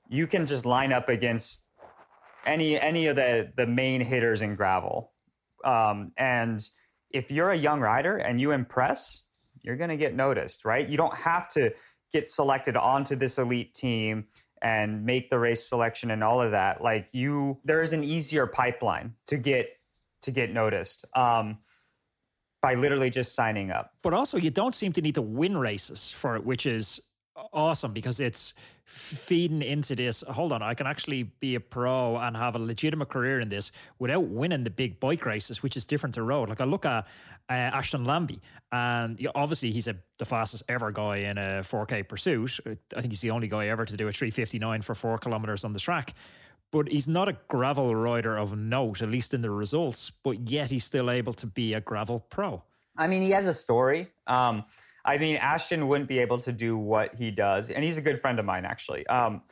you 0.08 0.26
can 0.26 0.46
just 0.46 0.66
line 0.66 0.92
up 0.92 1.08
against 1.08 1.64
any 2.46 2.80
any 2.80 3.06
of 3.06 3.16
the 3.16 3.52
the 3.56 3.66
main 3.66 4.00
hitters 4.00 4.42
in 4.42 4.54
gravel, 4.56 5.12
um, 5.64 6.12
and 6.16 6.68
if 7.10 7.30
you're 7.30 7.50
a 7.50 7.56
young 7.56 7.80
rider 7.80 8.18
and 8.18 8.40
you 8.40 8.52
impress, 8.52 9.22
you're 9.62 9.76
going 9.76 9.90
to 9.90 9.96
get 9.96 10.14
noticed, 10.14 10.64
right? 10.64 10.88
You 10.88 10.96
don't 10.96 11.14
have 11.14 11.48
to 11.50 11.72
get 12.12 12.28
selected 12.28 12.76
onto 12.76 13.16
this 13.16 13.38
elite 13.38 13.74
team 13.74 14.26
and 14.62 15.04
make 15.04 15.30
the 15.30 15.38
race 15.38 15.68
selection 15.68 16.10
and 16.10 16.22
all 16.22 16.40
of 16.40 16.50
that. 16.52 16.82
Like 16.82 17.08
you, 17.12 17.58
there 17.64 17.82
is 17.82 17.92
an 17.92 18.04
easier 18.04 18.46
pipeline 18.46 19.14
to 19.26 19.36
get 19.36 19.68
to 20.22 20.30
get 20.30 20.52
noticed 20.52 21.04
um, 21.14 21.58
by 22.62 22.74
literally 22.74 23.10
just 23.10 23.34
signing 23.34 23.70
up. 23.70 23.94
But 24.02 24.14
also, 24.14 24.36
you 24.36 24.50
don't 24.50 24.74
seem 24.74 24.92
to 24.92 25.02
need 25.02 25.14
to 25.14 25.22
win 25.22 25.56
races 25.56 26.10
for 26.10 26.36
it, 26.36 26.44
which 26.44 26.66
is 26.66 27.00
awesome 27.52 27.92
because 27.92 28.20
it's 28.20 28.54
feeding 28.84 29.62
into 29.62 29.94
this. 29.94 30.22
Hold 30.22 30.52
on, 30.52 30.62
I 30.62 30.74
can 30.74 30.86
actually 30.86 31.22
be 31.22 31.54
a 31.54 31.60
pro 31.60 32.16
and 32.16 32.36
have 32.36 32.56
a 32.56 32.58
legitimate 32.58 33.08
career 33.08 33.40
in 33.40 33.48
this 33.48 33.70
without 33.98 34.24
winning 34.24 34.64
the 34.64 34.70
big 34.70 34.98
bike 34.98 35.24
races, 35.24 35.62
which 35.62 35.76
is 35.76 35.84
different 35.84 36.14
to 36.16 36.22
road. 36.22 36.48
Like 36.48 36.60
I 36.60 36.64
look 36.64 36.84
at 36.84 37.06
uh, 37.48 37.52
Ashton 37.52 38.04
Lambie, 38.04 38.40
and 38.72 39.28
obviously 39.34 39.70
he's 39.70 39.86
a, 39.86 39.96
the 40.18 40.24
fastest 40.24 40.64
ever 40.68 40.90
guy 40.90 41.18
in 41.18 41.38
a 41.38 41.62
4K 41.62 42.08
pursuit. 42.08 42.58
I 42.66 43.00
think 43.00 43.12
he's 43.12 43.20
the 43.20 43.30
only 43.30 43.48
guy 43.48 43.68
ever 43.68 43.84
to 43.84 43.96
do 43.96 44.08
a 44.08 44.12
359 44.12 44.82
for 44.82 44.94
four 44.94 45.18
kilometers 45.18 45.64
on 45.64 45.72
the 45.72 45.80
track 45.80 46.14
but 46.70 46.88
he's 46.88 47.08
not 47.08 47.28
a 47.28 47.36
gravel 47.48 47.94
rider 47.94 48.36
of 48.36 48.56
note, 48.56 49.02
at 49.02 49.10
least 49.10 49.34
in 49.34 49.40
the 49.40 49.50
results, 49.50 50.10
but 50.22 50.48
yet 50.48 50.70
he's 50.70 50.84
still 50.84 51.10
able 51.10 51.32
to 51.34 51.46
be 51.46 51.74
a 51.74 51.80
gravel 51.80 52.20
pro. 52.20 52.62
I 52.96 53.06
mean, 53.06 53.22
he 53.22 53.30
has 53.30 53.46
a 53.46 53.54
story. 53.54 54.08
Um, 54.26 54.64
I 55.04 55.18
mean, 55.18 55.36
Ashton 55.36 55.88
wouldn't 55.88 56.08
be 56.08 56.18
able 56.18 56.38
to 56.40 56.52
do 56.52 56.76
what 56.76 57.14
he 57.14 57.30
does, 57.30 57.70
and 57.70 57.84
he's 57.84 57.96
a 57.96 58.02
good 58.02 58.20
friend 58.20 58.38
of 58.38 58.44
mine, 58.44 58.64
actually. 58.64 59.06
Um, 59.06 59.42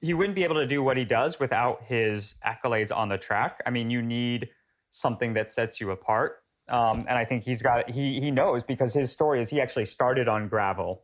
he 0.00 0.14
wouldn't 0.14 0.34
be 0.34 0.44
able 0.44 0.56
to 0.56 0.66
do 0.66 0.82
what 0.82 0.96
he 0.96 1.04
does 1.04 1.38
without 1.38 1.82
his 1.84 2.34
accolades 2.46 2.94
on 2.94 3.08
the 3.08 3.18
track. 3.18 3.60
I 3.66 3.70
mean, 3.70 3.90
you 3.90 4.00
need 4.00 4.48
something 4.90 5.34
that 5.34 5.50
sets 5.50 5.80
you 5.80 5.90
apart. 5.90 6.42
Um, 6.68 7.00
and 7.08 7.18
I 7.18 7.24
think 7.24 7.44
he's 7.44 7.62
got 7.62 7.90
he 7.90 8.20
he 8.20 8.30
knows 8.30 8.62
because 8.62 8.94
his 8.94 9.10
story 9.10 9.40
is 9.40 9.50
he 9.50 9.60
actually 9.60 9.84
started 9.86 10.28
on 10.28 10.48
gravel 10.48 11.02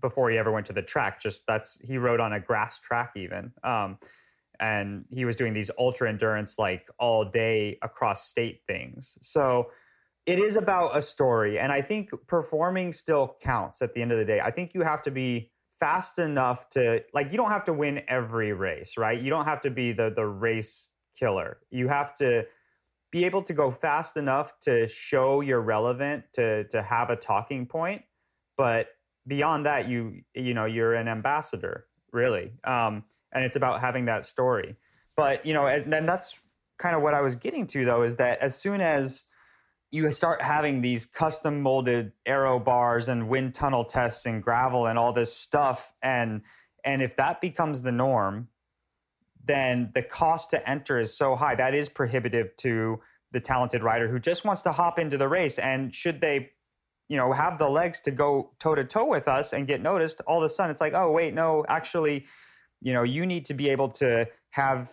before 0.00 0.30
he 0.30 0.38
ever 0.38 0.50
went 0.50 0.66
to 0.66 0.72
the 0.72 0.82
track. 0.82 1.20
Just 1.20 1.46
that's 1.46 1.78
he 1.82 1.98
rode 1.98 2.18
on 2.18 2.32
a 2.32 2.40
grass 2.40 2.78
track 2.80 3.12
even. 3.16 3.52
Um, 3.62 3.98
and 4.62 5.04
he 5.10 5.24
was 5.24 5.36
doing 5.36 5.52
these 5.52 5.70
ultra 5.76 6.08
endurance 6.08 6.58
like 6.58 6.88
all 6.98 7.24
day 7.24 7.78
across 7.82 8.28
state 8.28 8.60
things. 8.66 9.18
So 9.20 9.70
it 10.24 10.38
is 10.38 10.54
about 10.54 10.96
a 10.96 11.02
story 11.02 11.58
and 11.58 11.72
I 11.72 11.82
think 11.82 12.10
performing 12.28 12.92
still 12.92 13.36
counts 13.42 13.82
at 13.82 13.92
the 13.92 14.00
end 14.00 14.12
of 14.12 14.18
the 14.18 14.24
day. 14.24 14.40
I 14.40 14.52
think 14.52 14.72
you 14.72 14.82
have 14.82 15.02
to 15.02 15.10
be 15.10 15.50
fast 15.80 16.20
enough 16.20 16.70
to 16.70 17.02
like 17.12 17.32
you 17.32 17.36
don't 17.36 17.50
have 17.50 17.64
to 17.64 17.72
win 17.72 18.02
every 18.06 18.52
race, 18.52 18.96
right? 18.96 19.20
You 19.20 19.30
don't 19.30 19.46
have 19.46 19.60
to 19.62 19.70
be 19.70 19.92
the 19.92 20.12
the 20.14 20.24
race 20.24 20.90
killer. 21.18 21.58
You 21.70 21.88
have 21.88 22.14
to 22.16 22.44
be 23.10 23.24
able 23.24 23.42
to 23.42 23.52
go 23.52 23.72
fast 23.72 24.16
enough 24.16 24.58
to 24.60 24.86
show 24.86 25.40
you're 25.40 25.60
relevant 25.60 26.24
to 26.34 26.64
to 26.68 26.82
have 26.82 27.10
a 27.10 27.16
talking 27.16 27.66
point, 27.66 28.02
but 28.56 28.90
beyond 29.26 29.66
that 29.66 29.88
you 29.88 30.20
you 30.34 30.54
know 30.54 30.66
you're 30.66 30.94
an 30.94 31.08
ambassador 31.08 31.86
really 32.12 32.52
um, 32.64 33.04
and 33.32 33.44
it's 33.44 33.56
about 33.56 33.80
having 33.80 34.04
that 34.06 34.24
story. 34.24 34.76
But 35.16 35.44
you 35.44 35.54
know, 35.54 35.66
and 35.66 35.92
then 35.92 36.06
that's 36.06 36.38
kind 36.78 36.96
of 36.96 37.02
what 37.02 37.14
I 37.14 37.20
was 37.20 37.36
getting 37.36 37.66
to 37.68 37.84
though 37.84 38.02
is 38.02 38.16
that 38.16 38.38
as 38.40 38.56
soon 38.56 38.80
as 38.80 39.24
you 39.92 40.10
start 40.10 40.40
having 40.40 40.80
these 40.80 41.04
custom 41.04 41.60
molded 41.60 42.12
aero 42.26 42.58
bars 42.58 43.08
and 43.08 43.28
wind 43.28 43.54
tunnel 43.54 43.84
tests 43.84 44.26
and 44.26 44.42
gravel 44.42 44.86
and 44.86 44.98
all 44.98 45.12
this 45.12 45.32
stuff 45.34 45.92
and 46.02 46.40
and 46.84 47.02
if 47.02 47.14
that 47.16 47.40
becomes 47.40 47.82
the 47.82 47.92
norm 47.92 48.48
then 49.44 49.90
the 49.94 50.02
cost 50.02 50.50
to 50.50 50.68
enter 50.68 50.98
is 50.98 51.16
so 51.16 51.36
high 51.36 51.54
that 51.54 51.74
is 51.74 51.88
prohibitive 51.88 52.56
to 52.56 52.98
the 53.32 53.40
talented 53.40 53.82
rider 53.82 54.08
who 54.08 54.18
just 54.18 54.44
wants 54.44 54.62
to 54.62 54.72
hop 54.72 54.98
into 54.98 55.18
the 55.18 55.28
race 55.28 55.58
and 55.58 55.94
should 55.94 56.20
they 56.20 56.50
you 57.08 57.16
know 57.16 57.32
have 57.32 57.58
the 57.58 57.68
legs 57.68 58.00
to 58.00 58.10
go 58.10 58.50
toe 58.58 58.74
to 58.74 58.84
toe 58.84 59.04
with 59.04 59.28
us 59.28 59.52
and 59.52 59.66
get 59.66 59.82
noticed 59.82 60.20
all 60.26 60.42
of 60.42 60.44
a 60.44 60.48
sudden 60.48 60.70
it's 60.70 60.80
like 60.80 60.94
oh 60.94 61.10
wait 61.10 61.34
no 61.34 61.64
actually 61.68 62.24
you 62.82 62.92
know 62.92 63.02
you 63.02 63.24
need 63.24 63.44
to 63.46 63.54
be 63.54 63.68
able 63.68 63.88
to 63.88 64.26
have 64.50 64.92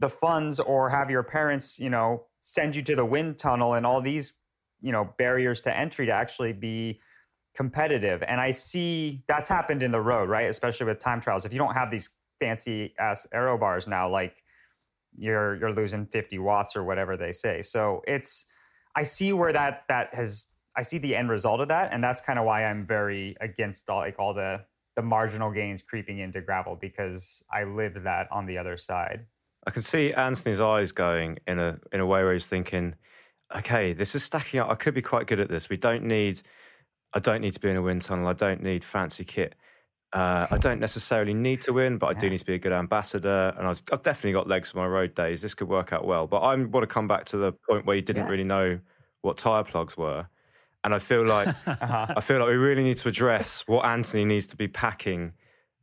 the 0.00 0.08
funds 0.08 0.58
or 0.60 0.90
have 0.90 1.10
your 1.10 1.22
parents 1.22 1.78
you 1.78 1.90
know 1.90 2.24
send 2.40 2.74
you 2.74 2.82
to 2.82 2.96
the 2.96 3.04
wind 3.04 3.38
tunnel 3.38 3.74
and 3.74 3.86
all 3.86 4.00
these 4.02 4.34
you 4.80 4.92
know 4.92 5.08
barriers 5.18 5.60
to 5.60 5.76
entry 5.76 6.06
to 6.06 6.12
actually 6.12 6.52
be 6.52 7.00
competitive. 7.54 8.22
And 8.22 8.40
i 8.40 8.50
see 8.50 9.24
that's 9.26 9.48
happened 9.48 9.82
in 9.82 9.90
the 9.90 10.00
road 10.00 10.28
right? 10.28 10.48
Especially 10.48 10.86
with 10.86 10.98
time 10.98 11.20
trials. 11.20 11.44
If 11.44 11.52
you 11.52 11.58
don't 11.58 11.74
have 11.74 11.90
these 11.90 12.10
fancy 12.38 12.94
ass 12.98 13.26
aero 13.34 13.58
bars 13.58 13.86
now 13.86 14.08
like 14.08 14.42
you're 15.16 15.56
you're 15.56 15.72
losing 15.72 16.06
50 16.06 16.38
watts 16.38 16.76
or 16.76 16.84
whatever 16.84 17.16
they 17.16 17.32
say. 17.32 17.62
So 17.62 18.02
it's 18.06 18.46
I 18.96 19.02
see 19.02 19.32
where 19.32 19.52
that 19.52 19.84
that 19.88 20.14
has 20.14 20.44
I 20.76 20.82
see 20.82 20.98
the 20.98 21.16
end 21.16 21.30
result 21.30 21.60
of 21.60 21.68
that, 21.68 21.92
and 21.92 22.02
that's 22.02 22.20
kind 22.20 22.38
of 22.38 22.44
why 22.44 22.64
I'm 22.64 22.86
very 22.86 23.36
against 23.40 23.90
all 23.90 23.98
like 23.98 24.16
all 24.18 24.32
the 24.32 24.60
the 24.96 25.02
marginal 25.02 25.50
gains 25.50 25.82
creeping 25.82 26.18
into 26.18 26.40
gravel 26.40 26.76
because 26.80 27.42
I 27.52 27.64
lived 27.64 28.04
that 28.04 28.28
on 28.30 28.46
the 28.46 28.58
other 28.58 28.76
side. 28.76 29.26
I 29.66 29.70
can 29.70 29.82
see 29.82 30.12
Anthony's 30.12 30.60
eyes 30.60 30.92
going 30.92 31.38
in 31.46 31.58
a 31.58 31.78
in 31.92 32.00
a 32.00 32.06
way 32.06 32.22
where 32.22 32.32
he's 32.32 32.46
thinking, 32.46 32.94
okay, 33.56 33.92
this 33.92 34.14
is 34.14 34.22
stacking 34.22 34.60
up. 34.60 34.70
I 34.70 34.74
could 34.74 34.94
be 34.94 35.02
quite 35.02 35.26
good 35.26 35.40
at 35.40 35.48
this. 35.48 35.68
We 35.68 35.76
don't 35.76 36.04
need, 36.04 36.40
I 37.12 37.18
don't 37.18 37.40
need 37.40 37.54
to 37.54 37.60
be 37.60 37.68
in 37.68 37.76
a 37.76 37.82
wind 37.82 38.02
tunnel. 38.02 38.26
I 38.26 38.32
don't 38.32 38.62
need 38.62 38.84
fancy 38.84 39.24
kit. 39.24 39.54
Uh, 40.12 40.46
I 40.50 40.58
don't 40.58 40.80
necessarily 40.80 41.34
need 41.34 41.60
to 41.62 41.72
win, 41.72 41.98
but 41.98 42.08
I 42.08 42.14
do 42.14 42.28
need 42.28 42.38
to 42.38 42.44
be 42.44 42.54
a 42.54 42.58
good 42.58 42.72
ambassador. 42.72 43.54
And 43.56 43.66
I 43.66 43.74
have 43.90 44.02
definitely 44.02 44.32
got 44.32 44.48
legs 44.48 44.70
for 44.70 44.78
my 44.78 44.86
road 44.86 45.14
days. 45.14 45.40
This 45.40 45.54
could 45.54 45.68
work 45.68 45.92
out 45.92 46.04
well. 46.04 46.26
But 46.26 46.38
I 46.38 46.56
want 46.56 46.82
to 46.82 46.88
come 46.88 47.06
back 47.06 47.26
to 47.26 47.36
the 47.36 47.52
point 47.68 47.86
where 47.86 47.94
you 47.94 48.02
didn't 48.02 48.24
yeah. 48.24 48.30
really 48.30 48.44
know 48.44 48.80
what 49.22 49.38
tire 49.38 49.62
plugs 49.62 49.96
were. 49.96 50.26
And 50.84 50.94
I 50.94 50.98
feel 50.98 51.26
like 51.26 51.48
uh-huh. 51.48 52.06
I 52.16 52.20
feel 52.20 52.38
like 52.38 52.48
we 52.48 52.54
really 52.54 52.82
need 52.82 52.96
to 52.98 53.08
address 53.08 53.64
what 53.66 53.84
Anthony 53.84 54.24
needs 54.24 54.46
to 54.48 54.56
be 54.56 54.68
packing 54.68 55.32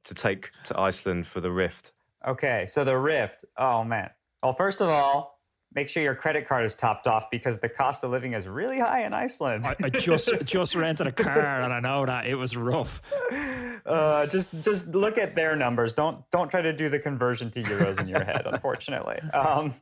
to 0.06 0.14
take 0.14 0.52
to 0.66 0.80
Iceland 0.80 1.28
for 1.28 1.42
the 1.42 1.52
Rift. 1.52 1.94
Okay, 2.28 2.66
so 2.68 2.84
the 2.84 2.98
Rift. 2.98 3.46
Oh 3.58 3.84
man. 3.84 4.10
Well, 4.42 4.54
first 4.54 4.82
of 4.82 4.90
all, 4.90 5.38
make 5.74 5.90
sure 5.90 6.02
your 6.02 6.16
credit 6.16 6.48
card 6.48 6.66
is 6.66 6.74
topped 6.76 7.08
off 7.08 7.30
because 7.30 7.60
the 7.60 7.70
cost 7.70 8.04
of 8.04 8.12
living 8.12 8.34
is 8.34 8.48
really 8.48 8.80
high 8.80 9.06
in 9.06 9.14
Iceland. 9.14 9.66
I, 9.66 9.76
I 9.84 9.90
just 9.90 10.30
just 10.44 10.76
rented 10.76 11.08
a 11.08 11.12
car 11.12 11.62
and 11.62 11.74
I 11.74 11.80
know 11.80 12.06
that 12.06 12.26
it 12.26 12.36
was 12.36 12.58
rough. 12.58 13.02
Uh, 13.86 14.26
just 14.28 14.52
just 14.64 14.88
look 14.88 15.18
at 15.18 15.36
their 15.36 15.56
numbers. 15.56 15.94
Don't 15.94 16.30
don't 16.32 16.50
try 16.50 16.62
to 16.62 16.74
do 16.74 16.90
the 16.90 17.00
conversion 17.00 17.52
to 17.52 17.64
euros 17.64 18.00
in 18.00 18.08
your 18.08 18.24
head, 18.24 18.44
unfortunately. 18.46 19.20
Um, 19.34 19.74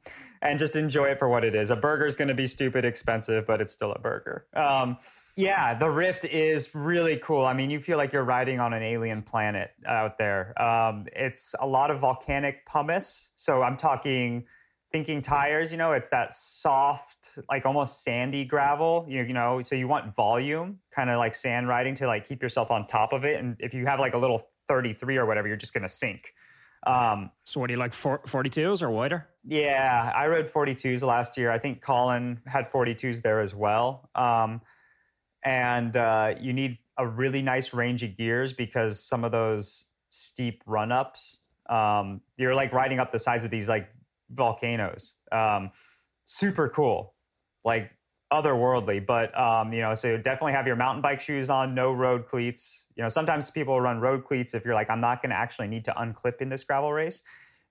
and 0.42 0.60
just 0.60 0.76
enjoy 0.76 1.06
it 1.06 1.20
for 1.20 1.30
what 1.30 1.44
it 1.44 1.56
is. 1.56 1.70
A 1.70 1.76
burger 1.76 2.06
is 2.06 2.16
going 2.16 2.28
to 2.28 2.34
be 2.34 2.48
stupid 2.48 2.86
expensive, 2.86 3.46
but 3.46 3.62
it's 3.62 3.74
still 3.74 3.92
a 3.92 4.00
burger. 4.00 4.46
Um, 4.54 4.98
yeah, 5.36 5.74
the 5.74 5.90
Rift 5.90 6.24
is 6.26 6.74
really 6.74 7.18
cool. 7.18 7.46
I 7.46 7.54
mean, 7.54 7.70
you 7.70 7.80
feel 7.80 7.98
like 7.98 8.14
you're 8.14 8.24
riding 8.24 8.60
on 8.60 8.74
an 8.74 8.84
alien 8.84 9.22
planet 9.22 9.72
out 9.86 10.18
there. 10.18 10.60
Um, 10.62 11.08
it's 11.14 11.56
a 11.60 11.68
lot 11.68 11.92
of 11.92 12.00
volcanic 12.00 12.66
pumice. 12.66 13.32
So 13.36 13.62
I'm 13.62 13.76
talking 13.76 14.46
thinking 14.92 15.22
tires, 15.22 15.74
you 15.74 15.78
know, 15.78 15.92
it's 15.92 16.08
that 16.08 16.34
soft, 16.34 17.38
like 17.50 17.66
almost 17.66 18.02
sandy 18.02 18.46
gravel, 18.46 19.06
you, 19.10 19.24
you 19.24 19.34
know, 19.34 19.62
so 19.62 19.76
you 19.76 19.90
want 19.90 20.16
volume, 20.16 20.80
kind 20.90 21.10
of 21.10 21.18
like 21.18 21.36
sand 21.36 21.68
riding 21.68 21.94
to 21.94 22.08
like 22.08 22.26
keep 22.26 22.42
yourself 22.42 22.72
on 22.72 22.88
top 22.88 23.12
of 23.12 23.26
it. 23.26 23.38
And 23.38 23.58
if 23.60 23.74
you 23.74 23.86
have 23.88 24.00
like 24.00 24.14
a 24.14 24.18
little 24.18 24.42
33 24.70 25.18
or 25.18 25.26
whatever, 25.26 25.50
you're 25.50 25.58
just 25.58 25.74
going 25.74 25.84
to 25.84 25.90
sink. 25.90 26.34
Um, 26.86 27.32
so 27.44 27.60
what 27.60 27.68
do 27.68 27.74
you 27.74 27.80
like, 27.80 27.92
42s 27.92 28.82
or 28.82 28.90
wider? 28.90 29.28
Yeah, 29.44 30.12
I 30.16 30.28
rode 30.28 30.52
42s 30.52 31.02
last 31.04 31.38
year. 31.38 31.52
I 31.52 31.60
think 31.60 31.82
Colin 31.82 32.42
had 32.46 32.72
42s 32.72 33.22
there 33.22 33.40
as 33.40 33.56
well. 33.56 34.10
Um, 34.16 34.62
and 35.44 35.96
uh, 35.96 36.36
you 36.40 36.54
need 36.54 36.78
a 36.98 37.08
really 37.08 37.42
nice 37.42 37.74
range 37.74 38.04
of 38.04 38.18
gears 38.18 38.54
because 38.54 39.04
some 39.04 39.24
of 39.24 39.32
those 39.32 39.86
steep 40.10 40.64
run 40.66 40.92
ups, 40.92 41.40
um, 41.70 42.22
you're 42.38 42.56
like 42.56 42.72
riding 42.72 43.00
up 43.00 43.12
the 43.12 43.20
sides 43.20 43.44
of 43.46 43.52
these 43.52 43.68
like 43.70 43.90
volcanoes. 44.32 45.14
Um, 45.32 45.72
super 46.26 46.70
cool, 46.70 47.14
like 47.64 47.92
otherworldly. 48.32 49.06
But 49.06 49.38
um, 49.40 49.74
you 49.74 49.82
know, 49.82 49.96
so 49.96 50.18
definitely 50.18 50.54
have 50.54 50.68
your 50.68 50.76
mountain 50.76 51.02
bike 51.02 51.22
shoes 51.22 51.50
on, 51.50 51.76
no 51.76 51.92
road 51.92 52.28
cleats. 52.28 52.86
You 52.96 53.04
know, 53.04 53.10
sometimes 53.10 53.50
people 53.50 53.80
run 53.80 54.00
road 54.00 54.26
cleats 54.26 54.54
if 54.54 54.66
you're 54.66 54.74
like, 54.74 54.90
I'm 54.90 55.02
not 55.02 55.22
going 55.22 55.30
to 55.32 55.36
actually 55.36 55.68
need 55.68 55.86
to 55.86 55.92
unclip 55.94 56.42
in 56.42 56.50
this 56.50 56.64
gravel 56.64 56.92
race. 56.92 57.24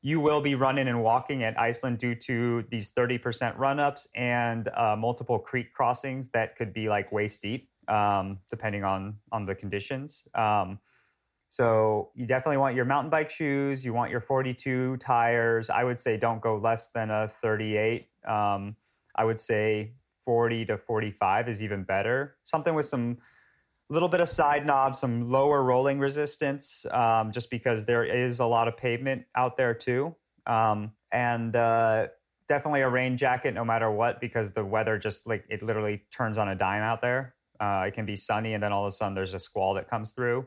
You 0.02 0.20
will 0.20 0.42
be 0.42 0.54
running 0.54 0.88
and 0.88 1.02
walking 1.02 1.44
at 1.44 1.58
Iceland 1.58 1.98
due 1.98 2.14
to 2.14 2.62
these 2.70 2.90
30% 2.90 3.56
run 3.56 3.80
ups 3.80 4.06
and 4.14 4.68
uh, 4.76 4.94
multiple 4.98 5.38
creek 5.38 5.72
crossings 5.72 6.28
that 6.28 6.56
could 6.56 6.74
be 6.74 6.90
like 6.90 7.10
waist 7.10 7.40
deep, 7.40 7.70
um, 7.88 8.38
depending 8.50 8.84
on 8.84 9.16
on 9.32 9.46
the 9.46 9.54
conditions. 9.54 10.28
Um, 10.34 10.78
so 11.48 12.10
you 12.16 12.26
definitely 12.26 12.56
want 12.56 12.74
your 12.74 12.84
mountain 12.84 13.10
bike 13.10 13.30
shoes. 13.30 13.84
You 13.84 13.94
want 13.94 14.10
your 14.10 14.20
42 14.20 14.96
tires. 14.96 15.70
I 15.70 15.84
would 15.84 16.00
say 16.00 16.16
don't 16.16 16.40
go 16.40 16.56
less 16.58 16.88
than 16.88 17.10
a 17.10 17.30
38. 17.42 18.08
Um, 18.26 18.74
I 19.14 19.24
would 19.24 19.38
say 19.38 19.92
40 20.24 20.66
to 20.66 20.78
45 20.78 21.48
is 21.48 21.62
even 21.62 21.84
better. 21.84 22.36
Something 22.44 22.74
with 22.74 22.86
some 22.86 23.18
little 23.90 24.08
bit 24.08 24.20
of 24.20 24.28
side 24.28 24.66
knobs, 24.66 24.98
some 24.98 25.30
lower 25.30 25.62
rolling 25.62 25.98
resistance, 25.98 26.86
um, 26.90 27.32
just 27.32 27.50
because 27.50 27.84
there 27.84 28.04
is 28.04 28.40
a 28.40 28.46
lot 28.46 28.68
of 28.68 28.76
pavement 28.76 29.24
out 29.36 29.56
there 29.56 29.74
too. 29.74 30.14
Um, 30.46 30.92
and 31.12 31.54
uh, 31.54 32.08
definitely 32.48 32.80
a 32.80 32.88
rain 32.88 33.16
jacket 33.16 33.54
no 33.54 33.64
matter 33.64 33.90
what, 33.90 34.20
because 34.20 34.50
the 34.50 34.64
weather 34.64 34.98
just 34.98 35.26
like 35.26 35.44
it 35.48 35.62
literally 35.62 36.02
turns 36.10 36.38
on 36.38 36.48
a 36.48 36.54
dime 36.54 36.82
out 36.82 37.02
there. 37.02 37.34
Uh, 37.60 37.84
it 37.86 37.94
can 37.94 38.04
be 38.04 38.16
sunny, 38.16 38.54
and 38.54 38.62
then 38.62 38.72
all 38.72 38.84
of 38.84 38.88
a 38.88 38.92
sudden 38.92 39.14
there's 39.14 39.34
a 39.34 39.38
squall 39.38 39.74
that 39.74 39.88
comes 39.88 40.12
through 40.12 40.46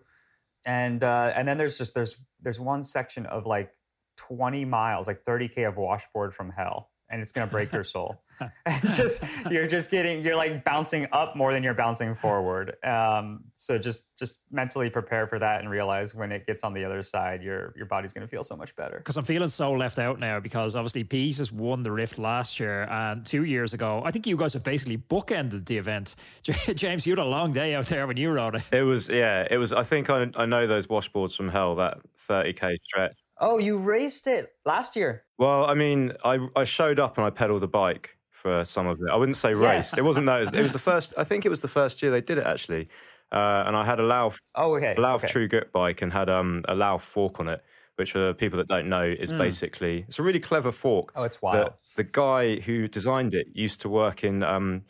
and 0.67 1.03
uh, 1.03 1.32
and 1.36 1.47
then 1.47 1.57
there's 1.57 1.78
just 1.78 1.93
there's 1.93 2.17
there's 2.41 2.59
one 2.59 2.84
section 2.84 3.25
of 3.28 3.45
like 3.45 3.71
20 4.17 4.65
miles, 4.65 5.07
like 5.07 5.23
30k 5.25 5.67
of 5.67 5.78
washboard 5.78 6.36
from 6.36 6.51
hell, 6.51 6.91
and 7.10 7.22
it's 7.22 7.32
gonna 7.32 7.47
break 7.47 7.72
your 7.72 7.84
soul. 7.95 8.22
and 8.68 8.84
just 8.91 9.24
you're 9.49 9.68
just 9.68 9.89
getting 9.89 10.22
you're 10.22 10.36
like 10.36 10.64
bouncing 10.64 11.08
up 11.12 11.36
more 11.36 11.53
than 11.53 11.64
you're 11.64 11.74
bouncing 11.74 12.16
forward. 12.16 12.76
Um, 12.86 13.45
so 13.55 13.78
just 13.78 14.18
just 14.18 14.41
mentally 14.51 14.89
prepare 14.89 15.28
for 15.28 15.39
that 15.39 15.62
and 15.62 15.70
realize 15.70 16.14
when 16.14 16.32
it 16.32 16.45
gets 16.45 16.64
on 16.64 16.74
the 16.74 16.84
other 16.86 17.01
side, 17.03 17.41
your 17.41 17.74
your 17.76 17.86
body's 17.86 18.14
gonna 18.14 18.28
feel 18.28 18.43
so 18.43 18.55
much 18.55 18.76
better. 18.76 18.97
Because 18.97 19.18
I'm 19.18 19.26
feeling 19.26 19.49
so 19.49 19.72
left 19.72 19.99
out 19.99 20.20
now 20.20 20.39
because 20.39 20.76
obviously 20.76 21.03
Pete 21.03 21.38
has 21.38 21.51
won 21.51 21.82
the 21.84 21.91
Rift 21.91 22.20
last 22.20 22.60
year 22.60 22.84
and 22.84 23.26
two 23.26 23.43
years 23.43 23.74
ago. 23.74 24.01
I 24.05 24.12
think 24.12 24.28
you 24.28 24.38
guys 24.38 24.53
have 24.53 24.64
basically 24.64 24.97
bookended 24.97 25.66
the 25.66 25.78
event. 25.78 26.16
James, 26.43 27.08
you 27.08 27.14
had 27.14 27.20
a 27.20 27.26
long 27.26 27.53
day 27.53 27.74
out 27.74 27.88
there 27.88 28.05
when 28.05 28.18
you 28.18 28.30
rode 28.30 28.55
it. 28.55 28.64
It 28.72 28.84
was 28.84 29.10
yeah, 29.10 29.47
it 29.49 29.58
was. 29.58 29.74
I 29.74 29.84
think 29.84 30.10
I 30.10 30.30
I 30.36 30.45
know 30.45 30.68
those 30.68 30.88
washboards 30.88 31.36
from 31.36 31.49
hell 31.49 31.76
that 31.76 31.99
30k 32.18 32.78
stretch. 32.84 33.14
Oh, 33.39 33.57
you 33.59 33.77
raced 33.77 34.27
it 34.27 34.53
last 34.65 34.95
year. 34.95 35.23
Well, 35.38 35.65
I 35.65 35.73
mean, 35.73 36.13
I 36.23 36.39
I 36.55 36.63
showed 36.63 36.99
up 36.99 37.17
and 37.17 37.25
I 37.25 37.29
pedaled 37.29 37.61
the 37.61 37.67
bike 37.67 38.17
for 38.31 38.65
some 38.65 38.88
of 38.88 38.99
it. 38.99 39.09
I 39.11 39.15
wouldn't 39.15 39.38
say 39.38 39.53
race. 39.53 39.91
Yes. 39.91 39.97
It 39.97 40.03
wasn't 40.03 40.25
that. 40.27 40.53
It 40.53 40.61
was 40.63 40.73
the 40.73 40.79
first. 40.79 41.13
I 41.17 41.23
think 41.23 41.45
it 41.45 41.49
was 41.49 41.61
the 41.61 41.67
first 41.67 42.01
year 42.01 42.11
they 42.11 42.21
did 42.21 42.38
it 42.38 42.45
actually. 42.45 42.89
Uh, 43.31 43.63
and 43.67 43.75
I 43.75 43.83
had 43.83 43.99
a 43.99 44.03
Lauf, 44.03 44.38
oh, 44.55 44.75
okay. 44.75 44.95
Lauf 44.97 45.15
okay. 45.15 45.27
True 45.27 45.47
Grit 45.47 45.73
bike 45.73 46.01
and 46.01 46.13
had 46.13 46.29
um, 46.29 46.63
a 46.69 46.73
Lauf 46.73 47.01
fork 47.01 47.41
on 47.41 47.49
it, 47.49 47.61
which 47.97 48.13
for 48.13 48.33
people 48.33 48.57
that 48.57 48.69
don't 48.69 48.88
know 48.88 49.03
is 49.03 49.33
mm. 49.33 49.38
basically 49.38 50.05
it's 50.07 50.17
a 50.19 50.23
really 50.23 50.39
clever 50.39 50.71
fork. 50.71 51.11
Oh, 51.15 51.23
it's 51.23 51.41
wild. 51.41 51.73
The, 51.95 52.03
the 52.03 52.09
guy 52.09 52.59
who 52.61 52.88
designed 52.88 53.33
it 53.33 53.47
used 53.53 53.81
to 53.81 53.89
work 53.89 54.23
in 54.23 54.43
um, 54.43 54.83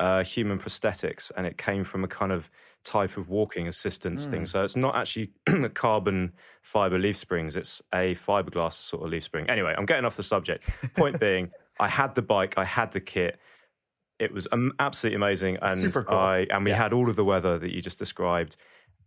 uh, 0.00 0.22
human 0.22 0.58
prosthetics, 0.58 1.32
and 1.36 1.46
it 1.46 1.56
came 1.56 1.82
from 1.82 2.04
a 2.04 2.08
kind 2.08 2.30
of 2.30 2.50
type 2.84 3.16
of 3.16 3.28
walking 3.28 3.68
assistance 3.68 4.26
mm. 4.26 4.30
thing. 4.30 4.46
So 4.46 4.64
it's 4.64 4.76
not 4.76 4.96
actually 4.96 5.32
carbon 5.74 6.32
fiber 6.62 6.98
leaf 6.98 7.16
springs; 7.16 7.56
it's 7.56 7.82
a 7.94 8.14
fiberglass 8.14 8.72
sort 8.72 9.04
of 9.04 9.10
leaf 9.10 9.24
spring. 9.24 9.48
Anyway, 9.48 9.74
I'm 9.76 9.86
getting 9.86 10.04
off 10.04 10.16
the 10.16 10.22
subject. 10.22 10.64
Point 10.94 11.20
being, 11.20 11.50
I 11.80 11.88
had 11.88 12.14
the 12.14 12.22
bike, 12.22 12.54
I 12.56 12.64
had 12.64 12.92
the 12.92 13.00
kit. 13.00 13.38
It 14.18 14.32
was 14.32 14.48
absolutely 14.80 15.16
amazing, 15.16 15.58
and 15.62 15.78
Super 15.78 16.04
cool. 16.04 16.16
I 16.16 16.46
and 16.50 16.64
we 16.64 16.70
yeah. 16.70 16.76
had 16.76 16.92
all 16.92 17.08
of 17.08 17.16
the 17.16 17.24
weather 17.24 17.58
that 17.58 17.72
you 17.72 17.80
just 17.80 17.98
described. 17.98 18.56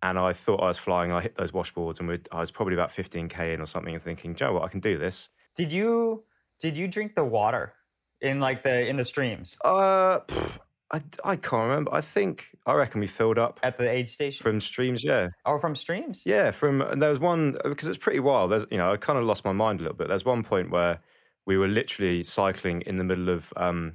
And 0.03 0.17
I 0.17 0.33
thought 0.33 0.61
I 0.61 0.65
was 0.65 0.79
flying. 0.79 1.11
I 1.11 1.21
hit 1.21 1.35
those 1.35 1.51
washboards, 1.51 1.99
and 1.99 2.27
I 2.31 2.39
was 2.39 2.49
probably 2.49 2.73
about 2.73 2.89
15k 2.89 3.53
in 3.53 3.61
or 3.61 3.67
something, 3.67 3.93
and 3.93 4.01
thinking, 4.01 4.33
Joe, 4.33 4.53
what 4.53 4.63
I 4.63 4.67
can 4.67 4.79
do 4.79 4.97
this. 4.97 5.29
Did 5.55 5.71
you 5.71 6.23
did 6.59 6.77
you 6.77 6.87
drink 6.87 7.15
the 7.15 7.23
water 7.23 7.73
in 8.21 8.39
like 8.39 8.63
the 8.63 8.87
in 8.87 8.95
the 8.95 9.05
streams? 9.05 9.57
Uh, 9.63 10.19
pff, 10.21 10.59
I, 10.91 11.01
I 11.23 11.35
can't 11.37 11.69
remember. 11.69 11.93
I 11.93 12.01
think 12.01 12.47
I 12.65 12.73
reckon 12.73 12.99
we 12.99 13.07
filled 13.07 13.37
up 13.37 13.59
at 13.63 13.77
the 13.77 13.89
aid 13.89 14.09
station 14.09 14.43
from 14.43 14.59
streams. 14.59 15.03
Yeah. 15.03 15.29
Oh, 15.45 15.57
from 15.57 15.75
streams. 15.75 16.23
Yeah, 16.25 16.51
from 16.51 16.81
and 16.81 17.01
there 17.01 17.09
was 17.09 17.19
one 17.19 17.57
because 17.63 17.87
it's 17.87 17.97
pretty 17.97 18.19
wild. 18.19 18.51
There's 18.51 18.65
you 18.69 18.77
know 18.77 18.91
I 18.91 18.97
kind 18.97 19.17
of 19.17 19.25
lost 19.25 19.45
my 19.45 19.53
mind 19.53 19.79
a 19.79 19.83
little 19.83 19.97
bit. 19.97 20.09
There's 20.09 20.25
one 20.25 20.43
point 20.43 20.69
where 20.69 20.99
we 21.45 21.57
were 21.57 21.67
literally 21.67 22.23
cycling 22.23 22.81
in 22.81 22.97
the 22.97 23.03
middle 23.03 23.29
of 23.29 23.53
um, 23.55 23.93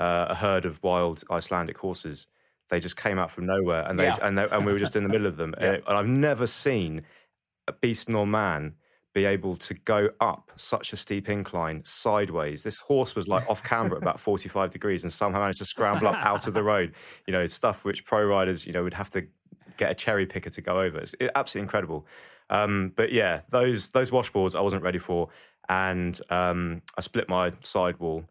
uh, 0.00 0.26
a 0.30 0.34
herd 0.34 0.64
of 0.64 0.82
wild 0.82 1.22
Icelandic 1.30 1.78
horses. 1.78 2.26
They 2.68 2.80
just 2.80 2.96
came 2.96 3.18
out 3.18 3.30
from 3.30 3.46
nowhere, 3.46 3.86
and 3.88 3.98
they 3.98 4.06
yeah. 4.06 4.18
and 4.20 4.36
they, 4.36 4.46
and 4.50 4.66
we 4.66 4.72
were 4.72 4.78
just 4.78 4.96
in 4.96 5.04
the 5.04 5.08
middle 5.08 5.28
of 5.28 5.36
them. 5.36 5.54
yeah. 5.60 5.74
and, 5.74 5.82
and 5.86 5.96
I've 5.96 6.08
never 6.08 6.48
seen 6.48 7.02
a 7.68 7.72
beast 7.72 8.08
nor 8.08 8.26
man 8.26 8.74
be 9.14 9.24
able 9.24 9.54
to 9.54 9.74
go 9.74 10.10
up 10.20 10.50
such 10.56 10.92
a 10.92 10.96
steep 10.96 11.28
incline 11.28 11.82
sideways. 11.84 12.64
This 12.64 12.80
horse 12.80 13.14
was 13.14 13.28
like 13.28 13.48
off 13.48 13.62
camber 13.62 13.96
at 13.96 14.02
about 14.02 14.18
45 14.18 14.70
degrees 14.70 15.04
and 15.04 15.12
somehow 15.12 15.38
managed 15.38 15.60
to 15.60 15.64
scramble 15.64 16.08
up 16.08 16.16
out 16.26 16.46
of 16.48 16.52
the 16.52 16.62
road. 16.62 16.94
You 17.26 17.32
know, 17.32 17.46
stuff 17.46 17.84
which 17.84 18.04
pro 18.04 18.24
riders, 18.24 18.66
you 18.66 18.72
know, 18.72 18.82
would 18.82 18.92
have 18.92 19.10
to 19.12 19.24
get 19.76 19.92
a 19.92 19.94
cherry 19.94 20.26
picker 20.26 20.50
to 20.50 20.60
go 20.60 20.80
over. 20.80 20.98
It's 20.98 21.14
absolutely 21.36 21.64
incredible. 21.64 22.06
Um, 22.50 22.92
but 22.96 23.12
yeah, 23.12 23.42
those 23.50 23.88
those 23.88 24.10
washboards 24.10 24.56
I 24.56 24.60
wasn't 24.60 24.82
ready 24.82 24.98
for, 24.98 25.28
and 25.68 26.20
um, 26.28 26.82
I 26.98 27.00
split 27.00 27.28
my 27.28 27.52
sidewall, 27.62 28.24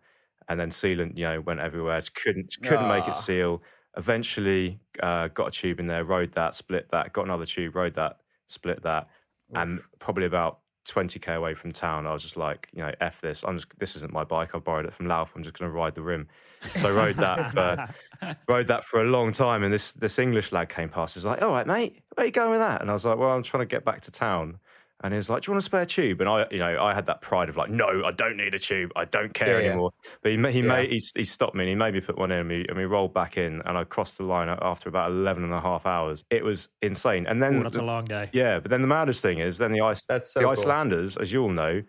and 0.49 0.59
then 0.59 0.69
sealant, 0.69 1.17
you 1.17 1.23
know, 1.23 1.41
went 1.41 1.61
everywhere. 1.61 1.99
Just 1.99 2.13
couldn't 2.15 2.55
couldn't 2.61 2.87
make 2.89 3.05
it 3.05 3.11
ah. 3.11 3.13
seal. 3.13 3.63
Eventually, 3.95 4.79
uh, 5.01 5.29
got 5.29 5.47
a 5.47 5.51
tube 5.51 5.79
in 5.79 5.85
there, 5.85 6.03
rode 6.03 6.33
that, 6.33 6.55
split 6.55 6.89
that, 6.91 7.13
got 7.13 7.25
another 7.25 7.45
tube, 7.45 7.75
rode 7.75 7.93
that, 7.93 8.17
split 8.47 8.81
that, 8.81 9.07
Oof. 9.51 9.57
and 9.57 9.81
probably 9.99 10.25
about 10.25 10.59
20k 10.85 11.35
away 11.35 11.53
from 11.53 11.71
town. 11.71 12.05
I 12.05 12.13
was 12.13 12.21
just 12.21 12.37
like, 12.37 12.69
you 12.73 12.81
know, 12.81 12.91
f 12.99 13.21
this. 13.21 13.43
I'm 13.43 13.57
just 13.57 13.67
this 13.79 13.95
isn't 13.95 14.11
my 14.11 14.23
bike. 14.23 14.53
I 14.55 14.59
borrowed 14.59 14.85
it 14.85 14.93
from 14.93 15.07
Lauf. 15.07 15.29
I'm 15.35 15.43
just 15.43 15.57
going 15.57 15.69
to 15.69 15.75
ride 15.75 15.95
the 15.95 16.01
rim. 16.01 16.27
So 16.61 16.89
I 16.89 16.91
rode 16.91 17.15
that 17.15 17.51
for 17.51 18.35
rode 18.47 18.67
that 18.67 18.83
for 18.83 19.01
a 19.01 19.05
long 19.05 19.33
time. 19.33 19.63
And 19.63 19.73
this 19.73 19.93
this 19.93 20.19
English 20.19 20.51
lad 20.51 20.69
came 20.69 20.89
past. 20.89 21.15
He's 21.15 21.25
like, 21.25 21.41
all 21.41 21.51
right, 21.51 21.67
mate, 21.67 22.01
where 22.15 22.23
are 22.23 22.27
you 22.27 22.31
going 22.31 22.51
with 22.51 22.59
that? 22.59 22.81
And 22.81 22.89
I 22.89 22.93
was 22.93 23.05
like, 23.05 23.17
well, 23.17 23.31
I'm 23.31 23.43
trying 23.43 23.61
to 23.61 23.67
get 23.67 23.85
back 23.85 24.01
to 24.01 24.11
town. 24.11 24.59
And 25.03 25.13
he 25.13 25.17
was 25.17 25.29
like, 25.29 25.43
"Do 25.43 25.49
you 25.49 25.53
want 25.53 25.63
a 25.63 25.65
spare 25.65 25.85
tube?" 25.85 26.21
And 26.21 26.29
I, 26.29 26.47
you 26.49 26.59
know, 26.59 26.81
I 26.81 26.93
had 26.93 27.05
that 27.07 27.21
pride 27.21 27.49
of 27.49 27.57
like, 27.57 27.69
"No, 27.69 28.05
I 28.05 28.11
don't 28.11 28.37
need 28.37 28.55
a 28.55 28.59
tube. 28.59 28.91
I 28.95 29.03
don't 29.03 29.33
care 29.33 29.59
yeah, 29.61 29.67
anymore." 29.67 29.91
Yeah. 30.03 30.09
But 30.21 30.31
he, 30.31 30.37
he 30.51 30.59
yeah. 30.61 30.73
made 30.73 30.91
he, 30.91 31.01
he, 31.13 31.23
stopped 31.25 31.55
me 31.55 31.65
and 31.65 31.69
he 31.69 31.75
made 31.75 31.93
me 31.93 31.99
put 31.99 32.17
one 32.17 32.31
in 32.31 32.39
and 32.39 32.49
we, 32.49 32.65
and 32.69 32.77
we 32.77 32.85
rolled 32.85 33.13
back 33.13 33.37
in 33.37 33.61
and 33.65 33.77
I 33.77 33.83
crossed 33.83 34.17
the 34.17 34.23
line 34.23 34.47
after 34.47 34.87
about 34.87 35.11
11 35.11 35.43
and 35.43 35.53
a 35.53 35.59
half 35.59 35.85
hours. 35.85 36.23
It 36.29 36.43
was 36.43 36.69
insane. 36.81 37.27
And 37.27 37.43
then 37.43 37.55
Ooh, 37.55 37.63
that's 37.63 37.75
the, 37.75 37.81
a 37.81 37.83
long 37.83 38.05
day. 38.05 38.29
Yeah, 38.31 38.59
but 38.59 38.71
then 38.71 38.81
the 38.81 38.87
maddest 38.87 39.21
thing 39.21 39.39
is 39.39 39.57
then 39.57 39.73
the 39.73 39.81
ice 39.81 40.01
so 40.07 40.17
the 40.17 40.39
cool. 40.39 40.51
Icelanders, 40.51 41.17
as 41.17 41.33
you 41.33 41.43
all 41.43 41.49
know, 41.49 41.83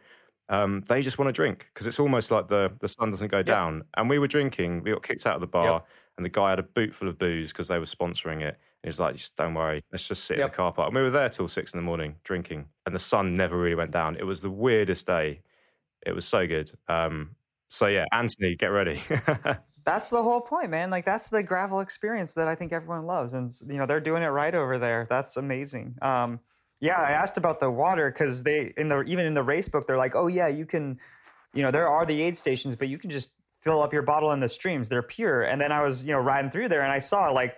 um, 0.48 0.82
they 0.88 1.00
just 1.00 1.16
want 1.16 1.28
to 1.28 1.32
drink 1.32 1.68
because 1.72 1.86
it's 1.86 2.00
almost 2.00 2.32
like 2.32 2.48
the 2.48 2.72
the 2.80 2.88
sun 2.88 3.10
doesn't 3.10 3.28
go 3.28 3.44
down. 3.44 3.84
And 3.96 4.10
we 4.10 4.18
were 4.18 4.28
drinking. 4.28 4.82
We 4.82 4.90
got 4.90 5.04
kicked 5.04 5.24
out 5.24 5.36
of 5.36 5.40
the 5.40 5.46
bar, 5.46 5.72
yep. 5.74 5.86
and 6.16 6.24
the 6.24 6.30
guy 6.30 6.50
had 6.50 6.58
a 6.58 6.64
boot 6.64 6.92
full 6.92 7.08
of 7.08 7.16
booze 7.16 7.52
because 7.52 7.68
they 7.68 7.78
were 7.78 7.84
sponsoring 7.84 8.42
it. 8.42 8.58
He's 8.84 9.00
like, 9.00 9.16
just 9.16 9.34
don't 9.36 9.54
worry, 9.54 9.82
let's 9.90 10.06
just 10.06 10.24
sit 10.24 10.36
yep. 10.36 10.46
in 10.46 10.50
the 10.50 10.56
car 10.56 10.72
park. 10.72 10.88
And 10.88 10.96
we 10.96 11.02
were 11.02 11.10
there 11.10 11.28
till 11.30 11.48
six 11.48 11.72
in 11.72 11.78
the 11.78 11.84
morning 11.84 12.16
drinking, 12.22 12.66
and 12.84 12.94
the 12.94 12.98
sun 12.98 13.34
never 13.34 13.56
really 13.56 13.74
went 13.74 13.90
down. 13.90 14.16
It 14.16 14.24
was 14.24 14.42
the 14.42 14.50
weirdest 14.50 15.06
day. 15.06 15.40
It 16.06 16.14
was 16.14 16.26
so 16.26 16.46
good. 16.46 16.70
Um, 16.86 17.30
so 17.68 17.86
yeah, 17.86 18.04
Anthony, 18.12 18.56
get 18.56 18.66
ready. 18.66 19.02
that's 19.84 20.10
the 20.10 20.22
whole 20.22 20.40
point, 20.40 20.70
man. 20.70 20.90
Like 20.90 21.04
that's 21.04 21.30
the 21.30 21.42
gravel 21.42 21.80
experience 21.80 22.34
that 22.34 22.46
I 22.46 22.54
think 22.54 22.72
everyone 22.72 23.06
loves, 23.06 23.34
and 23.34 23.50
you 23.68 23.78
know 23.78 23.86
they're 23.86 24.00
doing 24.00 24.22
it 24.22 24.28
right 24.28 24.54
over 24.54 24.78
there. 24.78 25.06
That's 25.08 25.36
amazing. 25.38 25.96
Um, 26.02 26.40
yeah, 26.80 27.00
I 27.00 27.12
asked 27.12 27.38
about 27.38 27.60
the 27.60 27.70
water 27.70 28.10
because 28.10 28.42
they 28.42 28.74
in 28.76 28.88
the 28.88 29.02
even 29.04 29.24
in 29.24 29.32
the 29.32 29.42
race 29.42 29.68
book 29.68 29.86
they're 29.86 29.96
like, 29.96 30.14
oh 30.14 30.26
yeah, 30.26 30.48
you 30.48 30.66
can, 30.66 30.98
you 31.54 31.62
know, 31.62 31.70
there 31.70 31.88
are 31.88 32.04
the 32.04 32.20
aid 32.20 32.36
stations, 32.36 32.76
but 32.76 32.88
you 32.88 32.98
can 32.98 33.08
just 33.08 33.30
fill 33.60 33.82
up 33.82 33.94
your 33.94 34.02
bottle 34.02 34.32
in 34.32 34.40
the 34.40 34.48
streams. 34.48 34.90
They're 34.90 35.02
pure. 35.02 35.44
And 35.44 35.58
then 35.58 35.72
I 35.72 35.82
was 35.82 36.04
you 36.04 36.12
know 36.12 36.20
riding 36.20 36.50
through 36.50 36.68
there 36.68 36.82
and 36.82 36.92
I 36.92 36.98
saw 36.98 37.30
like 37.30 37.54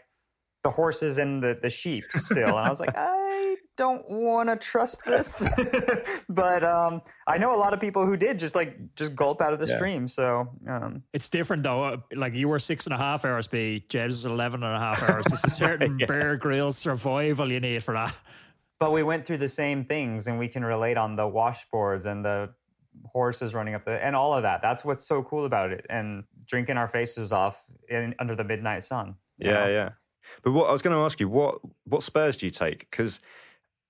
the 0.66 0.70
horses 0.72 1.18
and 1.18 1.40
the, 1.40 1.56
the 1.62 1.70
sheep 1.70 2.02
still. 2.10 2.48
And 2.48 2.66
I 2.66 2.68
was 2.68 2.80
like, 2.80 2.90
I 2.96 3.54
don't 3.76 4.04
want 4.10 4.48
to 4.48 4.56
trust 4.56 5.04
this. 5.04 5.46
but 6.28 6.64
um, 6.64 7.02
I 7.28 7.38
know 7.38 7.54
a 7.54 7.56
lot 7.56 7.72
of 7.72 7.78
people 7.78 8.04
who 8.04 8.16
did 8.16 8.36
just 8.36 8.56
like 8.56 8.76
just 8.96 9.14
gulp 9.14 9.40
out 9.40 9.52
of 9.52 9.60
the 9.60 9.68
yeah. 9.68 9.76
stream. 9.76 10.08
So 10.08 10.48
um, 10.68 11.04
it's 11.12 11.28
different 11.28 11.62
though. 11.62 12.02
Like 12.12 12.34
you 12.34 12.48
were 12.48 12.58
six 12.58 12.84
and 12.86 12.94
a 12.94 12.98
half 12.98 13.24
hours, 13.24 13.46
B. 13.46 13.84
Jeb's 13.88 14.16
is 14.16 14.24
11 14.24 14.64
and 14.64 14.74
a 14.74 14.78
half 14.80 15.08
hours. 15.08 15.24
There's 15.28 15.44
a 15.44 15.50
certain 15.64 16.00
yeah. 16.00 16.06
Bear 16.06 16.36
Grylls 16.36 16.76
survival 16.76 17.52
you 17.52 17.60
need 17.60 17.84
for 17.84 17.94
that. 17.94 18.18
But 18.80 18.90
we 18.90 19.04
went 19.04 19.24
through 19.24 19.38
the 19.38 19.48
same 19.48 19.84
things 19.84 20.26
and 20.26 20.36
we 20.36 20.48
can 20.48 20.64
relate 20.64 20.96
on 20.96 21.14
the 21.14 21.22
washboards 21.22 22.06
and 22.06 22.24
the 22.24 22.50
horses 23.04 23.54
running 23.54 23.74
up 23.74 23.84
the 23.84 24.04
and 24.04 24.16
all 24.16 24.34
of 24.34 24.42
that. 24.42 24.62
That's 24.62 24.84
what's 24.84 25.06
so 25.06 25.22
cool 25.22 25.44
about 25.44 25.70
it. 25.70 25.86
And 25.88 26.24
drinking 26.44 26.76
our 26.76 26.88
faces 26.88 27.30
off 27.30 27.64
in, 27.88 28.16
under 28.18 28.34
the 28.34 28.44
midnight 28.44 28.82
sun. 28.82 29.14
Yeah, 29.38 29.52
know? 29.52 29.66
yeah. 29.68 29.90
But 30.42 30.52
what 30.52 30.68
I 30.68 30.72
was 30.72 30.82
going 30.82 30.96
to 30.96 31.02
ask 31.02 31.20
you, 31.20 31.28
what 31.28 31.58
what 31.84 32.02
spares 32.02 32.36
do 32.36 32.46
you 32.46 32.50
take? 32.50 32.90
Because 32.90 33.18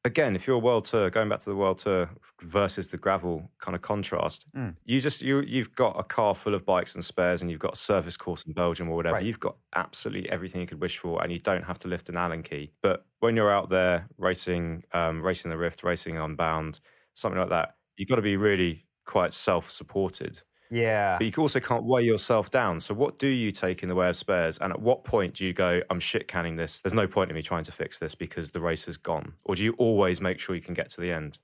again, 0.06 0.36
if 0.36 0.46
you're 0.46 0.56
a 0.56 0.60
world 0.60 0.84
tour, 0.84 1.10
going 1.10 1.28
back 1.28 1.40
to 1.40 1.50
the 1.50 1.56
world 1.56 1.78
tour 1.78 2.08
versus 2.42 2.88
the 2.88 2.96
gravel 2.96 3.50
kind 3.58 3.74
of 3.74 3.82
contrast, 3.82 4.46
mm. 4.56 4.74
you 4.84 5.00
just 5.00 5.20
you 5.20 5.40
you've 5.40 5.74
got 5.74 5.98
a 5.98 6.04
car 6.04 6.34
full 6.34 6.54
of 6.54 6.64
bikes 6.64 6.94
and 6.94 7.04
spares, 7.04 7.42
and 7.42 7.50
you've 7.50 7.60
got 7.60 7.74
a 7.74 7.76
service 7.76 8.16
course 8.16 8.44
in 8.46 8.52
Belgium 8.52 8.88
or 8.88 8.96
whatever. 8.96 9.16
Right. 9.16 9.24
You've 9.26 9.40
got 9.40 9.56
absolutely 9.74 10.30
everything 10.30 10.60
you 10.60 10.66
could 10.66 10.80
wish 10.80 10.98
for, 10.98 11.22
and 11.22 11.32
you 11.32 11.40
don't 11.40 11.64
have 11.64 11.78
to 11.80 11.88
lift 11.88 12.08
an 12.08 12.16
Allen 12.16 12.42
key. 12.42 12.72
But 12.82 13.04
when 13.20 13.36
you're 13.36 13.52
out 13.52 13.68
there 13.68 14.08
racing, 14.16 14.84
um, 14.92 15.22
racing 15.22 15.50
the 15.50 15.58
Rift, 15.58 15.82
racing 15.82 16.16
Unbound, 16.16 16.80
something 17.14 17.40
like 17.40 17.50
that, 17.50 17.74
you've 17.96 18.08
got 18.08 18.16
to 18.16 18.22
be 18.22 18.36
really 18.36 18.86
quite 19.04 19.32
self-supported. 19.32 20.40
Yeah. 20.70 21.16
But 21.18 21.26
you 21.26 21.42
also 21.42 21.60
can't 21.60 21.84
weigh 21.84 22.02
yourself 22.02 22.50
down. 22.50 22.80
So 22.80 22.94
what 22.94 23.18
do 23.18 23.28
you 23.28 23.50
take 23.50 23.82
in 23.82 23.88
the 23.88 23.94
way 23.94 24.08
of 24.08 24.16
spares? 24.16 24.58
And 24.58 24.72
at 24.72 24.80
what 24.80 25.04
point 25.04 25.34
do 25.34 25.46
you 25.46 25.52
go, 25.52 25.80
I'm 25.90 26.00
shit 26.00 26.28
canning 26.28 26.56
this. 26.56 26.80
There's 26.80 26.94
no 26.94 27.06
point 27.06 27.30
in 27.30 27.36
me 27.36 27.42
trying 27.42 27.64
to 27.64 27.72
fix 27.72 27.98
this 27.98 28.14
because 28.14 28.50
the 28.50 28.60
race 28.60 28.88
is 28.88 28.96
gone. 28.96 29.34
Or 29.44 29.54
do 29.54 29.64
you 29.64 29.74
always 29.78 30.20
make 30.20 30.38
sure 30.38 30.54
you 30.54 30.62
can 30.62 30.74
get 30.74 30.90
to 30.90 31.00
the 31.00 31.12
end? 31.12 31.38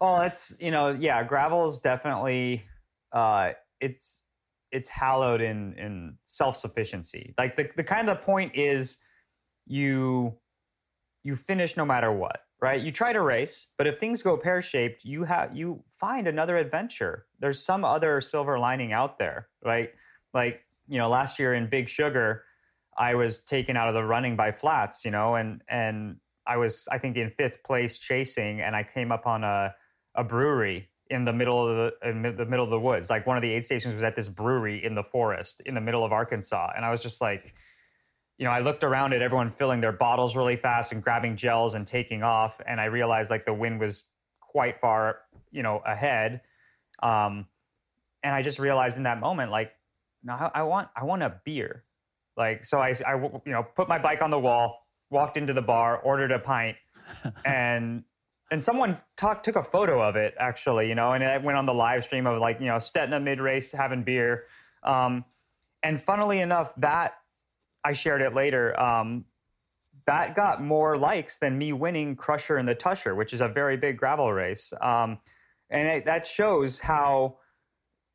Well, 0.00 0.20
it's 0.22 0.56
you 0.60 0.70
know, 0.70 0.90
yeah, 0.90 1.22
gravel 1.24 1.66
is 1.66 1.78
definitely 1.78 2.64
uh 3.12 3.52
it's 3.80 4.22
it's 4.72 4.88
hallowed 4.88 5.40
in 5.40 5.72
in 5.74 6.18
self-sufficiency. 6.24 7.34
Like 7.38 7.56
the 7.56 7.70
the 7.76 7.84
kind 7.84 8.10
of 8.10 8.20
point 8.20 8.54
is 8.54 8.98
you 9.66 10.34
you 11.22 11.34
finish 11.34 11.76
no 11.76 11.84
matter 11.84 12.12
what 12.12 12.40
right? 12.60 12.80
You 12.80 12.92
try 12.92 13.12
to 13.12 13.20
race, 13.20 13.68
but 13.76 13.86
if 13.86 13.98
things 13.98 14.22
go 14.22 14.36
pear 14.36 14.62
shaped, 14.62 15.04
you 15.04 15.24
have 15.24 15.54
you 15.54 15.82
find 15.90 16.26
another 16.26 16.56
adventure. 16.56 17.26
There's 17.40 17.62
some 17.62 17.84
other 17.84 18.20
silver 18.20 18.58
lining 18.58 18.92
out 18.92 19.18
there, 19.18 19.48
right? 19.64 19.90
Like 20.32 20.62
you 20.88 20.98
know, 20.98 21.08
last 21.08 21.38
year 21.38 21.54
in 21.54 21.68
Big 21.68 21.88
Sugar, 21.88 22.44
I 22.96 23.14
was 23.14 23.40
taken 23.40 23.76
out 23.76 23.88
of 23.88 23.94
the 23.94 24.04
running 24.04 24.36
by 24.36 24.52
flats, 24.52 25.04
you 25.04 25.10
know, 25.10 25.34
and 25.34 25.62
and 25.68 26.16
I 26.46 26.56
was 26.56 26.88
I 26.90 26.98
think 26.98 27.16
in 27.16 27.30
fifth 27.30 27.62
place 27.62 27.98
chasing, 27.98 28.60
and 28.60 28.74
I 28.74 28.82
came 28.82 29.12
up 29.12 29.26
on 29.26 29.44
a 29.44 29.74
a 30.14 30.24
brewery 30.24 30.88
in 31.10 31.24
the 31.24 31.32
middle 31.32 31.68
of 31.68 31.76
the 31.76 32.08
in 32.08 32.22
the 32.22 32.46
middle 32.46 32.64
of 32.64 32.70
the 32.70 32.80
woods. 32.80 33.10
Like 33.10 33.26
one 33.26 33.36
of 33.36 33.42
the 33.42 33.52
aid 33.52 33.64
stations 33.64 33.94
was 33.94 34.02
at 34.02 34.16
this 34.16 34.28
brewery 34.28 34.84
in 34.84 34.94
the 34.94 35.04
forest 35.04 35.60
in 35.66 35.74
the 35.74 35.80
middle 35.80 36.04
of 36.04 36.12
Arkansas, 36.12 36.72
and 36.74 36.84
I 36.84 36.90
was 36.90 37.02
just 37.02 37.20
like 37.20 37.54
you 38.38 38.44
know, 38.44 38.50
I 38.50 38.60
looked 38.60 38.84
around 38.84 39.14
at 39.14 39.22
everyone 39.22 39.50
filling 39.50 39.80
their 39.80 39.92
bottles 39.92 40.36
really 40.36 40.56
fast 40.56 40.92
and 40.92 41.02
grabbing 41.02 41.36
gels 41.36 41.74
and 41.74 41.86
taking 41.86 42.22
off, 42.22 42.60
and 42.66 42.80
I 42.80 42.86
realized 42.86 43.30
like 43.30 43.46
the 43.46 43.54
wind 43.54 43.80
was 43.80 44.04
quite 44.40 44.80
far, 44.80 45.20
you 45.50 45.62
know, 45.62 45.82
ahead. 45.86 46.42
Um, 47.02 47.46
and 48.22 48.34
I 48.34 48.42
just 48.42 48.58
realized 48.58 48.96
in 48.96 49.04
that 49.04 49.20
moment, 49.20 49.50
like, 49.50 49.72
no, 50.22 50.50
I, 50.54 50.62
want, 50.64 50.88
I 50.96 51.04
want 51.04 51.22
a 51.22 51.40
beer. 51.44 51.84
Like, 52.36 52.64
so 52.64 52.78
I, 52.78 52.94
I, 53.06 53.14
you 53.16 53.52
know, 53.52 53.62
put 53.62 53.88
my 53.88 53.98
bike 53.98 54.20
on 54.20 54.30
the 54.30 54.38
wall, 54.38 54.86
walked 55.10 55.36
into 55.36 55.52
the 55.52 55.62
bar, 55.62 55.98
ordered 55.98 56.32
a 56.32 56.38
pint, 56.38 56.76
and 57.44 58.04
and 58.50 58.62
someone 58.62 58.98
talk, 59.16 59.42
took 59.42 59.56
a 59.56 59.62
photo 59.62 60.00
of 60.00 60.14
it 60.14 60.34
actually, 60.38 60.88
you 60.88 60.94
know, 60.94 61.12
and 61.12 61.24
it 61.24 61.42
went 61.42 61.58
on 61.58 61.66
the 61.66 61.74
live 61.74 62.04
stream 62.04 62.26
of 62.26 62.40
like, 62.40 62.60
you 62.60 62.66
know, 62.66 62.76
Stetina 62.76 63.20
mid 63.20 63.40
race 63.40 63.72
having 63.72 64.04
beer. 64.04 64.44
Um, 64.84 65.24
and 65.82 66.00
funnily 66.00 66.40
enough, 66.40 66.72
that 66.76 67.14
I 67.86 67.92
shared 67.92 68.20
it 68.20 68.34
later. 68.34 68.78
Um, 68.80 69.24
that 70.06 70.34
got 70.34 70.60
more 70.60 70.96
likes 70.96 71.36
than 71.36 71.56
me 71.56 71.72
winning 71.72 72.16
Crusher 72.16 72.56
and 72.56 72.68
the 72.68 72.74
Tushar, 72.74 73.16
which 73.16 73.32
is 73.32 73.40
a 73.40 73.48
very 73.48 73.76
big 73.76 73.96
gravel 73.96 74.32
race. 74.32 74.72
Um, 74.80 75.18
and 75.70 75.86
it, 75.88 76.04
that 76.04 76.26
shows 76.26 76.80
how, 76.80 77.38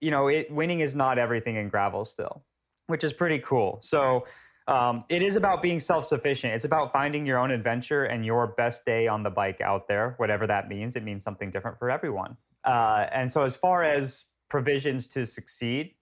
you 0.02 0.12
know, 0.12 0.28
it 0.28 0.52
winning 0.52 0.82
is 0.82 0.94
not 0.94 1.18
everything 1.18 1.56
in 1.56 1.70
gravel 1.70 2.04
still, 2.04 2.44
which 2.88 3.04
is 3.06 3.14
pretty 3.14 3.40
cool. 3.40 3.78
So 3.82 4.26
um, 4.68 5.06
it 5.08 5.22
is 5.22 5.38
about 5.38 5.62
being 5.62 5.80
self 5.80 6.04
sufficient. 6.04 6.54
It's 6.54 6.66
about 6.66 6.92
finding 6.92 7.26
your 7.26 7.38
own 7.38 7.52
adventure 7.52 8.06
and 8.06 8.26
your 8.26 8.48
best 8.48 8.86
day 8.86 9.08
on 9.08 9.24
the 9.24 9.30
bike 9.30 9.62
out 9.62 9.88
there, 9.88 10.16
whatever 10.18 10.46
that 10.48 10.68
means. 10.68 10.98
It 10.98 11.04
means 11.04 11.24
something 11.24 11.50
different 11.50 11.80
for 11.80 11.90
everyone. 11.90 12.36
Uh, 12.66 13.06
and 13.14 13.32
so, 13.32 13.44
as 13.44 13.56
far 13.56 13.84
as 13.84 14.26
provisions 14.50 15.08
to 15.08 15.26
succeed, 15.26 15.94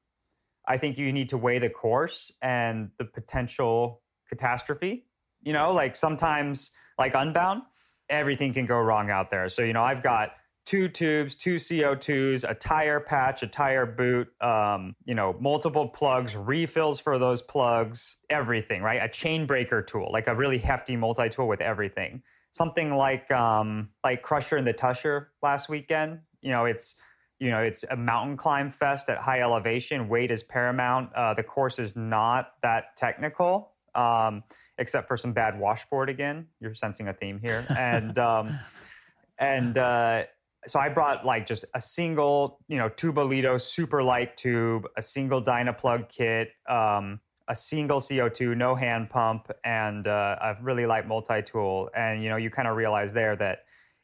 I 0.70 0.78
think 0.78 0.98
you 0.98 1.12
need 1.12 1.30
to 1.30 1.38
weigh 1.38 1.60
the 1.60 1.70
course 1.70 2.32
and 2.42 2.92
the 3.00 3.06
potential 3.06 4.02
catastrophe. 4.30 5.08
You 5.42 5.52
know, 5.52 5.74
like 5.74 5.96
sometimes, 5.96 6.72
like 7.00 7.16
Unbound, 7.16 7.64
everything 8.10 8.54
can 8.54 8.68
go 8.68 8.78
wrong 8.78 9.10
out 9.10 9.32
there. 9.32 9.50
So, 9.50 9.64
you 9.64 9.74
know, 9.74 9.84
I've 9.84 10.04
got 10.04 10.34
two 10.66 10.88
tubes, 10.88 11.34
two 11.34 11.56
CO2s, 11.56 12.48
a 12.48 12.54
tire 12.54 13.00
patch, 13.00 13.42
a 13.42 13.48
tire 13.48 13.88
boot, 13.88 14.28
um, 14.42 14.96
you 15.06 15.16
know, 15.16 15.36
multiple 15.40 15.88
plugs, 15.88 16.36
refills 16.36 17.00
for 17.00 17.18
those 17.18 17.42
plugs, 17.42 18.18
everything, 18.30 18.84
right? 18.84 19.02
A 19.02 19.10
chain 19.10 19.48
breaker 19.48 19.82
tool, 19.82 20.12
like 20.14 20.28
a 20.28 20.36
really 20.36 20.60
hefty 20.60 20.96
multi 20.96 21.30
tool 21.30 21.48
with 21.48 21.62
everything. 21.62 22.22
Something 22.52 22.94
like 22.94 23.32
um, 23.32 23.90
like 24.04 24.22
Crusher 24.22 24.58
and 24.58 24.68
the 24.68 24.74
Tushar 24.74 25.28
last 25.42 25.70
weekend. 25.70 26.20
You 26.42 26.52
know, 26.52 26.66
it's 26.66 26.96
you 27.40 27.50
know, 27.50 27.60
it's 27.60 27.86
a 27.90 27.96
mountain 27.96 28.36
climb 28.36 28.72
fest 28.72 29.10
at 29.10 29.18
high 29.18 29.42
elevation. 29.42 30.10
Weight 30.10 30.30
is 30.30 30.44
paramount. 30.44 31.14
Uh, 31.14 31.34
the 31.34 31.44
course 31.44 31.80
is 31.80 31.96
not 31.96 32.54
that 32.62 32.98
technical, 32.98 33.72
um, 33.96 34.44
except 34.78 35.08
for 35.08 35.16
some 35.16 35.32
bad 35.32 35.58
washboard 35.58 36.10
again. 36.10 36.48
You're 36.60 36.76
sensing 36.76 37.08
a 37.08 37.14
theme 37.14 37.40
here, 37.42 37.66
and 37.78 38.20
um, 38.20 38.60
and 39.40 39.78
uh, 39.78 40.24
so 40.68 40.80
I 40.80 40.90
brought 40.90 41.26
like 41.26 41.46
just 41.46 41.64
a 41.74 41.82
single, 41.82 42.60
you 42.68 42.78
know, 42.78 42.90
Tubolito 42.90 43.60
super 43.60 44.04
light 44.04 44.36
tube, 44.36 44.88
a 44.98 45.02
single 45.02 45.42
Dynaplug 45.42 46.10
kit, 46.10 46.52
um, 46.68 47.22
a 47.48 47.56
single 47.56 48.02
CO2, 48.02 48.56
no 48.58 48.76
hand 48.76 49.10
pump, 49.10 49.50
and 49.64 50.08
uh, 50.08 50.36
a 50.42 50.56
really 50.62 50.86
light 50.86 51.08
multi 51.08 51.42
tool. 51.42 51.90
And 51.96 52.22
you 52.22 52.30
know, 52.30 52.36
you 52.36 52.50
kind 52.50 52.68
of 52.68 52.76
realize 52.76 53.14
there 53.14 53.38
that 53.38 53.60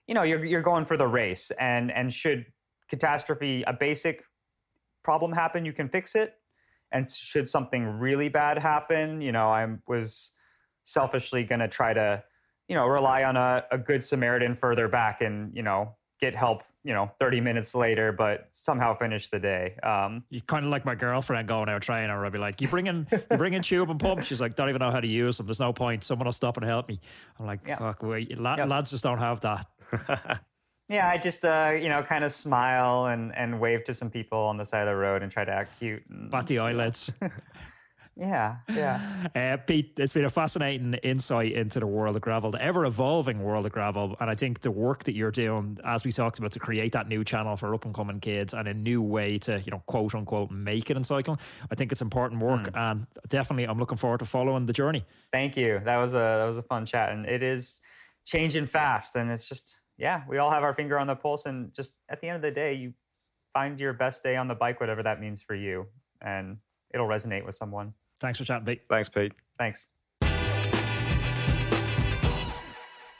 you 0.07 0.13
know 0.13 0.23
you're 0.23 0.45
you're 0.45 0.61
going 0.61 0.85
for 0.85 0.95
the 0.95 1.07
race, 1.07 1.51
and 1.59 1.91
and 1.91 2.13
should 2.13 2.45
catastrophe, 2.89 3.63
a 3.67 3.73
basic 3.73 4.23
problem 5.03 5.31
happen, 5.31 5.65
you 5.65 5.73
can 5.73 5.89
fix 5.89 6.15
it. 6.15 6.35
And 6.91 7.09
should 7.09 7.49
something 7.49 7.85
really 7.85 8.29
bad 8.29 8.57
happen, 8.57 9.21
you 9.21 9.31
know, 9.31 9.49
I 9.49 9.67
was 9.87 10.31
selfishly 10.83 11.43
going 11.43 11.59
to 11.59 11.67
try 11.67 11.93
to, 11.93 12.23
you 12.67 12.75
know, 12.75 12.85
rely 12.85 13.23
on 13.23 13.35
a, 13.35 13.65
a 13.71 13.77
good 13.77 14.03
Samaritan 14.03 14.55
further 14.55 14.87
back 14.87 15.21
and, 15.21 15.55
you 15.55 15.63
know, 15.63 15.95
get 16.21 16.35
help, 16.35 16.63
you 16.83 16.93
know, 16.93 17.11
30 17.19 17.41
minutes 17.41 17.75
later, 17.75 18.11
but 18.11 18.47
somehow 18.51 18.97
finish 18.97 19.29
the 19.29 19.39
day. 19.39 19.75
Um, 19.83 20.23
you 20.29 20.39
kind 20.41 20.63
of 20.63 20.71
like 20.71 20.85
my 20.85 20.95
girlfriend 20.95 21.47
going 21.47 21.69
out 21.69 21.81
training, 21.81 22.11
or 22.11 22.25
I'd 22.25 22.31
be 22.31 22.39
like, 22.39 22.61
"You 22.61 22.67
bring 22.67 22.87
in, 22.87 23.07
you 23.11 23.37
bring 23.37 23.53
in 23.53 23.61
tube 23.61 23.89
and 23.89 23.99
pump." 23.99 24.23
She's 24.23 24.39
like, 24.39 24.55
"Don't 24.55 24.69
even 24.69 24.79
know 24.79 24.91
how 24.91 25.01
to 25.01 25.07
use 25.07 25.37
them. 25.37 25.47
There's 25.47 25.59
no 25.59 25.73
point. 25.73 26.03
Someone 26.03 26.25
will 26.25 26.31
stop 26.31 26.57
and 26.57 26.65
help 26.65 26.87
me." 26.87 26.99
I'm 27.39 27.45
like, 27.45 27.61
yeah. 27.67 27.77
"Fuck, 27.77 28.03
wait, 28.03 28.39
lad, 28.39 28.67
lads 28.69 28.91
just 28.91 29.03
don't 29.03 29.17
have 29.17 29.41
that." 29.41 29.67
yeah, 30.89 31.09
I 31.09 31.17
just 31.17 31.45
uh, 31.45 31.73
you 31.79 31.89
know 31.89 32.03
kind 32.03 32.23
of 32.23 32.31
smile 32.31 33.07
and 33.07 33.35
and 33.35 33.59
wave 33.59 33.83
to 33.85 33.93
some 33.93 34.09
people 34.09 34.39
on 34.39 34.57
the 34.57 34.65
side 34.65 34.87
of 34.87 34.93
the 34.93 34.95
road 34.95 35.23
and 35.23 35.31
try 35.31 35.45
to 35.45 35.51
act 35.51 35.79
cute. 35.79 36.03
And, 36.09 36.31
Bat 36.31 36.47
the 36.47 36.59
eyelids. 36.59 37.11
Yeah, 38.17 38.57
yeah. 38.69 39.27
Uh, 39.35 39.57
Pete, 39.57 39.93
it's 39.97 40.13
been 40.13 40.23
a 40.23 40.29
fascinating 40.29 40.93
insight 41.03 41.51
into 41.51 41.81
the 41.81 41.87
world 41.87 42.15
of 42.15 42.21
gravel, 42.21 42.49
the 42.49 42.61
ever 42.61 42.85
evolving 42.85 43.43
world 43.43 43.65
of 43.65 43.73
gravel. 43.73 44.15
And 44.21 44.29
I 44.29 44.35
think 44.35 44.61
the 44.61 44.71
work 44.71 45.03
that 45.03 45.15
you're 45.15 45.31
doing, 45.31 45.77
as 45.83 46.05
we 46.05 46.13
talked 46.13 46.39
about, 46.39 46.53
to 46.53 46.59
create 46.59 46.93
that 46.93 47.09
new 47.09 47.25
channel 47.25 47.57
for 47.57 47.73
up 47.73 47.83
and 47.83 47.93
coming 47.93 48.21
kids 48.21 48.53
and 48.53 48.67
a 48.69 48.73
new 48.73 49.01
way 49.01 49.37
to, 49.39 49.59
you 49.59 49.71
know, 49.71 49.83
quote 49.85 50.15
unquote, 50.15 50.49
make 50.49 50.89
it 50.89 50.95
in 50.95 51.03
cycling, 51.03 51.37
I 51.69 51.75
think 51.75 51.91
it's 51.91 52.01
important 52.01 52.41
work. 52.41 52.71
Mm. 52.71 52.91
And 52.91 53.07
definitely, 53.27 53.65
I'm 53.65 53.79
looking 53.79 53.97
forward 53.97 54.19
to 54.19 54.25
following 54.25 54.65
the 54.65 54.73
journey. 54.73 55.03
Thank 55.33 55.57
you. 55.57 55.81
That 55.83 55.97
was 55.97 56.13
a 56.13 56.17
that 56.17 56.45
was 56.47 56.57
a 56.57 56.63
fun 56.63 56.85
chat, 56.85 57.11
and 57.11 57.25
it 57.25 57.43
is 57.43 57.81
changing 58.25 58.67
fast, 58.67 59.17
and 59.17 59.29
it's 59.29 59.47
just 59.49 59.81
yeah, 59.97 60.23
we 60.27 60.37
all 60.37 60.51
have 60.51 60.63
our 60.63 60.73
finger 60.73 60.99
on 60.99 61.07
the 61.07 61.15
pulse, 61.15 61.45
and 61.45 61.73
just 61.73 61.93
at 62.09 62.21
the 62.21 62.27
end 62.27 62.35
of 62.37 62.41
the 62.41 62.51
day, 62.51 62.73
you 62.73 62.93
find 63.53 63.79
your 63.79 63.93
best 63.93 64.23
day 64.23 64.35
on 64.35 64.47
the 64.47 64.55
bike, 64.55 64.79
whatever 64.79 65.01
that 65.03 65.21
means 65.21 65.41
for 65.41 65.55
you, 65.55 65.87
and 66.21 66.57
it'll 66.93 67.07
resonate 67.07 67.45
with 67.45 67.55
someone. 67.55 67.93
Thanks 68.19 68.37
for 68.39 68.45
chatting, 68.45 68.65
Pete. 68.65 68.81
Thanks, 68.89 69.09
Pete. 69.09 69.33
Thanks. 69.57 69.87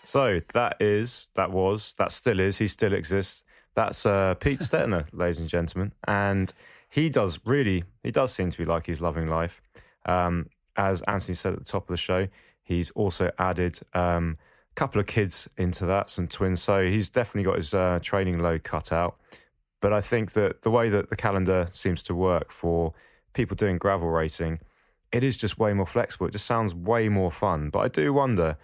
So 0.04 0.40
that 0.54 0.78
is, 0.80 1.28
that 1.36 1.52
was, 1.52 1.96
that 1.98 2.12
still 2.12 2.40
is, 2.40 2.58
he 2.58 2.68
still 2.68 2.94
exists. 2.94 3.44
That's 3.74 4.06
uh, 4.06 4.36
Pete 4.36 4.60
Stetina, 4.60 5.08
ladies 5.14 5.40
and 5.40 5.50
gentlemen. 5.50 5.94
And 6.08 6.54
he 6.90 7.10
does 7.10 7.40
really, 7.46 7.84
he 8.04 8.12
does 8.12 8.32
seem 8.32 8.52
to 8.52 8.58
be 8.58 8.66
like 8.66 8.86
he's 8.86 9.02
loving 9.02 9.28
life. 9.28 9.62
Um, 10.06 10.48
as 10.78 11.02
Anthony 11.04 11.34
said 11.34 11.54
at 11.54 11.60
the 11.60 11.66
top 11.66 11.84
of 11.84 11.94
the 11.94 11.98
show, 11.98 12.28
he's 12.64 12.92
also 12.92 13.32
added 13.40 13.80
um, 13.94 14.38
a 14.38 14.38
couple 14.76 15.00
of 15.00 15.08
kids 15.08 15.48
into 15.58 15.86
that, 15.86 16.10
some 16.10 16.28
twins. 16.28 16.62
So 16.62 16.86
he's 16.86 17.10
definitely 17.10 17.44
got 17.44 17.58
his 17.58 17.74
uh, 17.74 18.00
training 18.02 18.40
load 18.40 18.64
cut 18.64 18.92
out. 18.92 19.18
But 19.82 19.94
I 19.94 20.02
think 20.02 20.34
that 20.34 20.62
the 20.62 20.72
way 20.72 20.90
that 20.90 21.10
the 21.10 21.16
calendar 21.16 21.68
seems 21.72 22.02
to 22.04 22.16
work 22.16 22.52
for 22.52 22.94
people 23.34 23.56
doing 23.56 23.78
gravel 23.78 24.10
racing, 24.10 24.60
it 25.12 25.24
is 25.24 25.38
just 25.38 25.60
way 25.60 25.74
more 25.74 25.86
flexible. 25.86 26.28
It 26.28 26.32
just 26.32 26.46
sounds 26.46 26.74
way 26.74 27.10
more 27.10 27.32
fun. 27.32 27.70
But 27.70 27.80
I 27.80 27.88
do 27.88 28.12
wonder, 28.14 28.58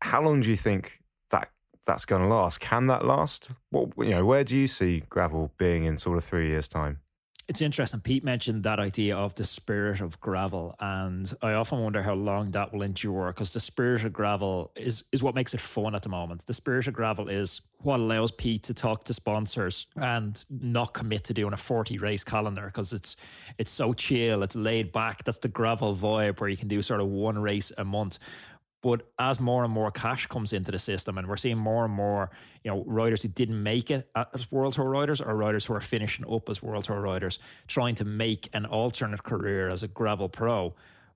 how 0.00 0.22
long 0.22 0.40
do 0.40 0.50
you 0.50 0.56
think 0.56 1.02
that 1.30 1.50
that's 1.86 2.04
going 2.04 2.22
to 2.22 2.28
last? 2.28 2.60
Can 2.60 2.86
that 2.86 3.04
last? 3.04 3.50
What 3.70 3.90
you 3.98 4.10
know, 4.10 4.24
where 4.24 4.44
do 4.44 4.58
you 4.58 4.66
see 4.66 5.02
gravel 5.08 5.52
being 5.58 5.84
in 5.84 5.98
sort 5.98 6.18
of 6.18 6.24
three 6.24 6.48
years' 6.48 6.68
time? 6.68 7.00
It's 7.46 7.60
interesting. 7.60 8.00
Pete 8.00 8.24
mentioned 8.24 8.62
that 8.62 8.80
idea 8.80 9.16
of 9.16 9.34
the 9.34 9.44
spirit 9.44 10.00
of 10.00 10.18
gravel, 10.18 10.74
and 10.80 11.30
I 11.42 11.52
often 11.52 11.82
wonder 11.82 12.00
how 12.00 12.14
long 12.14 12.52
that 12.52 12.72
will 12.72 12.80
endure 12.80 13.26
because 13.26 13.52
the 13.52 13.60
spirit 13.60 14.02
of 14.04 14.14
gravel 14.14 14.72
is 14.76 15.04
is 15.12 15.22
what 15.22 15.34
makes 15.34 15.52
it 15.52 15.60
fun 15.60 15.94
at 15.94 16.02
the 16.02 16.08
moment. 16.08 16.46
The 16.46 16.54
spirit 16.54 16.86
of 16.86 16.94
gravel 16.94 17.28
is 17.28 17.60
what 17.82 18.00
allows 18.00 18.30
Pete 18.30 18.62
to 18.62 18.74
talk 18.74 19.04
to 19.04 19.14
sponsors 19.14 19.86
and 19.96 20.42
not 20.48 20.94
commit 20.94 21.24
to 21.24 21.34
doing 21.34 21.52
a 21.52 21.58
40 21.58 21.98
race 21.98 22.24
calendar 22.24 22.64
because 22.64 22.94
it's 22.94 23.14
it's 23.58 23.70
so 23.70 23.92
chill, 23.92 24.42
it's 24.42 24.56
laid 24.56 24.90
back. 24.90 25.24
That's 25.24 25.38
the 25.38 25.48
gravel 25.48 25.94
vibe 25.94 26.40
where 26.40 26.48
you 26.48 26.56
can 26.56 26.68
do 26.68 26.80
sort 26.80 27.02
of 27.02 27.08
one 27.08 27.38
race 27.38 27.70
a 27.76 27.84
month. 27.84 28.18
But 28.84 29.08
as 29.18 29.40
more 29.40 29.64
and 29.64 29.72
more 29.72 29.90
cash 29.90 30.26
comes 30.26 30.52
into 30.52 30.70
the 30.70 30.78
system, 30.78 31.16
and 31.16 31.26
we're 31.26 31.38
seeing 31.38 31.56
more 31.56 31.86
and 31.86 31.94
more, 31.94 32.30
you 32.62 32.70
know, 32.70 32.84
riders 32.86 33.22
who 33.22 33.28
didn't 33.28 33.62
make 33.62 33.90
it 33.90 34.10
as 34.14 34.52
World 34.52 34.74
Tour 34.74 34.90
riders, 34.90 35.22
or 35.22 35.34
riders 35.34 35.64
who 35.64 35.72
are 35.72 35.80
finishing 35.80 36.26
up 36.30 36.50
as 36.50 36.62
World 36.62 36.84
Tour 36.84 37.00
riders, 37.00 37.38
trying 37.66 37.94
to 37.94 38.04
make 38.04 38.50
an 38.52 38.66
alternate 38.66 39.22
career 39.22 39.70
as 39.70 39.82
a 39.82 39.88
gravel 39.88 40.28
pro. 40.28 40.74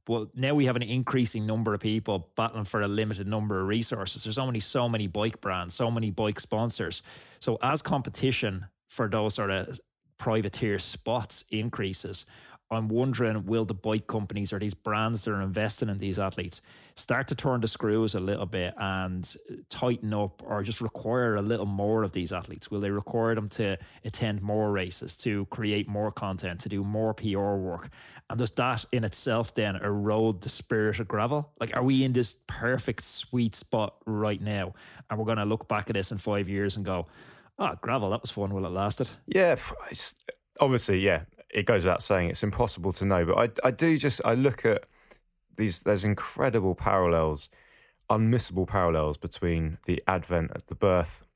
Well, 0.09 0.31
now 0.35 0.55
we 0.55 0.65
have 0.65 0.77
an 0.77 0.83
increasing 0.83 1.45
number 1.45 1.75
of 1.75 1.81
people 1.81 2.31
battling 2.37 2.65
for 2.65 2.81
a 2.81 2.89
limited 2.89 3.29
number 3.29 3.61
of 3.61 3.69
resources. 3.69 4.25
There's 4.25 4.39
only 4.39 4.61
so 4.61 4.89
many 4.89 5.07
bike 5.07 5.43
brands, 5.43 5.75
so 5.75 5.91
many 5.91 6.11
bike 6.11 6.41
sponsors. 6.41 7.03
So 7.39 7.59
as 7.61 7.83
competition 7.83 8.69
for 8.89 9.09
those 9.09 9.35
sort 9.35 9.51
of 9.51 9.79
privateer 10.17 10.79
spots 10.79 11.45
increases, 11.51 12.25
I'm 12.71 12.89
wondering 12.89 13.47
will 13.47 13.65
the 13.65 13.75
bike 13.75 14.07
companies 14.07 14.53
or 14.53 14.59
these 14.59 14.75
brands 14.75 15.25
that 15.25 15.33
are 15.33 15.41
investing 15.41 15.89
in 15.89 15.97
these 15.97 16.19
athletes 16.19 16.61
start 16.97 17.29
to 17.29 17.35
turn 17.35 17.61
the 17.63 17.69
screws 17.69 18.15
a 18.15 18.21
little 18.21 18.45
bit 18.45 18.75
and 18.77 19.37
tighten 19.71 20.13
up 20.13 20.43
or 20.45 20.63
just 20.63 20.81
require 20.81 21.37
a 21.37 21.43
little 21.43 21.65
more 21.67 22.03
of 22.03 22.13
these 22.13 22.33
athletes? 22.33 22.71
Will 22.71 22.81
they 22.81 22.91
require 22.91 23.35
them 23.35 23.49
to 23.49 23.79
attend 24.05 24.43
more 24.43 24.71
races, 24.71 25.17
to 25.19 25.47
create 25.47 25.89
more 25.89 26.13
content, 26.13 26.61
to 26.61 26.69
do 26.69 26.85
more 26.85 27.15
PR 27.15 27.55
work? 27.55 27.89
And 28.29 28.39
does 28.39 28.51
that 28.53 28.85
in 28.93 29.05
itself 29.05 29.55
then 29.55 29.77
erode 29.77 30.43
the 30.43 30.51
spirit 30.51 31.01
of 31.01 31.09
gravel? 31.09 31.51
Like, 31.59 31.75
are 31.75 31.83
we 31.83 32.05
in 32.05 32.13
this 32.13 32.37
perfect 32.47 33.05
sweet 33.05 33.55
spot 33.55 33.95
right 34.05 34.41
now? 34.41 34.75
And 35.09 35.19
we're 35.19 35.25
going 35.25 35.39
to 35.39 35.47
look 35.47 35.69
back 35.69 35.89
at 35.89 35.95
this 35.95 36.13
in 36.13 36.19
five 36.19 36.49
years 36.51 36.77
and 36.77 36.85
go, 36.85 37.07
oh, 37.59 37.75
gravel, 37.81 38.11
that 38.11 38.21
was 38.21 38.31
fun 38.31 38.53
while 38.53 38.67
it 38.67 38.73
lasted. 38.73 39.09
Yeah, 39.27 39.57
obviously, 40.61 41.01
yeah 41.01 41.23
it 41.51 41.67
goes 41.67 41.85
without 41.85 42.03
saying 42.03 42.31
it's 42.31 42.43
impossible 42.43 42.93
to 42.93 43.05
know. 43.05 43.25
But 43.25 43.39
I, 43.65 43.69
I 43.69 43.71
do 43.71 43.97
just 43.97 44.21
I 44.25 44.35
look 44.35 44.65
at 44.65 44.85
these. 45.57 45.81
There's 45.81 46.05
incredible 46.05 46.75
parallels, 46.75 47.49
unmissable 48.11 48.67
parallels 48.67 49.17
between 49.17 49.79
the 49.87 50.03
advent 50.07 50.51
the 50.67 50.75
birth 50.75 51.27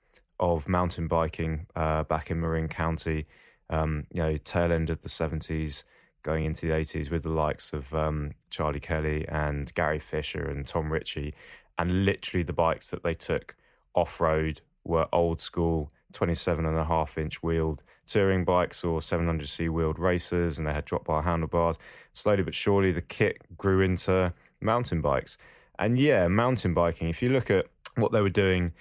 of 0.40 0.68
mountain 0.68 1.08
biking 1.08 1.66
uh, 1.76 2.02
back 2.04 2.30
in 2.30 2.40
Marin 2.40 2.68
County, 2.68 3.26
um, 3.70 4.06
you 4.12 4.22
know, 4.22 4.36
tail 4.38 4.72
end 4.72 4.90
of 4.90 5.00
the 5.02 5.08
seventies, 5.08 5.84
going 6.22 6.44
into 6.44 6.66
the 6.66 6.74
eighties, 6.74 7.10
with 7.10 7.22
the 7.22 7.30
likes 7.30 7.72
of 7.72 7.92
um, 7.94 8.32
Charlie 8.50 8.80
Kelly 8.80 9.26
and 9.28 9.72
Gary 9.74 9.98
Fisher 9.98 10.48
and 10.48 10.66
Tom 10.66 10.92
Ritchie, 10.92 11.34
and 11.78 12.04
literally 12.04 12.42
the 12.42 12.52
bikes 12.52 12.90
that 12.90 13.02
they 13.02 13.14
took 13.14 13.56
off 13.94 14.20
road 14.20 14.60
were 14.84 15.06
old 15.12 15.40
school 15.40 15.92
27 16.12 16.66
and 16.66 16.78
a 16.78 16.84
half 16.84 17.18
inch 17.18 17.42
wheeled 17.42 17.82
touring 18.12 18.44
bikes 18.44 18.84
or 18.84 19.00
700c 19.00 19.70
wheeled 19.70 19.98
racers, 19.98 20.58
and 20.58 20.66
they 20.66 20.72
had 20.72 20.84
drop 20.84 21.04
bar 21.04 21.22
handlebars. 21.22 21.76
Slowly 22.12 22.42
but 22.42 22.54
surely, 22.54 22.92
the 22.92 23.00
kit 23.00 23.38
grew 23.56 23.80
into 23.80 24.32
mountain 24.60 25.00
bikes. 25.00 25.38
And 25.78 25.98
yeah, 25.98 26.28
mountain 26.28 26.74
biking, 26.74 27.08
if 27.08 27.22
you 27.22 27.30
look 27.30 27.50
at 27.50 27.66
what 27.96 28.12
they 28.12 28.20
were 28.20 28.30
doing 28.30 28.72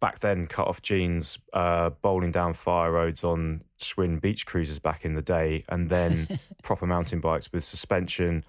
back 0.00 0.18
then, 0.18 0.46
cut 0.46 0.66
off 0.66 0.82
jeans, 0.82 1.38
uh, 1.52 1.90
bowling 1.90 2.32
down 2.32 2.54
fire 2.54 2.90
roads 2.90 3.22
on 3.22 3.62
Schwinn 3.78 4.20
beach 4.20 4.46
cruisers 4.46 4.80
back 4.80 5.04
in 5.04 5.14
the 5.14 5.22
day, 5.22 5.64
and 5.68 5.88
then 5.88 6.26
proper 6.62 6.86
mountain 6.86 7.20
bikes 7.20 7.52
with 7.52 7.64
suspension. 7.64 8.44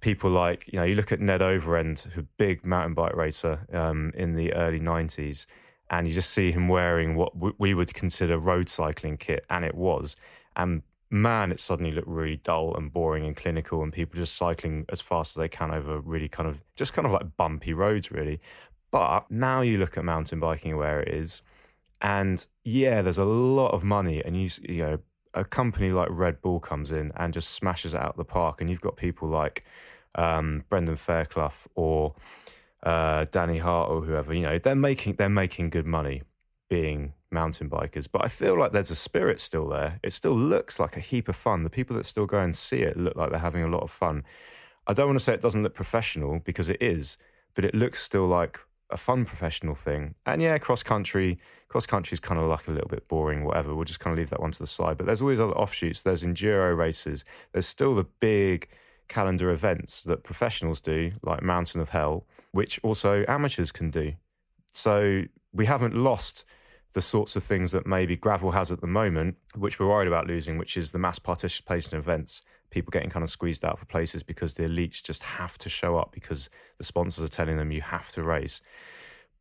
People 0.00 0.30
like, 0.30 0.68
you 0.72 0.78
know, 0.78 0.84
you 0.84 0.94
look 0.94 1.12
at 1.12 1.20
Ned 1.20 1.42
Overend, 1.42 2.00
who 2.00 2.22
big 2.38 2.64
mountain 2.64 2.94
bike 2.94 3.14
racer 3.14 3.60
um, 3.72 4.12
in 4.14 4.34
the 4.34 4.54
early 4.54 4.80
90s 4.80 5.44
and 5.90 6.08
you 6.08 6.14
just 6.14 6.30
see 6.30 6.50
him 6.50 6.68
wearing 6.68 7.14
what 7.14 7.32
we 7.60 7.74
would 7.74 7.94
consider 7.94 8.38
road 8.38 8.68
cycling 8.68 9.16
kit, 9.16 9.44
and 9.50 9.64
it 9.64 9.74
was. 9.74 10.16
And 10.56 10.82
man, 11.10 11.52
it 11.52 11.60
suddenly 11.60 11.92
looked 11.92 12.08
really 12.08 12.38
dull 12.38 12.74
and 12.76 12.92
boring 12.92 13.24
and 13.24 13.36
clinical, 13.36 13.82
and 13.82 13.92
people 13.92 14.16
just 14.16 14.36
cycling 14.36 14.84
as 14.90 15.00
fast 15.00 15.36
as 15.36 15.40
they 15.40 15.48
can 15.48 15.70
over 15.70 16.00
really 16.00 16.28
kind 16.28 16.48
of 16.48 16.62
just 16.74 16.92
kind 16.92 17.06
of 17.06 17.12
like 17.12 17.36
bumpy 17.36 17.72
roads, 17.72 18.10
really. 18.10 18.40
But 18.90 19.30
now 19.30 19.60
you 19.60 19.78
look 19.78 19.96
at 19.98 20.04
mountain 20.04 20.40
biking 20.40 20.76
where 20.76 21.00
it 21.00 21.14
is, 21.14 21.42
and 22.00 22.44
yeah, 22.64 23.02
there's 23.02 23.18
a 23.18 23.24
lot 23.24 23.70
of 23.70 23.84
money, 23.84 24.24
and 24.24 24.36
you 24.40 24.50
you 24.62 24.82
know 24.82 24.98
a 25.34 25.44
company 25.44 25.90
like 25.90 26.08
Red 26.10 26.40
Bull 26.40 26.58
comes 26.58 26.90
in 26.90 27.12
and 27.16 27.32
just 27.32 27.50
smashes 27.50 27.94
it 27.94 28.00
out 28.00 28.10
of 28.10 28.16
the 28.16 28.24
park, 28.24 28.60
and 28.60 28.70
you've 28.70 28.80
got 28.80 28.96
people 28.96 29.28
like 29.28 29.64
um, 30.16 30.64
Brendan 30.68 30.96
Fairclough 30.96 31.52
or 31.74 32.14
uh, 32.86 33.26
Danny 33.32 33.58
Hart 33.58 33.90
or 33.90 34.00
whoever, 34.00 34.32
you 34.32 34.42
know, 34.42 34.58
they're 34.60 34.76
making 34.76 35.16
they're 35.16 35.28
making 35.28 35.70
good 35.70 35.86
money 35.86 36.22
being 36.70 37.12
mountain 37.32 37.68
bikers. 37.68 38.06
But 38.10 38.24
I 38.24 38.28
feel 38.28 38.56
like 38.56 38.70
there's 38.70 38.92
a 38.92 38.96
spirit 38.96 39.40
still 39.40 39.68
there. 39.68 39.98
It 40.04 40.12
still 40.12 40.36
looks 40.36 40.78
like 40.78 40.96
a 40.96 41.00
heap 41.00 41.28
of 41.28 41.34
fun. 41.34 41.64
The 41.64 41.70
people 41.70 41.96
that 41.96 42.06
still 42.06 42.26
go 42.26 42.38
and 42.38 42.54
see 42.54 42.82
it 42.82 42.96
look 42.96 43.16
like 43.16 43.30
they're 43.30 43.40
having 43.40 43.64
a 43.64 43.68
lot 43.68 43.82
of 43.82 43.90
fun. 43.90 44.22
I 44.86 44.92
don't 44.92 45.06
want 45.06 45.18
to 45.18 45.24
say 45.24 45.34
it 45.34 45.42
doesn't 45.42 45.64
look 45.64 45.74
professional 45.74 46.38
because 46.44 46.68
it 46.68 46.80
is, 46.80 47.18
but 47.54 47.64
it 47.64 47.74
looks 47.74 48.00
still 48.00 48.28
like 48.28 48.60
a 48.90 48.96
fun 48.96 49.24
professional 49.24 49.74
thing. 49.74 50.14
And 50.24 50.40
yeah, 50.40 50.56
cross 50.58 50.84
country, 50.84 51.40
cross 51.66 51.86
country 51.86 52.14
is 52.14 52.20
kind 52.20 52.40
of 52.40 52.46
like 52.46 52.68
a 52.68 52.70
little 52.70 52.88
bit 52.88 53.08
boring, 53.08 53.42
whatever. 53.42 53.74
We'll 53.74 53.84
just 53.84 53.98
kind 53.98 54.12
of 54.12 54.18
leave 54.18 54.30
that 54.30 54.40
one 54.40 54.52
to 54.52 54.58
the 54.60 54.66
side. 54.68 54.96
But 54.96 55.06
there's 55.06 55.22
always 55.22 55.40
other 55.40 55.56
offshoots. 55.58 56.02
There's 56.02 56.22
enduro 56.22 56.76
races. 56.76 57.24
There's 57.50 57.66
still 57.66 57.96
the 57.96 58.06
big 58.20 58.68
calendar 59.08 59.50
events 59.50 60.02
that 60.04 60.24
professionals 60.24 60.80
do, 60.80 61.12
like 61.22 61.42
Mountain 61.42 61.80
of 61.80 61.88
Hell, 61.88 62.26
which 62.52 62.80
also 62.82 63.24
amateurs 63.28 63.72
can 63.72 63.90
do. 63.90 64.12
So 64.72 65.22
we 65.52 65.66
haven't 65.66 65.94
lost 65.94 66.44
the 66.92 67.00
sorts 67.00 67.36
of 67.36 67.44
things 67.44 67.72
that 67.72 67.86
maybe 67.86 68.16
gravel 68.16 68.50
has 68.50 68.72
at 68.72 68.80
the 68.80 68.86
moment, 68.86 69.36
which 69.54 69.78
we're 69.78 69.88
worried 69.88 70.08
about 70.08 70.26
losing, 70.26 70.56
which 70.56 70.76
is 70.76 70.92
the 70.92 70.98
mass 70.98 71.18
participation 71.18 71.98
events, 71.98 72.40
people 72.70 72.90
getting 72.90 73.10
kind 73.10 73.22
of 73.22 73.30
squeezed 73.30 73.64
out 73.64 73.78
for 73.78 73.86
places 73.86 74.22
because 74.22 74.54
the 74.54 74.62
elites 74.62 75.02
just 75.02 75.22
have 75.22 75.58
to 75.58 75.68
show 75.68 75.96
up 75.98 76.12
because 76.12 76.48
the 76.78 76.84
sponsors 76.84 77.24
are 77.24 77.32
telling 77.32 77.56
them 77.56 77.70
you 77.70 77.82
have 77.82 78.10
to 78.12 78.22
race. 78.22 78.60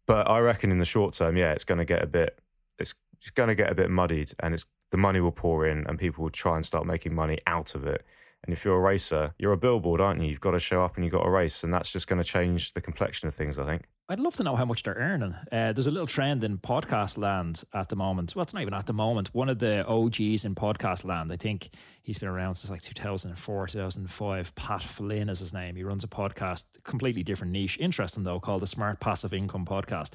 But 0.06 0.30
I 0.30 0.40
reckon 0.40 0.72
in 0.72 0.80
the 0.80 0.86
short 0.86 1.14
term, 1.14 1.38
yeah, 1.38 1.52
it's 1.52 1.64
going 1.64 1.80
to 1.80 1.86
get 1.86 2.04
a 2.04 2.08
bit, 2.08 2.40
it's 2.78 2.94
it's 3.18 3.30
going 3.30 3.50
to 3.50 3.56
get 3.56 3.72
a 3.72 3.76
bit 3.76 3.90
muddied, 3.90 4.34
and 4.40 4.54
it's 4.54 4.66
the 4.92 4.98
money 4.98 5.20
will 5.20 5.32
pour 5.32 5.66
in, 5.66 5.86
and 5.88 5.98
people 5.98 6.24
will 6.24 6.32
try 6.32 6.56
and 6.56 6.66
start 6.66 6.86
making 6.86 7.16
money 7.16 7.40
out 7.48 7.74
of 7.76 7.88
it. 7.88 8.06
And 8.46 8.54
if 8.54 8.64
you're 8.64 8.78
a 8.78 8.80
racer, 8.80 9.34
you're 9.40 9.54
a 9.54 9.58
billboard, 9.58 10.00
aren't 10.00 10.22
you? 10.22 10.28
You've 10.28 10.42
got 10.42 10.52
to 10.52 10.60
show 10.60 10.84
up 10.84 10.96
and 10.96 11.04
you've 11.04 11.14
got 11.14 11.24
to 11.24 11.30
race, 11.30 11.64
and 11.64 11.74
that's 11.74 11.92
just 11.92 12.08
going 12.08 12.22
to 12.22 12.28
change 12.28 12.74
the 12.74 12.82
complexion 12.82 13.28
of 13.28 13.34
things. 13.34 13.58
I 13.58 13.66
think. 13.66 13.84
I'd 14.08 14.20
love 14.20 14.36
to 14.36 14.44
know 14.44 14.56
how 14.56 14.66
much 14.66 14.84
they're 14.84 14.94
earning. 14.94 15.34
Uh, 15.52 15.74
there's 15.74 15.88
a 15.88 15.92
little 15.92 16.06
trend 16.06 16.44
in 16.44 16.60
podcast 16.60 17.18
land 17.18 17.64
at 17.74 17.90
the 17.90 17.96
moment. 17.96 18.36
Well, 18.36 18.44
it's 18.44 18.54
not 18.54 18.62
even 18.62 18.76
at 18.76 18.86
the 18.86 18.94
moment. 18.94 19.34
One 19.34 19.50
of 19.50 19.58
the 19.58 19.84
OGs 19.88 20.46
in 20.46 20.54
podcast 20.54 21.04
land, 21.04 21.32
I 21.32 21.38
think 21.38 21.72
he's 22.04 22.20
been 22.20 22.30
around 22.30 22.54
since 22.56 22.70
like 22.70 22.82
2004, 22.82 23.68
2005. 23.68 24.54
Pat 24.54 24.84
Flynn 24.84 25.28
is 25.28 25.40
his 25.40 25.54
name. 25.54 25.76
He 25.76 25.84
runs 25.84 26.04
a 26.04 26.08
podcast, 26.08 26.66
completely 26.84 27.24
different 27.24 27.52
niche. 27.52 27.80
Interesting 27.80 28.22
though, 28.22 28.40
called 28.40 28.62
the 28.62 28.68
Smart 28.68 29.00
Passive 29.00 29.34
Income 29.34 29.66
Podcast. 29.66 30.12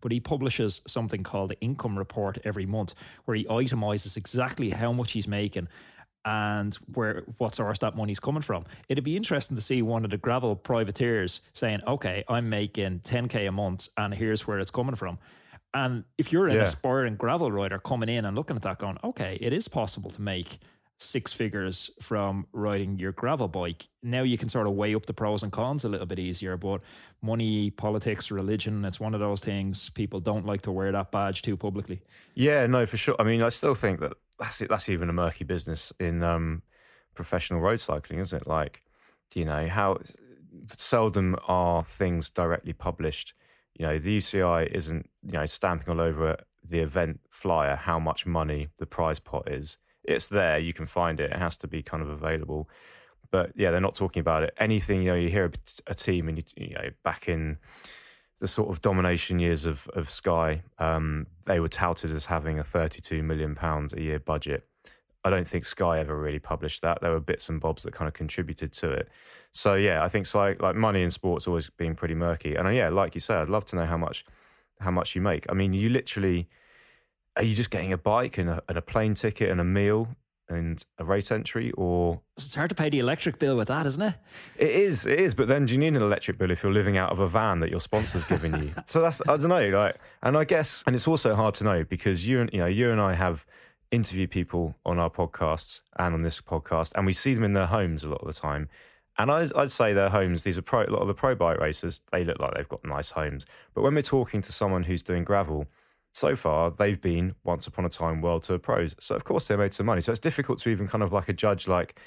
But 0.00 0.10
he 0.10 0.18
publishes 0.18 0.80
something 0.88 1.22
called 1.22 1.50
the 1.50 1.60
Income 1.60 1.96
Report 1.96 2.38
every 2.42 2.66
month, 2.66 2.94
where 3.24 3.36
he 3.36 3.44
itemizes 3.44 4.16
exactly 4.16 4.70
how 4.70 4.92
much 4.92 5.12
he's 5.12 5.28
making 5.28 5.68
and 6.24 6.74
where 6.94 7.24
what 7.38 7.54
source 7.54 7.78
that 7.80 7.96
money's 7.96 8.20
coming 8.20 8.42
from. 8.42 8.64
It'd 8.88 9.04
be 9.04 9.16
interesting 9.16 9.56
to 9.56 9.62
see 9.62 9.82
one 9.82 10.04
of 10.04 10.10
the 10.10 10.18
gravel 10.18 10.56
privateers 10.56 11.40
saying, 11.52 11.80
"Okay, 11.86 12.24
I'm 12.28 12.48
making 12.48 13.00
10k 13.00 13.46
a 13.46 13.52
month, 13.52 13.88
and 13.96 14.12
here's 14.14 14.46
where 14.46 14.58
it's 14.58 14.70
coming 14.70 14.94
from." 14.94 15.18
And 15.74 16.04
if 16.16 16.32
you're 16.32 16.48
an 16.48 16.56
Yeah. 16.56 16.62
aspiring 16.62 17.16
gravel 17.16 17.52
rider 17.52 17.78
coming 17.78 18.08
in 18.08 18.24
and 18.24 18.34
looking 18.36 18.56
at 18.56 18.62
that, 18.62 18.78
going, 18.78 18.98
"Okay, 19.04 19.38
it 19.40 19.52
is 19.52 19.68
possible 19.68 20.10
to 20.10 20.20
make." 20.20 20.58
Six 21.00 21.32
figures 21.32 21.90
from 22.02 22.48
riding 22.52 22.98
your 22.98 23.12
gravel 23.12 23.46
bike. 23.46 23.86
Now 24.02 24.22
you 24.24 24.36
can 24.36 24.48
sort 24.48 24.66
of 24.66 24.72
weigh 24.72 24.96
up 24.96 25.06
the 25.06 25.14
pros 25.14 25.44
and 25.44 25.52
cons 25.52 25.84
a 25.84 25.88
little 25.88 26.06
bit 26.06 26.18
easier. 26.18 26.56
But 26.56 26.80
money, 27.22 27.70
politics, 27.70 28.32
religion, 28.32 28.84
it's 28.84 28.98
one 28.98 29.14
of 29.14 29.20
those 29.20 29.38
things 29.40 29.90
people 29.90 30.18
don't 30.18 30.44
like 30.44 30.62
to 30.62 30.72
wear 30.72 30.90
that 30.90 31.12
badge 31.12 31.42
too 31.42 31.56
publicly. 31.56 32.00
Yeah, 32.34 32.66
no, 32.66 32.84
for 32.84 32.96
sure. 32.96 33.14
I 33.20 33.22
mean, 33.22 33.44
I 33.44 33.48
still 33.50 33.76
think 33.76 34.00
that 34.00 34.14
that's. 34.38 34.58
That's 34.58 34.88
even 34.88 35.08
a 35.08 35.12
murky 35.12 35.44
business 35.44 35.92
in 35.98 36.22
um, 36.22 36.62
professional 37.14 37.60
road 37.60 37.80
cycling, 37.80 38.20
isn't 38.20 38.42
it? 38.42 38.48
Like, 38.48 38.82
you 39.34 39.44
know, 39.44 39.68
how 39.68 39.98
seldom 40.76 41.36
are 41.46 41.84
things 41.84 42.30
directly 42.30 42.72
published. 42.72 43.34
You 43.74 43.86
know, 43.86 43.98
the 43.98 44.18
UCI 44.18 44.66
isn't, 44.68 45.08
you 45.24 45.32
know, 45.32 45.46
stamping 45.46 45.88
all 45.90 46.00
over 46.00 46.36
the 46.68 46.80
event 46.80 47.20
flyer 47.30 47.76
how 47.76 47.98
much 47.98 48.26
money 48.26 48.68
the 48.78 48.86
prize 48.86 49.18
pot 49.18 49.50
is. 49.50 49.78
It's 50.04 50.28
there. 50.28 50.58
You 50.58 50.72
can 50.72 50.86
find 50.86 51.20
it. 51.20 51.32
It 51.32 51.38
has 51.38 51.56
to 51.58 51.68
be 51.68 51.82
kind 51.82 52.02
of 52.02 52.08
available. 52.08 52.68
But 53.30 53.52
yeah, 53.54 53.70
they're 53.70 53.80
not 53.80 53.94
talking 53.94 54.20
about 54.20 54.42
it. 54.42 54.54
Anything, 54.58 55.02
you 55.02 55.10
know, 55.10 55.16
you 55.16 55.28
hear 55.28 55.46
a, 55.46 55.52
a 55.88 55.94
team 55.94 56.28
and, 56.28 56.38
you, 56.38 56.44
you 56.56 56.74
know, 56.74 56.88
back 57.04 57.28
in 57.28 57.58
the 58.40 58.48
sort 58.48 58.70
of 58.70 58.80
domination 58.82 59.38
years 59.38 59.64
of, 59.64 59.88
of 59.94 60.08
Sky, 60.10 60.62
um, 60.78 61.26
they 61.46 61.60
were 61.60 61.68
touted 61.68 62.10
as 62.12 62.24
having 62.24 62.58
a 62.58 62.64
32 62.64 63.22
million 63.22 63.54
pounds 63.54 63.92
a 63.92 64.00
year 64.00 64.18
budget. 64.18 64.64
I 65.24 65.30
don't 65.30 65.48
think 65.48 65.64
Sky 65.64 65.98
ever 65.98 66.16
really 66.16 66.38
published 66.38 66.82
that. 66.82 67.00
There 67.00 67.10
were 67.10 67.20
bits 67.20 67.48
and 67.48 67.60
bobs 67.60 67.82
that 67.82 67.92
kind 67.92 68.06
of 68.06 68.14
contributed 68.14 68.72
to 68.74 68.90
it. 68.90 69.08
So 69.52 69.74
yeah, 69.74 70.04
I 70.04 70.08
think 70.08 70.26
so, 70.26 70.38
like, 70.38 70.62
like 70.62 70.76
money 70.76 71.02
in 71.02 71.10
sports 71.10 71.48
always 71.48 71.68
been 71.70 71.96
pretty 71.96 72.14
murky. 72.14 72.54
And 72.54 72.68
uh, 72.68 72.70
yeah, 72.70 72.88
like 72.88 73.14
you 73.14 73.20
said, 73.20 73.38
I'd 73.38 73.48
love 73.48 73.64
to 73.66 73.76
know 73.76 73.86
how 73.86 73.98
much 73.98 74.24
how 74.80 74.92
much 74.92 75.16
you 75.16 75.20
make. 75.20 75.44
I 75.50 75.54
mean, 75.54 75.72
you 75.72 75.88
literally 75.88 76.48
are 77.36 77.42
you 77.42 77.54
just 77.54 77.70
getting 77.70 77.92
a 77.92 77.98
bike 77.98 78.38
and 78.38 78.48
a, 78.50 78.62
and 78.68 78.78
a 78.78 78.82
plane 78.82 79.14
ticket 79.14 79.50
and 79.50 79.60
a 79.60 79.64
meal 79.64 80.08
and 80.48 80.84
a 80.98 81.04
race 81.04 81.30
entry, 81.30 81.72
or 81.72 82.20
It's 82.36 82.54
hard 82.54 82.70
to 82.70 82.74
pay 82.74 82.88
the 82.88 82.98
electric 82.98 83.38
bill 83.38 83.56
with 83.56 83.68
that, 83.68 83.86
isn't 83.86 84.02
it? 84.02 84.14
it 84.58 84.70
is, 84.70 85.04
it 85.06 85.20
is. 85.20 85.34
But 85.34 85.48
then, 85.48 85.66
do 85.66 85.72
you 85.72 85.78
need 85.78 85.94
an 85.94 86.02
electric 86.02 86.38
bill 86.38 86.50
if 86.50 86.62
you're 86.62 86.72
living 86.72 86.96
out 86.96 87.12
of 87.12 87.20
a 87.20 87.28
van 87.28 87.60
that 87.60 87.70
your 87.70 87.80
sponsor's 87.80 88.26
giving 88.26 88.60
you? 88.62 88.70
so 88.86 89.00
that's 89.00 89.20
I 89.28 89.36
don't 89.36 89.48
know. 89.48 89.68
Like, 89.68 89.96
and 90.22 90.36
I 90.36 90.44
guess, 90.44 90.82
and 90.86 90.96
it's 90.96 91.08
also 91.08 91.34
hard 91.34 91.54
to 91.56 91.64
know 91.64 91.84
because 91.84 92.26
you 92.26 92.40
and 92.40 92.50
you 92.52 92.60
know 92.60 92.66
you 92.66 92.90
and 92.90 93.00
I 93.00 93.14
have 93.14 93.46
interviewed 93.90 94.30
people 94.30 94.74
on 94.84 94.98
our 94.98 95.10
podcasts 95.10 95.80
and 95.98 96.14
on 96.14 96.22
this 96.22 96.40
podcast, 96.40 96.92
and 96.94 97.06
we 97.06 97.12
see 97.12 97.34
them 97.34 97.44
in 97.44 97.52
their 97.54 97.66
homes 97.66 98.04
a 98.04 98.08
lot 98.08 98.20
of 98.20 98.26
the 98.26 98.38
time. 98.38 98.68
And 99.20 99.32
I'd, 99.32 99.52
I'd 99.54 99.72
say 99.72 99.94
their 99.94 100.10
homes. 100.10 100.44
These 100.44 100.58
are 100.58 100.62
pro, 100.62 100.84
a 100.84 100.90
lot 100.90 101.02
of 101.02 101.08
the 101.08 101.14
pro 101.14 101.34
bike 101.34 101.58
racers. 101.58 102.00
They 102.12 102.22
look 102.22 102.38
like 102.38 102.54
they've 102.54 102.68
got 102.68 102.84
nice 102.84 103.10
homes. 103.10 103.46
But 103.74 103.82
when 103.82 103.94
we're 103.94 104.02
talking 104.02 104.42
to 104.42 104.52
someone 104.52 104.84
who's 104.84 105.02
doing 105.02 105.24
gravel, 105.24 105.66
so 106.12 106.34
far 106.36 106.70
they've 106.70 107.00
been 107.00 107.34
once 107.44 107.66
upon 107.66 107.84
a 107.84 107.88
time 107.88 108.20
world 108.20 108.42
tour 108.42 108.58
pros. 108.58 108.94
So 109.00 109.14
of 109.14 109.24
course 109.24 109.46
they 109.46 109.56
made 109.56 109.72
some 109.74 109.86
money. 109.86 110.00
So 110.00 110.12
it's 110.12 110.20
difficult 110.20 110.58
to 110.60 110.70
even 110.70 110.88
kind 110.88 111.02
of 111.02 111.12
like 111.12 111.28
a 111.28 111.32
judge 111.32 111.68
like 111.68 111.98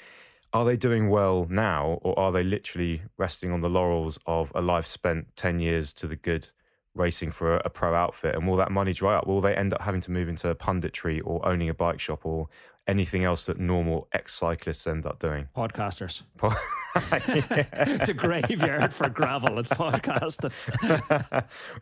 are 0.52 0.64
they 0.64 0.76
doing 0.76 1.08
well 1.08 1.46
now 1.48 1.98
or 2.02 2.18
are 2.18 2.32
they 2.32 2.42
literally 2.42 3.02
resting 3.16 3.52
on 3.52 3.60
the 3.60 3.68
laurels 3.68 4.18
of 4.26 4.52
a 4.54 4.60
life 4.60 4.86
spent 4.86 5.34
10 5.36 5.60
years 5.60 5.92
to 5.94 6.06
the 6.06 6.16
good 6.16 6.48
racing 6.94 7.30
for 7.30 7.56
a, 7.56 7.62
a 7.64 7.70
pro 7.70 7.94
outfit 7.94 8.34
and 8.34 8.46
will 8.46 8.56
that 8.56 8.70
money 8.70 8.92
dry 8.92 9.14
up 9.14 9.26
will 9.26 9.40
they 9.40 9.54
end 9.54 9.72
up 9.72 9.80
having 9.80 10.00
to 10.00 10.10
move 10.10 10.28
into 10.28 10.54
punditry 10.56 11.22
or 11.24 11.46
owning 11.48 11.70
a 11.70 11.74
bike 11.74 11.98
shop 11.98 12.26
or 12.26 12.48
anything 12.86 13.24
else 13.24 13.46
that 13.46 13.58
normal 13.58 14.08
ex-cyclists 14.12 14.86
end 14.86 15.06
up 15.06 15.18
doing 15.18 15.48
Podcasters. 15.56 16.22
it's 16.94 18.08
a 18.08 18.14
graveyard 18.14 18.92
for 18.92 19.08
gravel. 19.08 19.58
It's 19.58 19.70
podcasting. 19.70 20.52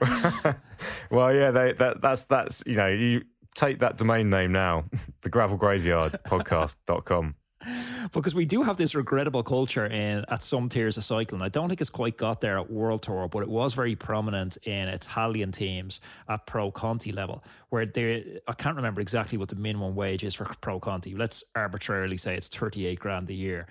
well 1.11 1.35
yeah 1.35 1.51
they, 1.51 1.73
that, 1.73 2.01
that's 2.01 2.25
that's 2.25 2.63
you 2.67 2.77
know 2.77 2.89
you 2.89 3.23
take 3.55 3.81
that 3.81 3.97
domain 3.97 4.31
name 4.31 4.53
now 4.53 4.85
the 5.23 5.29
gravel 5.29 5.57
graveyard 5.57 6.13
podcast.com 6.27 7.35
because 8.13 8.35
we 8.35 8.47
do 8.47 8.63
have 8.63 8.77
this 8.77 8.95
regrettable 8.95 9.43
culture 9.43 9.87
in 9.87 10.25
at 10.29 10.43
some 10.43 10.69
tiers 10.69 10.97
of 10.97 11.05
cycling. 11.05 11.43
I 11.43 11.49
don't 11.49 11.69
think 11.69 11.81
it's 11.81 11.91
quite 11.91 12.17
got 12.17 12.41
there 12.41 12.59
at 12.59 12.71
World 12.71 13.03
Tour, 13.03 13.29
but 13.29 13.43
it 13.43 13.49
was 13.49 13.75
very 13.75 13.95
prominent 13.97 14.57
in 14.65 14.89
Italian 14.89 15.53
teams 15.53 16.01
at 16.29 16.47
Pro 16.47 16.71
Conti 16.71 17.13
level, 17.13 17.45
where 17.69 17.87
they 17.87 18.41
I 18.49 18.53
can't 18.53 18.77
remember 18.77 19.01
exactly 19.01 19.37
what 19.39 19.49
the 19.49 19.57
minimum 19.57 19.95
wage 19.95 20.25
is 20.25 20.35
for 20.35 20.45
Pro 20.61 20.81
Conti. 20.81 21.15
Let's 21.15 21.45
arbitrarily 21.55 22.17
say 22.17 22.37
it's 22.37 22.49
thirty 22.49 22.87
eight 22.87 23.01
grand 23.01 23.29
a 23.31 23.35
year. 23.35 23.67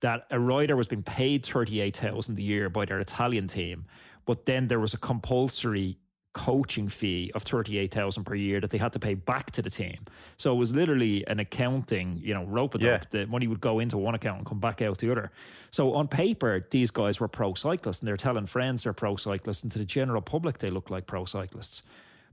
That 0.00 0.26
a 0.30 0.38
rider 0.38 0.76
was 0.76 0.88
being 0.88 1.02
paid 1.02 1.44
thirty 1.46 1.80
eight 1.80 1.96
thousand 1.96 2.38
a 2.38 2.42
year 2.42 2.68
by 2.68 2.84
their 2.86 2.98
Italian 2.98 3.46
team, 3.46 3.86
but 4.26 4.46
then 4.46 4.66
there 4.66 4.80
was 4.80 4.94
a 4.94 4.98
compulsory 4.98 5.98
coaching 6.34 6.88
fee 6.88 7.30
of 7.34 7.42
38,000 7.42 8.24
per 8.24 8.34
year 8.34 8.60
that 8.60 8.70
they 8.70 8.78
had 8.78 8.92
to 8.92 8.98
pay 8.98 9.14
back 9.14 9.50
to 9.52 9.62
the 9.62 9.70
team. 9.70 9.98
So 10.36 10.52
it 10.54 10.56
was 10.58 10.72
literally 10.74 11.26
an 11.26 11.40
accounting, 11.40 12.20
you 12.22 12.34
know, 12.34 12.44
rope 12.44 12.74
it 12.74 12.82
Yeah. 12.82 12.96
up. 12.96 13.08
The 13.10 13.26
money 13.26 13.46
would 13.48 13.60
go 13.60 13.78
into 13.80 13.98
one 13.98 14.14
account 14.14 14.38
and 14.38 14.46
come 14.46 14.60
back 14.60 14.80
out 14.82 14.98
the 14.98 15.10
other. 15.10 15.30
So 15.70 15.94
on 15.94 16.06
paper, 16.08 16.66
these 16.70 16.90
guys 16.90 17.18
were 17.18 17.28
pro 17.28 17.54
cyclists 17.54 18.00
and 18.00 18.08
they're 18.08 18.16
telling 18.16 18.46
friends 18.46 18.84
they're 18.84 18.92
pro 18.92 19.16
cyclists 19.16 19.62
and 19.62 19.72
to 19.72 19.78
the 19.78 19.84
general 19.84 20.20
public 20.22 20.58
they 20.58 20.70
look 20.70 20.90
like 20.90 21.06
pro 21.06 21.24
cyclists. 21.24 21.82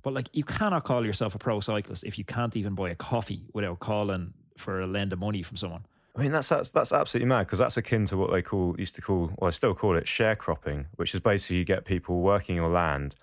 But 0.03 0.13
like 0.13 0.29
you 0.33 0.43
cannot 0.43 0.83
call 0.83 1.03
yourself 1.05 1.33
a 1.33 1.39
pro 1.39 1.59
cyclist 1.61 2.03
if 2.03 2.17
you 2.19 2.25
can't 2.25 2.55
even 2.55 2.75
buy 2.75 2.89
a 2.91 2.95
coffee 2.95 3.47
without 3.53 3.79
calling 3.79 4.33
for 4.57 4.79
a 4.79 4.85
lend 4.85 5.13
of 5.13 5.19
money 5.19 5.41
from 5.41 5.57
someone. 5.57 5.85
I 6.17 6.21
mean, 6.21 6.31
that's 6.31 6.47
that's, 6.47 6.69
that's 6.69 6.93
absolutely 6.93 7.27
mad 7.27 7.45
because 7.47 7.59
that's 7.59 7.75
akin 7.75 8.05
to 8.05 8.15
what 8.17 8.31
they 8.31 8.41
call 8.41 8.75
used 8.77 8.95
to 8.95 9.01
call, 9.01 9.31
well, 9.37 9.47
I 9.47 9.49
still 9.51 9.73
call 9.73 9.97
it 9.97 10.05
sharecropping, 10.05 10.85
which 10.95 11.13
is 11.13 11.19
basically 11.21 11.57
you 11.57 11.65
get 11.65 11.83
people 11.83 12.21
working 12.21 12.55
your 12.55 12.69
land, 12.69 13.15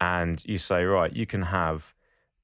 and 0.00 0.42
you 0.46 0.58
say, 0.58 0.84
right, 0.84 1.12
you 1.12 1.26
can 1.26 1.42
have 1.42 1.94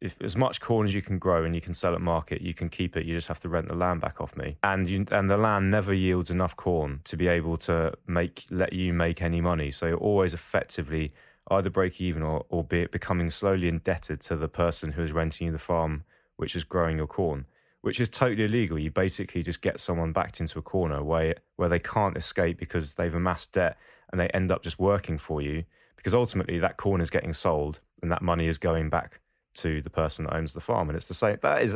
if 0.00 0.20
as 0.20 0.36
much 0.36 0.60
corn 0.60 0.86
as 0.86 0.94
you 0.94 1.00
can 1.00 1.18
grow 1.18 1.44
and 1.44 1.54
you 1.54 1.62
can 1.62 1.72
sell 1.72 1.94
at 1.94 2.00
market, 2.00 2.42
you 2.42 2.52
can 2.52 2.68
keep 2.68 2.94
it. 2.96 3.06
You 3.06 3.14
just 3.14 3.28
have 3.28 3.40
to 3.40 3.48
rent 3.48 3.68
the 3.68 3.74
land 3.74 4.02
back 4.02 4.20
off 4.20 4.36
me, 4.36 4.56
and 4.62 4.88
you 4.88 5.06
and 5.10 5.30
the 5.30 5.38
land 5.38 5.70
never 5.70 5.94
yields 5.94 6.30
enough 6.30 6.56
corn 6.56 7.00
to 7.04 7.16
be 7.16 7.26
able 7.26 7.56
to 7.58 7.94
make 8.06 8.44
let 8.50 8.72
you 8.72 8.92
make 8.92 9.22
any 9.22 9.40
money. 9.40 9.70
So 9.70 9.86
you're 9.86 9.96
always 9.96 10.34
effectively 10.34 11.10
either 11.50 11.70
break 11.70 12.00
even 12.00 12.22
or, 12.22 12.44
or 12.48 12.64
be 12.64 12.86
becoming 12.86 13.30
slowly 13.30 13.68
indebted 13.68 14.20
to 14.22 14.36
the 14.36 14.48
person 14.48 14.92
who 14.92 15.02
is 15.02 15.12
renting 15.12 15.46
you 15.46 15.52
the 15.52 15.58
farm, 15.58 16.04
which 16.36 16.54
is 16.54 16.64
growing 16.64 16.98
your 16.98 17.06
corn 17.06 17.44
which 17.84 18.00
is 18.00 18.08
totally 18.08 18.44
illegal. 18.44 18.78
You 18.78 18.90
basically 18.90 19.42
just 19.42 19.60
get 19.60 19.78
someone 19.78 20.14
backed 20.14 20.40
into 20.40 20.58
a 20.58 20.62
corner 20.62 21.04
where 21.04 21.34
where 21.56 21.68
they 21.68 21.78
can't 21.78 22.16
escape 22.16 22.58
because 22.58 22.94
they've 22.94 23.14
amassed 23.14 23.52
debt 23.52 23.76
and 24.10 24.18
they 24.18 24.28
end 24.28 24.50
up 24.50 24.62
just 24.62 24.78
working 24.78 25.18
for 25.18 25.42
you 25.42 25.64
because 26.04 26.14
ultimately 26.14 26.58
that 26.58 26.76
corn 26.76 27.00
is 27.00 27.08
getting 27.08 27.32
sold 27.32 27.80
and 28.02 28.12
that 28.12 28.20
money 28.20 28.46
is 28.46 28.58
going 28.58 28.90
back 28.90 29.20
to 29.54 29.80
the 29.80 29.88
person 29.88 30.26
that 30.26 30.36
owns 30.36 30.52
the 30.52 30.60
farm 30.60 30.90
and 30.90 30.96
it's 30.96 31.08
the 31.08 31.14
same 31.14 31.38
that 31.40 31.62
is 31.62 31.74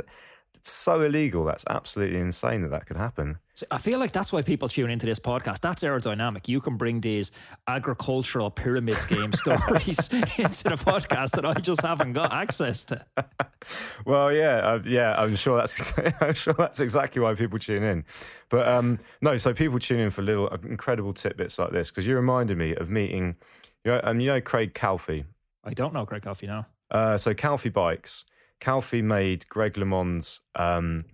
it's 0.54 0.70
so 0.70 1.00
illegal 1.00 1.44
that's 1.44 1.64
absolutely 1.70 2.18
insane 2.18 2.60
that 2.60 2.70
that 2.70 2.84
could 2.84 2.96
happen 2.96 3.38
So 3.54 3.64
I 3.70 3.78
feel 3.78 3.98
like 3.98 4.12
that's 4.12 4.30
why 4.30 4.42
people 4.42 4.68
tune 4.68 4.90
into 4.90 5.06
this 5.06 5.20
podcast. 5.20 5.60
That's 5.60 5.82
aerodynamic. 5.82 6.46
You 6.48 6.60
can 6.60 6.76
bring 6.76 7.00
these 7.00 7.30
agricultural 7.66 8.50
pyramid 8.50 8.96
scheme 8.96 9.32
stories 9.44 10.08
into 10.36 10.64
the 10.64 10.76
podcast 10.76 11.30
that 11.32 11.46
I 11.46 11.54
just 11.54 11.82
haven't 11.82 12.12
got 12.12 12.32
access 12.32 12.84
to. 12.84 13.06
well 14.04 14.32
yeah 14.32 14.58
uh, 14.58 14.80
yeah 14.84 15.14
i'm 15.18 15.34
sure 15.36 15.56
that's 15.58 15.92
i'm 16.20 16.34
sure 16.34 16.54
that's 16.54 16.80
exactly 16.80 17.20
why 17.20 17.34
people 17.34 17.58
tune 17.58 17.82
in 17.82 18.04
but 18.48 18.66
um 18.68 18.98
no 19.20 19.36
so 19.36 19.52
people 19.52 19.78
tune 19.78 20.00
in 20.00 20.10
for 20.10 20.22
little 20.22 20.48
incredible 20.64 21.12
tidbits 21.12 21.58
like 21.58 21.72
this 21.72 21.90
because 21.90 22.06
you 22.06 22.14
reminded 22.14 22.56
me 22.56 22.74
of 22.76 22.88
meeting 22.88 23.36
you 23.94 24.00
um, 24.02 24.20
you 24.20 24.28
know 24.28 24.40
craig 24.40 24.74
calfee 24.74 25.24
I 25.68 25.74
don't 25.74 25.92
know 25.92 26.06
Craig 26.06 26.22
Calfee 26.22 26.46
now. 26.46 26.66
Uh, 26.90 27.18
so 27.18 27.34
Calfee 27.34 27.72
Bikes. 27.72 28.24
Calfee 28.60 29.04
made 29.04 29.48
Greg 29.48 29.74
LeMond's 29.74 30.40
um, 30.56 31.04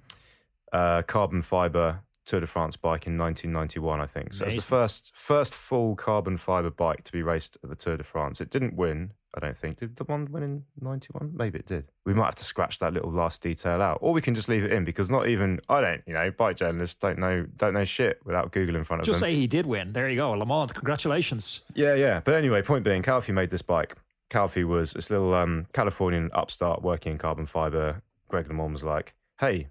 uh, 0.73 1.03
carbon 1.03 1.43
fiber 1.43 2.01
Tour 2.25 2.41
de 2.41 2.47
France 2.47 2.77
bike 2.77 3.07
in 3.07 3.19
1991, 3.19 4.01
I 4.01 4.07
think. 4.07 4.33
So 4.33 4.45
it's 4.45 4.55
Amazing. 4.55 4.57
the 4.57 4.63
first 4.63 5.13
first 5.15 5.55
full 5.55 5.95
carbon 5.97 6.39
fiber 6.39 6.71
bike 6.71 7.05
to 7.05 7.13
be 7.13 7.23
raced 7.23 7.59
at 7.63 7.69
the 7.69 7.77
Tour 7.77 7.99
de 7.99 8.05
France. 8.05 8.41
It 8.41 8.51
didn't 8.51 8.77
win, 8.77 9.13
I 9.37 9.41
don't 9.41 9.57
think. 9.57 9.79
Did 9.79 9.97
the 9.97 10.05
one 10.05 10.29
win 10.31 10.43
in 10.43 10.65
91? 10.81 11.33
Maybe 11.35 11.59
it 11.59 11.67
did. 11.67 11.85
We 12.07 12.15
might 12.15 12.27
have 12.27 12.35
to 12.37 12.45
scratch 12.45 12.79
that 12.79 12.93
little 12.93 13.11
last 13.11 13.43
detail 13.43 13.83
out. 13.83 13.99
Or 14.01 14.13
we 14.13 14.21
can 14.23 14.35
just 14.35 14.49
leave 14.49 14.65
it 14.65 14.73
in 14.73 14.85
because 14.85 15.11
not 15.11 15.29
even, 15.29 15.61
I 15.69 15.81
don't, 15.81 16.03
you 16.07 16.15
know, 16.15 16.31
bike 16.31 16.57
journalists 16.57 16.97
don't 16.97 17.19
know 17.19 17.47
don't 17.57 17.75
know 17.75 17.85
shit 17.85 18.21
without 18.25 18.53
Google 18.53 18.77
in 18.77 18.85
front 18.85 19.01
of 19.01 19.07
Just 19.07 19.21
them. 19.21 19.29
say 19.31 19.35
he 19.35 19.47
did 19.47 19.67
win. 19.67 19.93
There 19.93 20.09
you 20.09 20.17
go. 20.17 20.33
LeMond, 20.33 20.75
congratulations. 20.75 21.63
Yeah, 21.75 21.95
yeah. 21.95 22.21
But 22.25 22.35
anyway, 22.35 22.63
point 22.63 22.85
being, 22.85 23.03
Calfee 23.03 23.35
made 23.35 23.51
this 23.51 23.63
bike. 23.63 23.97
Calfee 24.31 24.65
was 24.65 24.93
this 24.93 25.11
little 25.11 25.35
um, 25.35 25.67
Californian 25.73 26.31
upstart 26.33 26.83
working 26.83 27.13
in 27.13 27.19
carbon 27.19 27.47
fiber. 27.47 28.01
Greg 28.29 28.49
LeMond 28.49 28.73
was 28.73 28.85
like, 28.85 29.15
hey, 29.39 29.69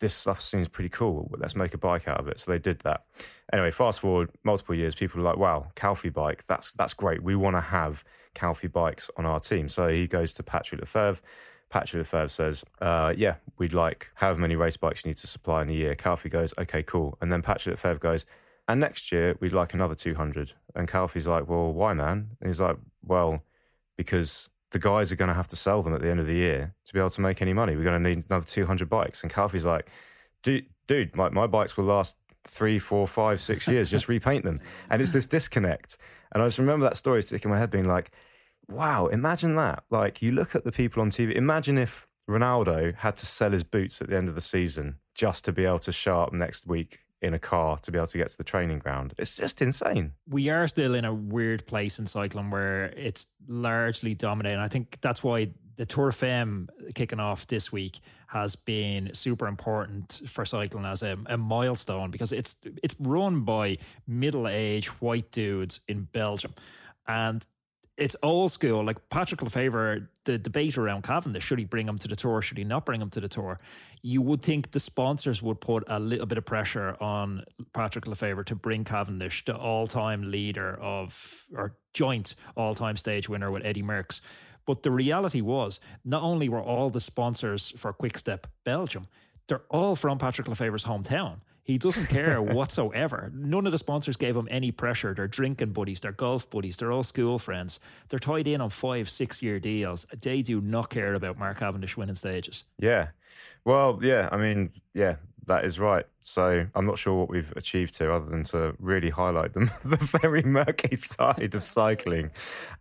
this 0.00 0.14
stuff 0.14 0.40
seems 0.40 0.68
pretty 0.68 0.90
cool. 0.90 1.30
Let's 1.38 1.56
make 1.56 1.72
a 1.72 1.78
bike 1.78 2.06
out 2.08 2.20
of 2.20 2.28
it. 2.28 2.40
So 2.40 2.50
they 2.50 2.58
did 2.58 2.80
that. 2.80 3.04
Anyway, 3.52 3.70
fast 3.70 4.00
forward 4.00 4.30
multiple 4.42 4.74
years, 4.74 4.94
people 4.94 5.20
were 5.22 5.28
like, 5.28 5.38
wow, 5.38 5.68
Calfee 5.76 6.12
bike, 6.12 6.44
that's 6.46 6.72
that's 6.72 6.94
great. 6.94 7.22
We 7.22 7.36
want 7.36 7.56
to 7.56 7.60
have 7.60 8.04
Calfee 8.34 8.72
bikes 8.72 9.10
on 9.16 9.26
our 9.26 9.40
team. 9.40 9.68
So 9.68 9.88
he 9.88 10.06
goes 10.06 10.34
to 10.34 10.42
Patrick 10.42 10.80
Lefevere. 10.80 11.18
Patrick 11.70 12.06
Lefevere 12.06 12.30
says, 12.30 12.64
uh, 12.80 13.14
yeah, 13.16 13.36
we'd 13.58 13.74
like 13.74 14.10
however 14.14 14.40
many 14.40 14.56
race 14.56 14.76
bikes 14.76 15.04
you 15.04 15.10
need 15.10 15.18
to 15.18 15.26
supply 15.26 15.62
in 15.62 15.70
a 15.70 15.72
year. 15.72 15.94
Calfee 15.94 16.30
goes, 16.30 16.54
okay, 16.58 16.82
cool. 16.82 17.16
And 17.20 17.32
then 17.32 17.42
Patrick 17.42 17.76
Lefevere 17.76 17.98
goes, 18.00 18.24
and 18.68 18.80
next 18.80 19.12
year 19.12 19.36
we'd 19.40 19.52
like 19.52 19.74
another 19.74 19.94
200. 19.94 20.52
And 20.74 20.88
Calfee's 20.88 21.26
like, 21.26 21.48
well, 21.48 21.72
why, 21.72 21.92
man? 21.94 22.30
And 22.40 22.48
he's 22.48 22.60
like, 22.60 22.76
well, 23.04 23.42
because 23.96 24.48
the 24.70 24.78
guys 24.78 25.12
are 25.12 25.16
going 25.16 25.28
to 25.28 25.34
have 25.34 25.48
to 25.48 25.56
sell 25.56 25.82
them 25.82 25.94
at 25.94 26.00
the 26.00 26.10
end 26.10 26.20
of 26.20 26.26
the 26.26 26.34
year 26.34 26.74
to 26.86 26.92
be 26.92 26.98
able 26.98 27.10
to 27.10 27.20
make 27.20 27.40
any 27.42 27.52
money. 27.52 27.76
We're 27.76 27.84
going 27.84 28.02
to 28.02 28.08
need 28.08 28.24
another 28.28 28.46
200 28.46 28.88
bikes. 28.88 29.22
And 29.22 29.32
Calfee's 29.32 29.64
like, 29.64 29.88
dude, 30.42 30.66
dude 30.86 31.14
my, 31.14 31.28
my 31.28 31.46
bikes 31.46 31.76
will 31.76 31.84
last 31.84 32.16
three, 32.44 32.78
four, 32.78 33.06
five, 33.06 33.40
six 33.40 33.68
years. 33.68 33.90
Just 33.90 34.08
repaint 34.08 34.44
them. 34.44 34.60
And 34.90 35.00
it's 35.00 35.12
this 35.12 35.26
disconnect. 35.26 35.98
And 36.32 36.42
I 36.42 36.46
just 36.46 36.58
remember 36.58 36.84
that 36.84 36.96
story 36.96 37.22
sticking 37.22 37.50
in 37.50 37.54
my 37.54 37.60
head 37.60 37.70
being 37.70 37.86
like, 37.86 38.10
wow, 38.68 39.06
imagine 39.06 39.56
that. 39.56 39.84
Like 39.90 40.22
you 40.22 40.32
look 40.32 40.54
at 40.54 40.64
the 40.64 40.72
people 40.72 41.02
on 41.02 41.10
TV. 41.10 41.34
Imagine 41.34 41.78
if 41.78 42.06
Ronaldo 42.28 42.94
had 42.94 43.16
to 43.16 43.26
sell 43.26 43.50
his 43.50 43.64
boots 43.64 44.00
at 44.00 44.08
the 44.08 44.16
end 44.16 44.28
of 44.28 44.34
the 44.34 44.40
season 44.40 44.96
just 45.14 45.44
to 45.44 45.52
be 45.52 45.64
able 45.64 45.78
to 45.80 45.92
show 45.92 46.22
up 46.22 46.32
next 46.32 46.66
week 46.66 47.00
in 47.22 47.32
a 47.32 47.38
car 47.38 47.78
to 47.78 47.90
be 47.90 47.98
able 47.98 48.06
to 48.06 48.18
get 48.18 48.28
to 48.28 48.36
the 48.36 48.44
training 48.44 48.78
ground. 48.78 49.14
It's 49.16 49.36
just 49.36 49.62
insane. 49.62 50.12
We 50.28 50.50
are 50.50 50.66
still 50.68 50.94
in 50.94 51.04
a 51.04 51.14
weird 51.14 51.66
place 51.66 51.98
in 51.98 52.06
cycling 52.06 52.50
where 52.50 52.86
it's 52.96 53.26
largely 53.48 54.14
dominated. 54.14 54.60
I 54.60 54.68
think 54.68 54.98
that's 55.00 55.22
why 55.22 55.48
the 55.76 55.86
Tour 55.86 56.12
Femme 56.12 56.68
kicking 56.94 57.20
off 57.20 57.46
this 57.46 57.72
week 57.72 58.00
has 58.28 58.56
been 58.56 59.12
super 59.14 59.46
important 59.46 60.22
for 60.26 60.44
cycling 60.44 60.84
as 60.84 61.02
a, 61.02 61.16
a 61.26 61.36
milestone 61.36 62.10
because 62.10 62.32
it's 62.32 62.56
it's 62.82 62.94
run 62.98 63.40
by 63.40 63.78
middle-aged 64.06 64.88
white 65.00 65.30
dudes 65.30 65.80
in 65.88 66.04
Belgium. 66.12 66.54
And 67.06 67.44
it's 67.96 68.16
old 68.22 68.50
school. 68.50 68.84
Like 68.84 69.08
Patrick 69.08 69.40
Lefevere, 69.40 70.08
the 70.24 70.38
debate 70.38 70.76
around 70.76 71.02
Cavendish, 71.02 71.44
should 71.44 71.58
he 71.58 71.64
bring 71.64 71.86
him 71.86 71.98
to 71.98 72.08
the 72.08 72.16
tour? 72.16 72.42
Should 72.42 72.58
he 72.58 72.64
not 72.64 72.84
bring 72.84 73.00
him 73.00 73.10
to 73.10 73.20
the 73.20 73.28
tour? 73.28 73.60
You 74.02 74.20
would 74.22 74.42
think 74.42 74.72
the 74.72 74.80
sponsors 74.80 75.42
would 75.42 75.60
put 75.60 75.84
a 75.86 76.00
little 76.00 76.26
bit 76.26 76.38
of 76.38 76.44
pressure 76.44 76.96
on 77.00 77.44
Patrick 77.72 78.06
Lefevere 78.06 78.44
to 78.46 78.54
bring 78.54 78.84
Cavendish, 78.84 79.44
the 79.44 79.56
all-time 79.56 80.30
leader 80.30 80.76
of 80.80 81.46
or 81.54 81.76
joint 81.92 82.34
all-time 82.56 82.96
stage 82.96 83.28
winner 83.28 83.50
with 83.50 83.64
Eddie 83.64 83.82
Merckx. 83.82 84.20
But 84.66 84.82
the 84.82 84.90
reality 84.90 85.40
was, 85.40 85.78
not 86.04 86.22
only 86.22 86.48
were 86.48 86.62
all 86.62 86.90
the 86.90 87.00
sponsors 87.00 87.72
for 87.76 87.92
Quickstep 87.92 88.46
Belgium, 88.64 89.08
they're 89.46 89.62
all 89.70 89.94
from 89.94 90.18
Patrick 90.18 90.48
Lefevere's 90.48 90.84
hometown. 90.84 91.40
He 91.64 91.78
doesn't 91.78 92.10
care 92.10 92.42
whatsoever. 92.42 93.32
None 93.34 93.64
of 93.64 93.72
the 93.72 93.78
sponsors 93.78 94.18
gave 94.18 94.36
him 94.36 94.46
any 94.50 94.70
pressure. 94.70 95.14
They're 95.14 95.26
drinking 95.26 95.72
buddies, 95.72 96.00
they're 96.00 96.12
golf 96.12 96.48
buddies, 96.50 96.76
they're 96.76 96.92
all 96.92 97.02
school 97.02 97.38
friends. 97.38 97.80
They're 98.10 98.18
tied 98.18 98.46
in 98.46 98.60
on 98.60 98.68
five, 98.68 99.08
six 99.08 99.42
year 99.42 99.58
deals. 99.58 100.06
They 100.20 100.42
do 100.42 100.60
not 100.60 100.90
care 100.90 101.14
about 101.14 101.38
Mark 101.38 101.58
Cavendish 101.58 101.96
winning 101.96 102.16
stages. 102.16 102.64
Yeah. 102.78 103.08
Well, 103.64 103.98
yeah, 104.02 104.28
I 104.30 104.36
mean, 104.36 104.72
yeah, 104.92 105.16
that 105.46 105.64
is 105.64 105.80
right. 105.80 106.04
So 106.20 106.66
I'm 106.74 106.84
not 106.84 106.98
sure 106.98 107.14
what 107.14 107.30
we've 107.30 107.52
achieved 107.56 107.96
here 107.96 108.12
other 108.12 108.26
than 108.26 108.44
to 108.44 108.74
really 108.78 109.10
highlight 109.10 109.54
the, 109.54 109.60
the 109.84 110.18
very 110.20 110.42
murky 110.42 110.96
side 110.96 111.54
of 111.54 111.62
cycling. 111.62 112.30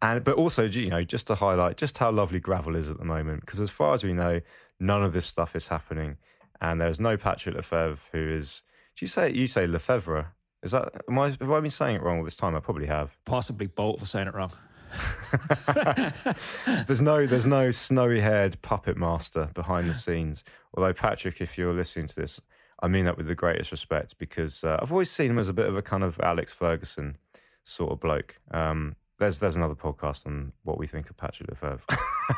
And 0.01 0.25
but 0.25 0.35
also, 0.35 0.65
you 0.65 0.89
know, 0.89 1.05
just 1.05 1.27
to 1.27 1.35
highlight 1.35 1.77
just 1.77 1.97
how 1.97 2.11
lovely 2.11 2.41
gravel 2.41 2.75
is 2.75 2.89
at 2.89 2.97
the 2.97 3.05
moment. 3.05 3.41
Because 3.41 3.61
as 3.61 3.69
far 3.69 3.93
as 3.93 4.03
we 4.03 4.11
know, 4.11 4.41
none 4.81 5.03
of 5.03 5.13
this 5.13 5.25
stuff 5.25 5.55
is 5.55 5.69
happening. 5.69 6.17
And 6.59 6.79
there's 6.79 6.99
no 6.99 7.15
Patrick 7.17 7.55
Lefevere 7.55 7.97
who 8.11 8.19
is 8.19 8.61
do 8.95 9.05
you 9.05 9.07
say 9.07 9.31
you 9.31 9.47
say 9.47 9.67
Lefevre? 9.67 10.33
Is 10.61 10.71
that 10.71 11.03
am 11.09 11.19
I 11.19 11.29
have 11.29 11.51
I 11.51 11.59
been 11.59 11.69
saying 11.69 11.97
it 11.97 12.01
wrong 12.01 12.19
all 12.19 12.23
this 12.23 12.35
time? 12.35 12.55
I 12.55 12.59
probably 12.59 12.87
have. 12.87 13.15
Possibly 13.25 13.67
both 13.67 13.99
for 13.99 14.05
saying 14.05 14.27
it 14.27 14.33
wrong. 14.33 14.51
there's 16.85 17.01
no 17.01 17.25
there's 17.25 17.45
no 17.45 17.71
snowy 17.71 18.19
haired 18.19 18.61
puppet 18.61 18.97
master 18.97 19.49
behind 19.53 19.89
the 19.89 19.93
scenes. 19.93 20.43
Although 20.75 20.93
Patrick, 20.93 21.41
if 21.41 21.57
you're 21.57 21.73
listening 21.73 22.07
to 22.07 22.15
this, 22.15 22.39
I 22.81 22.87
mean 22.87 23.05
that 23.05 23.17
with 23.17 23.27
the 23.27 23.35
greatest 23.35 23.71
respect 23.71 24.17
because 24.17 24.63
uh, 24.63 24.77
I've 24.81 24.91
always 24.91 25.09
seen 25.09 25.31
him 25.31 25.39
as 25.39 25.49
a 25.49 25.53
bit 25.53 25.67
of 25.67 25.75
a 25.75 25.81
kind 25.81 26.03
of 26.03 26.19
Alex 26.21 26.51
Ferguson 26.51 27.17
sort 27.63 27.91
of 27.91 27.99
bloke. 27.99 28.39
Um, 28.51 28.95
there's 29.19 29.39
there's 29.39 29.55
another 29.55 29.75
podcast 29.75 30.25
on 30.25 30.51
what 30.63 30.77
we 30.77 30.87
think 30.87 31.09
of 31.09 31.17
Patrick 31.17 31.49
Lefevere 31.49 31.79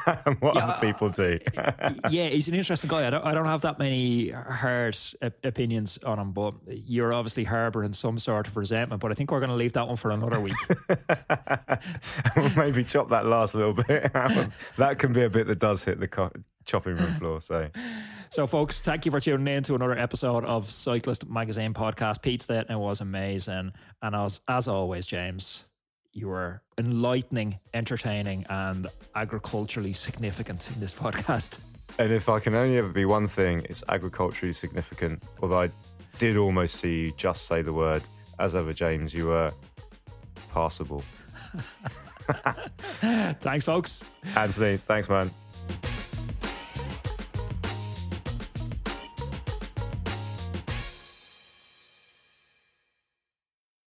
and 0.26 0.40
what 0.42 0.56
yeah, 0.56 0.66
other 0.66 0.86
people 0.86 1.10
do. 1.10 1.40
yeah, 2.10 2.28
he's 2.28 2.48
an 2.48 2.54
interesting 2.56 2.90
guy. 2.90 3.08
I 3.08 3.10
don't, 3.10 3.26
I 3.26 3.34
don't 3.34 3.46
have 3.46 3.62
that 3.62 3.80
many 3.80 4.30
hard 4.30 4.98
opinions 5.44 5.98
on 6.06 6.20
him, 6.20 6.32
but 6.32 6.54
you're 6.68 7.14
obviously 7.14 7.46
harbouring 7.46 7.94
some 7.94 8.20
sort 8.20 8.48
of 8.48 8.58
resentment. 8.58 9.02
But 9.02 9.12
I 9.12 9.14
think 9.14 9.32
we're 9.32 9.40
going 9.40 9.50
to 9.50 9.56
leave 9.56 9.74
that 9.74 9.88
one 9.88 9.98
for 9.98 10.12
another 10.12 10.40
week. 10.40 10.56
Maybe 12.58 12.84
chop 12.84 13.10
that 13.10 13.26
last 13.26 13.56
little 13.56 13.74
bit. 13.74 14.12
that 14.78 15.00
can 15.00 15.14
be 15.14 15.24
a 15.24 15.30
bit 15.30 15.48
that 15.48 15.60
does 15.60 15.84
hit 15.84 16.00
the 16.00 16.08
co- 16.08 16.32
chopping 16.66 16.98
room 16.98 17.16
floor. 17.16 17.40
So. 17.40 17.70
So, 18.32 18.48
folks, 18.48 18.82
thank 18.82 19.06
you 19.06 19.12
for 19.12 19.22
tuning 19.22 19.48
in 19.48 19.64
to 19.64 19.76
another 19.76 19.98
episode 19.98 20.44
of 20.44 20.70
Cyclist 20.70 21.30
Magazine 21.30 21.74
podcast. 21.74 22.22
Pete 22.22 22.42
said 22.42 22.66
it 22.70 22.78
was 22.78 23.00
amazing. 23.00 23.72
And 24.02 24.16
as, 24.16 24.42
as 24.48 24.68
always, 24.68 25.06
James, 25.06 25.64
you 26.16 26.30
were 26.30 26.62
enlightening, 26.78 27.60
entertaining, 27.74 28.46
and 28.50 28.88
agriculturally 29.16 29.94
significant 29.94 30.70
in 30.74 30.80
this 30.80 30.96
podcast. 31.04 31.60
And 32.00 32.12
if 32.12 32.30
I 32.30 32.40
can 32.40 32.56
only 32.56 32.78
ever 32.78 32.90
be 32.90 33.06
one 33.06 33.28
thing, 33.28 33.66
it's 33.70 33.84
agriculturally 33.90 34.54
significant. 34.54 35.22
Although 35.42 35.62
I 35.62 35.70
did 36.18 36.38
almost 36.38 36.76
see 36.76 37.06
you 37.06 37.12
just 37.12 37.46
say 37.46 37.62
the 37.62 37.74
word. 37.74 38.04
As 38.40 38.56
ever, 38.56 38.74
James, 38.74 39.14
you 39.14 39.28
were 39.28 39.52
passable. 40.52 41.04
thanks, 43.40 43.66
folks. 43.66 44.04
Anthony, 44.36 44.78
thanks, 44.78 45.08
man. 45.08 45.32